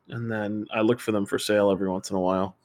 and 0.10 0.32
then 0.32 0.68
I 0.74 0.82
look 0.82 1.00
for 1.00 1.12
them 1.12 1.26
for 1.26 1.40
sale 1.40 1.72
every 1.72 1.90
once 1.90 2.10
in 2.10 2.16
a 2.16 2.20
while. 2.20 2.58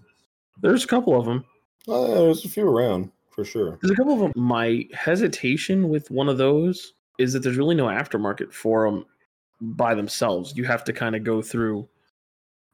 There's 0.60 0.84
a 0.84 0.88
couple 0.88 1.18
of 1.18 1.24
them. 1.24 1.44
Oh, 1.88 2.08
yeah, 2.08 2.14
there's 2.20 2.44
a 2.44 2.48
few 2.48 2.68
around 2.68 3.10
for 3.30 3.44
sure. 3.44 3.78
There's 3.80 3.92
a 3.92 3.96
couple 3.96 4.12
of 4.14 4.20
them. 4.20 4.32
My 4.36 4.86
hesitation 4.92 5.88
with 5.88 6.10
one 6.10 6.28
of 6.28 6.36
those 6.36 6.92
is 7.18 7.32
that 7.32 7.42
there's 7.42 7.56
really 7.56 7.74
no 7.74 7.86
aftermarket 7.86 8.52
for 8.52 8.84
them 8.84 9.06
by 9.60 9.94
themselves. 9.94 10.54
You 10.56 10.64
have 10.64 10.84
to 10.84 10.92
kind 10.92 11.16
of 11.16 11.24
go 11.24 11.40
through 11.40 11.88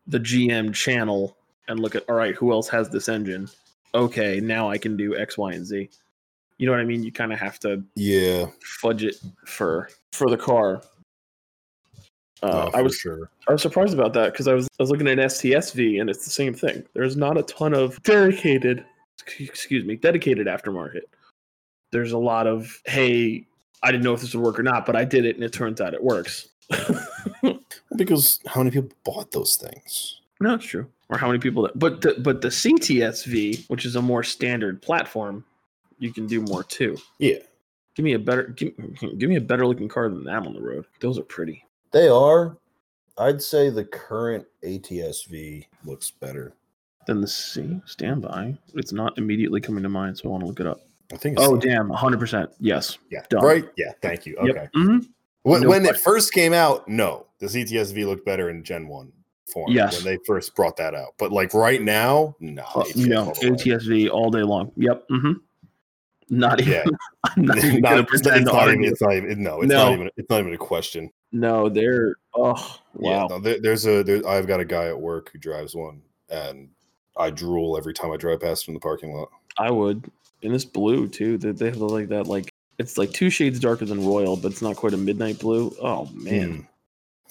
the 0.06 0.18
GM 0.18 0.74
channel 0.74 1.36
and 1.68 1.80
look 1.80 1.94
at, 1.94 2.04
all 2.08 2.16
right, 2.16 2.34
who 2.34 2.52
else 2.52 2.68
has 2.68 2.88
this 2.88 3.08
engine? 3.08 3.48
Okay, 3.94 4.40
now 4.40 4.68
I 4.68 4.78
can 4.78 4.96
do 4.96 5.16
X, 5.16 5.38
Y, 5.38 5.52
and 5.52 5.66
Z. 5.66 5.90
You 6.58 6.66
know 6.66 6.72
what 6.72 6.80
I 6.80 6.84
mean? 6.84 7.02
You 7.02 7.12
kind 7.12 7.32
of 7.32 7.38
have 7.38 7.58
to 7.60 7.82
Yeah, 7.94 8.46
fudge 8.62 9.04
it 9.04 9.16
for 9.44 9.90
for 10.12 10.30
the 10.30 10.36
car. 10.36 10.82
Uh, 12.42 12.48
no, 12.48 12.70
I 12.74 12.82
was 12.82 12.96
sure. 12.96 13.30
I 13.48 13.52
was 13.52 13.62
surprised 13.62 13.94
about 13.94 14.12
that 14.14 14.32
because 14.32 14.48
I 14.48 14.54
was 14.54 14.66
I 14.78 14.82
was 14.82 14.90
looking 14.90 15.08
at 15.08 15.18
an 15.18 15.26
STSV 15.26 16.00
and 16.00 16.08
it's 16.10 16.24
the 16.24 16.30
same 16.30 16.54
thing. 16.54 16.84
There's 16.94 17.16
not 17.16 17.38
a 17.38 17.42
ton 17.42 17.74
of 17.74 18.02
dedicated, 18.02 18.84
excuse 19.38 19.84
me, 19.84 19.96
dedicated 19.96 20.46
aftermarket. 20.46 21.02
There's 21.92 22.12
a 22.12 22.18
lot 22.18 22.46
of 22.46 22.80
hey, 22.86 23.46
I 23.82 23.90
didn't 23.90 24.04
know 24.04 24.14
if 24.14 24.20
this 24.20 24.34
would 24.34 24.44
work 24.44 24.58
or 24.58 24.62
not, 24.62 24.86
but 24.86 24.96
I 24.96 25.04
did 25.04 25.24
it 25.24 25.36
and 25.36 25.44
it 25.44 25.52
turns 25.52 25.80
out 25.80 25.94
it 25.94 26.02
works. 26.02 26.48
Because 27.96 28.40
how 28.46 28.60
many 28.60 28.70
people 28.70 28.90
bought 29.04 29.32
those 29.32 29.56
things? 29.56 30.20
no, 30.40 30.54
it's 30.54 30.66
true. 30.66 30.86
Or 31.08 31.16
how 31.16 31.28
many 31.28 31.38
people 31.38 31.62
that, 31.62 31.78
but 31.78 32.02
the, 32.02 32.14
but 32.18 32.42
the 32.42 32.48
CTSV, 32.48 33.68
which 33.70 33.86
is 33.86 33.96
a 33.96 34.02
more 34.02 34.22
standard 34.22 34.82
platform, 34.82 35.44
you 35.98 36.12
can 36.12 36.26
do 36.26 36.40
more 36.42 36.62
too. 36.64 36.96
Yeah, 37.18 37.38
Give 37.94 38.04
me 38.04 38.12
a 38.12 38.18
better 38.18 38.44
give, 38.48 38.72
give 39.18 39.28
me 39.30 39.36
a 39.36 39.40
better 39.40 39.66
looking 39.66 39.88
car 39.88 40.08
than 40.08 40.24
that 40.24 40.46
on 40.46 40.52
the 40.54 40.60
road. 40.60 40.84
Those 41.00 41.18
are 41.18 41.22
pretty. 41.22 41.64
they 41.92 42.08
are. 42.08 42.58
I'd 43.18 43.40
say 43.40 43.70
the 43.70 43.84
current 43.84 44.44
ATSV 44.62 45.66
looks 45.84 46.10
better. 46.10 46.52
than 47.06 47.20
the 47.20 47.26
C 47.28 47.80
standby. 47.86 48.58
It's 48.74 48.92
not 48.92 49.16
immediately 49.16 49.60
coming 49.60 49.82
to 49.84 49.88
mind, 49.88 50.18
so 50.18 50.28
I 50.28 50.32
want 50.32 50.42
to 50.42 50.46
look 50.48 50.60
it 50.60 50.66
up. 50.66 50.80
I 51.12 51.16
think. 51.16 51.38
It's, 51.38 51.46
Oh 51.46 51.56
damn, 51.56 51.88
hundred 51.88 52.20
percent. 52.20 52.50
Yes. 52.60 52.98
yeah, 53.10 53.22
done. 53.30 53.42
right. 53.44 53.64
Yeah, 53.78 53.92
thank 54.02 54.26
you. 54.26 54.36
Okay. 54.36 54.52
Yep. 54.52 54.70
hmm 54.74 54.98
When, 55.42 55.62
No 55.62 55.68
when 55.70 55.86
it 55.86 55.96
first 55.98 56.32
came 56.32 56.52
out, 56.52 56.86
no, 56.88 57.26
the 57.38 57.46
CTSV 57.46 58.04
looked 58.06 58.26
better 58.26 58.50
in 58.50 58.62
Gen 58.64 58.88
One 58.88 59.12
form. 59.52 59.70
Yes. 59.72 59.94
when 59.94 60.04
they 60.04 60.18
first 60.26 60.54
brought 60.56 60.76
that 60.78 60.94
out, 60.94 61.14
but 61.18 61.30
like 61.32 61.54
right 61.54 61.80
now, 61.80 62.34
no. 62.40 62.64
Uh, 62.74 62.84
no. 62.96 63.26
ATSV 63.32 64.10
all 64.10 64.30
day 64.30 64.42
long. 64.42 64.72
Yep. 64.76 65.04
hmm 65.08 65.32
Not 66.28 66.60
even. 66.60 66.72
Yeah. 66.72 66.84
I'm 67.24 67.44
not 67.44 67.58
even 67.58 67.80
Not- 67.80 67.88
gonna 67.90 68.00
it's, 68.02 68.10
pretend 68.10 68.36
it's 68.42 68.52
not 68.52 68.68
even, 68.68 68.84
it's 68.84 69.00
not 69.00 69.14
even. 69.14 69.42
No, 69.42 69.60
it's 69.62 69.70
No. 69.70 69.84
not 69.84 69.92
even. 69.94 70.10
It's 70.16 70.30
not 70.30 70.40
even 70.40 70.54
a 70.54 70.58
question. 70.58 71.10
No, 71.32 71.68
they're. 71.68 72.16
Oh 72.34 72.54
Yeah, 72.98 73.22
wow. 73.22 73.26
no, 73.28 73.38
there, 73.40 73.60
there's 73.60 73.86
a. 73.86 74.02
There, 74.02 74.26
I've 74.26 74.46
got 74.46 74.60
a 74.60 74.64
guy 74.64 74.86
at 74.88 75.00
work 75.00 75.30
who 75.32 75.38
drives 75.38 75.74
one, 75.74 76.02
and 76.30 76.68
I 77.16 77.30
drool 77.30 77.76
every 77.78 77.94
time 77.94 78.10
I 78.12 78.16
drive 78.16 78.40
past 78.40 78.66
him 78.66 78.72
in 78.72 78.74
the 78.74 78.80
parking 78.80 79.14
lot. 79.14 79.28
I 79.58 79.70
would. 79.70 80.10
and 80.42 80.52
this 80.54 80.64
blue 80.64 81.08
too. 81.08 81.38
They, 81.38 81.52
they 81.52 81.66
have 81.66 81.76
like 81.78 82.08
that 82.08 82.26
like 82.26 82.50
it's 82.78 82.98
like 82.98 83.10
two 83.12 83.30
shades 83.30 83.58
darker 83.60 83.84
than 83.86 84.04
royal, 84.04 84.36
but 84.36 84.52
it's 84.52 84.62
not 84.62 84.76
quite 84.76 84.92
a 84.94 84.98
midnight 84.98 85.38
blue. 85.38 85.74
Oh 85.80 86.06
man. 86.12 86.50
Hmm. 86.52 86.60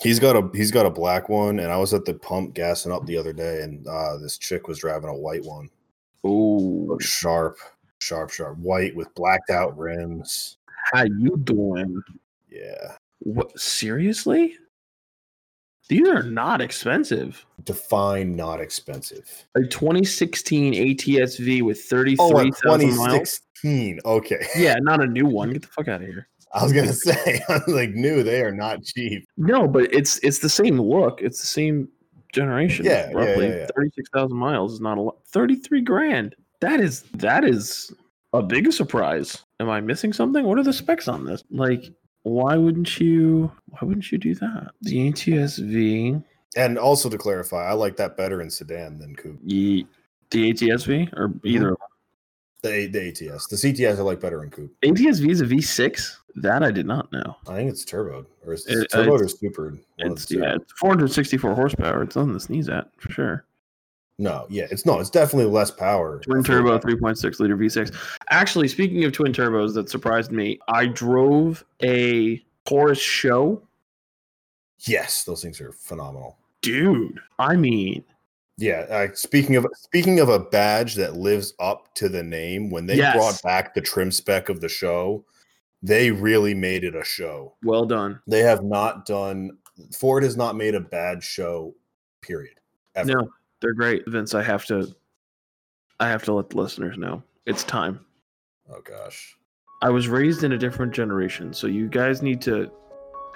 He's 0.01 0.19
got 0.19 0.35
a 0.35 0.49
he's 0.55 0.71
got 0.71 0.85
a 0.85 0.89
black 0.89 1.29
one, 1.29 1.59
and 1.59 1.71
I 1.71 1.77
was 1.77 1.93
at 1.93 2.03
the 2.05 2.13
pump 2.15 2.53
gassing 2.53 2.91
up 2.91 3.05
the 3.05 3.17
other 3.17 3.31
day, 3.33 3.61
and 3.61 3.85
uh, 3.87 4.17
this 4.17 4.37
chick 4.37 4.67
was 4.67 4.79
driving 4.79 5.09
a 5.09 5.15
white 5.15 5.43
one. 5.45 5.69
Oh, 6.23 6.97
sharp, 6.99 7.57
sharp, 7.99 8.29
sharp, 8.31 8.57
white 8.57 8.95
with 8.95 9.13
blacked 9.15 9.49
out 9.49 9.77
rims. 9.77 10.57
how 10.93 11.03
you 11.03 11.37
doing? 11.43 12.01
Yeah, 12.49 12.95
What 13.19 13.57
seriously? 13.59 14.57
These 15.87 16.07
are 16.07 16.23
not 16.23 16.61
expensive. 16.61 17.45
define 17.63 18.35
not 18.35 18.59
expensive. 18.59 19.45
A 19.55 19.61
2016 19.61 20.73
ATSV 20.73 21.61
with 21.61 21.77
Oh, 21.77 21.97
a 21.97 22.51
33,000 22.51 22.87
miles. 22.97 23.39
2016. 23.59 23.99
Okay, 24.05 24.47
Yeah, 24.57 24.75
not 24.81 25.01
a 25.03 25.07
new 25.07 25.25
one. 25.27 25.51
Get 25.53 25.61
the 25.61 25.67
fuck 25.67 25.87
out 25.87 26.01
of 26.01 26.07
here. 26.07 26.27
I 26.53 26.63
was 26.63 26.73
gonna 26.73 26.93
say, 26.93 27.41
I 27.49 27.59
was 27.65 27.75
like, 27.75 27.91
new. 27.91 28.23
They 28.23 28.41
are 28.41 28.51
not 28.53 28.83
cheap. 28.83 29.27
No, 29.37 29.67
but 29.67 29.93
it's 29.93 30.17
it's 30.19 30.39
the 30.39 30.49
same 30.49 30.79
look. 30.79 31.21
It's 31.21 31.41
the 31.41 31.47
same 31.47 31.89
generation. 32.33 32.85
Yeah, 32.85 33.09
yeah, 33.11 33.17
roughly. 33.17 33.47
yeah, 33.49 33.55
yeah. 33.55 33.67
36,000 33.75 34.35
miles 34.37 34.73
is 34.73 34.81
not 34.81 34.97
a 34.97 35.01
lot. 35.01 35.17
33 35.27 35.81
grand. 35.81 36.35
That 36.61 36.79
is 36.79 37.01
that 37.13 37.43
is 37.43 37.93
a 38.33 38.41
big 38.41 38.71
surprise. 38.71 39.43
Am 39.59 39.69
I 39.69 39.79
missing 39.81 40.13
something? 40.13 40.45
What 40.45 40.57
are 40.57 40.63
the 40.63 40.73
specs 40.73 41.07
on 41.07 41.25
this? 41.25 41.43
Like, 41.51 41.91
why 42.23 42.55
wouldn't 42.57 42.99
you 42.99 43.51
why 43.67 43.79
wouldn't 43.83 44.11
you 44.11 44.17
do 44.17 44.35
that? 44.35 44.71
The 44.81 45.11
ATSV, 45.11 46.23
And 46.55 46.77
also 46.77 47.09
to 47.09 47.17
clarify, 47.17 47.65
I 47.67 47.73
like 47.73 47.97
that 47.97 48.17
better 48.17 48.41
in 48.41 48.49
sedan 48.49 48.97
than 48.99 49.15
coupe. 49.15 49.39
the, 49.43 49.85
the 50.31 50.53
ATSV 50.53 51.13
or 51.13 51.29
Mm-hmm. 51.29 51.47
either 51.47 51.75
The, 52.63 52.87
the 52.87 53.09
ATS, 53.09 53.47
the 53.47 53.55
CTS, 53.57 53.97
I 53.99 54.01
like 54.01 54.19
better 54.19 54.43
in 54.43 54.49
coupe. 54.49 54.71
ATSV 54.81 55.29
is 55.29 55.41
a 55.41 55.45
V6? 55.45 56.17
That 56.37 56.63
I 56.63 56.71
did 56.71 56.85
not 56.85 57.09
know. 57.13 57.37
I 57.47 57.55
think 57.55 57.69
it's 57.69 57.85
turbo 57.85 58.25
or 58.45 58.53
it's 58.53 58.65
It- 58.67 58.89
turbo 58.91 59.11
or 59.11 59.15
it's- 59.23 59.39
super. 59.39 59.77
It's 59.99 60.29
yeah, 60.31 60.55
it's 60.55 60.73
464 60.79 61.53
horsepower. 61.55 62.03
It's 62.03 62.15
nothing 62.17 62.33
the 62.33 62.39
sneeze 62.41 62.67
at 62.69 62.89
for 62.97 63.11
sure. 63.11 63.45
No, 64.17 64.45
yeah, 64.49 64.65
it's 64.71 64.85
no, 64.85 64.99
it's 64.99 65.09
definitely 65.09 65.51
less 65.51 65.71
power. 65.71 66.19
Twin 66.21 66.41
turbo, 66.43 66.79
3.6 66.79 67.39
liter 67.39 67.57
V6. 67.57 67.93
Actually, 68.29 68.67
speaking 68.69 69.03
of 69.03 69.11
twin 69.11 69.33
turbos, 69.33 69.73
that 69.73 69.89
surprised 69.89 70.31
me. 70.31 70.57
I 70.69 70.85
drove 70.85 71.65
a 71.83 72.43
Taurus 72.65 72.99
SHO. 72.99 73.61
Yes, 74.79 75.23
those 75.25 75.41
things 75.41 75.59
are 75.59 75.71
phenomenal. 75.73 76.37
Dude, 76.61 77.19
I 77.39 77.55
mean, 77.55 78.03
Yeah, 78.57 78.85
uh, 78.89 79.07
speaking 79.13 79.57
of 79.57 79.67
speaking 79.75 80.21
of 80.21 80.29
a 80.29 80.39
badge 80.39 80.95
that 80.95 81.15
lives 81.17 81.53
up 81.59 81.93
to 81.95 82.07
the 82.07 82.23
name, 82.23 82.69
when 82.69 82.85
they 82.85 82.95
Yes. 82.95 83.15
brought 83.15 83.41
back 83.43 83.73
the 83.73 83.81
trim 83.81 84.11
spec 84.11 84.47
of 84.47 84.61
the 84.61 84.69
SHO, 84.69 85.25
they 85.83 86.09
really 86.09 86.53
made 86.53 86.85
it 86.85 86.95
a 86.95 87.03
show. 87.03 87.53
well 87.63 87.85
done. 87.85 88.21
They 88.27 88.39
have 88.39 88.63
not 88.63 89.05
done 89.05 89.57
Ford 89.93 90.23
has 90.23 90.37
not 90.37 90.55
made 90.55 90.73
a 90.73 90.79
bad 90.79 91.21
SHO. 91.21 91.75
Period. 92.21 92.55
Ever. 92.95 93.11
No, 93.11 93.29
they're 93.61 93.73
great. 93.73 94.03
Vince, 94.07 94.33
I 94.33 94.43
have 94.43 94.65
to 94.65 94.93
I 95.99 96.09
have 96.09 96.23
to 96.25 96.33
let 96.33 96.49
the 96.49 96.57
listeners 96.57 96.97
know. 96.97 97.23
It's 97.45 97.63
time. 97.63 97.99
Oh 98.69 98.81
gosh. 98.81 99.35
I 99.81 99.89
was 99.89 100.07
raised 100.07 100.43
in 100.43 100.51
a 100.53 100.57
different 100.57 100.93
generation, 100.93 101.53
so 101.53 101.67
you 101.67 101.87
guys 101.87 102.21
need 102.21 102.41
to 102.43 102.71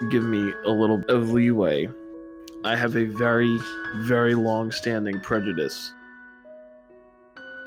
give 0.09 0.23
me 0.23 0.51
a 0.65 0.69
little 0.71 1.01
of 1.09 1.31
leeway. 1.31 1.89
I 2.63 2.75
have 2.75 2.95
a 2.97 3.05
very, 3.05 3.57
very 3.97 4.35
long 4.35 4.71
standing 4.71 5.19
prejudice 5.21 5.93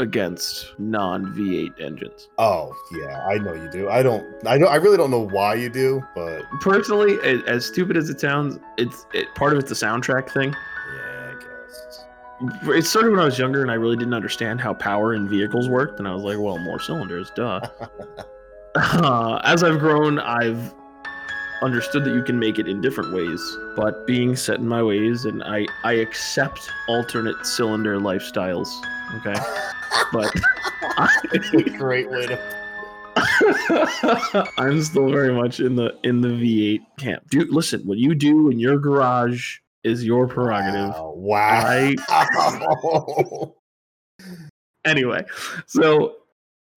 against 0.00 0.74
non 0.78 1.26
V8 1.34 1.80
engines. 1.80 2.28
Oh 2.38 2.74
yeah, 2.98 3.24
I 3.26 3.38
know 3.38 3.52
you 3.54 3.68
do. 3.70 3.88
I 3.88 4.02
don't. 4.02 4.24
I 4.46 4.58
don't. 4.58 4.68
I 4.70 4.76
really 4.76 4.96
don't 4.96 5.10
know 5.10 5.26
why 5.28 5.54
you 5.54 5.68
do, 5.68 6.02
but 6.14 6.42
Personally, 6.60 7.18
a- 7.22 7.44
as 7.48 7.64
stupid 7.66 7.96
as 7.96 8.10
it 8.10 8.20
sounds, 8.20 8.58
it's 8.78 9.06
it, 9.14 9.32
part 9.34 9.52
of 9.52 9.58
it's 9.58 9.70
a 9.70 9.74
soundtrack 9.74 10.30
thing. 10.30 10.54
yeah, 10.94 11.30
I 11.30 11.34
guess. 11.40 12.01
It 12.64 12.84
started 12.84 13.10
when 13.10 13.20
I 13.20 13.24
was 13.24 13.38
younger 13.38 13.62
and 13.62 13.70
I 13.70 13.74
really 13.74 13.96
didn't 13.96 14.14
understand 14.14 14.60
how 14.60 14.74
power 14.74 15.14
in 15.14 15.28
vehicles 15.28 15.68
worked, 15.68 15.98
and 15.98 16.08
I 16.08 16.14
was 16.14 16.22
like, 16.22 16.38
well, 16.38 16.58
more 16.58 16.80
cylinders, 16.80 17.30
duh. 17.34 17.60
Uh, 18.74 19.38
as 19.44 19.62
I've 19.62 19.78
grown, 19.78 20.18
I've 20.18 20.72
understood 21.62 22.04
that 22.04 22.14
you 22.14 22.22
can 22.22 22.38
make 22.38 22.58
it 22.58 22.66
in 22.66 22.80
different 22.80 23.12
ways, 23.12 23.58
but 23.76 24.06
being 24.06 24.34
set 24.34 24.58
in 24.58 24.66
my 24.68 24.82
ways, 24.82 25.24
and 25.24 25.42
I 25.44 25.66
I 25.84 25.92
accept 25.94 26.70
alternate 26.88 27.46
cylinder 27.46 27.98
lifestyles. 27.98 28.68
Okay, 29.16 29.34
but 30.12 30.34
I, 30.82 31.08
Great 31.76 32.10
way 32.10 32.26
to. 32.26 32.38
I'm 34.58 34.82
still 34.82 35.10
very 35.10 35.34
much 35.34 35.60
in 35.60 35.76
the 35.76 35.94
in 36.02 36.20
the 36.20 36.28
V8 36.28 36.80
camp. 36.98 37.28
Dude, 37.30 37.50
listen, 37.50 37.82
what 37.82 37.98
you 37.98 38.14
do 38.14 38.48
in 38.48 38.58
your 38.58 38.78
garage 38.78 39.58
is 39.84 40.04
your 40.04 40.26
prerogative. 40.28 40.94
Wow. 40.96 41.92
wow. 42.08 43.54
Anyway, 44.84 45.24
so 45.66 46.16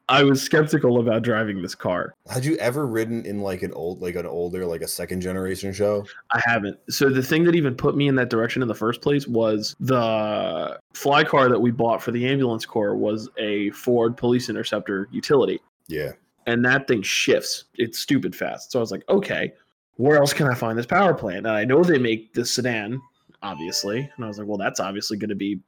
I 0.10 0.22
was 0.24 0.40
skeptical 0.42 1.00
about 1.00 1.24
driving 1.24 1.64
this 1.64 1.74
car. 1.74 2.14
Had 2.30 2.46
you 2.46 2.56
ever 2.58 2.86
ridden 2.86 3.26
in 3.26 3.40
like 3.42 3.64
an 3.64 3.72
old, 3.74 4.00
like 4.02 4.14
an 4.16 4.28
older, 4.28 4.64
like 4.66 4.82
a 4.82 4.88
second 4.88 5.22
generation 5.22 5.74
SHO? 5.74 6.06
I 6.32 6.40
haven't. 6.46 6.78
So 6.90 7.10
the 7.10 7.24
thing 7.24 7.44
that 7.46 7.56
even 7.56 7.74
put 7.74 7.98
me 7.98 8.08
in 8.08 8.14
that 8.16 8.30
direction 8.30 8.62
in 8.62 8.68
the 8.68 8.76
first 8.76 9.02
place 9.02 9.28
was 9.28 9.76
the 9.80 10.80
fly 10.94 11.24
car 11.24 11.50
that 11.50 11.60
we 11.60 11.72
bought 11.72 12.04
for 12.04 12.12
the 12.12 12.28
ambulance 12.28 12.64
corps 12.66 12.96
was 12.96 13.28
a 13.40 13.72
Ford 13.72 14.16
Police 14.16 14.50
Interceptor 14.50 15.08
utility, 15.12 15.60
Yeah. 15.88 16.12
and 16.46 16.64
that 16.64 16.88
thing 16.88 17.02
shifts. 17.02 17.64
It's 17.74 17.98
stupid 17.98 18.36
fast. 18.36 18.72
So 18.72 18.78
I 18.80 18.82
was 18.82 18.92
like, 18.92 19.04
okay, 19.10 19.52
where 19.98 20.18
else 20.18 20.34
can 20.34 20.48
I 20.48 20.54
find 20.54 20.78
this 20.78 20.86
power 20.86 21.14
plant? 21.14 21.46
And 21.46 21.56
I 21.56 21.66
know 21.66 21.84
they 21.84 21.98
make 21.98 22.34
the 22.34 22.46
sedan, 22.46 23.02
obviously, 23.42 24.10
and 24.16 24.26
I 24.26 24.28
was 24.28 24.38
like, 24.38 24.48
well, 24.48 24.58
that's 24.58 24.80
obviously 24.80 25.18
going 25.18 25.30
to 25.30 25.36
be 25.36 25.60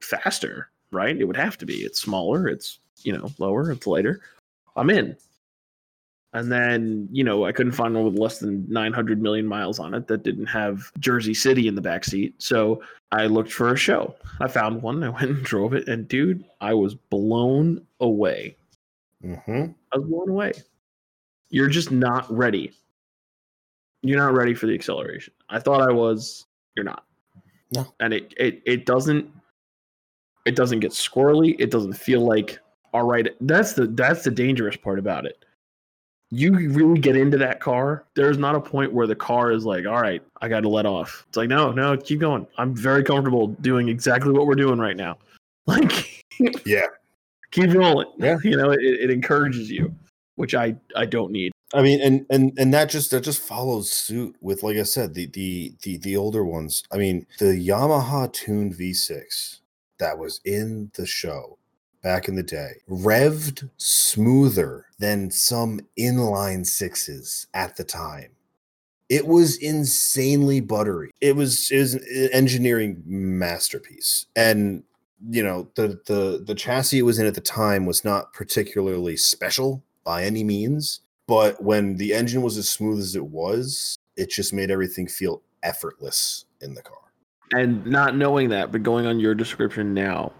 faster, 0.00 0.70
right? 0.90 1.16
It 1.16 1.24
would 1.24 1.36
have 1.36 1.58
to 1.58 1.66
be. 1.66 1.76
It's 1.76 2.00
smaller. 2.00 2.48
It's 2.48 2.78
you 3.02 3.16
know 3.16 3.30
lower. 3.38 3.70
It's 3.70 3.86
lighter. 3.86 4.20
I'm 4.76 4.90
in. 4.90 5.16
And 6.34 6.50
then, 6.50 7.08
you 7.12 7.22
know, 7.22 7.44
I 7.44 7.52
couldn't 7.52 7.72
find 7.72 7.94
one 7.94 8.04
with 8.04 8.18
less 8.18 8.40
than 8.40 8.66
900 8.68 9.22
million 9.22 9.46
miles 9.46 9.78
on 9.78 9.94
it 9.94 10.08
that 10.08 10.24
didn't 10.24 10.46
have 10.46 10.90
Jersey 10.98 11.32
City 11.32 11.68
in 11.68 11.76
the 11.76 11.80
back 11.80 12.04
seat. 12.04 12.34
So 12.42 12.82
I 13.12 13.26
looked 13.26 13.52
for 13.52 13.72
a 13.72 13.76
SHO. 13.76 14.16
I 14.40 14.48
found 14.48 14.82
one. 14.82 15.04
I 15.04 15.08
went 15.10 15.30
and 15.30 15.44
drove 15.44 15.74
it. 15.74 15.86
And 15.86 16.08
dude, 16.08 16.44
I 16.60 16.74
was 16.74 16.96
blown 16.96 17.86
away. 18.00 18.56
Mm-hmm. 19.24 19.66
I 19.92 19.96
was 19.96 20.08
blown 20.08 20.28
away. 20.28 20.54
You're 21.50 21.68
just 21.68 21.92
not 21.92 22.28
ready. 22.36 22.72
You're 24.04 24.18
not 24.18 24.34
ready 24.34 24.54
for 24.54 24.66
the 24.66 24.74
acceleration. 24.74 25.32
I 25.48 25.58
thought 25.58 25.80
I 25.80 25.90
was. 25.90 26.44
You're 26.76 26.84
not. 26.84 27.04
No. 27.72 27.86
And 28.00 28.12
it 28.12 28.34
it 28.36 28.62
it 28.66 28.86
doesn't. 28.86 29.28
It 30.44 30.56
doesn't 30.56 30.80
get 30.80 30.92
squirrely. 30.92 31.56
It 31.58 31.70
doesn't 31.70 31.94
feel 31.94 32.20
like 32.20 32.58
all 32.92 33.04
right. 33.04 33.28
That's 33.40 33.72
the 33.72 33.86
that's 33.86 34.22
the 34.24 34.30
dangerous 34.30 34.76
part 34.76 34.98
about 34.98 35.24
it. 35.24 35.42
You 36.30 36.52
really 36.52 37.00
get 37.00 37.16
into 37.16 37.38
that 37.38 37.60
car. 37.60 38.04
There's 38.14 38.36
not 38.38 38.54
a 38.56 38.60
point 38.60 38.92
where 38.92 39.06
the 39.06 39.14
car 39.14 39.52
is 39.52 39.64
like, 39.64 39.86
all 39.86 40.00
right, 40.00 40.22
I 40.42 40.48
got 40.48 40.60
to 40.60 40.68
let 40.68 40.84
off. 40.84 41.24
It's 41.28 41.36
like, 41.36 41.48
no, 41.48 41.70
no, 41.70 41.96
keep 41.96 42.20
going. 42.20 42.46
I'm 42.58 42.74
very 42.74 43.04
comfortable 43.04 43.48
doing 43.48 43.88
exactly 43.88 44.32
what 44.32 44.46
we're 44.46 44.54
doing 44.54 44.78
right 44.78 44.96
now. 44.96 45.18
Like, 45.66 46.22
Yeah. 46.66 46.88
keep 47.52 47.72
rolling. 47.72 48.08
Yeah. 48.18 48.36
You 48.44 48.58
know, 48.58 48.70
it, 48.72 48.80
it 48.82 49.10
encourages 49.10 49.70
you, 49.70 49.94
which 50.36 50.54
I 50.54 50.76
I 50.94 51.06
don't 51.06 51.32
need. 51.32 51.52
I 51.74 51.82
mean, 51.82 52.00
and 52.00 52.24
and 52.30 52.52
and 52.56 52.72
that 52.72 52.88
just 52.88 53.10
that 53.10 53.24
just 53.24 53.42
follows 53.42 53.90
suit 53.90 54.36
with, 54.40 54.62
like 54.62 54.76
I 54.76 54.84
said, 54.84 55.14
the 55.14 55.26
the 55.26 55.74
the 55.82 55.98
the 55.98 56.16
older 56.16 56.44
ones. 56.44 56.84
I 56.92 56.98
mean, 56.98 57.26
the 57.38 57.46
Yamaha 57.46 58.32
tuned 58.32 58.74
V6 58.74 59.60
that 59.98 60.18
was 60.18 60.40
in 60.44 60.92
the 60.94 61.06
SHO 61.06 61.58
back 62.02 62.28
in 62.28 62.36
the 62.36 62.42
day, 62.42 62.74
revved 62.88 63.68
smoother 63.76 64.86
than 64.98 65.30
some 65.30 65.80
inline 65.98 66.64
sixes 66.64 67.48
at 67.54 67.76
the 67.76 67.84
time. 67.84 68.30
It 69.08 69.26
was 69.26 69.56
insanely 69.56 70.60
buttery. 70.60 71.10
It 71.20 71.34
was 71.34 71.70
was 71.72 71.94
an 71.94 72.28
engineering 72.32 73.02
masterpiece, 73.04 74.26
and 74.36 74.84
you 75.28 75.42
know 75.42 75.68
the 75.74 76.00
the 76.06 76.44
the 76.46 76.54
chassis 76.54 77.00
it 77.00 77.02
was 77.02 77.18
in 77.18 77.26
at 77.26 77.34
the 77.34 77.40
time 77.40 77.84
was 77.84 78.04
not 78.04 78.32
particularly 78.32 79.16
special 79.16 79.82
by 80.04 80.22
any 80.22 80.44
means 80.44 81.00
but 81.26 81.62
when 81.62 81.96
the 81.96 82.12
engine 82.12 82.42
was 82.42 82.56
as 82.58 82.68
smooth 82.68 82.98
as 82.98 83.14
it 83.16 83.24
was 83.24 83.96
it 84.16 84.30
just 84.30 84.52
made 84.52 84.70
everything 84.70 85.06
feel 85.08 85.42
effortless 85.62 86.44
in 86.60 86.74
the 86.74 86.82
car 86.82 86.98
And 87.52 87.84
not 87.86 88.16
knowing 88.16 88.48
that, 88.50 88.72
but 88.72 88.82
going 88.82 89.06
on 89.06 89.18
your 89.20 89.34
description 89.34 89.92
now, 89.94 90.32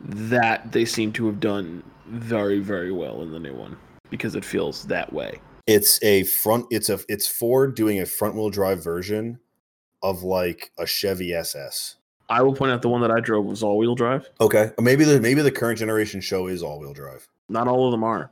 that 0.00 0.70
they 0.72 0.84
seem 0.84 1.12
to 1.12 1.26
have 1.26 1.40
done 1.40 1.82
very, 2.06 2.58
very 2.60 2.92
well 2.92 3.22
in 3.22 3.32
the 3.32 3.38
new 3.40 3.54
one 3.54 3.76
because 4.10 4.34
it 4.34 4.44
feels 4.44 4.84
that 4.86 5.12
way. 5.12 5.40
it's 5.66 6.02
a 6.02 6.22
front 6.24 6.64
it's 6.70 6.88
a 6.88 6.98
it's 7.08 7.26
ford 7.28 7.74
doing 7.74 8.00
a 8.00 8.06
front 8.06 8.34
wheel 8.34 8.48
drive 8.50 8.82
version 8.82 9.38
of 10.02 10.22
like 10.22 10.70
a 10.78 10.86
chevy 10.86 11.34
ss 11.34 11.96
I 12.30 12.42
will 12.42 12.54
point 12.54 12.72
out 12.72 12.82
the 12.82 12.88
one 12.88 13.00
that 13.02 13.10
I 13.10 13.20
drove 13.20 13.44
was 13.46 13.62
all 13.62 13.76
wheel 13.78 13.94
drive. 13.94 14.28
okay 14.40 14.70
maybe 14.80 15.04
the 15.04 15.20
maybe 15.20 15.42
the 15.42 15.50
current 15.50 15.78
generation 15.78 16.20
SHO 16.20 16.46
is 16.46 16.62
all 16.62 16.78
wheel 16.80 16.94
drive 16.94 17.26
Not 17.50 17.68
all 17.68 17.84
of 17.86 17.90
them 17.90 18.04
are. 18.04 18.30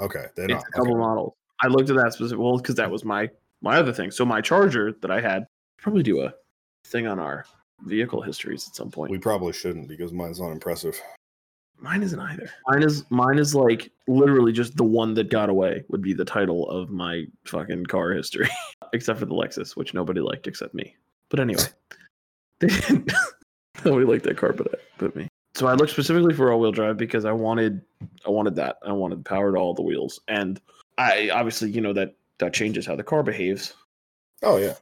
Okay 0.00 0.26
they're 0.36 0.50
It's 0.50 0.64
a 0.64 0.72
couple 0.72 0.92
okay. 0.92 1.00
models. 1.00 1.34
I 1.62 1.68
looked 1.68 1.90
at 1.90 1.96
that 1.96 2.12
specific 2.12 2.38
well 2.38 2.56
because 2.58 2.74
that 2.76 2.90
was 2.90 3.04
my 3.04 3.30
my 3.62 3.76
other 3.76 3.92
thing. 3.92 4.10
So 4.10 4.24
my 4.24 4.40
charger 4.40 4.92
that 5.00 5.10
I 5.10 5.20
had 5.20 5.46
probably 5.78 6.02
do 6.02 6.22
a 6.22 6.34
thing 6.86 7.06
on 7.06 7.18
our 7.18 7.46
vehicle 7.82 8.22
histories 8.22 8.68
at 8.68 8.74
some 8.74 8.90
point. 8.90 9.10
we 9.10 9.18
probably 9.18 9.52
shouldn't 9.52 9.88
because 9.88 10.12
mine's 10.12 10.40
not 10.40 10.50
impressive 10.50 11.00
Mine 11.78 12.02
isn't 12.02 12.20
either. 12.20 12.50
Mine 12.68 12.82
is 12.82 13.04
mine 13.10 13.38
is 13.38 13.54
like 13.54 13.90
literally 14.06 14.52
just 14.52 14.76
the 14.76 14.84
one 14.84 15.14
that 15.14 15.28
got 15.28 15.48
away 15.48 15.84
would 15.88 16.02
be 16.02 16.14
the 16.14 16.24
title 16.24 16.68
of 16.70 16.90
my 16.90 17.24
fucking 17.44 17.86
car 17.86 18.12
history, 18.12 18.48
except 18.92 19.18
for 19.18 19.26
the 19.26 19.34
Lexus, 19.34 19.76
which 19.76 19.92
nobody 19.92 20.20
liked 20.20 20.46
except 20.46 20.74
me. 20.74 20.96
But 21.28 21.40
anyway, 21.40 21.64
they 22.60 22.66
didn't. 22.68 23.12
nobody 23.84 24.06
liked 24.06 24.24
that 24.24 24.36
car, 24.36 24.52
but 24.52 24.80
but 24.98 25.14
me. 25.16 25.28
So 25.54 25.68
I 25.68 25.74
looked 25.74 25.92
specifically 25.92 26.34
for 26.34 26.52
all-wheel 26.52 26.72
drive 26.72 26.96
because 26.96 27.24
I 27.24 27.32
wanted 27.32 27.80
I 28.26 28.30
wanted 28.30 28.56
that. 28.56 28.78
I 28.84 28.92
wanted 28.92 29.24
power 29.24 29.52
to 29.52 29.58
all 29.58 29.72
the 29.74 29.82
wheels, 29.82 30.20
and 30.28 30.60
I 30.98 31.30
obviously 31.30 31.70
you 31.70 31.80
know 31.80 31.92
that 31.92 32.14
that 32.38 32.52
changes 32.52 32.84
how 32.86 32.96
the 32.96 33.04
car 33.04 33.22
behaves. 33.22 33.74
oh 34.42 34.56
yeah 34.56 34.74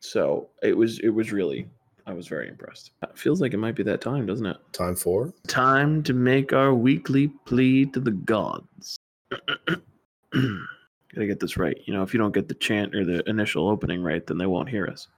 So 0.00 0.48
it 0.62 0.76
was 0.76 0.98
it 1.00 1.08
was 1.08 1.32
really 1.32 1.66
I 2.06 2.12
was 2.12 2.28
very 2.28 2.48
impressed. 2.48 2.92
It 3.02 3.16
feels 3.18 3.40
like 3.40 3.52
it 3.54 3.58
might 3.58 3.74
be 3.74 3.82
that 3.84 4.00
time, 4.00 4.26
doesn't 4.26 4.46
it? 4.46 4.56
time 4.72 4.96
for 4.96 5.32
Time 5.46 6.02
to 6.04 6.12
make 6.14 6.52
our 6.52 6.72
weekly 6.74 7.28
plea 7.44 7.86
to 7.86 8.00
the 8.00 8.12
gods. 8.12 8.96
Gotta 10.32 11.26
get 11.26 11.40
this 11.40 11.56
right. 11.56 11.76
You 11.86 11.94
know, 11.94 12.02
if 12.02 12.12
you 12.12 12.18
don't 12.18 12.34
get 12.34 12.48
the 12.48 12.54
chant 12.54 12.94
or 12.94 13.04
the 13.04 13.28
initial 13.28 13.68
opening 13.68 14.02
right, 14.02 14.26
then 14.26 14.38
they 14.38 14.46
won't 14.46 14.68
hear 14.68 14.86
us. 14.86 15.08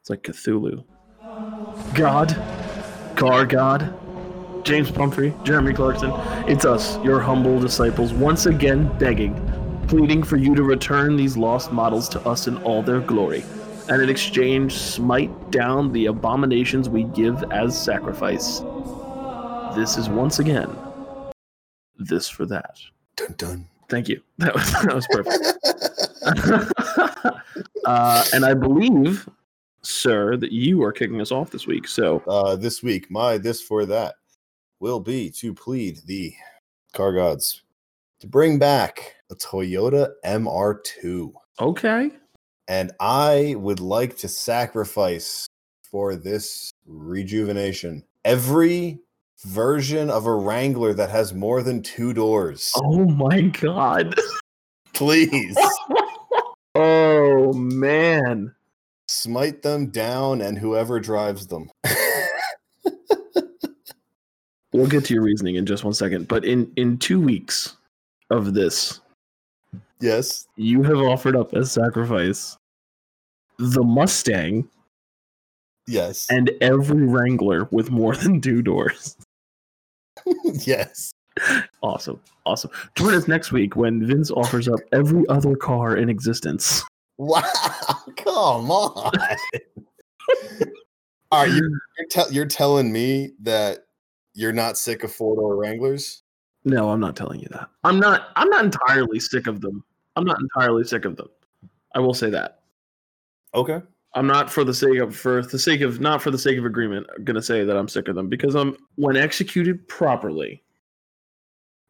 It's 0.00 0.10
like 0.10 0.22
Cthulhu. 0.22 0.84
God, 1.94 2.34
Car 3.16 3.44
God, 3.44 3.94
James 4.66 4.90
Pumphrey, 4.90 5.32
Jeremy 5.44 5.72
Clarkson, 5.72 6.10
it's 6.48 6.64
us, 6.64 6.98
your 7.04 7.20
humble 7.20 7.60
disciples, 7.60 8.12
once 8.12 8.46
again 8.46 8.90
begging, 8.98 9.32
pleading 9.86 10.24
for 10.24 10.36
you 10.36 10.56
to 10.56 10.64
return 10.64 11.16
these 11.16 11.36
lost 11.36 11.70
models 11.70 12.08
to 12.08 12.20
us 12.22 12.48
in 12.48 12.56
all 12.64 12.82
their 12.82 12.98
glory, 12.98 13.44
and 13.88 14.02
in 14.02 14.08
exchange, 14.08 14.74
smite 14.74 15.52
down 15.52 15.92
the 15.92 16.06
abominations 16.06 16.88
we 16.88 17.04
give 17.04 17.44
as 17.52 17.80
sacrifice. 17.80 18.58
This 19.76 19.96
is 19.96 20.08
once 20.08 20.40
again 20.40 20.76
this 21.96 22.28
for 22.28 22.44
that. 22.46 22.76
dun 23.14 23.34
dun 23.36 23.68
Thank 23.88 24.08
you. 24.08 24.20
That 24.38 24.52
was 24.52 24.72
that 24.72 24.92
was 24.92 25.06
perfect. 25.12 25.44
uh, 27.84 28.24
and 28.34 28.44
I 28.44 28.52
believe, 28.52 29.28
sir, 29.82 30.36
that 30.38 30.50
you 30.50 30.82
are 30.82 30.90
kicking 30.90 31.20
us 31.20 31.30
off 31.30 31.50
this 31.50 31.68
week. 31.68 31.86
So 31.86 32.20
uh, 32.26 32.56
this 32.56 32.82
week, 32.82 33.08
my 33.12 33.38
this 33.38 33.62
for 33.62 33.86
that 33.86 34.16
will 34.80 35.00
be 35.00 35.30
to 35.30 35.54
plead 35.54 35.98
the 36.06 36.34
car 36.92 37.12
gods 37.12 37.62
to 38.20 38.26
bring 38.26 38.58
back 38.58 39.16
a 39.30 39.34
Toyota 39.34 40.12
MR2. 40.24 41.32
okay, 41.60 42.10
And 42.68 42.92
I 43.00 43.54
would 43.58 43.80
like 43.80 44.16
to 44.18 44.28
sacrifice 44.28 45.46
for 45.90 46.16
this 46.16 46.70
rejuvenation 46.86 48.02
every 48.24 48.98
version 49.44 50.10
of 50.10 50.26
a 50.26 50.34
Wrangler 50.34 50.94
that 50.94 51.10
has 51.10 51.34
more 51.34 51.62
than 51.62 51.82
two 51.82 52.12
doors. 52.12 52.72
oh 52.76 53.04
my 53.04 53.42
god, 53.42 54.14
Please 54.94 55.56
oh 56.74 57.52
man, 57.52 58.54
smite 59.08 59.62
them 59.62 59.90
down 59.90 60.40
and 60.40 60.56
whoever 60.56 60.98
drives 61.00 61.46
them. 61.46 61.70
we'll 64.76 64.86
get 64.86 65.04
to 65.06 65.14
your 65.14 65.22
reasoning 65.22 65.56
in 65.56 65.66
just 65.66 65.84
one 65.84 65.94
second. 65.94 66.28
But 66.28 66.44
in 66.44 66.70
in 66.76 66.98
two 66.98 67.20
weeks 67.20 67.76
of 68.30 68.54
this, 68.54 69.00
yes. 70.00 70.46
you 70.56 70.82
have 70.82 70.98
offered 70.98 71.36
up 71.36 71.54
as 71.54 71.72
sacrifice 71.72 72.56
the 73.58 73.82
Mustang 73.82 74.68
Yes. 75.86 76.26
and 76.30 76.50
every 76.60 77.06
Wrangler 77.06 77.68
with 77.70 77.90
more 77.90 78.14
than 78.14 78.40
two 78.40 78.62
doors. 78.62 79.16
yes. 80.44 81.12
Awesome. 81.82 82.20
Awesome. 82.46 82.70
Join 82.94 83.14
us 83.14 83.28
next 83.28 83.52
week 83.52 83.76
when 83.76 84.06
Vince 84.06 84.30
offers 84.30 84.68
up 84.68 84.80
every 84.92 85.28
other 85.28 85.54
car 85.54 85.96
in 85.96 86.08
existence. 86.08 86.82
Wow, 87.18 87.42
come 88.16 88.70
on. 88.70 89.12
Are 91.30 91.46
you 91.46 91.78
you're, 91.98 92.06
tell 92.10 92.32
you're 92.32 92.46
telling 92.46 92.90
me 92.90 93.32
that 93.40 93.85
you're 94.36 94.52
not 94.52 94.78
sick 94.78 95.02
of 95.02 95.10
four 95.10 95.34
door 95.34 95.56
Wranglers? 95.56 96.22
No, 96.64 96.90
I'm 96.90 97.00
not 97.00 97.16
telling 97.16 97.40
you 97.40 97.48
that. 97.52 97.68
I'm 97.84 97.98
not 97.98 98.28
I'm 98.36 98.50
not 98.50 98.64
entirely 98.64 99.18
sick 99.18 99.46
of 99.46 99.60
them. 99.60 99.82
I'm 100.14 100.24
not 100.24 100.38
entirely 100.40 100.84
sick 100.84 101.04
of 101.04 101.16
them. 101.16 101.28
I 101.94 102.00
will 102.00 102.14
say 102.14 102.30
that. 102.30 102.60
Okay. 103.54 103.80
I'm 104.14 104.26
not 104.26 104.50
for 104.50 104.62
the 104.62 104.74
sake 104.74 104.98
of 104.98 105.16
for 105.16 105.42
the 105.42 105.58
sake 105.58 105.80
of 105.80 106.00
not 106.00 106.22
for 106.22 106.30
the 106.30 106.38
sake 106.38 106.58
of 106.58 106.64
agreement, 106.64 107.06
I'm 107.16 107.24
gonna 107.24 107.42
say 107.42 107.64
that 107.64 107.76
I'm 107.76 107.88
sick 107.88 108.08
of 108.08 108.14
them 108.14 108.28
because 108.28 108.54
I'm 108.54 108.76
when 108.96 109.16
executed 109.16 109.86
properly, 109.88 110.62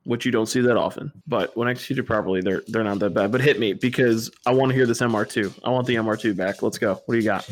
which 0.05 0.25
you 0.25 0.31
don't 0.31 0.47
see 0.47 0.61
that 0.61 0.77
often. 0.77 1.13
But 1.27 1.57
when 1.57 1.69
executed 1.69 2.07
properly, 2.07 2.41
they're 2.41 2.63
they're 2.69 2.85
not 2.85 3.01
that 3.01 3.11
bad. 3.15 3.33
But 3.33 3.41
hit 3.41 3.59
me 3.59 3.73
because 3.73 4.31
I 4.47 4.53
want 4.53 4.71
to 4.71 4.77
hear 4.77 4.87
this 4.87 5.01
MR2. 5.01 5.61
I 5.65 5.71
want 5.71 5.87
the 5.87 5.97
MR2 5.97 6.37
back. 6.37 6.63
Let's 6.63 6.79
go. 6.79 6.95
What 7.07 7.15
do 7.15 7.19
you 7.19 7.25
got? 7.25 7.49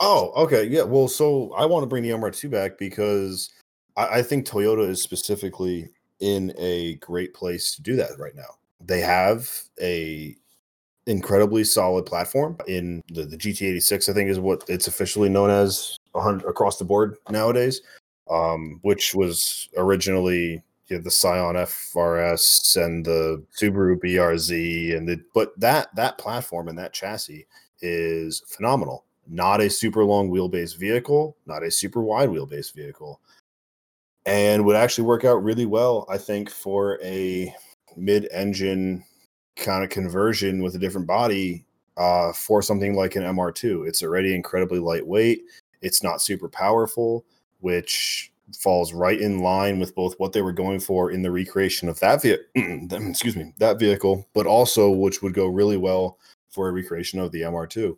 Oh, 0.00 0.32
okay. 0.36 0.64
Yeah. 0.64 0.82
Well, 0.82 1.08
so 1.08 1.52
I 1.52 1.64
want 1.66 1.82
to 1.82 1.86
bring 1.86 2.02
the 2.02 2.10
MR2 2.10 2.50
back 2.50 2.78
because 2.78 3.50
I, 3.96 4.18
I 4.18 4.22
think 4.22 4.46
Toyota 4.46 4.88
is 4.88 5.02
specifically 5.02 5.90
in 6.20 6.52
a 6.58 6.94
great 6.96 7.34
place 7.34 7.74
to 7.74 7.82
do 7.82 7.96
that 7.96 8.18
right 8.18 8.34
now. 8.34 8.58
They 8.80 9.00
have 9.00 9.50
a 9.80 10.36
incredibly 11.06 11.64
solid 11.64 12.06
platform 12.06 12.56
in 12.66 13.02
the, 13.08 13.24
the 13.24 13.36
GT86, 13.36 14.08
I 14.08 14.12
think 14.12 14.30
is 14.30 14.40
what 14.40 14.64
it's 14.68 14.88
officially 14.88 15.28
known 15.28 15.50
as 15.50 15.98
across 16.14 16.78
the 16.78 16.84
board 16.84 17.16
nowadays, 17.30 17.82
um, 18.30 18.78
which 18.82 19.14
was 19.14 19.68
originally 19.76 20.62
you 20.86 20.96
know, 20.96 21.02
the 21.02 21.10
Scion 21.10 21.56
FRS 21.56 22.82
and 22.82 23.04
the 23.04 23.42
Subaru 23.60 23.98
BRZ 23.98 24.96
and 24.96 25.08
the 25.08 25.20
but 25.34 25.58
that 25.58 25.94
that 25.96 26.18
platform 26.18 26.68
and 26.68 26.78
that 26.78 26.92
chassis 26.92 27.46
is 27.80 28.42
phenomenal. 28.46 29.04
Not 29.26 29.62
a 29.62 29.70
super 29.70 30.04
long 30.04 30.30
wheelbase 30.30 30.76
vehicle, 30.76 31.36
not 31.46 31.62
a 31.62 31.70
super 31.70 32.02
wide 32.02 32.28
wheelbase 32.28 32.74
vehicle. 32.74 33.20
And 34.26 34.64
would 34.64 34.76
actually 34.76 35.04
work 35.04 35.24
out 35.24 35.42
really 35.44 35.66
well, 35.66 36.06
I 36.08 36.16
think, 36.18 36.50
for 36.50 36.98
a 37.02 37.54
mid-engine 37.96 39.04
kind 39.56 39.84
of 39.84 39.90
conversion 39.90 40.62
with 40.62 40.74
a 40.74 40.78
different 40.78 41.06
body 41.06 41.66
uh, 41.96 42.32
for 42.32 42.62
something 42.62 42.94
like 42.94 43.16
an 43.16 43.22
MR2. 43.22 43.86
It's 43.86 44.02
already 44.02 44.34
incredibly 44.34 44.78
lightweight. 44.78 45.44
It's 45.82 46.02
not 46.02 46.22
super 46.22 46.48
powerful, 46.48 47.24
which 47.60 48.32
falls 48.58 48.92
right 48.92 49.20
in 49.20 49.40
line 49.40 49.78
with 49.78 49.94
both 49.94 50.14
what 50.18 50.32
they 50.32 50.42
were 50.42 50.52
going 50.52 50.80
for 50.80 51.10
in 51.10 51.22
the 51.22 51.30
recreation 51.30 51.88
of 51.88 51.98
that 52.00 52.22
vehicle, 52.22 52.44
excuse 53.08 53.36
me, 53.36 53.52
that 53.58 53.78
vehicle, 53.78 54.28
but 54.34 54.46
also 54.46 54.90
which 54.90 55.22
would 55.22 55.34
go 55.34 55.46
really 55.46 55.76
well 55.76 56.18
for 56.50 56.68
a 56.68 56.72
recreation 56.72 57.18
of 57.18 57.32
the 57.32 57.42
MR2. 57.42 57.96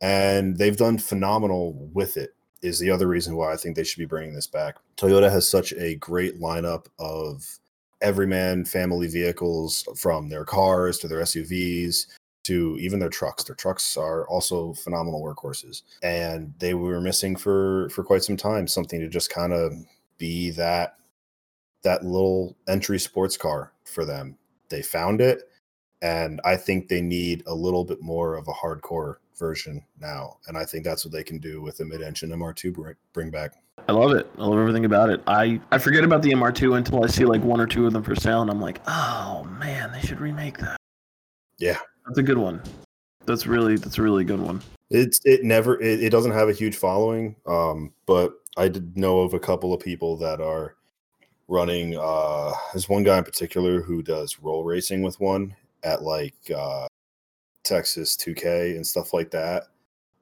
And 0.00 0.56
they've 0.56 0.76
done 0.76 0.98
phenomenal 0.98 1.74
with 1.92 2.16
it. 2.16 2.34
Is 2.60 2.78
the 2.78 2.90
other 2.90 3.06
reason 3.06 3.36
why 3.36 3.52
I 3.52 3.56
think 3.56 3.76
they 3.76 3.84
should 3.84 3.98
be 3.98 4.04
bringing 4.04 4.34
this 4.34 4.46
back. 4.46 4.76
Toyota 4.96 5.30
has 5.30 5.48
such 5.48 5.72
a 5.74 5.94
great 5.96 6.40
lineup 6.40 6.86
of 6.98 7.46
everyman 8.00 8.64
family 8.64 9.08
vehicles 9.08 9.86
from 9.96 10.28
their 10.28 10.44
cars 10.44 10.98
to 10.98 11.08
their 11.08 11.20
SUVs 11.20 12.06
to 12.44 12.78
even 12.80 12.98
their 12.98 13.08
trucks. 13.10 13.44
Their 13.44 13.56
trucks 13.56 13.96
are 13.96 14.26
also 14.26 14.72
phenomenal 14.72 15.22
workhorses, 15.22 15.82
and 16.02 16.54
they 16.58 16.74
were 16.74 17.00
missing 17.00 17.36
for 17.36 17.90
for 17.90 18.02
quite 18.02 18.24
some 18.24 18.36
time 18.36 18.66
something 18.66 19.00
to 19.00 19.08
just 19.08 19.30
kind 19.30 19.52
of 19.52 19.74
be 20.16 20.50
that 20.52 20.96
that 21.82 22.04
little 22.04 22.56
entry 22.66 22.98
sports 22.98 23.36
car 23.36 23.72
for 23.84 24.04
them. 24.04 24.36
They 24.68 24.82
found 24.82 25.20
it, 25.20 25.50
and 26.02 26.40
I 26.44 26.56
think 26.56 26.88
they 26.88 27.00
need 27.02 27.42
a 27.46 27.54
little 27.54 27.84
bit 27.84 28.00
more 28.02 28.36
of 28.36 28.48
a 28.48 28.52
hardcore 28.52 29.16
version 29.38 29.84
now, 30.00 30.38
and 30.46 30.56
I 30.56 30.64
think 30.64 30.84
that's 30.84 31.04
what 31.04 31.12
they 31.12 31.22
can 31.22 31.38
do 31.38 31.62
with 31.62 31.78
the 31.78 31.84
mid-engine 31.84 32.30
MR2 32.30 32.72
bring, 32.72 32.94
bring 33.12 33.30
back. 33.30 33.52
I 33.88 33.92
love 33.92 34.12
it. 34.12 34.30
I 34.38 34.44
love 34.44 34.58
everything 34.58 34.84
about 34.84 35.10
it. 35.10 35.22
I, 35.26 35.60
I 35.70 35.78
forget 35.78 36.04
about 36.04 36.22
the 36.22 36.32
MR2 36.32 36.76
until 36.76 37.04
I 37.04 37.06
see 37.06 37.24
like 37.24 37.42
one 37.42 37.60
or 37.60 37.66
two 37.66 37.86
of 37.86 37.92
them 37.92 38.02
for 38.02 38.14
sale, 38.14 38.42
and 38.42 38.50
I'm 38.50 38.60
like, 38.60 38.80
oh 38.86 39.44
man, 39.58 39.92
they 39.92 40.00
should 40.00 40.20
remake 40.20 40.58
that. 40.58 40.76
Yeah, 41.58 41.78
That's 42.06 42.18
a 42.18 42.22
good 42.22 42.38
one. 42.38 42.62
That's 43.26 43.46
really 43.46 43.76
that's 43.76 43.98
a 43.98 44.02
really 44.02 44.24
good 44.24 44.40
one. 44.40 44.62
It's 44.90 45.20
it 45.24 45.44
never 45.44 45.80
it, 45.82 46.02
it 46.02 46.10
doesn't 46.10 46.32
have 46.32 46.48
a 46.48 46.52
huge 46.52 46.76
following, 46.76 47.36
um, 47.46 47.92
but 48.06 48.32
I 48.56 48.68
did 48.68 48.96
know 48.96 49.20
of 49.20 49.34
a 49.34 49.38
couple 49.38 49.74
of 49.74 49.80
people 49.80 50.16
that 50.16 50.40
are 50.40 50.76
running. 51.46 51.96
Uh, 51.98 52.52
there's 52.72 52.88
one 52.88 53.02
guy 53.02 53.18
in 53.18 53.24
particular 53.24 53.82
who 53.82 54.02
does 54.02 54.38
roll 54.40 54.64
racing 54.64 55.02
with 55.02 55.20
one 55.20 55.54
at 55.82 56.02
like 56.02 56.34
uh, 56.54 56.87
Texas 57.68 58.16
2K 58.16 58.76
and 58.76 58.86
stuff 58.86 59.12
like 59.12 59.30
that, 59.30 59.64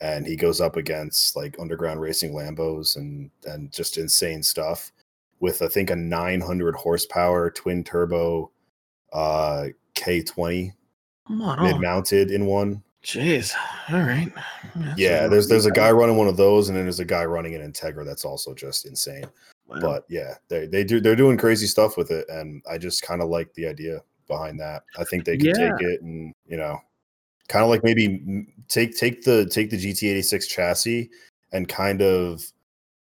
and 0.01 0.27
he 0.27 0.37
goes 0.37 0.61
up 0.61 0.77
against 0.77 1.37
like 1.37 1.57
underground 1.59 2.01
racing 2.01 2.33
Lambos 2.33 2.97
and 2.97 3.31
and 3.47 3.73
just 3.73 3.97
insane 3.99 4.43
stuff 4.43 4.93
with 5.41 5.63
I 5.63 5.69
think 5.69 5.91
a 5.91 5.97
900 5.97 6.75
horsepower 6.75 7.51
twin 7.51 7.85
turbo 7.85 8.51
uh, 9.13 9.67
K20 9.95 10.73
mid 11.29 11.75
oh, 11.75 11.79
mounted 11.79 12.31
in 12.31 12.47
one. 12.47 12.83
jeez. 13.03 13.53
All 13.91 14.01
right. 14.01 14.33
That's 14.75 14.99
yeah, 14.99 15.27
there's 15.27 15.49
there's 15.49 15.67
a 15.67 15.71
guy 15.71 15.91
running 15.91 16.17
one 16.17 16.29
of 16.29 16.37
those, 16.37 16.69
and 16.69 16.77
then 16.77 16.85
there's 16.85 17.01
a 17.01 17.05
guy 17.05 17.25
running 17.25 17.55
an 17.55 17.73
Integra 17.73 18.05
that's 18.05 18.25
also 18.25 18.55
just 18.55 18.87
insane. 18.87 19.25
Wow. 19.67 19.79
But 19.81 20.05
yeah, 20.09 20.35
they 20.49 20.67
they 20.67 20.85
do 20.85 21.01
they're 21.01 21.17
doing 21.17 21.37
crazy 21.39 21.67
stuff 21.67 21.97
with 21.97 22.11
it, 22.11 22.27
and 22.29 22.63
I 22.71 22.79
just 22.79 23.03
kind 23.03 23.23
of 23.23 23.29
like 23.29 23.53
the 23.55 23.67
idea 23.67 24.01
behind 24.29 24.59
that. 24.61 24.83
I 24.99 25.05
think 25.05 25.25
they 25.25 25.37
could 25.37 25.47
Yeah. 25.57 25.71
take 25.71 25.81
it 25.89 26.03
and 26.03 26.35
you 26.47 26.57
know, 26.57 26.79
kind 27.49 27.63
of 27.63 27.71
like 27.71 27.85
maybe 27.85 28.47
take 28.69 28.97
take 28.97 29.23
the 29.23 29.47
take 29.47 29.71
the 29.71 29.77
GT86 29.77 30.49
chassis 30.49 31.11
and 31.53 31.69
kind 31.69 32.03
of 32.03 32.45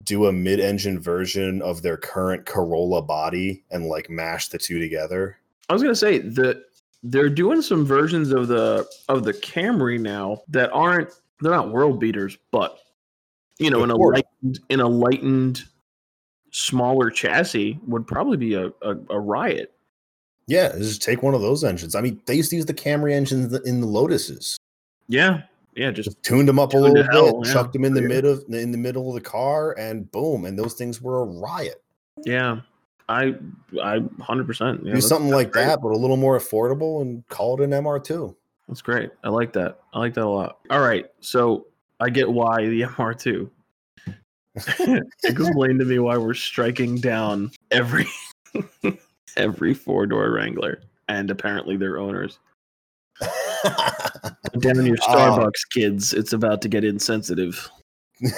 do 0.02 0.26
a 0.26 0.32
mid-engine 0.32 1.00
version 1.00 1.62
of 1.62 1.80
their 1.80 1.96
current 1.96 2.44
Corolla 2.44 3.00
body 3.00 3.64
and 3.70 3.86
like 3.86 4.10
mash 4.10 4.48
the 4.48 4.58
two 4.58 4.78
together. 4.78 5.38
I 5.68 5.72
was 5.72 5.82
gonna 5.82 5.94
say 5.94 6.18
that 6.18 6.64
they're 7.02 7.30
doing 7.30 7.62
some 7.62 7.84
versions 7.84 8.32
of 8.32 8.48
the 8.48 8.86
of 9.08 9.24
the 9.24 9.32
Camry 9.32 9.98
now 10.00 10.42
that 10.48 10.70
aren't 10.72 11.10
they're 11.40 11.52
not 11.52 11.70
world 11.70 12.00
beaters, 12.00 12.38
but 12.50 12.78
you 13.58 13.70
know, 13.70 13.78
Of 13.78 13.84
in 13.84 13.90
a 13.90 13.94
course. 13.94 14.14
lightened 14.16 14.60
in 14.68 14.80
a 14.80 14.88
lightened 14.88 15.64
smaller 16.50 17.10
chassis 17.10 17.78
would 17.86 18.06
probably 18.06 18.36
be 18.36 18.54
a, 18.54 18.66
a, 18.82 18.96
a 19.10 19.20
riot. 19.20 19.73
Yeah, 20.46 20.72
just 20.76 21.02
take 21.02 21.22
one 21.22 21.34
of 21.34 21.40
those 21.40 21.64
engines. 21.64 21.94
I 21.94 22.00
mean, 22.00 22.20
they 22.26 22.34
used 22.34 22.50
to 22.50 22.56
use 22.56 22.66
the 22.66 22.74
Camry 22.74 23.12
engines 23.12 23.54
in 23.64 23.80
the 23.80 23.86
Lotuses. 23.86 24.56
Yeah. 25.08 25.42
Yeah, 25.76 25.90
just 25.90 26.06
just 26.10 26.22
tuned 26.22 26.48
them 26.48 26.58
up 26.60 26.72
a 26.72 26.76
little 26.76 26.94
bit, 26.94 27.06
hell, 27.10 27.42
yeah. 27.44 27.52
chucked 27.52 27.72
them 27.72 27.84
in 27.84 27.94
the 27.94 28.02
Yeah. 28.02 28.06
mid 28.08 28.24
of 28.24 28.44
in 28.48 28.70
the 28.70 28.78
middle 28.78 29.08
of 29.08 29.14
the 29.14 29.20
car, 29.28 29.72
and 29.78 30.08
boom, 30.12 30.44
and 30.44 30.56
those 30.56 30.74
things 30.74 31.00
were 31.02 31.22
a 31.22 31.24
riot. 31.24 31.82
yeah. 32.24 32.60
I 33.08 33.34
I 33.82 34.00
hundred 34.20 34.46
percent. 34.46 34.82
Do 34.84 35.00
something 35.00 35.30
like 35.30 35.50
great. 35.50 35.64
that, 35.66 35.80
but 35.82 35.88
a 35.88 35.96
little 35.96 36.16
more 36.16 36.38
affordable, 36.38 37.02
and 37.02 37.26
call 37.28 37.60
it 37.60 37.64
an 37.64 37.70
MR2. 37.72 38.34
That's 38.68 38.80
great. 38.80 39.10
I 39.24 39.28
like 39.28 39.52
that. 39.54 39.80
I 39.92 39.98
like 39.98 40.14
that 40.14 40.24
a 40.24 40.28
lot. 40.28 40.58
All 40.70 40.80
right. 40.80 41.04
So 41.20 41.66
I 42.00 42.08
get 42.08 42.30
why 42.30 42.64
the 42.66 42.82
MR2. 42.82 43.50
Explain 45.24 45.78
to 45.78 45.84
me 45.84 45.98
why 45.98 46.16
we're 46.16 46.32
striking 46.34 46.96
down 46.96 47.50
every 47.70 48.06
every 49.36 49.74
four 49.74 50.06
door 50.06 50.30
Wrangler 50.32 50.82
and 51.08 51.30
apparently 51.30 51.76
their 51.76 51.98
owners. 51.98 52.38
Down 54.58 54.84
your 54.86 54.96
Oh. 55.02 55.06
Starbucks, 55.08 55.68
kids. 55.70 56.12
It's 56.12 56.32
about 56.32 56.60
to 56.62 56.68
get 56.68 56.84
insensitive. 56.84 57.70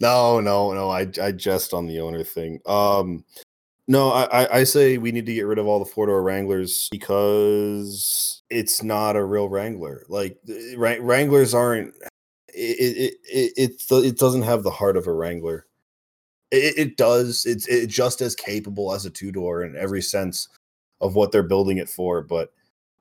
no, 0.00 0.40
no, 0.40 0.72
no. 0.72 0.90
I 0.90 1.08
I 1.22 1.32
jest 1.32 1.74
on 1.74 1.86
the 1.86 2.00
owner 2.00 2.22
thing. 2.24 2.60
Um, 2.66 3.24
no, 3.88 4.10
I 4.10 4.24
I- 4.44 4.58
I 4.58 4.64
say 4.64 4.98
we 4.98 5.12
need 5.12 5.26
to 5.26 5.34
get 5.34 5.46
rid 5.46 5.58
of 5.58 5.66
all 5.66 5.78
the 5.78 5.84
four 5.90 6.06
door 6.06 6.22
Wranglers 6.22 6.88
because 6.90 8.42
it's 8.50 8.82
not 8.82 9.16
a 9.16 9.24
real 9.24 9.48
Wrangler. 9.48 10.04
Like 10.08 10.38
Wranglers 10.76 11.54
aren't. 11.54 11.94
It 12.52 12.78
it 12.80 13.14
it 13.56 13.72
it, 13.90 14.04
it 14.04 14.18
doesn't 14.18 14.42
have 14.42 14.62
the 14.62 14.70
heart 14.70 14.96
of 14.96 15.06
a 15.06 15.12
Wrangler. 15.12 15.66
It, 16.50 16.78
it 16.78 16.96
does. 16.96 17.46
It's 17.46 17.66
it's 17.68 17.94
just 17.94 18.20
as 18.20 18.34
capable 18.34 18.92
as 18.92 19.06
a 19.06 19.10
two 19.10 19.32
door 19.32 19.62
in 19.62 19.76
every 19.76 20.02
sense 20.02 20.48
of 21.00 21.14
what 21.14 21.32
they're 21.32 21.42
building 21.42 21.78
it 21.78 21.88
for, 21.88 22.22
but 22.22 22.52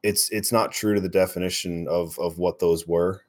it's 0.03 0.30
it's 0.30 0.51
not 0.51 0.71
true 0.71 0.93
to 0.95 1.01
the 1.01 1.09
definition 1.09 1.88
of 1.88 2.17
of 2.19 2.38
what 2.38 2.59
those 2.59 2.88
were 2.88 3.23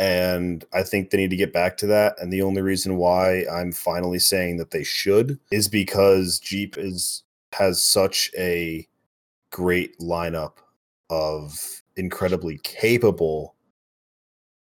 and 0.00 0.64
I 0.72 0.82
think 0.82 1.10
they 1.10 1.18
need 1.18 1.28
to 1.28 1.36
get 1.36 1.52
back 1.52 1.76
to 1.78 1.86
that. 1.88 2.16
And 2.18 2.32
the 2.32 2.40
only 2.40 2.62
reason 2.62 2.96
why 2.96 3.44
I'm 3.52 3.70
finally 3.70 4.18
saying 4.18 4.56
that 4.56 4.70
they 4.70 4.82
should 4.82 5.38
is 5.52 5.68
because 5.68 6.38
Jeep 6.38 6.78
is 6.78 7.22
has 7.52 7.84
such 7.84 8.30
a 8.38 8.88
great 9.50 9.98
lineup 9.98 10.54
of 11.10 11.82
incredibly 11.96 12.58
capable 12.62 13.56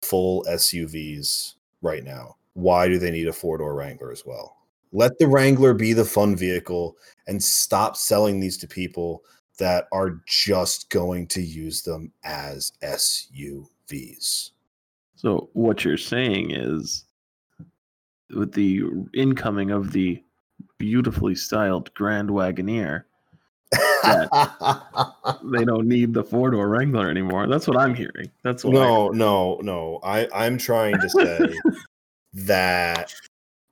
full 0.02 0.44
SUVs 0.48 1.54
right 1.82 2.02
now. 2.02 2.36
Why 2.54 2.88
do 2.88 2.98
they 2.98 3.12
need 3.12 3.28
a 3.28 3.32
four 3.32 3.58
door 3.58 3.74
Wrangler 3.74 4.10
as 4.10 4.26
well? 4.26 4.57
Let 4.92 5.18
the 5.18 5.28
Wrangler 5.28 5.74
be 5.74 5.92
the 5.92 6.04
fun 6.04 6.36
vehicle 6.36 6.96
and 7.26 7.42
stop 7.42 7.96
selling 7.96 8.40
these 8.40 8.56
to 8.58 8.68
people 8.68 9.22
that 9.58 9.86
are 9.92 10.20
just 10.26 10.88
going 10.90 11.26
to 11.28 11.42
use 11.42 11.82
them 11.82 12.12
as 12.24 12.72
SUVs. 12.82 14.50
So 15.16 15.50
what 15.52 15.84
you're 15.84 15.96
saying 15.96 16.52
is 16.52 17.04
with 18.30 18.52
the 18.52 18.82
incoming 19.14 19.70
of 19.70 19.92
the 19.92 20.22
beautifully 20.78 21.34
styled 21.34 21.92
Grand 21.94 22.28
Wagoneer, 22.30 23.04
they 23.72 25.64
don't 25.64 25.86
need 25.86 26.14
the 26.14 26.24
four 26.24 26.50
door 26.50 26.68
Wrangler 26.68 27.10
anymore. 27.10 27.46
That's 27.46 27.66
what 27.66 27.76
I'm 27.76 27.94
hearing. 27.94 28.30
That's 28.42 28.64
what 28.64 28.76
I 28.76 28.78
no, 28.78 29.08
no, 29.08 29.58
no. 29.60 30.00
I 30.02 30.28
I'm 30.32 30.56
trying 30.56 30.98
to 31.00 31.10
say 31.10 31.52
that 32.46 33.12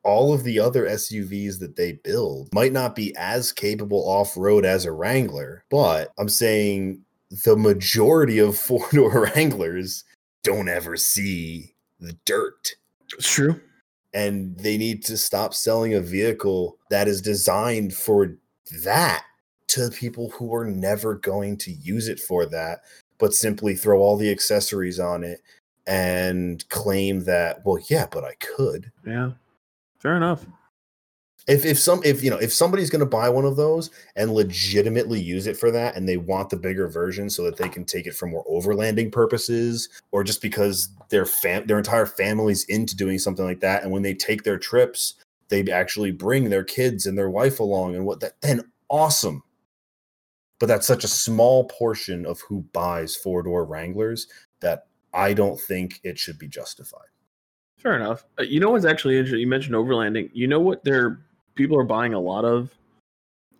all 0.06 0.32
of 0.32 0.44
the 0.44 0.60
other 0.60 0.86
SUVs 0.86 1.58
that 1.58 1.74
they 1.74 1.92
build 1.92 2.48
might 2.54 2.72
not 2.72 2.94
be 2.94 3.14
as 3.16 3.52
capable 3.52 4.08
off 4.08 4.36
road 4.36 4.64
as 4.64 4.84
a 4.84 4.92
Wrangler, 4.92 5.64
but 5.68 6.12
I'm 6.16 6.28
saying 6.28 7.02
the 7.44 7.56
majority 7.56 8.38
of 8.38 8.56
four 8.58 8.86
door 8.92 9.28
Wranglers 9.34 10.04
don't 10.44 10.68
ever 10.68 10.96
see 10.96 11.74
the 11.98 12.16
dirt. 12.24 12.76
It's 13.18 13.32
true. 13.32 13.60
And 14.14 14.56
they 14.56 14.78
need 14.78 15.04
to 15.06 15.18
stop 15.18 15.52
selling 15.52 15.94
a 15.94 16.00
vehicle 16.00 16.78
that 16.88 17.08
is 17.08 17.20
designed 17.20 17.92
for 17.92 18.36
that 18.84 19.24
to 19.68 19.90
people 19.90 20.30
who 20.30 20.54
are 20.54 20.64
never 20.64 21.16
going 21.16 21.56
to 21.58 21.72
use 21.72 22.08
it 22.08 22.20
for 22.20 22.46
that, 22.46 22.82
but 23.18 23.34
simply 23.34 23.74
throw 23.74 24.00
all 24.00 24.16
the 24.16 24.30
accessories 24.30 25.00
on 25.00 25.24
it 25.24 25.40
and 25.86 26.66
claim 26.68 27.24
that, 27.24 27.64
well, 27.66 27.78
yeah, 27.90 28.06
but 28.10 28.24
I 28.24 28.34
could. 28.34 28.90
Yeah. 29.04 29.32
Fair 29.98 30.16
enough. 30.16 30.46
If 31.46 31.64
if 31.64 31.78
some 31.78 32.00
if 32.04 32.24
you 32.24 32.30
know 32.30 32.38
if 32.38 32.52
somebody's 32.52 32.90
going 32.90 33.00
to 33.00 33.06
buy 33.06 33.28
one 33.28 33.44
of 33.44 33.54
those 33.54 33.90
and 34.16 34.32
legitimately 34.32 35.20
use 35.20 35.46
it 35.46 35.56
for 35.56 35.70
that 35.70 35.94
and 35.94 36.08
they 36.08 36.16
want 36.16 36.50
the 36.50 36.56
bigger 36.56 36.88
version 36.88 37.30
so 37.30 37.44
that 37.44 37.56
they 37.56 37.68
can 37.68 37.84
take 37.84 38.06
it 38.06 38.16
for 38.16 38.26
more 38.26 38.44
overlanding 38.46 39.12
purposes 39.12 39.88
or 40.10 40.24
just 40.24 40.42
because 40.42 40.88
their 41.08 41.24
fam 41.24 41.64
their 41.66 41.78
entire 41.78 42.06
family's 42.06 42.64
into 42.64 42.96
doing 42.96 43.20
something 43.20 43.44
like 43.44 43.60
that 43.60 43.84
and 43.84 43.92
when 43.92 44.02
they 44.02 44.12
take 44.12 44.42
their 44.42 44.58
trips 44.58 45.14
they 45.48 45.62
actually 45.70 46.10
bring 46.10 46.50
their 46.50 46.64
kids 46.64 47.06
and 47.06 47.16
their 47.16 47.30
wife 47.30 47.60
along 47.60 47.94
and 47.94 48.04
what 48.04 48.18
that 48.18 48.32
then 48.40 48.60
awesome 48.88 49.40
but 50.58 50.66
that's 50.66 50.86
such 50.86 51.04
a 51.04 51.08
small 51.08 51.64
portion 51.64 52.24
of 52.24 52.40
who 52.40 52.62
buys 52.72 53.14
four 53.14 53.42
door 53.42 53.64
Wranglers 53.64 54.26
that 54.60 54.86
I 55.12 55.34
don't 55.34 55.60
think 55.60 56.00
it 56.02 56.18
should 56.18 56.38
be 56.38 56.48
justified. 56.48 57.08
Fair 57.86 57.94
enough. 57.94 58.24
Uh, 58.36 58.42
you 58.42 58.58
know 58.58 58.70
what's 58.70 58.84
actually 58.84 59.16
interesting? 59.16 59.38
You 59.38 59.46
mentioned 59.46 59.76
overlanding. 59.76 60.28
You 60.32 60.48
know 60.48 60.58
what 60.58 60.82
they're 60.82 61.20
people 61.54 61.78
are 61.78 61.84
buying 61.84 62.14
a 62.14 62.18
lot 62.18 62.44
of 62.44 62.74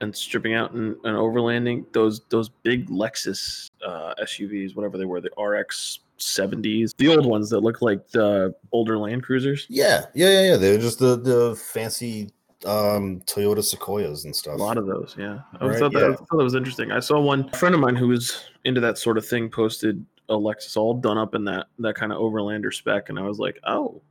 and 0.01 0.15
stripping 0.17 0.53
out 0.53 0.73
and, 0.73 0.97
and 1.05 1.17
overlanding 1.17 1.85
those 1.93 2.23
those 2.31 2.49
big 2.49 2.89
Lexus 2.89 3.69
uh, 3.87 4.15
SUVs, 4.21 4.75
whatever 4.75 4.99
they 4.99 5.05
were, 5.05 5.21
the 5.21 5.31
RX 5.41 6.01
70s, 6.19 6.91
the 6.97 7.07
old 7.07 7.25
ones 7.25 7.49
that 7.51 7.61
look 7.61 7.83
like 7.83 8.09
the 8.09 8.53
older 8.73 8.99
Land 8.99 9.23
Cruisers. 9.23 9.65
Yeah, 9.69 10.07
yeah, 10.13 10.31
yeah, 10.31 10.41
yeah. 10.41 10.57
They're 10.57 10.79
just 10.79 10.99
the 10.99 11.15
the 11.15 11.55
fancy 11.55 12.33
um 12.65 13.21
Toyota 13.27 13.63
Sequoias 13.63 14.25
and 14.25 14.35
stuff. 14.35 14.55
A 14.55 14.57
lot 14.61 14.77
of 14.77 14.87
those, 14.87 15.15
yeah. 15.17 15.39
I 15.61 15.67
Right, 15.67 15.79
thought, 15.79 15.93
that, 15.93 16.01
yeah. 16.01 16.07
I 16.09 16.17
thought 16.17 16.39
that 16.39 16.43
was 16.43 16.57
interesting. 16.57 16.91
I 16.91 16.99
saw 16.99 17.21
one 17.21 17.49
friend 17.51 17.77
of 17.77 17.81
mine 17.81 17.95
who 17.95 18.09
was 18.09 18.49
into 18.65 18.81
that 18.81 18.99
sort 18.99 19.19
of 19.19 19.25
thing 19.25 19.49
posted 19.51 20.05
a 20.29 20.35
Lexus 20.35 20.77
all 20.77 20.95
done 20.95 21.17
up 21.17 21.37
in 21.37 21.45
that 21.45 21.69
that 21.79 21.95
kind 21.95 22.11
of 22.11 22.19
overlander 22.19 22.75
spec, 22.75 23.09
and 23.09 23.21
I 23.21 23.23
was 23.23 23.39
like, 23.39 23.61
oh, 23.65 24.03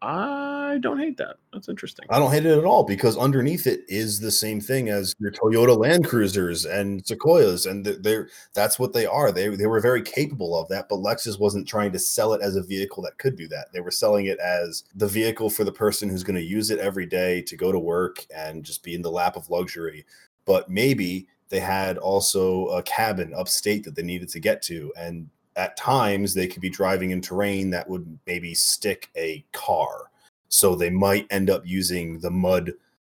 I 0.00 0.78
don't 0.80 0.98
hate 0.98 1.16
that. 1.16 1.36
That's 1.52 1.68
interesting. 1.68 2.06
I 2.08 2.20
don't 2.20 2.30
hate 2.30 2.46
it 2.46 2.56
at 2.56 2.64
all 2.64 2.84
because 2.84 3.16
underneath 3.16 3.66
it 3.66 3.80
is 3.88 4.20
the 4.20 4.30
same 4.30 4.60
thing 4.60 4.90
as 4.90 5.12
your 5.18 5.32
Toyota 5.32 5.76
Land 5.76 6.06
Cruisers 6.06 6.66
and 6.66 7.04
Sequoias, 7.04 7.66
and 7.66 7.84
th- 7.84 7.98
they're 8.00 8.28
that's 8.54 8.78
what 8.78 8.92
they 8.92 9.06
are. 9.06 9.32
They 9.32 9.48
they 9.48 9.66
were 9.66 9.80
very 9.80 10.02
capable 10.02 10.56
of 10.56 10.68
that, 10.68 10.88
but 10.88 11.00
Lexus 11.00 11.40
wasn't 11.40 11.66
trying 11.66 11.90
to 11.92 11.98
sell 11.98 12.32
it 12.32 12.42
as 12.42 12.54
a 12.54 12.62
vehicle 12.62 13.02
that 13.02 13.18
could 13.18 13.36
do 13.36 13.48
that. 13.48 13.72
They 13.72 13.80
were 13.80 13.90
selling 13.90 14.26
it 14.26 14.38
as 14.38 14.84
the 14.94 15.08
vehicle 15.08 15.50
for 15.50 15.64
the 15.64 15.72
person 15.72 16.08
who's 16.08 16.24
going 16.24 16.36
to 16.36 16.42
use 16.42 16.70
it 16.70 16.78
every 16.78 17.06
day 17.06 17.42
to 17.42 17.56
go 17.56 17.72
to 17.72 17.78
work 17.78 18.24
and 18.34 18.62
just 18.62 18.84
be 18.84 18.94
in 18.94 19.02
the 19.02 19.10
lap 19.10 19.34
of 19.34 19.50
luxury. 19.50 20.06
But 20.44 20.70
maybe 20.70 21.26
they 21.48 21.60
had 21.60 21.98
also 21.98 22.66
a 22.68 22.82
cabin 22.82 23.34
upstate 23.34 23.82
that 23.84 23.96
they 23.96 24.02
needed 24.02 24.28
to 24.28 24.40
get 24.40 24.62
to, 24.62 24.92
and 24.96 25.28
at 25.58 25.76
times 25.76 26.32
they 26.32 26.46
could 26.46 26.62
be 26.62 26.70
driving 26.70 27.10
in 27.10 27.20
terrain 27.20 27.68
that 27.68 27.88
would 27.88 28.18
maybe 28.26 28.54
stick 28.54 29.10
a 29.16 29.44
car 29.52 30.10
so 30.48 30.74
they 30.74 30.88
might 30.88 31.26
end 31.30 31.50
up 31.50 31.66
using 31.66 32.18
the 32.20 32.30
mud 32.30 32.72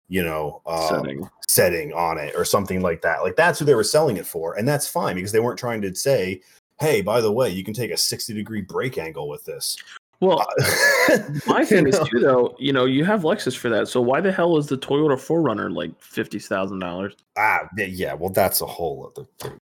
you 0.08 0.22
know 0.22 0.62
um, 0.66 0.88
Setting. 0.88 1.30
setting 1.48 1.92
on 1.92 2.16
it 2.16 2.34
or 2.34 2.44
something 2.44 2.80
like 2.80 3.02
that 3.02 3.22
like 3.22 3.36
that's 3.36 3.58
who 3.58 3.64
they 3.64 3.74
were 3.74 3.84
selling 3.84 4.16
it 4.16 4.26
for 4.26 4.56
and 4.56 4.66
that's 4.66 4.86
fine 4.88 5.16
because 5.16 5.32
they 5.32 5.40
weren't 5.40 5.58
trying 5.58 5.82
to 5.82 5.94
say 5.94 6.40
hey 6.80 7.02
by 7.02 7.20
the 7.20 7.30
way 7.30 7.50
you 7.50 7.64
can 7.64 7.74
take 7.74 7.90
a 7.90 7.96
60 7.96 8.32
degree 8.32 8.62
brake 8.62 8.96
angle 8.96 9.28
with 9.28 9.44
this 9.44 9.76
Well, 10.20 10.44
my 11.46 11.64
thing 11.64 11.86
You 11.86 11.92
is 11.92 12.00
too 12.08 12.18
though. 12.18 12.56
You 12.58 12.72
know, 12.72 12.86
you 12.86 13.04
have 13.04 13.22
Lexus 13.22 13.56
for 13.56 13.68
that. 13.68 13.86
So 13.86 14.00
why 14.00 14.20
the 14.20 14.32
hell 14.32 14.56
is 14.56 14.66
the 14.66 14.76
Toyota 14.76 15.14
4Runner 15.14 15.72
like 15.72 15.92
fifty 16.02 16.40
thousand 16.40 16.80
dollars? 16.80 17.14
ah 17.36 17.68
yeah, 17.76 17.86
yeah 17.86 18.14
well 18.14 18.30
that's 18.30 18.60
a 18.60 18.66
whole 18.66 19.12
other 19.14 19.28
thing 19.38 19.56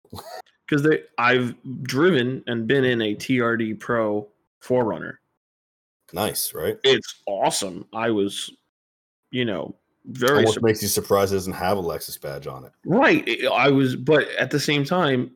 Because 0.68 0.82
they, 0.82 1.02
I've 1.18 1.54
driven 1.82 2.42
and 2.46 2.66
been 2.66 2.84
in 2.84 3.00
a 3.00 3.14
TRD 3.14 3.78
Pro 3.78 4.26
4Runner. 4.62 5.14
nice 6.12 6.54
right 6.54 6.76
It's 6.82 7.22
awesome. 7.26 7.86
I 7.92 8.10
was, 8.10 8.50
you 9.30 9.44
know, 9.44 9.76
very 10.06 10.46
sur- 10.46 10.60
makes 10.60 10.82
you 10.82 10.88
surprised 10.88 11.32
it 11.32 11.36
doesn't 11.36 11.52
have 11.52 11.78
a 11.78 11.82
lexus 11.82 12.20
badge 12.20 12.46
on 12.46 12.64
it 12.64 12.72
right. 12.84 13.28
I 13.52 13.68
was, 13.70 13.96
but 13.96 14.28
at 14.38 14.50
the 14.50 14.60
same 14.60 14.84
time, 14.84 15.32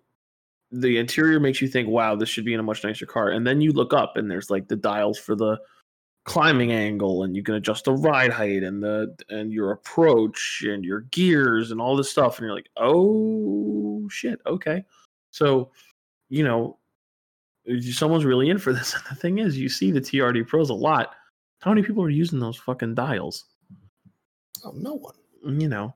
the 0.72 0.98
interior 0.98 1.40
makes 1.40 1.60
you 1.60 1.68
think, 1.68 1.88
"Wow, 1.88 2.14
this 2.14 2.28
should 2.28 2.44
be 2.44 2.54
in 2.54 2.60
a 2.60 2.62
much 2.62 2.84
nicer 2.84 3.06
car." 3.06 3.30
And 3.30 3.44
then 3.46 3.60
you 3.60 3.72
look 3.72 3.92
up, 3.92 4.16
and 4.16 4.30
there's 4.30 4.50
like 4.50 4.68
the 4.68 4.76
dials 4.76 5.18
for 5.18 5.34
the 5.34 5.58
climbing 6.24 6.70
angle, 6.70 7.24
and 7.24 7.34
you 7.34 7.42
can 7.42 7.56
adjust 7.56 7.86
the 7.86 7.92
ride 7.92 8.30
height 8.30 8.62
and 8.62 8.82
the 8.82 9.16
and 9.28 9.52
your 9.52 9.72
approach 9.72 10.62
and 10.64 10.84
your 10.84 11.00
gears 11.00 11.72
and 11.72 11.80
all 11.80 11.96
this 11.96 12.10
stuff, 12.10 12.38
and 12.38 12.46
you're 12.46 12.54
like, 12.54 12.70
"Oh 12.76 14.08
shit, 14.08 14.40
okay." 14.46 14.84
So, 15.30 15.70
you 16.28 16.44
know, 16.44 16.78
someone's 17.92 18.24
really 18.24 18.50
in 18.50 18.58
for 18.58 18.72
this. 18.74 18.94
And 18.94 19.02
the 19.10 19.14
thing 19.14 19.38
is, 19.38 19.58
you 19.58 19.68
see 19.68 19.90
the 19.90 20.00
TRD 20.00 20.46
Pros 20.46 20.70
a 20.70 20.74
lot. 20.74 21.14
How 21.60 21.70
many 21.70 21.82
people 21.82 22.02
are 22.02 22.10
using 22.10 22.38
those 22.38 22.56
fucking 22.56 22.94
dials? 22.94 23.44
oh 24.64 24.72
no 24.74 24.94
one 24.94 25.14
You 25.60 25.68
know, 25.68 25.94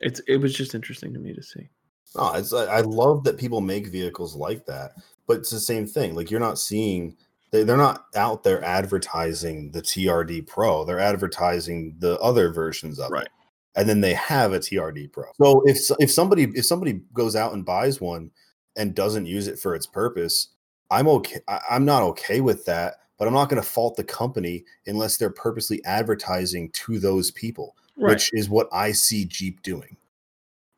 it's 0.00 0.20
it 0.26 0.38
was 0.38 0.54
just 0.54 0.74
interesting 0.74 1.12
to 1.14 1.20
me 1.20 1.34
to 1.34 1.42
see. 1.42 1.68
No, 2.16 2.32
it's 2.34 2.52
I 2.52 2.64
I 2.64 2.80
love 2.80 3.24
that 3.24 3.38
people 3.38 3.60
make 3.60 3.86
vehicles 3.88 4.34
like 4.34 4.66
that, 4.66 4.92
but 5.26 5.38
it's 5.38 5.50
the 5.50 5.60
same 5.60 5.86
thing. 5.86 6.14
Like 6.14 6.30
you're 6.30 6.40
not 6.40 6.58
seeing 6.58 7.16
they, 7.50 7.62
they're 7.64 7.76
not 7.76 8.06
out 8.14 8.42
there 8.44 8.62
advertising 8.64 9.70
the 9.72 9.82
TRD 9.82 10.46
Pro. 10.46 10.84
They're 10.84 11.00
advertising 11.00 11.96
the 11.98 12.18
other 12.20 12.52
versions 12.52 12.98
of 13.00 13.10
Right. 13.10 13.26
it. 13.26 13.32
And 13.76 13.88
then 13.88 14.00
they 14.00 14.14
have 14.14 14.52
a 14.52 14.58
TRD 14.60 15.12
Pro. 15.12 15.24
So 15.40 15.62
if 15.66 15.78
if 15.98 16.10
somebody 16.10 16.44
if 16.54 16.64
somebody 16.66 17.00
goes 17.12 17.36
out 17.36 17.52
and 17.52 17.64
buys 17.64 18.00
one 18.00 18.30
and 18.76 18.94
doesn't 18.94 19.26
use 19.26 19.48
it 19.48 19.58
for 19.58 19.74
its 19.74 19.86
purpose, 19.86 20.48
I'm 20.90 21.08
okay. 21.08 21.40
I, 21.48 21.60
I'm 21.70 21.84
not 21.84 22.02
okay 22.02 22.40
with 22.40 22.64
that. 22.66 22.94
But 23.18 23.28
I'm 23.28 23.34
not 23.34 23.50
going 23.50 23.62
to 23.62 23.68
fault 23.68 23.96
the 23.96 24.04
company 24.04 24.64
unless 24.86 25.18
they're 25.18 25.28
purposely 25.28 25.84
advertising 25.84 26.70
to 26.70 26.98
those 26.98 27.30
people, 27.30 27.76
Right, 27.98 28.12
which 28.12 28.30
is 28.32 28.48
what 28.48 28.66
I 28.72 28.92
see 28.92 29.26
Jeep 29.26 29.60
doing, 29.60 29.98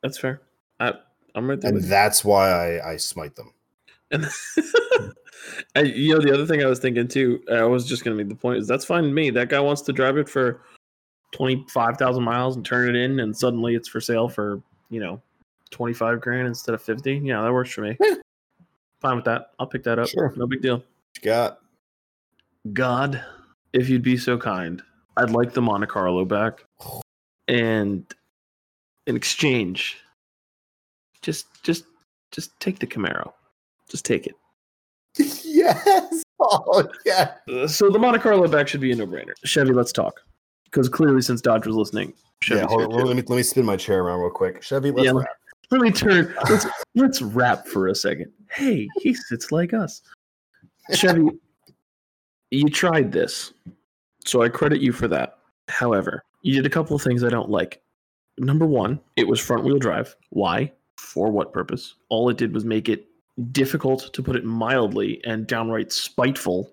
that's 0.03 0.19
fair. 0.19 0.43
I, 0.81 0.93
I'm 1.35 1.49
right 1.49 1.61
there. 1.61 1.69
and 1.69 1.77
with 1.77 1.85
you. 1.85 1.91
that's 1.91 2.25
why 2.25 2.51
I, 2.51 2.93
I 2.93 2.97
smite 2.97 3.37
them. 3.37 3.53
And, 4.11 4.27
and 5.75 5.89
you 5.89 6.15
know 6.15 6.21
the 6.21 6.35
other 6.35 6.45
thing 6.47 6.63
I 6.63 6.67
was 6.67 6.81
thinking 6.81 7.09
too, 7.09 7.43
I 7.51 7.63
was 7.63 7.87
just 7.87 8.05
gonna 8.05 8.17
make 8.17 8.29
the 8.29 8.35
point 8.35 8.59
is 8.59 8.67
that's 8.67 8.85
fine 8.85 9.05
with 9.05 9.13
me. 9.13 9.31
That 9.31 9.49
guy 9.49 9.61
wants 9.61 9.83
to 9.83 9.93
drive 9.93 10.19
it 10.19 10.29
for 10.29 10.63
twenty 11.31 11.65
five 11.69 11.97
thousand 11.97 12.25
miles 12.25 12.57
and 12.57 12.65
turn 12.65 12.89
it 12.89 12.97
in, 12.97 13.21
and 13.21 13.37
suddenly 13.37 13.75
it's 13.75 13.89
for 13.89 14.01
sale 14.01 14.29
for 14.29 14.61
you 14.91 15.01
know 15.01 15.23
twenty 15.73 15.95
five 15.95 16.21
grand 16.21 16.47
instead 16.47 16.75
of 16.75 16.83
fifty. 16.83 17.21
Yeah, 17.23 17.43
that 17.43 17.53
works 17.53 17.73
for 17.73 17.81
me. 17.81 17.97
Yeah. 18.01 18.15
Fine 19.01 19.17
with 19.17 19.25
that. 19.25 19.51
I'll 19.59 19.67
pick 19.67 19.83
that 19.83 19.99
up. 19.99 20.09
Sure. 20.09 20.33
no 20.37 20.47
big 20.47 20.63
deal. 20.63 20.77
What 20.77 20.85
you 21.17 21.23
got 21.25 21.59
God, 22.73 23.23
if 23.73 23.89
you'd 23.89 24.03
be 24.03 24.17
so 24.17 24.39
kind, 24.39 24.81
I'd 25.17 25.31
like 25.31 25.53
the 25.53 25.63
Monte 25.63 25.87
Carlo 25.87 26.25
back, 26.25 26.65
and 27.49 28.05
in 29.07 29.17
exchange, 29.17 29.99
just 31.23 31.47
just 31.65 31.85
just 32.31 32.59
take 32.61 32.79
the 32.79 32.87
Camaro. 32.87 33.33
Just 33.89 34.05
take 34.05 34.27
it. 34.27 34.35
yes. 35.45 36.23
Oh 36.39 36.89
yeah. 37.05 37.35
Uh, 37.53 37.67
so 37.67 37.91
the 37.91 37.99
Monte 37.99 38.21
Carlo 38.21 38.47
back 38.47 38.69
should 38.69 38.81
be 38.81 38.93
a 38.93 38.97
no-brainer. 38.97 39.33
Chevy, 39.45 39.73
let's 39.73 39.93
talk. 39.93 40.21
Because 40.65 40.89
clearly, 40.89 41.21
since 41.21 41.41
Dodge 41.41 41.67
was 41.67 41.77
listening, 41.77 42.15
Chevy's 42.41 42.63
yeah. 42.63 42.69
Hold 42.69 42.83
on, 42.85 43.07
let 43.07 43.17
me 43.17 43.23
let 43.27 43.37
me 43.37 43.43
spin 43.43 43.67
my 43.67 43.77
chair 43.77 44.03
around 44.03 44.21
real 44.21 44.31
quick. 44.31 44.63
Chevy, 44.63 44.91
let's 44.91 45.05
Yeah, 45.05 45.13
rap. 45.13 45.29
Let 45.73 45.81
me 45.81 45.91
turn. 45.91 46.35
Let's 46.51 46.67
let's 46.95 47.23
rap 47.23 47.67
for 47.67 47.89
a 47.89 47.95
second. 47.95 48.31
Hey, 48.51 48.87
he 49.01 49.15
sits 49.15 49.51
like 49.51 49.73
us. 49.73 50.03
Chevy, 50.93 51.31
you 52.51 52.69
tried 52.69 53.11
this, 53.11 53.55
so 54.23 54.43
I 54.43 54.51
credit 54.51 54.83
you 54.83 54.93
for 54.93 55.09
that. 55.09 55.39
However, 55.69 56.25
you 56.43 56.55
did 56.55 56.67
a 56.67 56.71
couple 56.71 56.95
of 56.95 57.01
things 57.01 57.25
I 57.25 57.31
don't 57.31 57.49
like. 57.49 57.81
Number 58.37 58.67
one, 58.67 59.01
it 59.17 59.27
was 59.27 59.41
front-wheel 59.41 59.79
drive. 59.79 60.15
Why? 60.29 60.71
For 60.99 61.31
what 61.31 61.55
purpose? 61.55 61.95
All 62.11 62.29
it 62.29 62.37
did 62.37 62.53
was 62.53 62.67
make 62.67 62.91
it 62.91 63.07
difficult, 63.51 64.13
to 64.13 64.23
put 64.23 64.37
it 64.37 64.45
mildly, 64.45 65.23
and 65.25 65.47
downright 65.47 65.91
spiteful, 65.91 66.71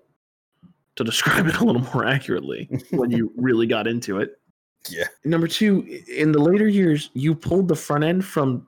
to 0.96 1.04
describe 1.04 1.46
it 1.46 1.56
a 1.56 1.64
little 1.64 1.82
more 1.94 2.06
accurately. 2.06 2.68
when 2.90 3.10
you 3.10 3.32
really 3.36 3.66
got 3.66 3.86
into 3.86 4.18
it. 4.18 4.38
Yeah. 4.90 5.06
Number 5.24 5.46
two, 5.46 5.86
in 6.14 6.32
the 6.32 6.38
later 6.38 6.68
years, 6.68 7.08
you 7.14 7.34
pulled 7.34 7.68
the 7.68 7.76
front 7.76 8.04
end 8.04 8.26
from 8.26 8.66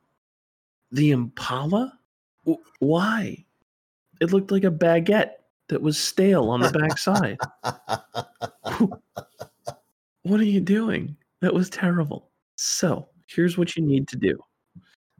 the 0.93 1.11
Impala. 1.11 1.99
W- 2.45 2.65
Why? 2.79 3.45
It 4.21 4.33
looked 4.33 4.51
like 4.53 4.65
a 4.65 4.71
baguette 4.71 5.33
that 5.69 5.83
was 5.83 5.99
stale 5.99 6.51
on 6.51 6.61
the 6.61 6.71
back 6.71 6.99
side. 6.99 7.39
What 10.23 10.41
are 10.41 10.45
you 10.45 10.61
doing? 10.61 11.17
That 11.41 11.53
was 11.53 11.69
terrible. 11.69 12.31
So, 12.57 13.09
here's 13.27 13.59
what 13.59 13.77
you 13.77 13.83
need 13.83 14.07
to 14.09 14.17
do. 14.17 14.39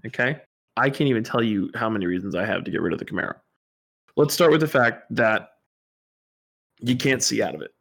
Okay? 0.07 0.41
I 0.77 0.91
can't 0.91 1.09
even 1.09 1.25
tell 1.25 1.43
you 1.43 1.71
how 1.75 1.91
many 1.91 2.07
reasons 2.07 2.35
I 2.35 2.47
have 2.47 2.65
to 2.65 2.71
get 2.71 2.81
rid 2.81 2.93
of 2.93 2.99
the 2.99 3.05
Camaro. 3.05 3.35
Let's 4.17 4.33
start 4.33 4.53
with 4.53 4.61
the 4.61 4.69
fact 4.69 5.05
that 5.11 5.51
you 6.79 6.97
can't 6.97 7.23
see 7.23 7.43
out 7.43 7.55
of 7.55 7.63
it. 7.63 7.73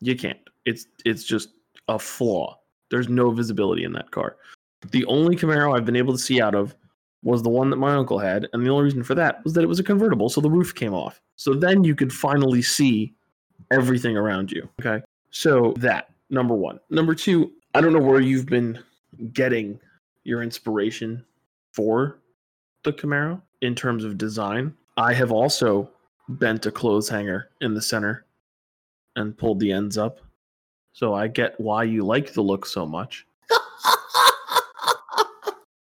You 0.00 0.16
can't. 0.16 0.38
It's 0.64 0.86
it's 1.04 1.24
just 1.24 1.50
a 1.88 1.98
flaw. 1.98 2.58
There's 2.90 3.08
no 3.08 3.30
visibility 3.30 3.84
in 3.84 3.92
that 3.92 4.10
car. 4.10 4.36
The 4.90 5.04
only 5.06 5.36
Camaro 5.36 5.76
I've 5.76 5.84
been 5.84 5.96
able 5.96 6.12
to 6.12 6.18
see 6.18 6.40
out 6.40 6.54
of 6.54 6.74
was 7.22 7.42
the 7.42 7.48
one 7.48 7.70
that 7.70 7.76
my 7.76 7.94
uncle 7.94 8.18
had, 8.18 8.48
and 8.52 8.64
the 8.64 8.70
only 8.70 8.84
reason 8.84 9.02
for 9.02 9.14
that 9.16 9.42
was 9.44 9.52
that 9.54 9.64
it 9.64 9.68
was 9.68 9.80
a 9.80 9.84
convertible, 9.84 10.28
so 10.28 10.40
the 10.40 10.50
roof 10.50 10.74
came 10.74 10.94
off. 10.94 11.20
So 11.36 11.52
then 11.52 11.84
you 11.84 11.94
could 11.94 12.12
finally 12.12 12.62
see 12.62 13.14
everything 13.72 14.16
around 14.16 14.52
you. 14.52 14.68
Okay. 14.80 15.04
So 15.30 15.74
that 15.78 16.10
number 16.30 16.54
one. 16.54 16.80
Number 16.90 17.14
two, 17.14 17.52
I 17.74 17.80
don't 17.80 17.92
know 17.92 18.00
where 18.00 18.20
you've 18.20 18.46
been 18.46 18.78
getting 19.32 19.80
your 20.24 20.42
inspiration 20.42 21.24
for 21.72 22.18
the 22.82 22.92
Camaro 22.92 23.40
in 23.60 23.74
terms 23.74 24.04
of 24.04 24.18
design. 24.18 24.74
I 24.96 25.12
have 25.12 25.32
also 25.32 25.90
bent 26.28 26.66
a 26.66 26.70
clothes 26.70 27.08
hanger 27.08 27.50
in 27.60 27.74
the 27.74 27.82
center 27.82 28.24
and 29.16 29.36
pulled 29.36 29.60
the 29.60 29.72
ends 29.72 29.98
up. 29.98 30.20
So 30.92 31.14
I 31.14 31.28
get 31.28 31.58
why 31.60 31.84
you 31.84 32.04
like 32.04 32.32
the 32.32 32.42
look 32.42 32.66
so 32.66 32.86
much. 32.86 33.26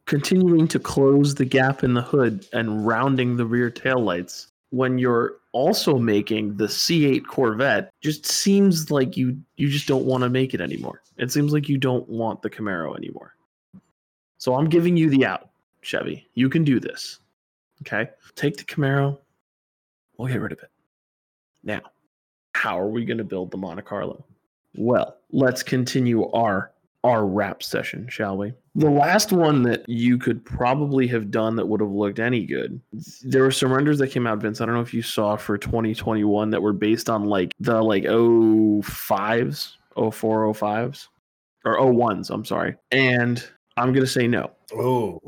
Continuing 0.08 0.66
to 0.68 0.78
close 0.78 1.34
the 1.34 1.44
gap 1.44 1.84
in 1.84 1.92
the 1.92 2.00
hood 2.00 2.46
and 2.54 2.86
rounding 2.86 3.36
the 3.36 3.44
rear 3.44 3.70
taillights 3.70 4.46
when 4.70 4.96
you're 4.96 5.34
also 5.52 5.98
making 5.98 6.56
the 6.56 6.64
C8 6.64 7.26
Corvette 7.26 7.92
just 8.00 8.24
seems 8.24 8.90
like 8.90 9.18
you 9.18 9.38
you 9.56 9.68
just 9.68 9.86
don't 9.86 10.06
want 10.06 10.22
to 10.22 10.30
make 10.30 10.54
it 10.54 10.62
anymore. 10.62 11.02
It 11.18 11.30
seems 11.30 11.52
like 11.52 11.68
you 11.68 11.76
don't 11.76 12.08
want 12.08 12.40
the 12.40 12.48
Camaro 12.48 12.96
anymore. 12.96 13.34
So 14.38 14.54
I'm 14.54 14.70
giving 14.70 14.96
you 14.96 15.10
the 15.10 15.26
out, 15.26 15.50
Chevy. 15.82 16.26
You 16.32 16.48
can 16.48 16.64
do 16.64 16.80
this. 16.80 17.18
Okay? 17.82 18.08
Take 18.34 18.56
the 18.56 18.64
Camaro. 18.64 19.18
We'll 20.16 20.28
get 20.28 20.40
rid 20.40 20.52
of 20.52 20.60
it. 20.60 20.70
Now, 21.62 21.82
how 22.54 22.80
are 22.80 22.88
we 22.88 23.04
going 23.04 23.18
to 23.18 23.24
build 23.24 23.50
the 23.50 23.58
Monte 23.58 23.82
Carlo? 23.82 24.24
Well, 24.74 25.18
let's 25.32 25.62
continue 25.62 26.30
our 26.30 26.72
our 27.04 27.24
rap 27.24 27.62
session, 27.62 28.08
shall 28.08 28.36
we? 28.36 28.52
The 28.74 28.90
last 28.90 29.32
one 29.32 29.62
that 29.64 29.88
you 29.88 30.18
could 30.18 30.44
probably 30.44 31.06
have 31.08 31.30
done 31.30 31.56
that 31.56 31.66
would 31.66 31.80
have 31.80 31.90
looked 31.90 32.18
any 32.18 32.44
good. 32.44 32.80
There 33.22 33.42
were 33.42 33.50
some 33.50 33.72
renders 33.72 33.98
that 33.98 34.08
came 34.08 34.26
out, 34.26 34.38
Vince. 34.38 34.60
I 34.60 34.66
don't 34.66 34.74
know 34.74 34.80
if 34.80 34.94
you 34.94 35.02
saw 35.02 35.36
for 35.36 35.56
2021 35.58 36.50
that 36.50 36.62
were 36.62 36.72
based 36.72 37.08
on 37.08 37.24
like 37.24 37.52
the 37.60 37.80
like 37.82 38.04
05s, 38.04 39.72
04, 39.94 40.12
05s, 40.54 41.08
or 41.64 41.76
01s, 41.78 42.30
I'm 42.30 42.44
sorry. 42.44 42.76
And 42.90 43.44
I'm 43.76 43.92
going 43.92 44.04
to 44.04 44.10
say 44.10 44.26
no. 44.26 44.50
Oh, 44.74 45.20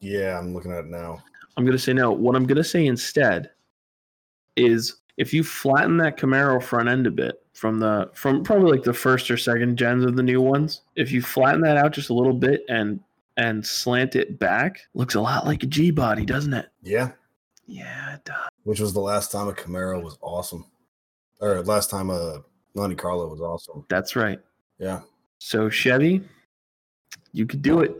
yeah, 0.00 0.38
I'm 0.38 0.54
looking 0.54 0.72
at 0.72 0.84
it 0.84 0.90
now. 0.90 1.22
I'm 1.56 1.64
going 1.64 1.76
to 1.76 1.82
say 1.82 1.92
no. 1.92 2.12
What 2.12 2.36
I'm 2.36 2.46
going 2.46 2.56
to 2.56 2.64
say 2.64 2.86
instead 2.86 3.50
is 4.56 4.96
if 5.16 5.32
you 5.32 5.42
flatten 5.42 5.96
that 5.98 6.16
Camaro 6.16 6.62
front 6.62 6.88
end 6.88 7.06
a 7.06 7.10
bit 7.10 7.42
from 7.58 7.80
the 7.80 8.08
from 8.14 8.44
probably 8.44 8.70
like 8.70 8.84
the 8.84 8.94
first 8.94 9.30
or 9.30 9.36
second 9.36 9.76
gens 9.76 10.04
of 10.04 10.14
the 10.16 10.22
new 10.22 10.40
ones, 10.40 10.82
if 10.94 11.10
you 11.10 11.20
flatten 11.20 11.60
that 11.62 11.76
out 11.76 11.92
just 11.92 12.08
a 12.10 12.14
little 12.14 12.32
bit 12.32 12.62
and 12.68 13.00
and 13.36 13.64
slant 13.66 14.14
it 14.16 14.38
back, 14.38 14.80
looks 14.94 15.14
a 15.16 15.20
lot 15.20 15.44
like 15.44 15.62
a 15.62 15.66
G 15.66 15.90
body, 15.90 16.24
doesn't 16.24 16.54
it? 16.54 16.68
Yeah, 16.82 17.10
Yeah, 17.66 18.14
it 18.14 18.24
does. 18.24 18.48
which 18.64 18.80
was 18.80 18.92
the 18.92 19.00
last 19.00 19.32
time 19.32 19.48
a 19.48 19.52
Camaro 19.52 20.02
was 20.02 20.18
awesome, 20.22 20.66
or 21.40 21.62
last 21.62 21.90
time 21.90 22.10
a 22.10 22.42
Monte 22.74 22.94
Carlo 22.96 23.28
was 23.28 23.40
awesome. 23.40 23.84
That's 23.88 24.14
right. 24.14 24.38
Yeah, 24.78 25.00
So 25.38 25.68
Chevy, 25.68 26.22
you 27.32 27.44
could 27.46 27.62
do 27.62 27.80
it. 27.80 27.96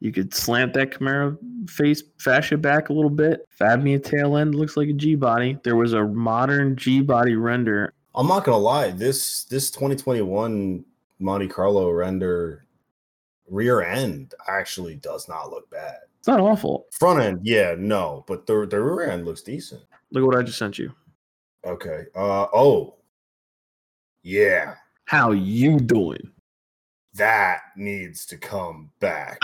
You 0.00 0.12
could 0.12 0.32
slant 0.34 0.72
that 0.74 0.90
Camaro 0.90 1.36
face 1.68 2.02
fascia 2.18 2.56
back 2.58 2.88
a 2.90 2.92
little 2.92 3.10
bit. 3.10 3.46
Fab 3.50 3.82
me 3.82 3.94
a 3.94 3.98
tail 3.98 4.36
end, 4.36 4.54
looks 4.54 4.76
like 4.76 4.88
a 4.88 4.92
G 4.94 5.14
body. 5.14 5.58
There 5.64 5.76
was 5.76 5.92
a 5.94 6.04
modern 6.04 6.76
G 6.76 7.00
body 7.02 7.34
render. 7.36 7.92
I'm 8.16 8.26
not 8.26 8.44
gonna 8.44 8.58
lie. 8.58 8.90
This 8.90 9.44
this 9.44 9.70
2021 9.70 10.84
Monte 11.18 11.48
Carlo 11.48 11.90
render 11.90 12.64
rear 13.48 13.82
end 13.82 14.34
actually 14.48 14.96
does 14.96 15.28
not 15.28 15.50
look 15.50 15.68
bad. 15.70 15.96
It's 16.18 16.28
not 16.28 16.40
awful. 16.40 16.86
Front 16.92 17.20
end, 17.20 17.40
yeah, 17.42 17.74
no, 17.78 18.24
but 18.26 18.46
the 18.46 18.66
the 18.66 18.80
rear 18.80 19.10
end 19.10 19.26
looks 19.26 19.42
decent. 19.42 19.82
Look 20.10 20.22
at 20.22 20.26
what 20.26 20.36
I 20.36 20.42
just 20.42 20.58
sent 20.58 20.78
you. 20.78 20.92
Okay. 21.64 22.04
Uh 22.14 22.46
oh. 22.54 22.94
Yeah, 24.22 24.74
How 25.04 25.30
you 25.30 25.78
doing? 25.78 26.32
that 27.14 27.60
needs 27.76 28.26
to 28.26 28.36
come 28.36 28.90
back. 29.00 29.38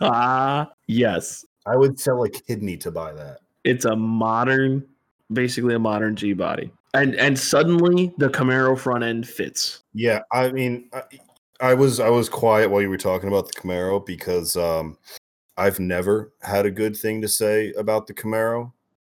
yes. 0.86 1.44
I 1.66 1.76
would 1.76 2.00
sell 2.00 2.22
a 2.22 2.30
kidney 2.30 2.76
to 2.78 2.90
buy 2.90 3.12
that. 3.12 3.40
It's 3.64 3.84
a 3.84 3.94
modern, 3.94 4.86
basically 5.32 5.74
a 5.74 5.78
modern 5.78 6.16
G 6.16 6.32
body. 6.32 6.70
And 6.96 7.14
and 7.16 7.38
suddenly 7.38 8.12
the 8.16 8.30
Camaro 8.30 8.78
front 8.78 9.04
end 9.04 9.28
fits. 9.28 9.82
Yeah, 9.92 10.22
I 10.32 10.50
mean, 10.50 10.88
I, 10.94 11.02
I 11.60 11.74
was 11.74 12.00
I 12.00 12.08
was 12.08 12.28
quiet 12.28 12.70
while 12.70 12.80
you 12.80 12.88
were 12.88 12.96
talking 12.96 13.28
about 13.28 13.46
the 13.46 13.60
Camaro 13.60 14.04
because 14.04 14.56
um, 14.56 14.96
I've 15.58 15.78
never 15.78 16.32
had 16.40 16.64
a 16.64 16.70
good 16.70 16.96
thing 16.96 17.20
to 17.22 17.28
say 17.28 17.72
about 17.74 18.06
the 18.06 18.14
Camaro 18.14 18.72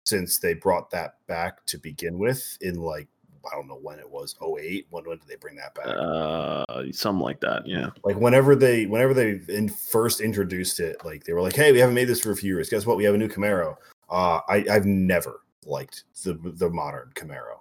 since 0.05 0.39
they 0.39 0.55
brought 0.55 0.89
that 0.91 1.25
back 1.27 1.65
to 1.67 1.77
begin 1.77 2.17
with 2.17 2.57
in 2.59 2.75
like 2.75 3.07
I 3.49 3.55
don't 3.55 3.67
know 3.67 3.79
when 3.81 3.99
it 3.99 4.09
was 4.09 4.35
08 4.41 4.87
when 4.89 5.05
when 5.05 5.17
did 5.17 5.27
they 5.27 5.35
bring 5.35 5.55
that 5.55 5.73
back? 5.75 5.87
Uh 5.87 6.91
something 6.91 7.23
like 7.23 7.39
that, 7.41 7.65
yeah. 7.65 7.91
like 8.03 8.17
whenever 8.17 8.55
they 8.55 8.87
whenever 8.87 9.13
they 9.13 9.39
in 9.47 9.69
first 9.69 10.19
introduced 10.19 10.79
it 10.79 10.97
like 11.05 11.23
they 11.23 11.33
were 11.33 11.41
like 11.41 11.55
hey 11.55 11.71
we 11.71 11.79
haven't 11.79 11.95
made 11.95 12.09
this 12.09 12.19
for 12.19 12.31
a 12.31 12.35
few 12.35 12.55
years. 12.55 12.69
Guess 12.69 12.85
what? 12.85 12.97
We 12.97 13.05
have 13.05 13.15
a 13.15 13.17
new 13.17 13.29
Camaro. 13.29 13.77
Uh 14.09 14.41
I 14.49 14.65
I've 14.69 14.85
never 14.85 15.41
liked 15.65 16.03
the 16.23 16.33
the 16.55 16.69
modern 16.69 17.11
Camaro 17.15 17.58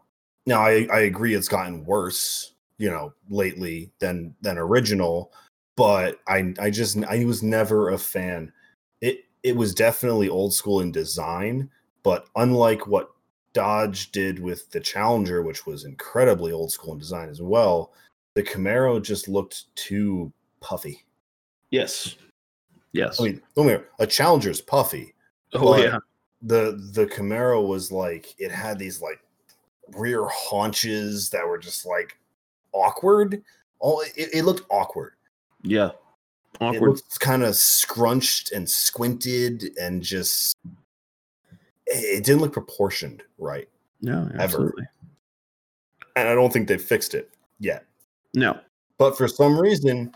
now 0.49 0.61
I 0.61 0.87
I 0.93 1.01
agree 1.01 1.35
it's 1.35 1.49
gotten 1.49 1.85
worse 1.85 2.55
you 2.79 2.91
know 2.91 3.13
lately 3.29 3.93
than 4.01 4.35
than 4.41 4.59
original 4.59 5.33
but 5.77 6.19
I 6.27 6.55
I 6.59 6.71
just 6.71 6.97
I 7.05 7.25
was 7.25 7.43
never 7.43 7.91
a 7.91 7.99
fan 7.99 8.53
it 9.01 9.25
it 9.43 9.57
was 9.57 9.75
definitely 9.75 10.29
old 10.29 10.53
school 10.53 10.81
in 10.81 10.91
design 10.91 11.71
but 12.03 12.27
unlike 12.37 12.87
what 12.87 13.11
Dodge 13.53 14.11
did 14.13 14.39
with 14.41 14.71
the 14.71 14.81
Challenger 14.81 15.43
which 15.43 15.67
was 15.67 15.85
incredibly 15.85 16.53
old 16.53 16.73
school 16.73 16.93
in 16.93 16.99
design 16.99 17.29
as 17.29 17.41
well 17.41 17.93
the 18.35 18.43
Camaro 18.43 19.03
just 19.03 19.29
looked 19.29 19.75
too 19.77 20.33
puffy 20.61 21.05
Yes. 21.71 22.17
Yes. 22.93 23.21
I 23.21 23.25
mean, 23.25 23.43
don't 23.55 23.67
me 23.67 23.77
a 23.99 24.07
Challenger's 24.07 24.61
puffy. 24.61 25.15
oh 25.55 25.77
yeah. 25.77 25.99
The 26.43 26.81
the 26.93 27.07
Camaro 27.07 27.67
was 27.67 27.91
like 27.91 28.35
it 28.39 28.51
had 28.51 28.79
these 28.79 29.03
like 29.03 29.21
rear 29.97 30.25
haunches 30.27 31.31
that 31.31 31.47
were 31.47 31.59
just 31.59 31.87
like 31.87 32.19
awkward. 32.73 33.43
Oh, 33.81 34.01
it, 34.17 34.29
it 34.35 34.45
looked 34.45 34.67
awkward. 34.71 35.13
Yeah. 35.63 35.91
It 36.61 36.65
Awkward. 36.65 36.89
looked 36.89 37.21
kind 37.21 37.45
of 37.45 37.55
scrunched 37.55 38.53
and 38.53 38.69
squinted 38.69 39.71
and 39.81 40.03
just 40.03 40.57
it 41.87 42.25
didn't 42.25 42.41
look 42.41 42.53
proportioned 42.53 43.23
right. 43.39 43.69
no, 44.01 44.31
absolutely. 44.39 44.85
And 46.17 46.29
I 46.29 46.35
don't 46.35 46.53
think 46.53 46.67
they 46.69 46.79
fixed 46.79 47.15
it 47.15 47.31
yet. 47.61 47.85
No. 48.35 48.59
But 48.99 49.17
for 49.17 49.29
some 49.29 49.59
reason, 49.59 50.13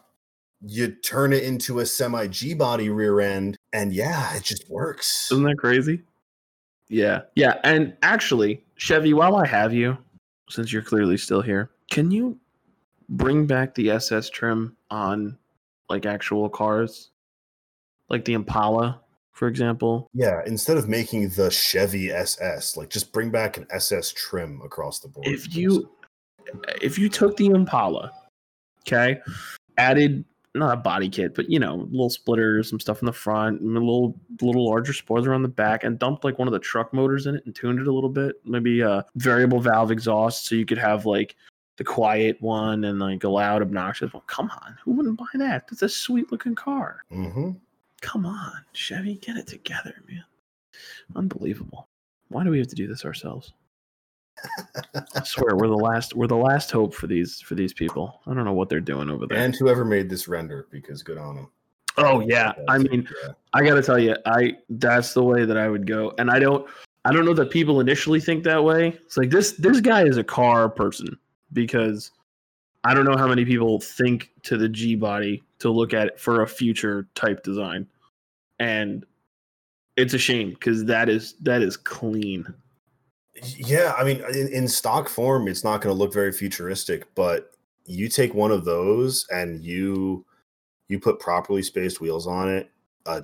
you 0.67 0.89
turn 0.89 1.33
it 1.33 1.45
into 1.45 1.81
a 1.81 1.87
semi 1.87 2.27
G 2.27 2.55
body 2.55 2.89
rear 2.91 3.21
end, 3.21 3.57
and 3.73 3.93
yeah, 3.93 4.35
it 4.35 4.43
just 4.43 4.69
works. 4.69 5.31
Isn't 5.31 5.45
that 5.45 5.59
crazy? 5.59 6.03
Yeah. 6.89 7.23
Yeah. 7.37 7.59
And 7.65 7.97
actually, 8.03 8.65
Chevy, 8.83 9.15
while 9.15 9.37
I 9.37 9.47
have 9.47 9.73
you, 9.73 9.97
since 10.51 10.73
you're 10.73 10.83
clearly 10.83 11.17
still 11.17 11.41
here, 11.41 11.71
can 11.89 12.11
you 12.11 12.41
bring 13.09 13.47
back 13.47 13.77
the 13.77 13.91
SS 13.91 14.29
trim 14.29 14.77
on 14.91 15.39
like 15.89 16.05
actual 16.05 16.49
cars? 16.49 17.13
Like 18.09 18.25
the 18.25 18.33
Impala, 18.33 19.01
for 19.31 19.47
example? 19.47 20.09
Yeah, 20.13 20.43
instead 20.47 20.79
of 20.79 20.89
making 20.89 21.29
the 21.29 21.49
Chevy 21.49 22.11
SS, 22.11 22.77
like 22.77 22.91
just 22.91 23.13
bring 23.13 23.31
back 23.31 23.57
an 23.57 23.69
SS 23.71 24.11
trim 24.15 24.61
across 24.65 24.99
the 24.99 25.07
board. 25.07 25.29
If 25.29 25.55
you 25.55 25.89
if 26.83 26.99
you 26.99 27.09
took 27.09 27.37
the 27.37 27.51
Impala, 27.51 28.11
okay, 28.81 29.21
added 29.79 30.25
not 30.55 30.75
a 30.75 30.77
body 30.77 31.09
kit, 31.09 31.35
but 31.35 31.49
you 31.49 31.59
know, 31.59 31.89
little 31.91 32.11
splitter, 32.11 32.63
some 32.63 32.79
stuff 32.81 33.01
in 33.01 33.07
the 33.07 33.13
front, 33.13 33.61
and 33.61 33.77
a 33.77 33.81
little 33.81 34.19
little 34.41 34.67
larger 34.69 34.93
spoiler 34.93 35.33
on 35.33 35.43
the 35.43 35.49
back, 35.49 35.85
and 35.85 35.99
dumped 35.99 36.25
like 36.25 36.39
one 36.39 36.49
of 36.49 36.53
the 36.53 36.59
truck 36.59 36.93
motors 36.93 37.27
in 37.27 37.37
it 37.37 37.47
and 37.47 37.55
tuned 37.55 37.81
it 37.81 37.87
a 37.87 37.93
little 37.93 38.11
bit. 38.11 38.37
Maybe 38.45 38.81
a 38.81 39.05
variable 39.17 39.61
valve 39.61 39.91
exhaust, 39.91 40.47
so 40.47 40.55
you 40.55 40.67
could 40.67 40.79
have 40.79 41.07
like 41.07 41.37
the 41.79 41.85
quiet 41.85 42.37
one 42.41 42.85
and 42.85 42.99
like 43.01 43.25
a 43.25 43.29
loud, 43.29 43.63
obnoxious 43.63 44.13
one. 44.13 44.23
Come 44.27 44.51
on, 44.51 44.77
who 44.85 44.93
wouldn't 44.93 45.19
buy 45.19 45.25
that? 45.35 45.69
That's 45.69 45.83
a 45.83 45.89
sweet 45.89 46.31
looking 46.31 46.55
car. 46.55 47.05
hmm 47.11 47.53
Come 48.03 48.27
on, 48.27 48.53
Chevy, 48.73 49.15
get 49.15 49.37
it 49.37 49.47
together, 49.47 49.95
man. 50.09 50.25
Unbelievable. 51.15 51.89
Why 52.29 52.43
do 52.43 52.51
we 52.51 52.59
have 52.59 52.67
to 52.69 52.75
do 52.75 52.89
this 52.89 53.05
ourselves? 53.05 53.53
I 54.95 55.23
swear 55.25 55.57
we're 55.57 55.69
the 55.69 55.75
last 55.77 56.15
we're 56.15 56.27
the 56.27 56.37
last 56.37 56.71
hope 56.71 56.95
for 56.95 57.07
these 57.07 57.41
for 57.41 57.55
these 57.55 57.73
people. 57.73 58.21
I 58.27 58.35
don't 58.35 58.45
know 58.45 58.53
what 58.53 58.69
they're 58.69 58.81
doing 58.81 59.11
over 59.11 59.27
there. 59.27 59.39
And 59.39 59.55
whoever 59.55 59.85
made 59.85 60.11
this 60.11 60.29
render, 60.29 60.67
because 60.71 61.03
good 61.03 61.19
on 61.19 61.37
them. 61.37 61.51
oh 61.99 62.21
yeah, 62.21 62.53
I 62.69 62.79
mean, 62.79 63.07
I 63.53 63.63
gotta 63.63 63.83
tell 63.83 63.99
you, 63.99 64.17
I 64.27 64.57
that's 64.71 65.15
the 65.15 65.23
way 65.23 65.45
that 65.45 65.57
I 65.57 65.69
would 65.69 65.87
go, 65.87 66.13
and 66.19 66.31
I 66.31 66.39
don't, 66.39 66.67
I 67.05 67.13
don't 67.13 67.25
know 67.25 67.35
that 67.35 67.51
people 67.51 67.81
initially 67.81 68.21
think 68.21 68.45
that 68.45 68.63
way. 68.65 68.89
It's 69.05 69.17
like 69.17 69.31
this 69.31 69.53
this 69.53 69.81
guy 69.81 70.05
is 70.05 70.17
a 70.17 70.25
car 70.25 70.69
person 70.69 71.17
because 71.53 72.11
I 72.85 72.95
don't 72.95 73.05
know 73.05 73.17
how 73.17 73.29
many 73.29 73.45
people 73.45 73.79
think 73.79 74.31
to 74.45 74.57
the 74.57 74.69
G 74.69 74.97
body 74.97 75.43
to 75.61 75.71
look 75.71 75.95
at 75.95 76.09
it 76.09 76.19
for 76.19 76.43
a 76.43 76.49
future 76.49 77.07
type 77.15 77.43
design, 77.43 77.87
and 78.59 79.05
it's 79.97 80.15
a 80.15 80.19
shame 80.19 80.51
because 80.51 80.85
that 80.87 81.09
is 81.09 81.35
that 81.43 81.63
is 81.63 81.77
clean. 81.77 82.53
Yeah, 83.35 83.95
I 83.97 84.05
mean, 84.05 84.23
in, 84.35 84.49
in 84.49 84.69
stock 84.69 85.09
form, 85.09 85.49
it's 85.49 85.65
not 85.65 85.81
going 85.81 85.95
to 85.95 85.99
look 85.99 86.13
very 86.13 86.33
futuristic, 86.33 87.13
but 87.15 87.53
you 87.87 88.09
take 88.09 88.35
one 88.35 88.51
of 88.53 88.65
those 88.65 89.27
and 89.31 89.63
you 89.65 90.25
you 90.89 91.01
put 91.01 91.21
properly 91.21 91.63
spaced 91.63 92.01
wheels 92.01 92.27
on 92.27 92.49
it, 92.51 92.71
uh, 93.07 93.23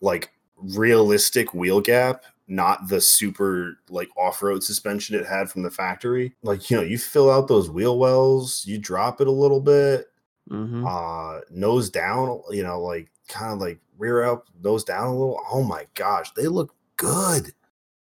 like 0.00 0.32
realistic 0.56 1.54
wheel 1.54 1.80
gap, 1.80 2.24
not 2.48 2.88
the 2.88 3.00
super 3.00 3.78
like 3.90 4.08
off 4.16 4.42
road 4.42 4.64
suspension 4.64 5.16
it 5.16 5.26
had 5.26 5.50
from 5.50 5.62
the 5.62 5.70
factory. 5.70 6.34
Like 6.42 6.70
you 6.70 6.76
know, 6.78 6.82
you 6.82 6.98
fill 6.98 7.30
out 7.30 7.48
those 7.48 7.70
wheel 7.70 7.98
wells, 7.98 8.64
you 8.66 8.78
drop 8.78 9.20
it 9.20 9.28
a 9.28 9.32
little 9.32 9.60
bit, 9.60 10.06
hmm 10.48 10.86
uh, 10.86 11.40
nose 11.50 11.90
down, 11.90 12.42
you 12.50 12.62
know, 12.62 12.80
like 12.80 13.10
kind 13.28 13.52
of 13.52 13.60
like 13.60 13.78
rear 13.98 14.24
up, 14.24 14.46
nose 14.62 14.84
down 14.84 15.06
a 15.08 15.12
little. 15.12 15.40
Oh 15.52 15.62
my 15.62 15.86
gosh, 15.94 16.32
they 16.32 16.48
look 16.48 16.74
good. 16.96 17.52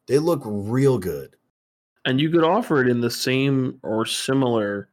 They 0.07 0.19
look 0.19 0.43
real 0.45 0.99
good. 0.99 1.37
And 2.05 2.21
you 2.21 2.31
could 2.31 2.45
offer 2.45 2.81
it 2.81 2.89
in 2.89 3.01
the 3.01 3.11
same 3.11 3.79
or 3.83 4.07
similar 4.07 4.89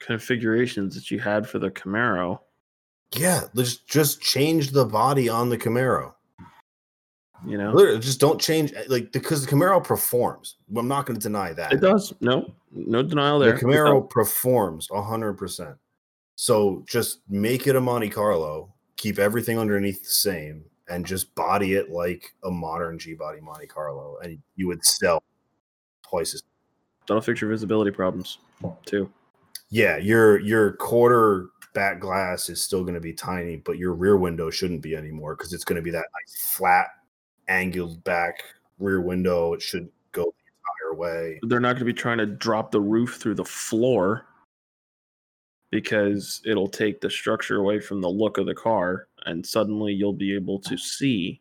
configurations 0.00 0.94
that 0.94 1.10
you 1.10 1.18
had 1.18 1.48
for 1.48 1.58
the 1.58 1.70
Camaro. 1.70 2.40
Yeah, 3.12 3.44
just 3.54 3.86
just 3.88 4.20
change 4.20 4.72
the 4.72 4.84
body 4.84 5.28
on 5.28 5.48
the 5.48 5.56
Camaro. 5.56 6.12
You 7.46 7.58
know, 7.58 7.70
Literally, 7.72 8.00
just 8.00 8.20
don't 8.20 8.40
change 8.40 8.72
like 8.88 9.12
because 9.12 9.44
the 9.44 9.50
Camaro 9.50 9.82
performs. 9.82 10.56
I'm 10.74 10.88
not 10.88 11.06
going 11.06 11.18
to 11.18 11.22
deny 11.22 11.52
that. 11.52 11.72
it 11.72 11.80
does. 11.80 12.12
No, 12.20 12.52
no 12.72 13.02
denial 13.02 13.38
there. 13.38 13.52
The. 13.52 13.60
Camaro 13.60 14.08
performs 14.08 14.88
100%. 14.88 15.76
So 16.34 16.84
just 16.86 17.20
make 17.28 17.66
it 17.66 17.76
a 17.76 17.80
Monte 17.80 18.10
Carlo, 18.10 18.72
keep 18.96 19.18
everything 19.18 19.58
underneath 19.58 20.02
the 20.02 20.10
same, 20.10 20.64
and 20.88 21.06
just 21.06 21.34
body 21.34 21.74
it 21.74 21.90
like 21.90 22.34
a 22.44 22.50
modern 22.50 22.98
G 22.98 23.14
body 23.14 23.40
Monte 23.40 23.66
Carlo, 23.66 24.18
and 24.22 24.38
you 24.56 24.66
would 24.66 24.84
sell 24.84 25.22
as. 26.14 26.42
That'll 27.06 27.20
fix 27.20 27.40
your 27.40 27.50
visibility 27.50 27.90
problems 27.90 28.38
too. 28.84 29.10
Yeah, 29.70 29.96
your 29.96 30.40
your 30.40 30.72
quarter 30.72 31.48
back 31.74 32.00
glass 32.00 32.48
is 32.48 32.60
still 32.60 32.82
going 32.82 32.94
to 32.94 33.00
be 33.00 33.12
tiny, 33.12 33.56
but 33.56 33.78
your 33.78 33.92
rear 33.92 34.16
window 34.16 34.50
shouldn't 34.50 34.82
be 34.82 34.96
anymore 34.96 35.36
because 35.36 35.52
it's 35.52 35.64
going 35.64 35.76
to 35.76 35.82
be 35.82 35.90
that 35.90 36.06
nice 36.14 36.52
flat, 36.52 36.88
angled 37.48 38.02
back 38.04 38.42
rear 38.78 39.00
window. 39.00 39.52
It 39.52 39.62
should 39.62 39.88
go 40.12 40.24
the 40.24 40.88
entire 40.88 40.98
way. 40.98 41.40
They're 41.42 41.60
not 41.60 41.74
going 41.74 41.80
to 41.80 41.84
be 41.84 41.92
trying 41.92 42.18
to 42.18 42.26
drop 42.26 42.70
the 42.70 42.80
roof 42.80 43.16
through 43.16 43.34
the 43.34 43.44
floor 43.44 44.26
because 45.70 46.40
it'll 46.44 46.68
take 46.68 47.00
the 47.00 47.10
structure 47.10 47.56
away 47.56 47.80
from 47.80 48.00
the 48.00 48.08
look 48.08 48.38
of 48.38 48.46
the 48.46 48.54
car, 48.54 49.08
and 49.26 49.44
suddenly 49.44 49.92
you'll 49.92 50.12
be 50.12 50.34
able 50.34 50.58
to 50.60 50.78
see 50.78 51.40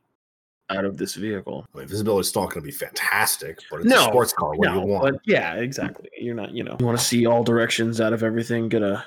out 0.69 0.85
of 0.85 0.97
this 0.97 1.15
vehicle. 1.15 1.65
I 1.73 1.79
mean, 1.79 1.87
visibility 1.87 2.21
is 2.21 2.29
still 2.29 2.43
going 2.43 2.55
to 2.55 2.61
be 2.61 2.71
fantastic, 2.71 3.59
but 3.69 3.81
it's 3.81 3.93
a 3.93 4.03
sports 4.03 4.33
car. 4.33 4.55
What 4.55 4.73
do 4.73 4.79
you 4.79 4.85
want? 4.85 5.19
yeah, 5.25 5.55
exactly. 5.55 6.09
You're 6.17 6.35
not, 6.35 6.51
you 6.51 6.63
know, 6.63 6.75
you 6.79 6.85
want 6.85 6.97
to 6.97 7.03
see 7.03 7.25
all 7.25 7.43
directions 7.43 8.01
out 8.01 8.13
of 8.13 8.23
everything. 8.23 8.69
Get 8.69 8.81
a 8.81 9.03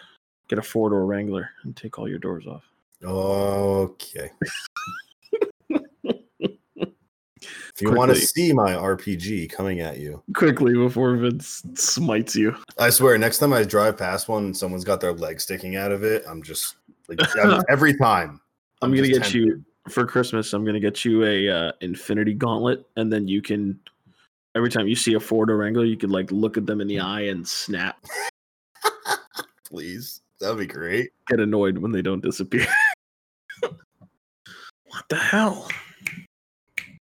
get 0.49 0.59
a 0.59 0.63
four 0.63 0.91
door 0.91 1.07
Wrangler 1.07 1.51
and 1.65 1.77
take 1.77 1.99
all 1.99 2.09
your 2.09 2.19
doors 2.19 2.47
off. 2.47 2.65
Okay. 3.05 4.31
if 5.71 7.81
you 7.81 7.93
want 7.93 8.11
to 8.11 8.17
see 8.17 8.53
my 8.53 8.73
RPG 8.73 9.51
coming 9.51 9.81
at 9.81 9.99
you, 9.99 10.23
Quickly 10.35 10.75
before 10.75 11.17
Vince 11.17 11.63
smites 11.75 12.35
you. 12.35 12.57
I 12.79 12.91
swear, 12.91 13.17
next 13.19 13.39
time 13.39 13.53
I 13.53 13.63
drive 13.63 13.97
past 13.97 14.29
one 14.29 14.47
and 14.47 14.57
someone's 14.57 14.85
got 14.85 15.01
their 15.01 15.13
leg 15.13 15.41
sticking 15.41 15.77
out 15.77 15.93
of 15.93 16.03
it, 16.03 16.25
I'm 16.29 16.43
just 16.43 16.77
like 17.09 17.21
I'm- 17.37 17.63
every 17.69 17.97
time. 17.97 18.41
I'm 18.81 18.95
gonna 18.95 19.09
just 19.09 19.23
get 19.23 19.35
you 19.35 19.65
for 19.89 20.07
Christmas. 20.07 20.53
I'm 20.53 20.65
gonna 20.65 20.81
get 20.81 21.05
you 21.05 21.25
a 21.25 21.49
uh, 21.49 21.73
Infinity 21.81 22.35
Gauntlet, 22.35 22.87
and 22.97 23.13
then 23.13 23.29
you 23.29 23.43
can 23.43 23.79
every 24.55 24.71
time 24.71 24.89
you 24.89 24.97
see 24.97 25.15
a 25.15 25.21
four 25.21 25.47
door 25.47 25.57
Wrangler, 25.57 25.85
you 25.85 25.97
can 25.97 26.11
like 26.11 26.31
look 26.31 26.57
at 26.57 26.67
them 26.67 26.81
in 26.81 26.89
the 26.89 27.01
eye 27.01 27.23
and 27.23 27.47
snap. 27.47 28.05
Please, 29.69 30.23
that'd 30.41 30.59
be 30.59 30.67
great. 30.67 31.11
Get 31.29 31.41
annoyed 31.41 31.79
when 31.79 31.93
they 31.93 32.03
don't 32.03 32.23
disappear. 32.23 32.67
what 33.61 35.05
the 35.09 35.17
hell? 35.17 35.69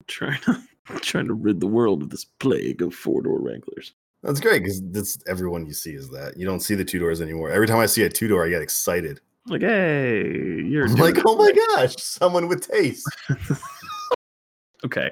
trying 0.08 0.42
to 0.42 0.62
trying 1.02 1.28
to 1.28 1.34
rid 1.34 1.60
the 1.60 1.68
world 1.68 2.02
of 2.02 2.10
this 2.10 2.26
plague 2.26 2.82
of 2.82 2.94
four 2.94 3.22
door 3.22 3.40
Wranglers. 3.40 3.94
That's 4.24 4.40
great 4.40 4.64
because 4.64 4.82
that's 4.92 5.18
everyone 5.28 5.66
you 5.66 5.74
see 5.74 5.92
is 5.92 6.10
that. 6.10 6.38
You 6.38 6.46
don't 6.46 6.62
see 6.62 6.76
the 6.76 6.86
two 6.86 7.00
doors 7.00 7.22
anymore. 7.22 7.52
Every 7.52 7.68
time 7.68 7.78
I 7.78 7.86
see 7.86 8.04
a 8.04 8.10
two 8.10 8.28
door, 8.28 8.46
I 8.46 8.50
get 8.50 8.62
excited. 8.62 9.22
Like, 9.48 9.62
hey, 9.62 10.62
you're 10.66 10.88
like, 10.90 11.18
oh 11.26 11.36
my 11.38 11.52
gosh, 11.76 11.96
someone 11.98 12.48
with 12.48 12.70
taste. 12.70 13.08
okay. 14.86 15.12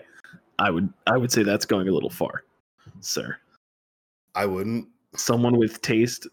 I 0.59 0.69
would 0.69 0.91
I 1.07 1.17
would 1.17 1.31
say 1.31 1.43
that's 1.43 1.65
going 1.65 1.87
a 1.87 1.91
little 1.91 2.09
far, 2.09 2.43
sir. 2.99 3.37
I 4.35 4.45
wouldn't. 4.45 4.87
Someone 5.15 5.57
with 5.57 5.81
taste, 5.81 6.27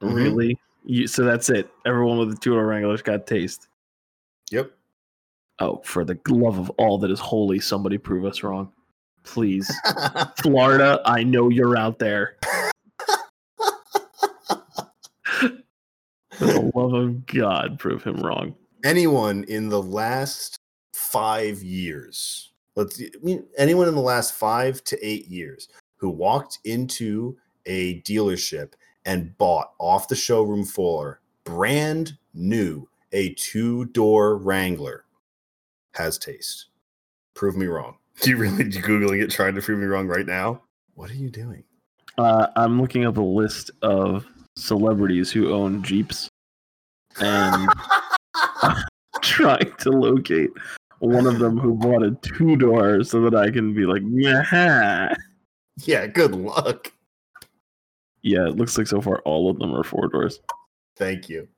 Mhm. 0.00 0.14
really? 0.14 0.58
You, 0.84 1.06
so 1.06 1.24
that's 1.24 1.48
it. 1.50 1.68
Everyone 1.86 2.18
with 2.18 2.30
the 2.30 2.36
two 2.36 2.56
Wranglers 2.56 3.02
got 3.02 3.26
taste. 3.26 3.68
Yep. 4.50 4.70
Oh, 5.60 5.80
for 5.84 6.04
the 6.04 6.18
love 6.28 6.58
of 6.58 6.68
all 6.70 6.98
that 6.98 7.10
is 7.10 7.20
holy, 7.20 7.60
somebody 7.60 7.96
prove 7.96 8.24
us 8.24 8.42
wrong. 8.42 8.70
Please. 9.22 9.72
Florida, 10.42 11.00
I 11.06 11.22
know 11.22 11.48
you're 11.48 11.76
out 11.76 11.98
there. 11.98 12.36
For 16.38 16.46
the 16.46 16.72
love 16.74 16.94
of 16.94 17.26
God, 17.26 17.78
prove 17.78 18.02
him 18.02 18.16
wrong. 18.16 18.54
anyone 18.84 19.44
in 19.44 19.68
the 19.68 19.82
last 19.82 20.58
five 20.92 21.62
years, 21.62 22.52
let's 22.76 23.00
I 23.00 23.08
mean, 23.22 23.44
anyone 23.56 23.88
in 23.88 23.94
the 23.94 24.00
last 24.00 24.34
five 24.34 24.82
to 24.84 25.06
eight 25.06 25.28
years 25.28 25.68
who 25.96 26.10
walked 26.10 26.58
into 26.64 27.36
a 27.66 28.00
dealership 28.02 28.72
and 29.04 29.36
bought 29.38 29.72
off 29.78 30.08
the 30.08 30.16
showroom 30.16 30.64
floor, 30.64 31.20
brand 31.44 32.16
new, 32.32 32.88
a 33.12 33.34
two 33.34 33.86
door 33.86 34.36
Wrangler 34.36 35.04
has 35.94 36.18
taste. 36.18 36.66
Prove 37.34 37.56
me 37.56 37.66
wrong. 37.66 37.96
Do 38.20 38.30
you 38.30 38.36
really 38.36 38.64
you 38.64 38.82
googling 38.82 39.22
it, 39.22 39.30
trying 39.30 39.54
to 39.54 39.62
prove 39.62 39.78
me 39.78 39.86
wrong 39.86 40.06
right 40.06 40.26
now? 40.26 40.62
What 40.94 41.10
are 41.10 41.14
you 41.14 41.30
doing? 41.30 41.64
Uh, 42.16 42.46
I'm 42.56 42.80
looking 42.80 43.04
up 43.04 43.16
a 43.16 43.22
list 43.22 43.72
of 43.82 44.26
celebrities 44.56 45.30
who 45.30 45.52
own 45.52 45.82
Jeeps 45.82 46.28
and 47.20 47.68
trying 49.22 49.72
to 49.78 49.90
locate 49.90 50.50
one 50.98 51.26
of 51.26 51.38
them 51.38 51.58
who 51.58 51.74
bought 51.74 52.02
a 52.02 52.16
two 52.22 52.56
door 52.56 53.04
so 53.04 53.20
that 53.22 53.34
I 53.34 53.50
can 53.50 53.74
be 53.74 53.86
like, 53.86 54.02
yeah. 54.10 55.14
Yeah, 55.78 56.06
good 56.06 56.34
luck. 56.34 56.92
Yeah, 58.22 58.46
it 58.46 58.56
looks 58.56 58.78
like 58.78 58.86
so 58.86 59.00
far 59.00 59.18
all 59.20 59.50
of 59.50 59.58
them 59.58 59.74
are 59.74 59.84
four 59.84 60.08
doors. 60.08 60.40
Thank 60.96 61.28
you. 61.28 61.48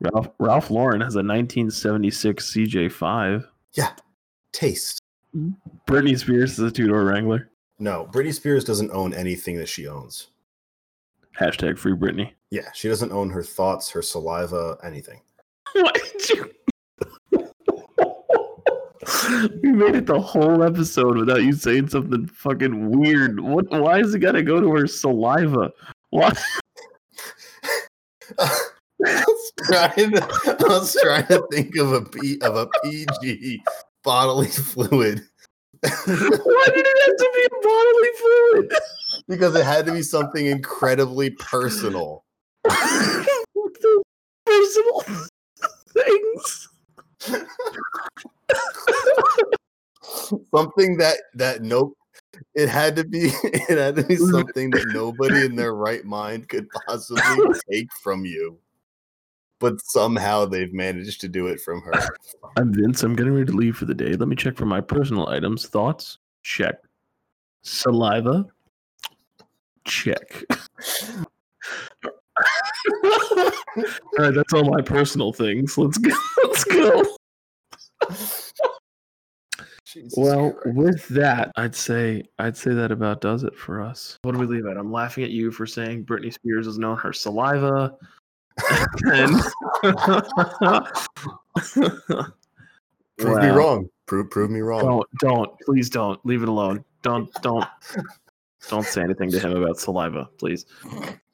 Ralph, 0.00 0.30
Ralph 0.38 0.70
Lauren 0.70 1.00
has 1.00 1.16
a 1.16 1.18
1976 1.18 2.52
CJ5. 2.52 3.44
Yeah, 3.74 3.92
Taste. 4.52 5.00
Britney 5.86 6.18
Spears 6.18 6.52
is 6.52 6.60
a 6.60 6.70
two 6.70 6.86
door 6.86 7.04
Wrangler. 7.04 7.50
No, 7.78 8.08
Britney 8.10 8.32
Spears 8.32 8.64
doesn't 8.64 8.90
own 8.92 9.12
anything 9.12 9.56
that 9.56 9.68
she 9.68 9.86
owns. 9.86 10.28
Hashtag 11.38 11.78
free 11.78 11.92
Britney. 11.92 12.32
Yeah, 12.50 12.70
she 12.74 12.88
doesn't 12.88 13.12
own 13.12 13.30
her 13.30 13.42
thoughts, 13.42 13.90
her 13.90 14.02
saliva, 14.02 14.76
anything. 14.82 15.20
Why 15.72 15.92
did 15.92 16.28
you? 16.30 16.50
we 19.62 19.72
made 19.72 19.94
it 19.94 20.06
the 20.06 20.20
whole 20.20 20.62
episode 20.62 21.16
without 21.16 21.42
you 21.42 21.52
saying 21.52 21.88
something 21.88 22.26
fucking 22.26 22.90
weird. 22.98 23.40
What? 23.40 23.70
Why 23.70 24.00
is 24.00 24.14
it 24.14 24.20
gotta 24.20 24.42
go 24.42 24.60
to 24.60 24.72
her 24.72 24.86
saliva? 24.86 25.70
Why? 26.10 26.32
I 28.38 29.24
was 29.26 29.52
trying 29.58 30.12
to, 30.12 30.56
I 30.60 30.68
was 30.68 30.96
trying 31.00 31.26
to 31.28 31.46
think 31.52 31.76
of 31.76 31.92
a 31.92 32.02
P, 32.02 32.40
of 32.42 32.56
a 32.56 32.66
PG 32.82 33.62
bodily 34.02 34.48
fluid 34.48 35.22
Why 35.82 36.66
did 36.66 36.86
it 36.86 36.98
have 37.06 37.16
to 37.16 37.30
be 37.34 37.44
a 37.46 37.50
bodily 37.62 38.08
fluid? 38.18 38.72
because 39.28 39.54
it 39.54 39.64
had 39.64 39.86
to 39.86 39.92
be 39.92 40.02
something 40.02 40.46
incredibly 40.46 41.30
personal. 41.30 42.24
personal 44.44 45.04
things. 45.94 46.68
Something 50.54 50.96
that 50.98 51.16
that 51.34 51.62
nope 51.62 51.94
it 52.54 52.68
had 52.68 52.96
to 52.96 53.04
be 53.04 53.30
it 53.44 53.78
had 53.78 53.96
to 53.96 54.02
be 54.04 54.16
something 54.16 54.70
that 54.72 54.86
nobody 54.88 55.44
in 55.44 55.56
their 55.56 55.74
right 55.74 56.04
mind 56.04 56.48
could 56.48 56.68
possibly 56.86 57.22
take 57.70 57.88
from 58.02 58.24
you. 58.24 58.58
But 59.60 59.80
somehow 59.80 60.44
they've 60.44 60.72
managed 60.72 61.20
to 61.22 61.28
do 61.28 61.48
it 61.48 61.60
from 61.60 61.80
her. 61.82 61.92
I'm 62.56 62.72
Vince. 62.72 63.02
I'm 63.02 63.16
getting 63.16 63.32
ready 63.34 63.46
to 63.46 63.56
leave 63.56 63.76
for 63.76 63.86
the 63.86 63.94
day. 63.94 64.14
Let 64.14 64.28
me 64.28 64.36
check 64.36 64.56
for 64.56 64.66
my 64.66 64.80
personal 64.80 65.28
items. 65.28 65.66
Thoughts? 65.66 66.18
Check. 66.42 66.76
Saliva? 67.62 68.46
Check. 69.84 70.44
all 73.04 73.50
right, 74.18 74.34
that's 74.34 74.52
all 74.52 74.64
my 74.64 74.80
personal 74.80 75.32
things. 75.32 75.76
Let's 75.76 75.98
go. 75.98 76.10
Let's 76.44 76.64
go. 76.64 77.02
Jesus 79.84 80.14
Well, 80.16 80.52
Christ. 80.52 80.76
with 80.76 81.08
that, 81.08 81.50
I'd 81.56 81.74
say 81.74 82.22
I'd 82.38 82.56
say 82.56 82.74
that 82.74 82.92
about 82.92 83.20
does 83.20 83.42
it 83.42 83.56
for 83.56 83.80
us. 83.80 84.18
What 84.22 84.32
do 84.32 84.38
we 84.38 84.46
leave 84.46 84.66
at? 84.66 84.76
I'm 84.76 84.92
laughing 84.92 85.24
at 85.24 85.30
you 85.30 85.50
for 85.50 85.66
saying 85.66 86.04
Britney 86.04 86.32
Spears 86.32 86.66
is 86.66 86.78
known 86.78 86.96
her 86.98 87.12
saliva. 87.12 87.96
And 89.04 89.40
prove 93.18 93.42
me 93.42 93.48
wrong. 93.48 93.88
Prove 94.06 94.30
prove 94.30 94.50
me 94.50 94.60
wrong. 94.60 94.82
Don't 94.82 95.08
don't 95.20 95.60
please 95.60 95.90
don't 95.90 96.24
leave 96.24 96.42
it 96.42 96.48
alone. 96.48 96.84
Don't 97.02 97.32
don't 97.42 97.66
don't 98.68 98.84
say 98.84 99.02
anything 99.02 99.30
to 99.30 99.38
him 99.38 99.56
about 99.56 99.78
saliva, 99.78 100.28
please. 100.38 100.66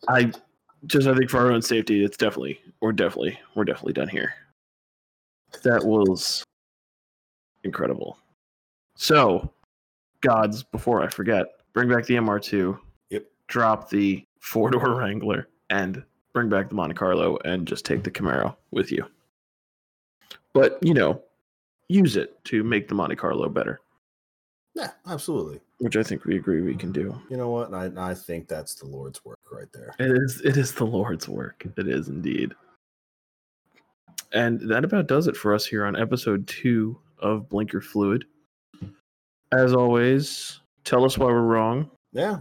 I 0.08 0.32
just 0.86 1.06
I 1.06 1.14
think 1.14 1.30
for 1.30 1.38
our 1.38 1.52
own 1.52 1.62
safety, 1.62 2.04
it's 2.04 2.16
definitely 2.16 2.60
we're 2.80 2.92
definitely 2.92 3.38
we're 3.54 3.64
definitely 3.64 3.94
done 3.94 4.08
here. 4.08 4.34
That 5.62 5.84
was 5.84 6.44
incredible. 7.62 8.18
So, 8.96 9.52
gods, 10.20 10.62
before 10.62 11.02
I 11.02 11.08
forget, 11.08 11.46
bring 11.72 11.88
back 11.88 12.06
the 12.06 12.14
MR2. 12.14 12.78
Yep. 13.10 13.24
Drop 13.48 13.88
the 13.88 14.24
four 14.40 14.70
door 14.70 14.94
Wrangler 14.98 15.48
and 15.70 16.02
bring 16.34 16.48
back 16.50 16.68
the 16.68 16.74
Monte 16.74 16.94
Carlo 16.94 17.38
and 17.44 17.66
just 17.66 17.86
take 17.86 18.02
the 18.02 18.10
Camaro 18.10 18.54
with 18.72 18.92
you. 18.92 19.06
But 20.52 20.78
you 20.82 20.92
know, 20.92 21.22
use 21.88 22.16
it 22.16 22.44
to 22.46 22.62
make 22.62 22.88
the 22.88 22.94
Monte 22.94 23.16
Carlo 23.16 23.48
better, 23.48 23.80
Yeah, 24.74 24.90
absolutely. 25.06 25.60
which 25.78 25.96
I 25.96 26.02
think 26.02 26.24
we 26.24 26.36
agree 26.36 26.60
we 26.60 26.74
can 26.76 26.92
do. 26.92 27.18
You 27.30 27.36
know 27.36 27.48
what? 27.50 27.72
I 27.72 27.90
I 27.96 28.12
think 28.14 28.48
that's 28.48 28.74
the 28.74 28.86
Lord's 28.86 29.24
work 29.24 29.38
right 29.50 29.72
there. 29.72 29.94
It 29.98 30.10
is 30.10 30.40
it 30.44 30.56
is 30.56 30.72
the 30.72 30.84
Lord's 30.84 31.28
work. 31.28 31.64
It 31.76 31.88
is 31.88 32.08
indeed. 32.08 32.52
And 34.32 34.60
that 34.68 34.84
about 34.84 35.06
does 35.06 35.28
it 35.28 35.36
for 35.36 35.54
us 35.54 35.64
here 35.64 35.84
on 35.86 35.94
episode 35.96 36.46
two 36.48 36.98
of 37.20 37.48
Blinker 37.48 37.80
Fluid. 37.80 38.24
As 39.52 39.72
always, 39.72 40.60
tell 40.82 41.04
us 41.04 41.16
why 41.16 41.26
we're 41.26 41.40
wrong, 41.42 41.88
Yeah. 42.12 42.40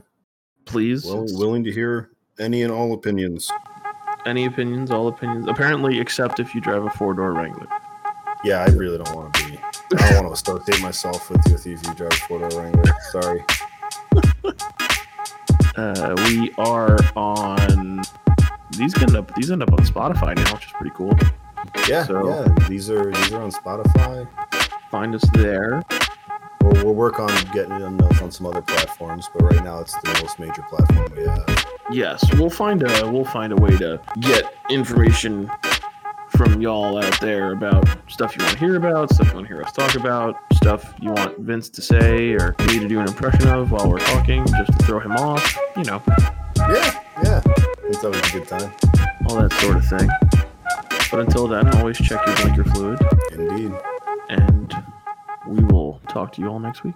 please. 0.66 1.06
Well, 1.06 1.26
willing 1.30 1.64
to 1.66 1.72
hear 1.72 2.10
any 2.40 2.64
and 2.64 2.72
all 2.72 2.94
opinions. 2.94 3.52
Any 4.26 4.46
opinions, 4.46 4.90
all 4.92 5.08
opinions. 5.08 5.48
Apparently, 5.48 6.00
except 6.00 6.40
if 6.40 6.56
you 6.56 6.62
drive 6.62 6.84
a 6.86 6.90
four 6.92 7.14
door 7.14 7.34
Wrangler. 7.34 7.68
Yeah, 8.44 8.60
I 8.62 8.68
really 8.72 8.98
don't 8.98 9.16
want 9.16 9.34
to 9.34 9.46
be. 9.46 9.58
I 9.98 10.12
don't 10.12 10.26
want 10.26 10.36
to 10.46 10.52
associate 10.52 10.82
myself 10.82 11.30
with 11.30 11.42
you 11.48 11.56
if 11.56 11.66
you, 11.66 11.94
drive 11.94 12.12
a 12.12 12.16
four 12.28 12.40
door 12.48 12.62
Wrangler. 12.62 12.94
Sorry. 13.12 13.44
Uh, 15.76 16.14
we 16.28 16.52
are 16.60 16.98
on. 17.16 18.00
These 18.78 18.96
end 19.02 19.16
up 19.16 19.34
these 19.34 19.50
end 19.50 19.64
up 19.64 19.72
on 19.72 19.80
Spotify 19.80 20.36
now, 20.36 20.54
which 20.54 20.66
is 20.68 20.72
pretty 20.74 20.94
cool. 20.96 21.18
Yeah, 21.88 22.04
So- 22.06 22.28
yeah. 22.30 22.68
These 22.70 22.92
are 22.92 23.12
these 23.12 23.32
are 23.34 23.42
on 23.42 23.52
Spotify. 23.52 24.28
Find 24.92 25.16
us 25.16 25.24
there. 25.34 25.82
We'll, 26.64 26.86
we'll 26.86 26.96
work 26.96 27.20
on 27.20 27.30
getting 27.54 27.78
them 27.78 28.00
on 28.22 28.32
some 28.32 28.46
other 28.46 28.62
platforms, 28.62 29.30
but 29.34 29.44
right 29.44 29.64
now 29.64 29.80
it's 29.80 29.94
the 30.02 30.20
most 30.22 30.40
major 30.40 30.62
platform 30.70 31.12
we 31.16 31.24
have. 31.26 31.66
Yes, 31.92 32.24
we'll 32.36 32.50
find 32.50 32.82
a 32.84 33.12
we'll 33.12 33.26
find 33.26 33.52
a 33.52 33.56
way 33.58 33.76
to 33.78 34.00
get 34.22 34.54
information 34.70 35.52
from 36.30 36.62
y'all 36.62 36.98
out 37.04 37.20
there 37.22 37.52
about 37.52 37.88
stuff 38.10 38.36
you 38.36 38.44
want 38.44 38.54
to 38.58 38.60
hear 38.66 38.76
about, 38.78 39.14
stuff 39.14 39.28
you 39.28 39.34
want 39.36 39.48
to 39.48 39.54
hear 39.54 39.62
us 39.64 39.72
talk 39.72 39.94
about, 39.96 40.36
stuff 40.54 40.94
you 41.00 41.12
want 41.12 41.38
Vince 41.40 41.70
to 41.70 41.82
say 41.82 42.32
or 42.34 42.56
me 42.68 42.80
to 42.80 42.88
do 42.88 43.00
an 43.00 43.08
impression 43.08 43.48
of 43.50 43.70
while 43.72 43.88
we're 43.90 44.00
talking, 44.00 44.44
just 44.48 44.72
to 44.80 44.86
throw 44.86 45.00
him 45.00 45.12
off. 45.12 45.56
You 45.78 45.84
know, 45.84 46.02
Yeah, 46.58 47.00
yeah. 47.24 47.42
It's 47.84 48.04
always 48.04 48.22
a 48.30 48.32
good 48.40 48.48
time. 48.48 48.72
all 49.30 49.36
that 49.42 49.52
sort 49.62 49.76
of 49.78 49.86
thing. 49.86 50.10
But 51.12 51.20
until 51.20 51.48
then, 51.48 51.68
always 51.76 51.98
check 51.98 52.26
your 52.26 52.36
blinker 52.38 52.64
fluid, 52.64 53.00
Indeed. 53.34 53.72
and 54.30 54.74
we 55.46 55.64
will 55.66 55.83
talk 56.08 56.32
to 56.34 56.42
you 56.42 56.48
all 56.48 56.60
next 56.60 56.84
week. 56.84 56.96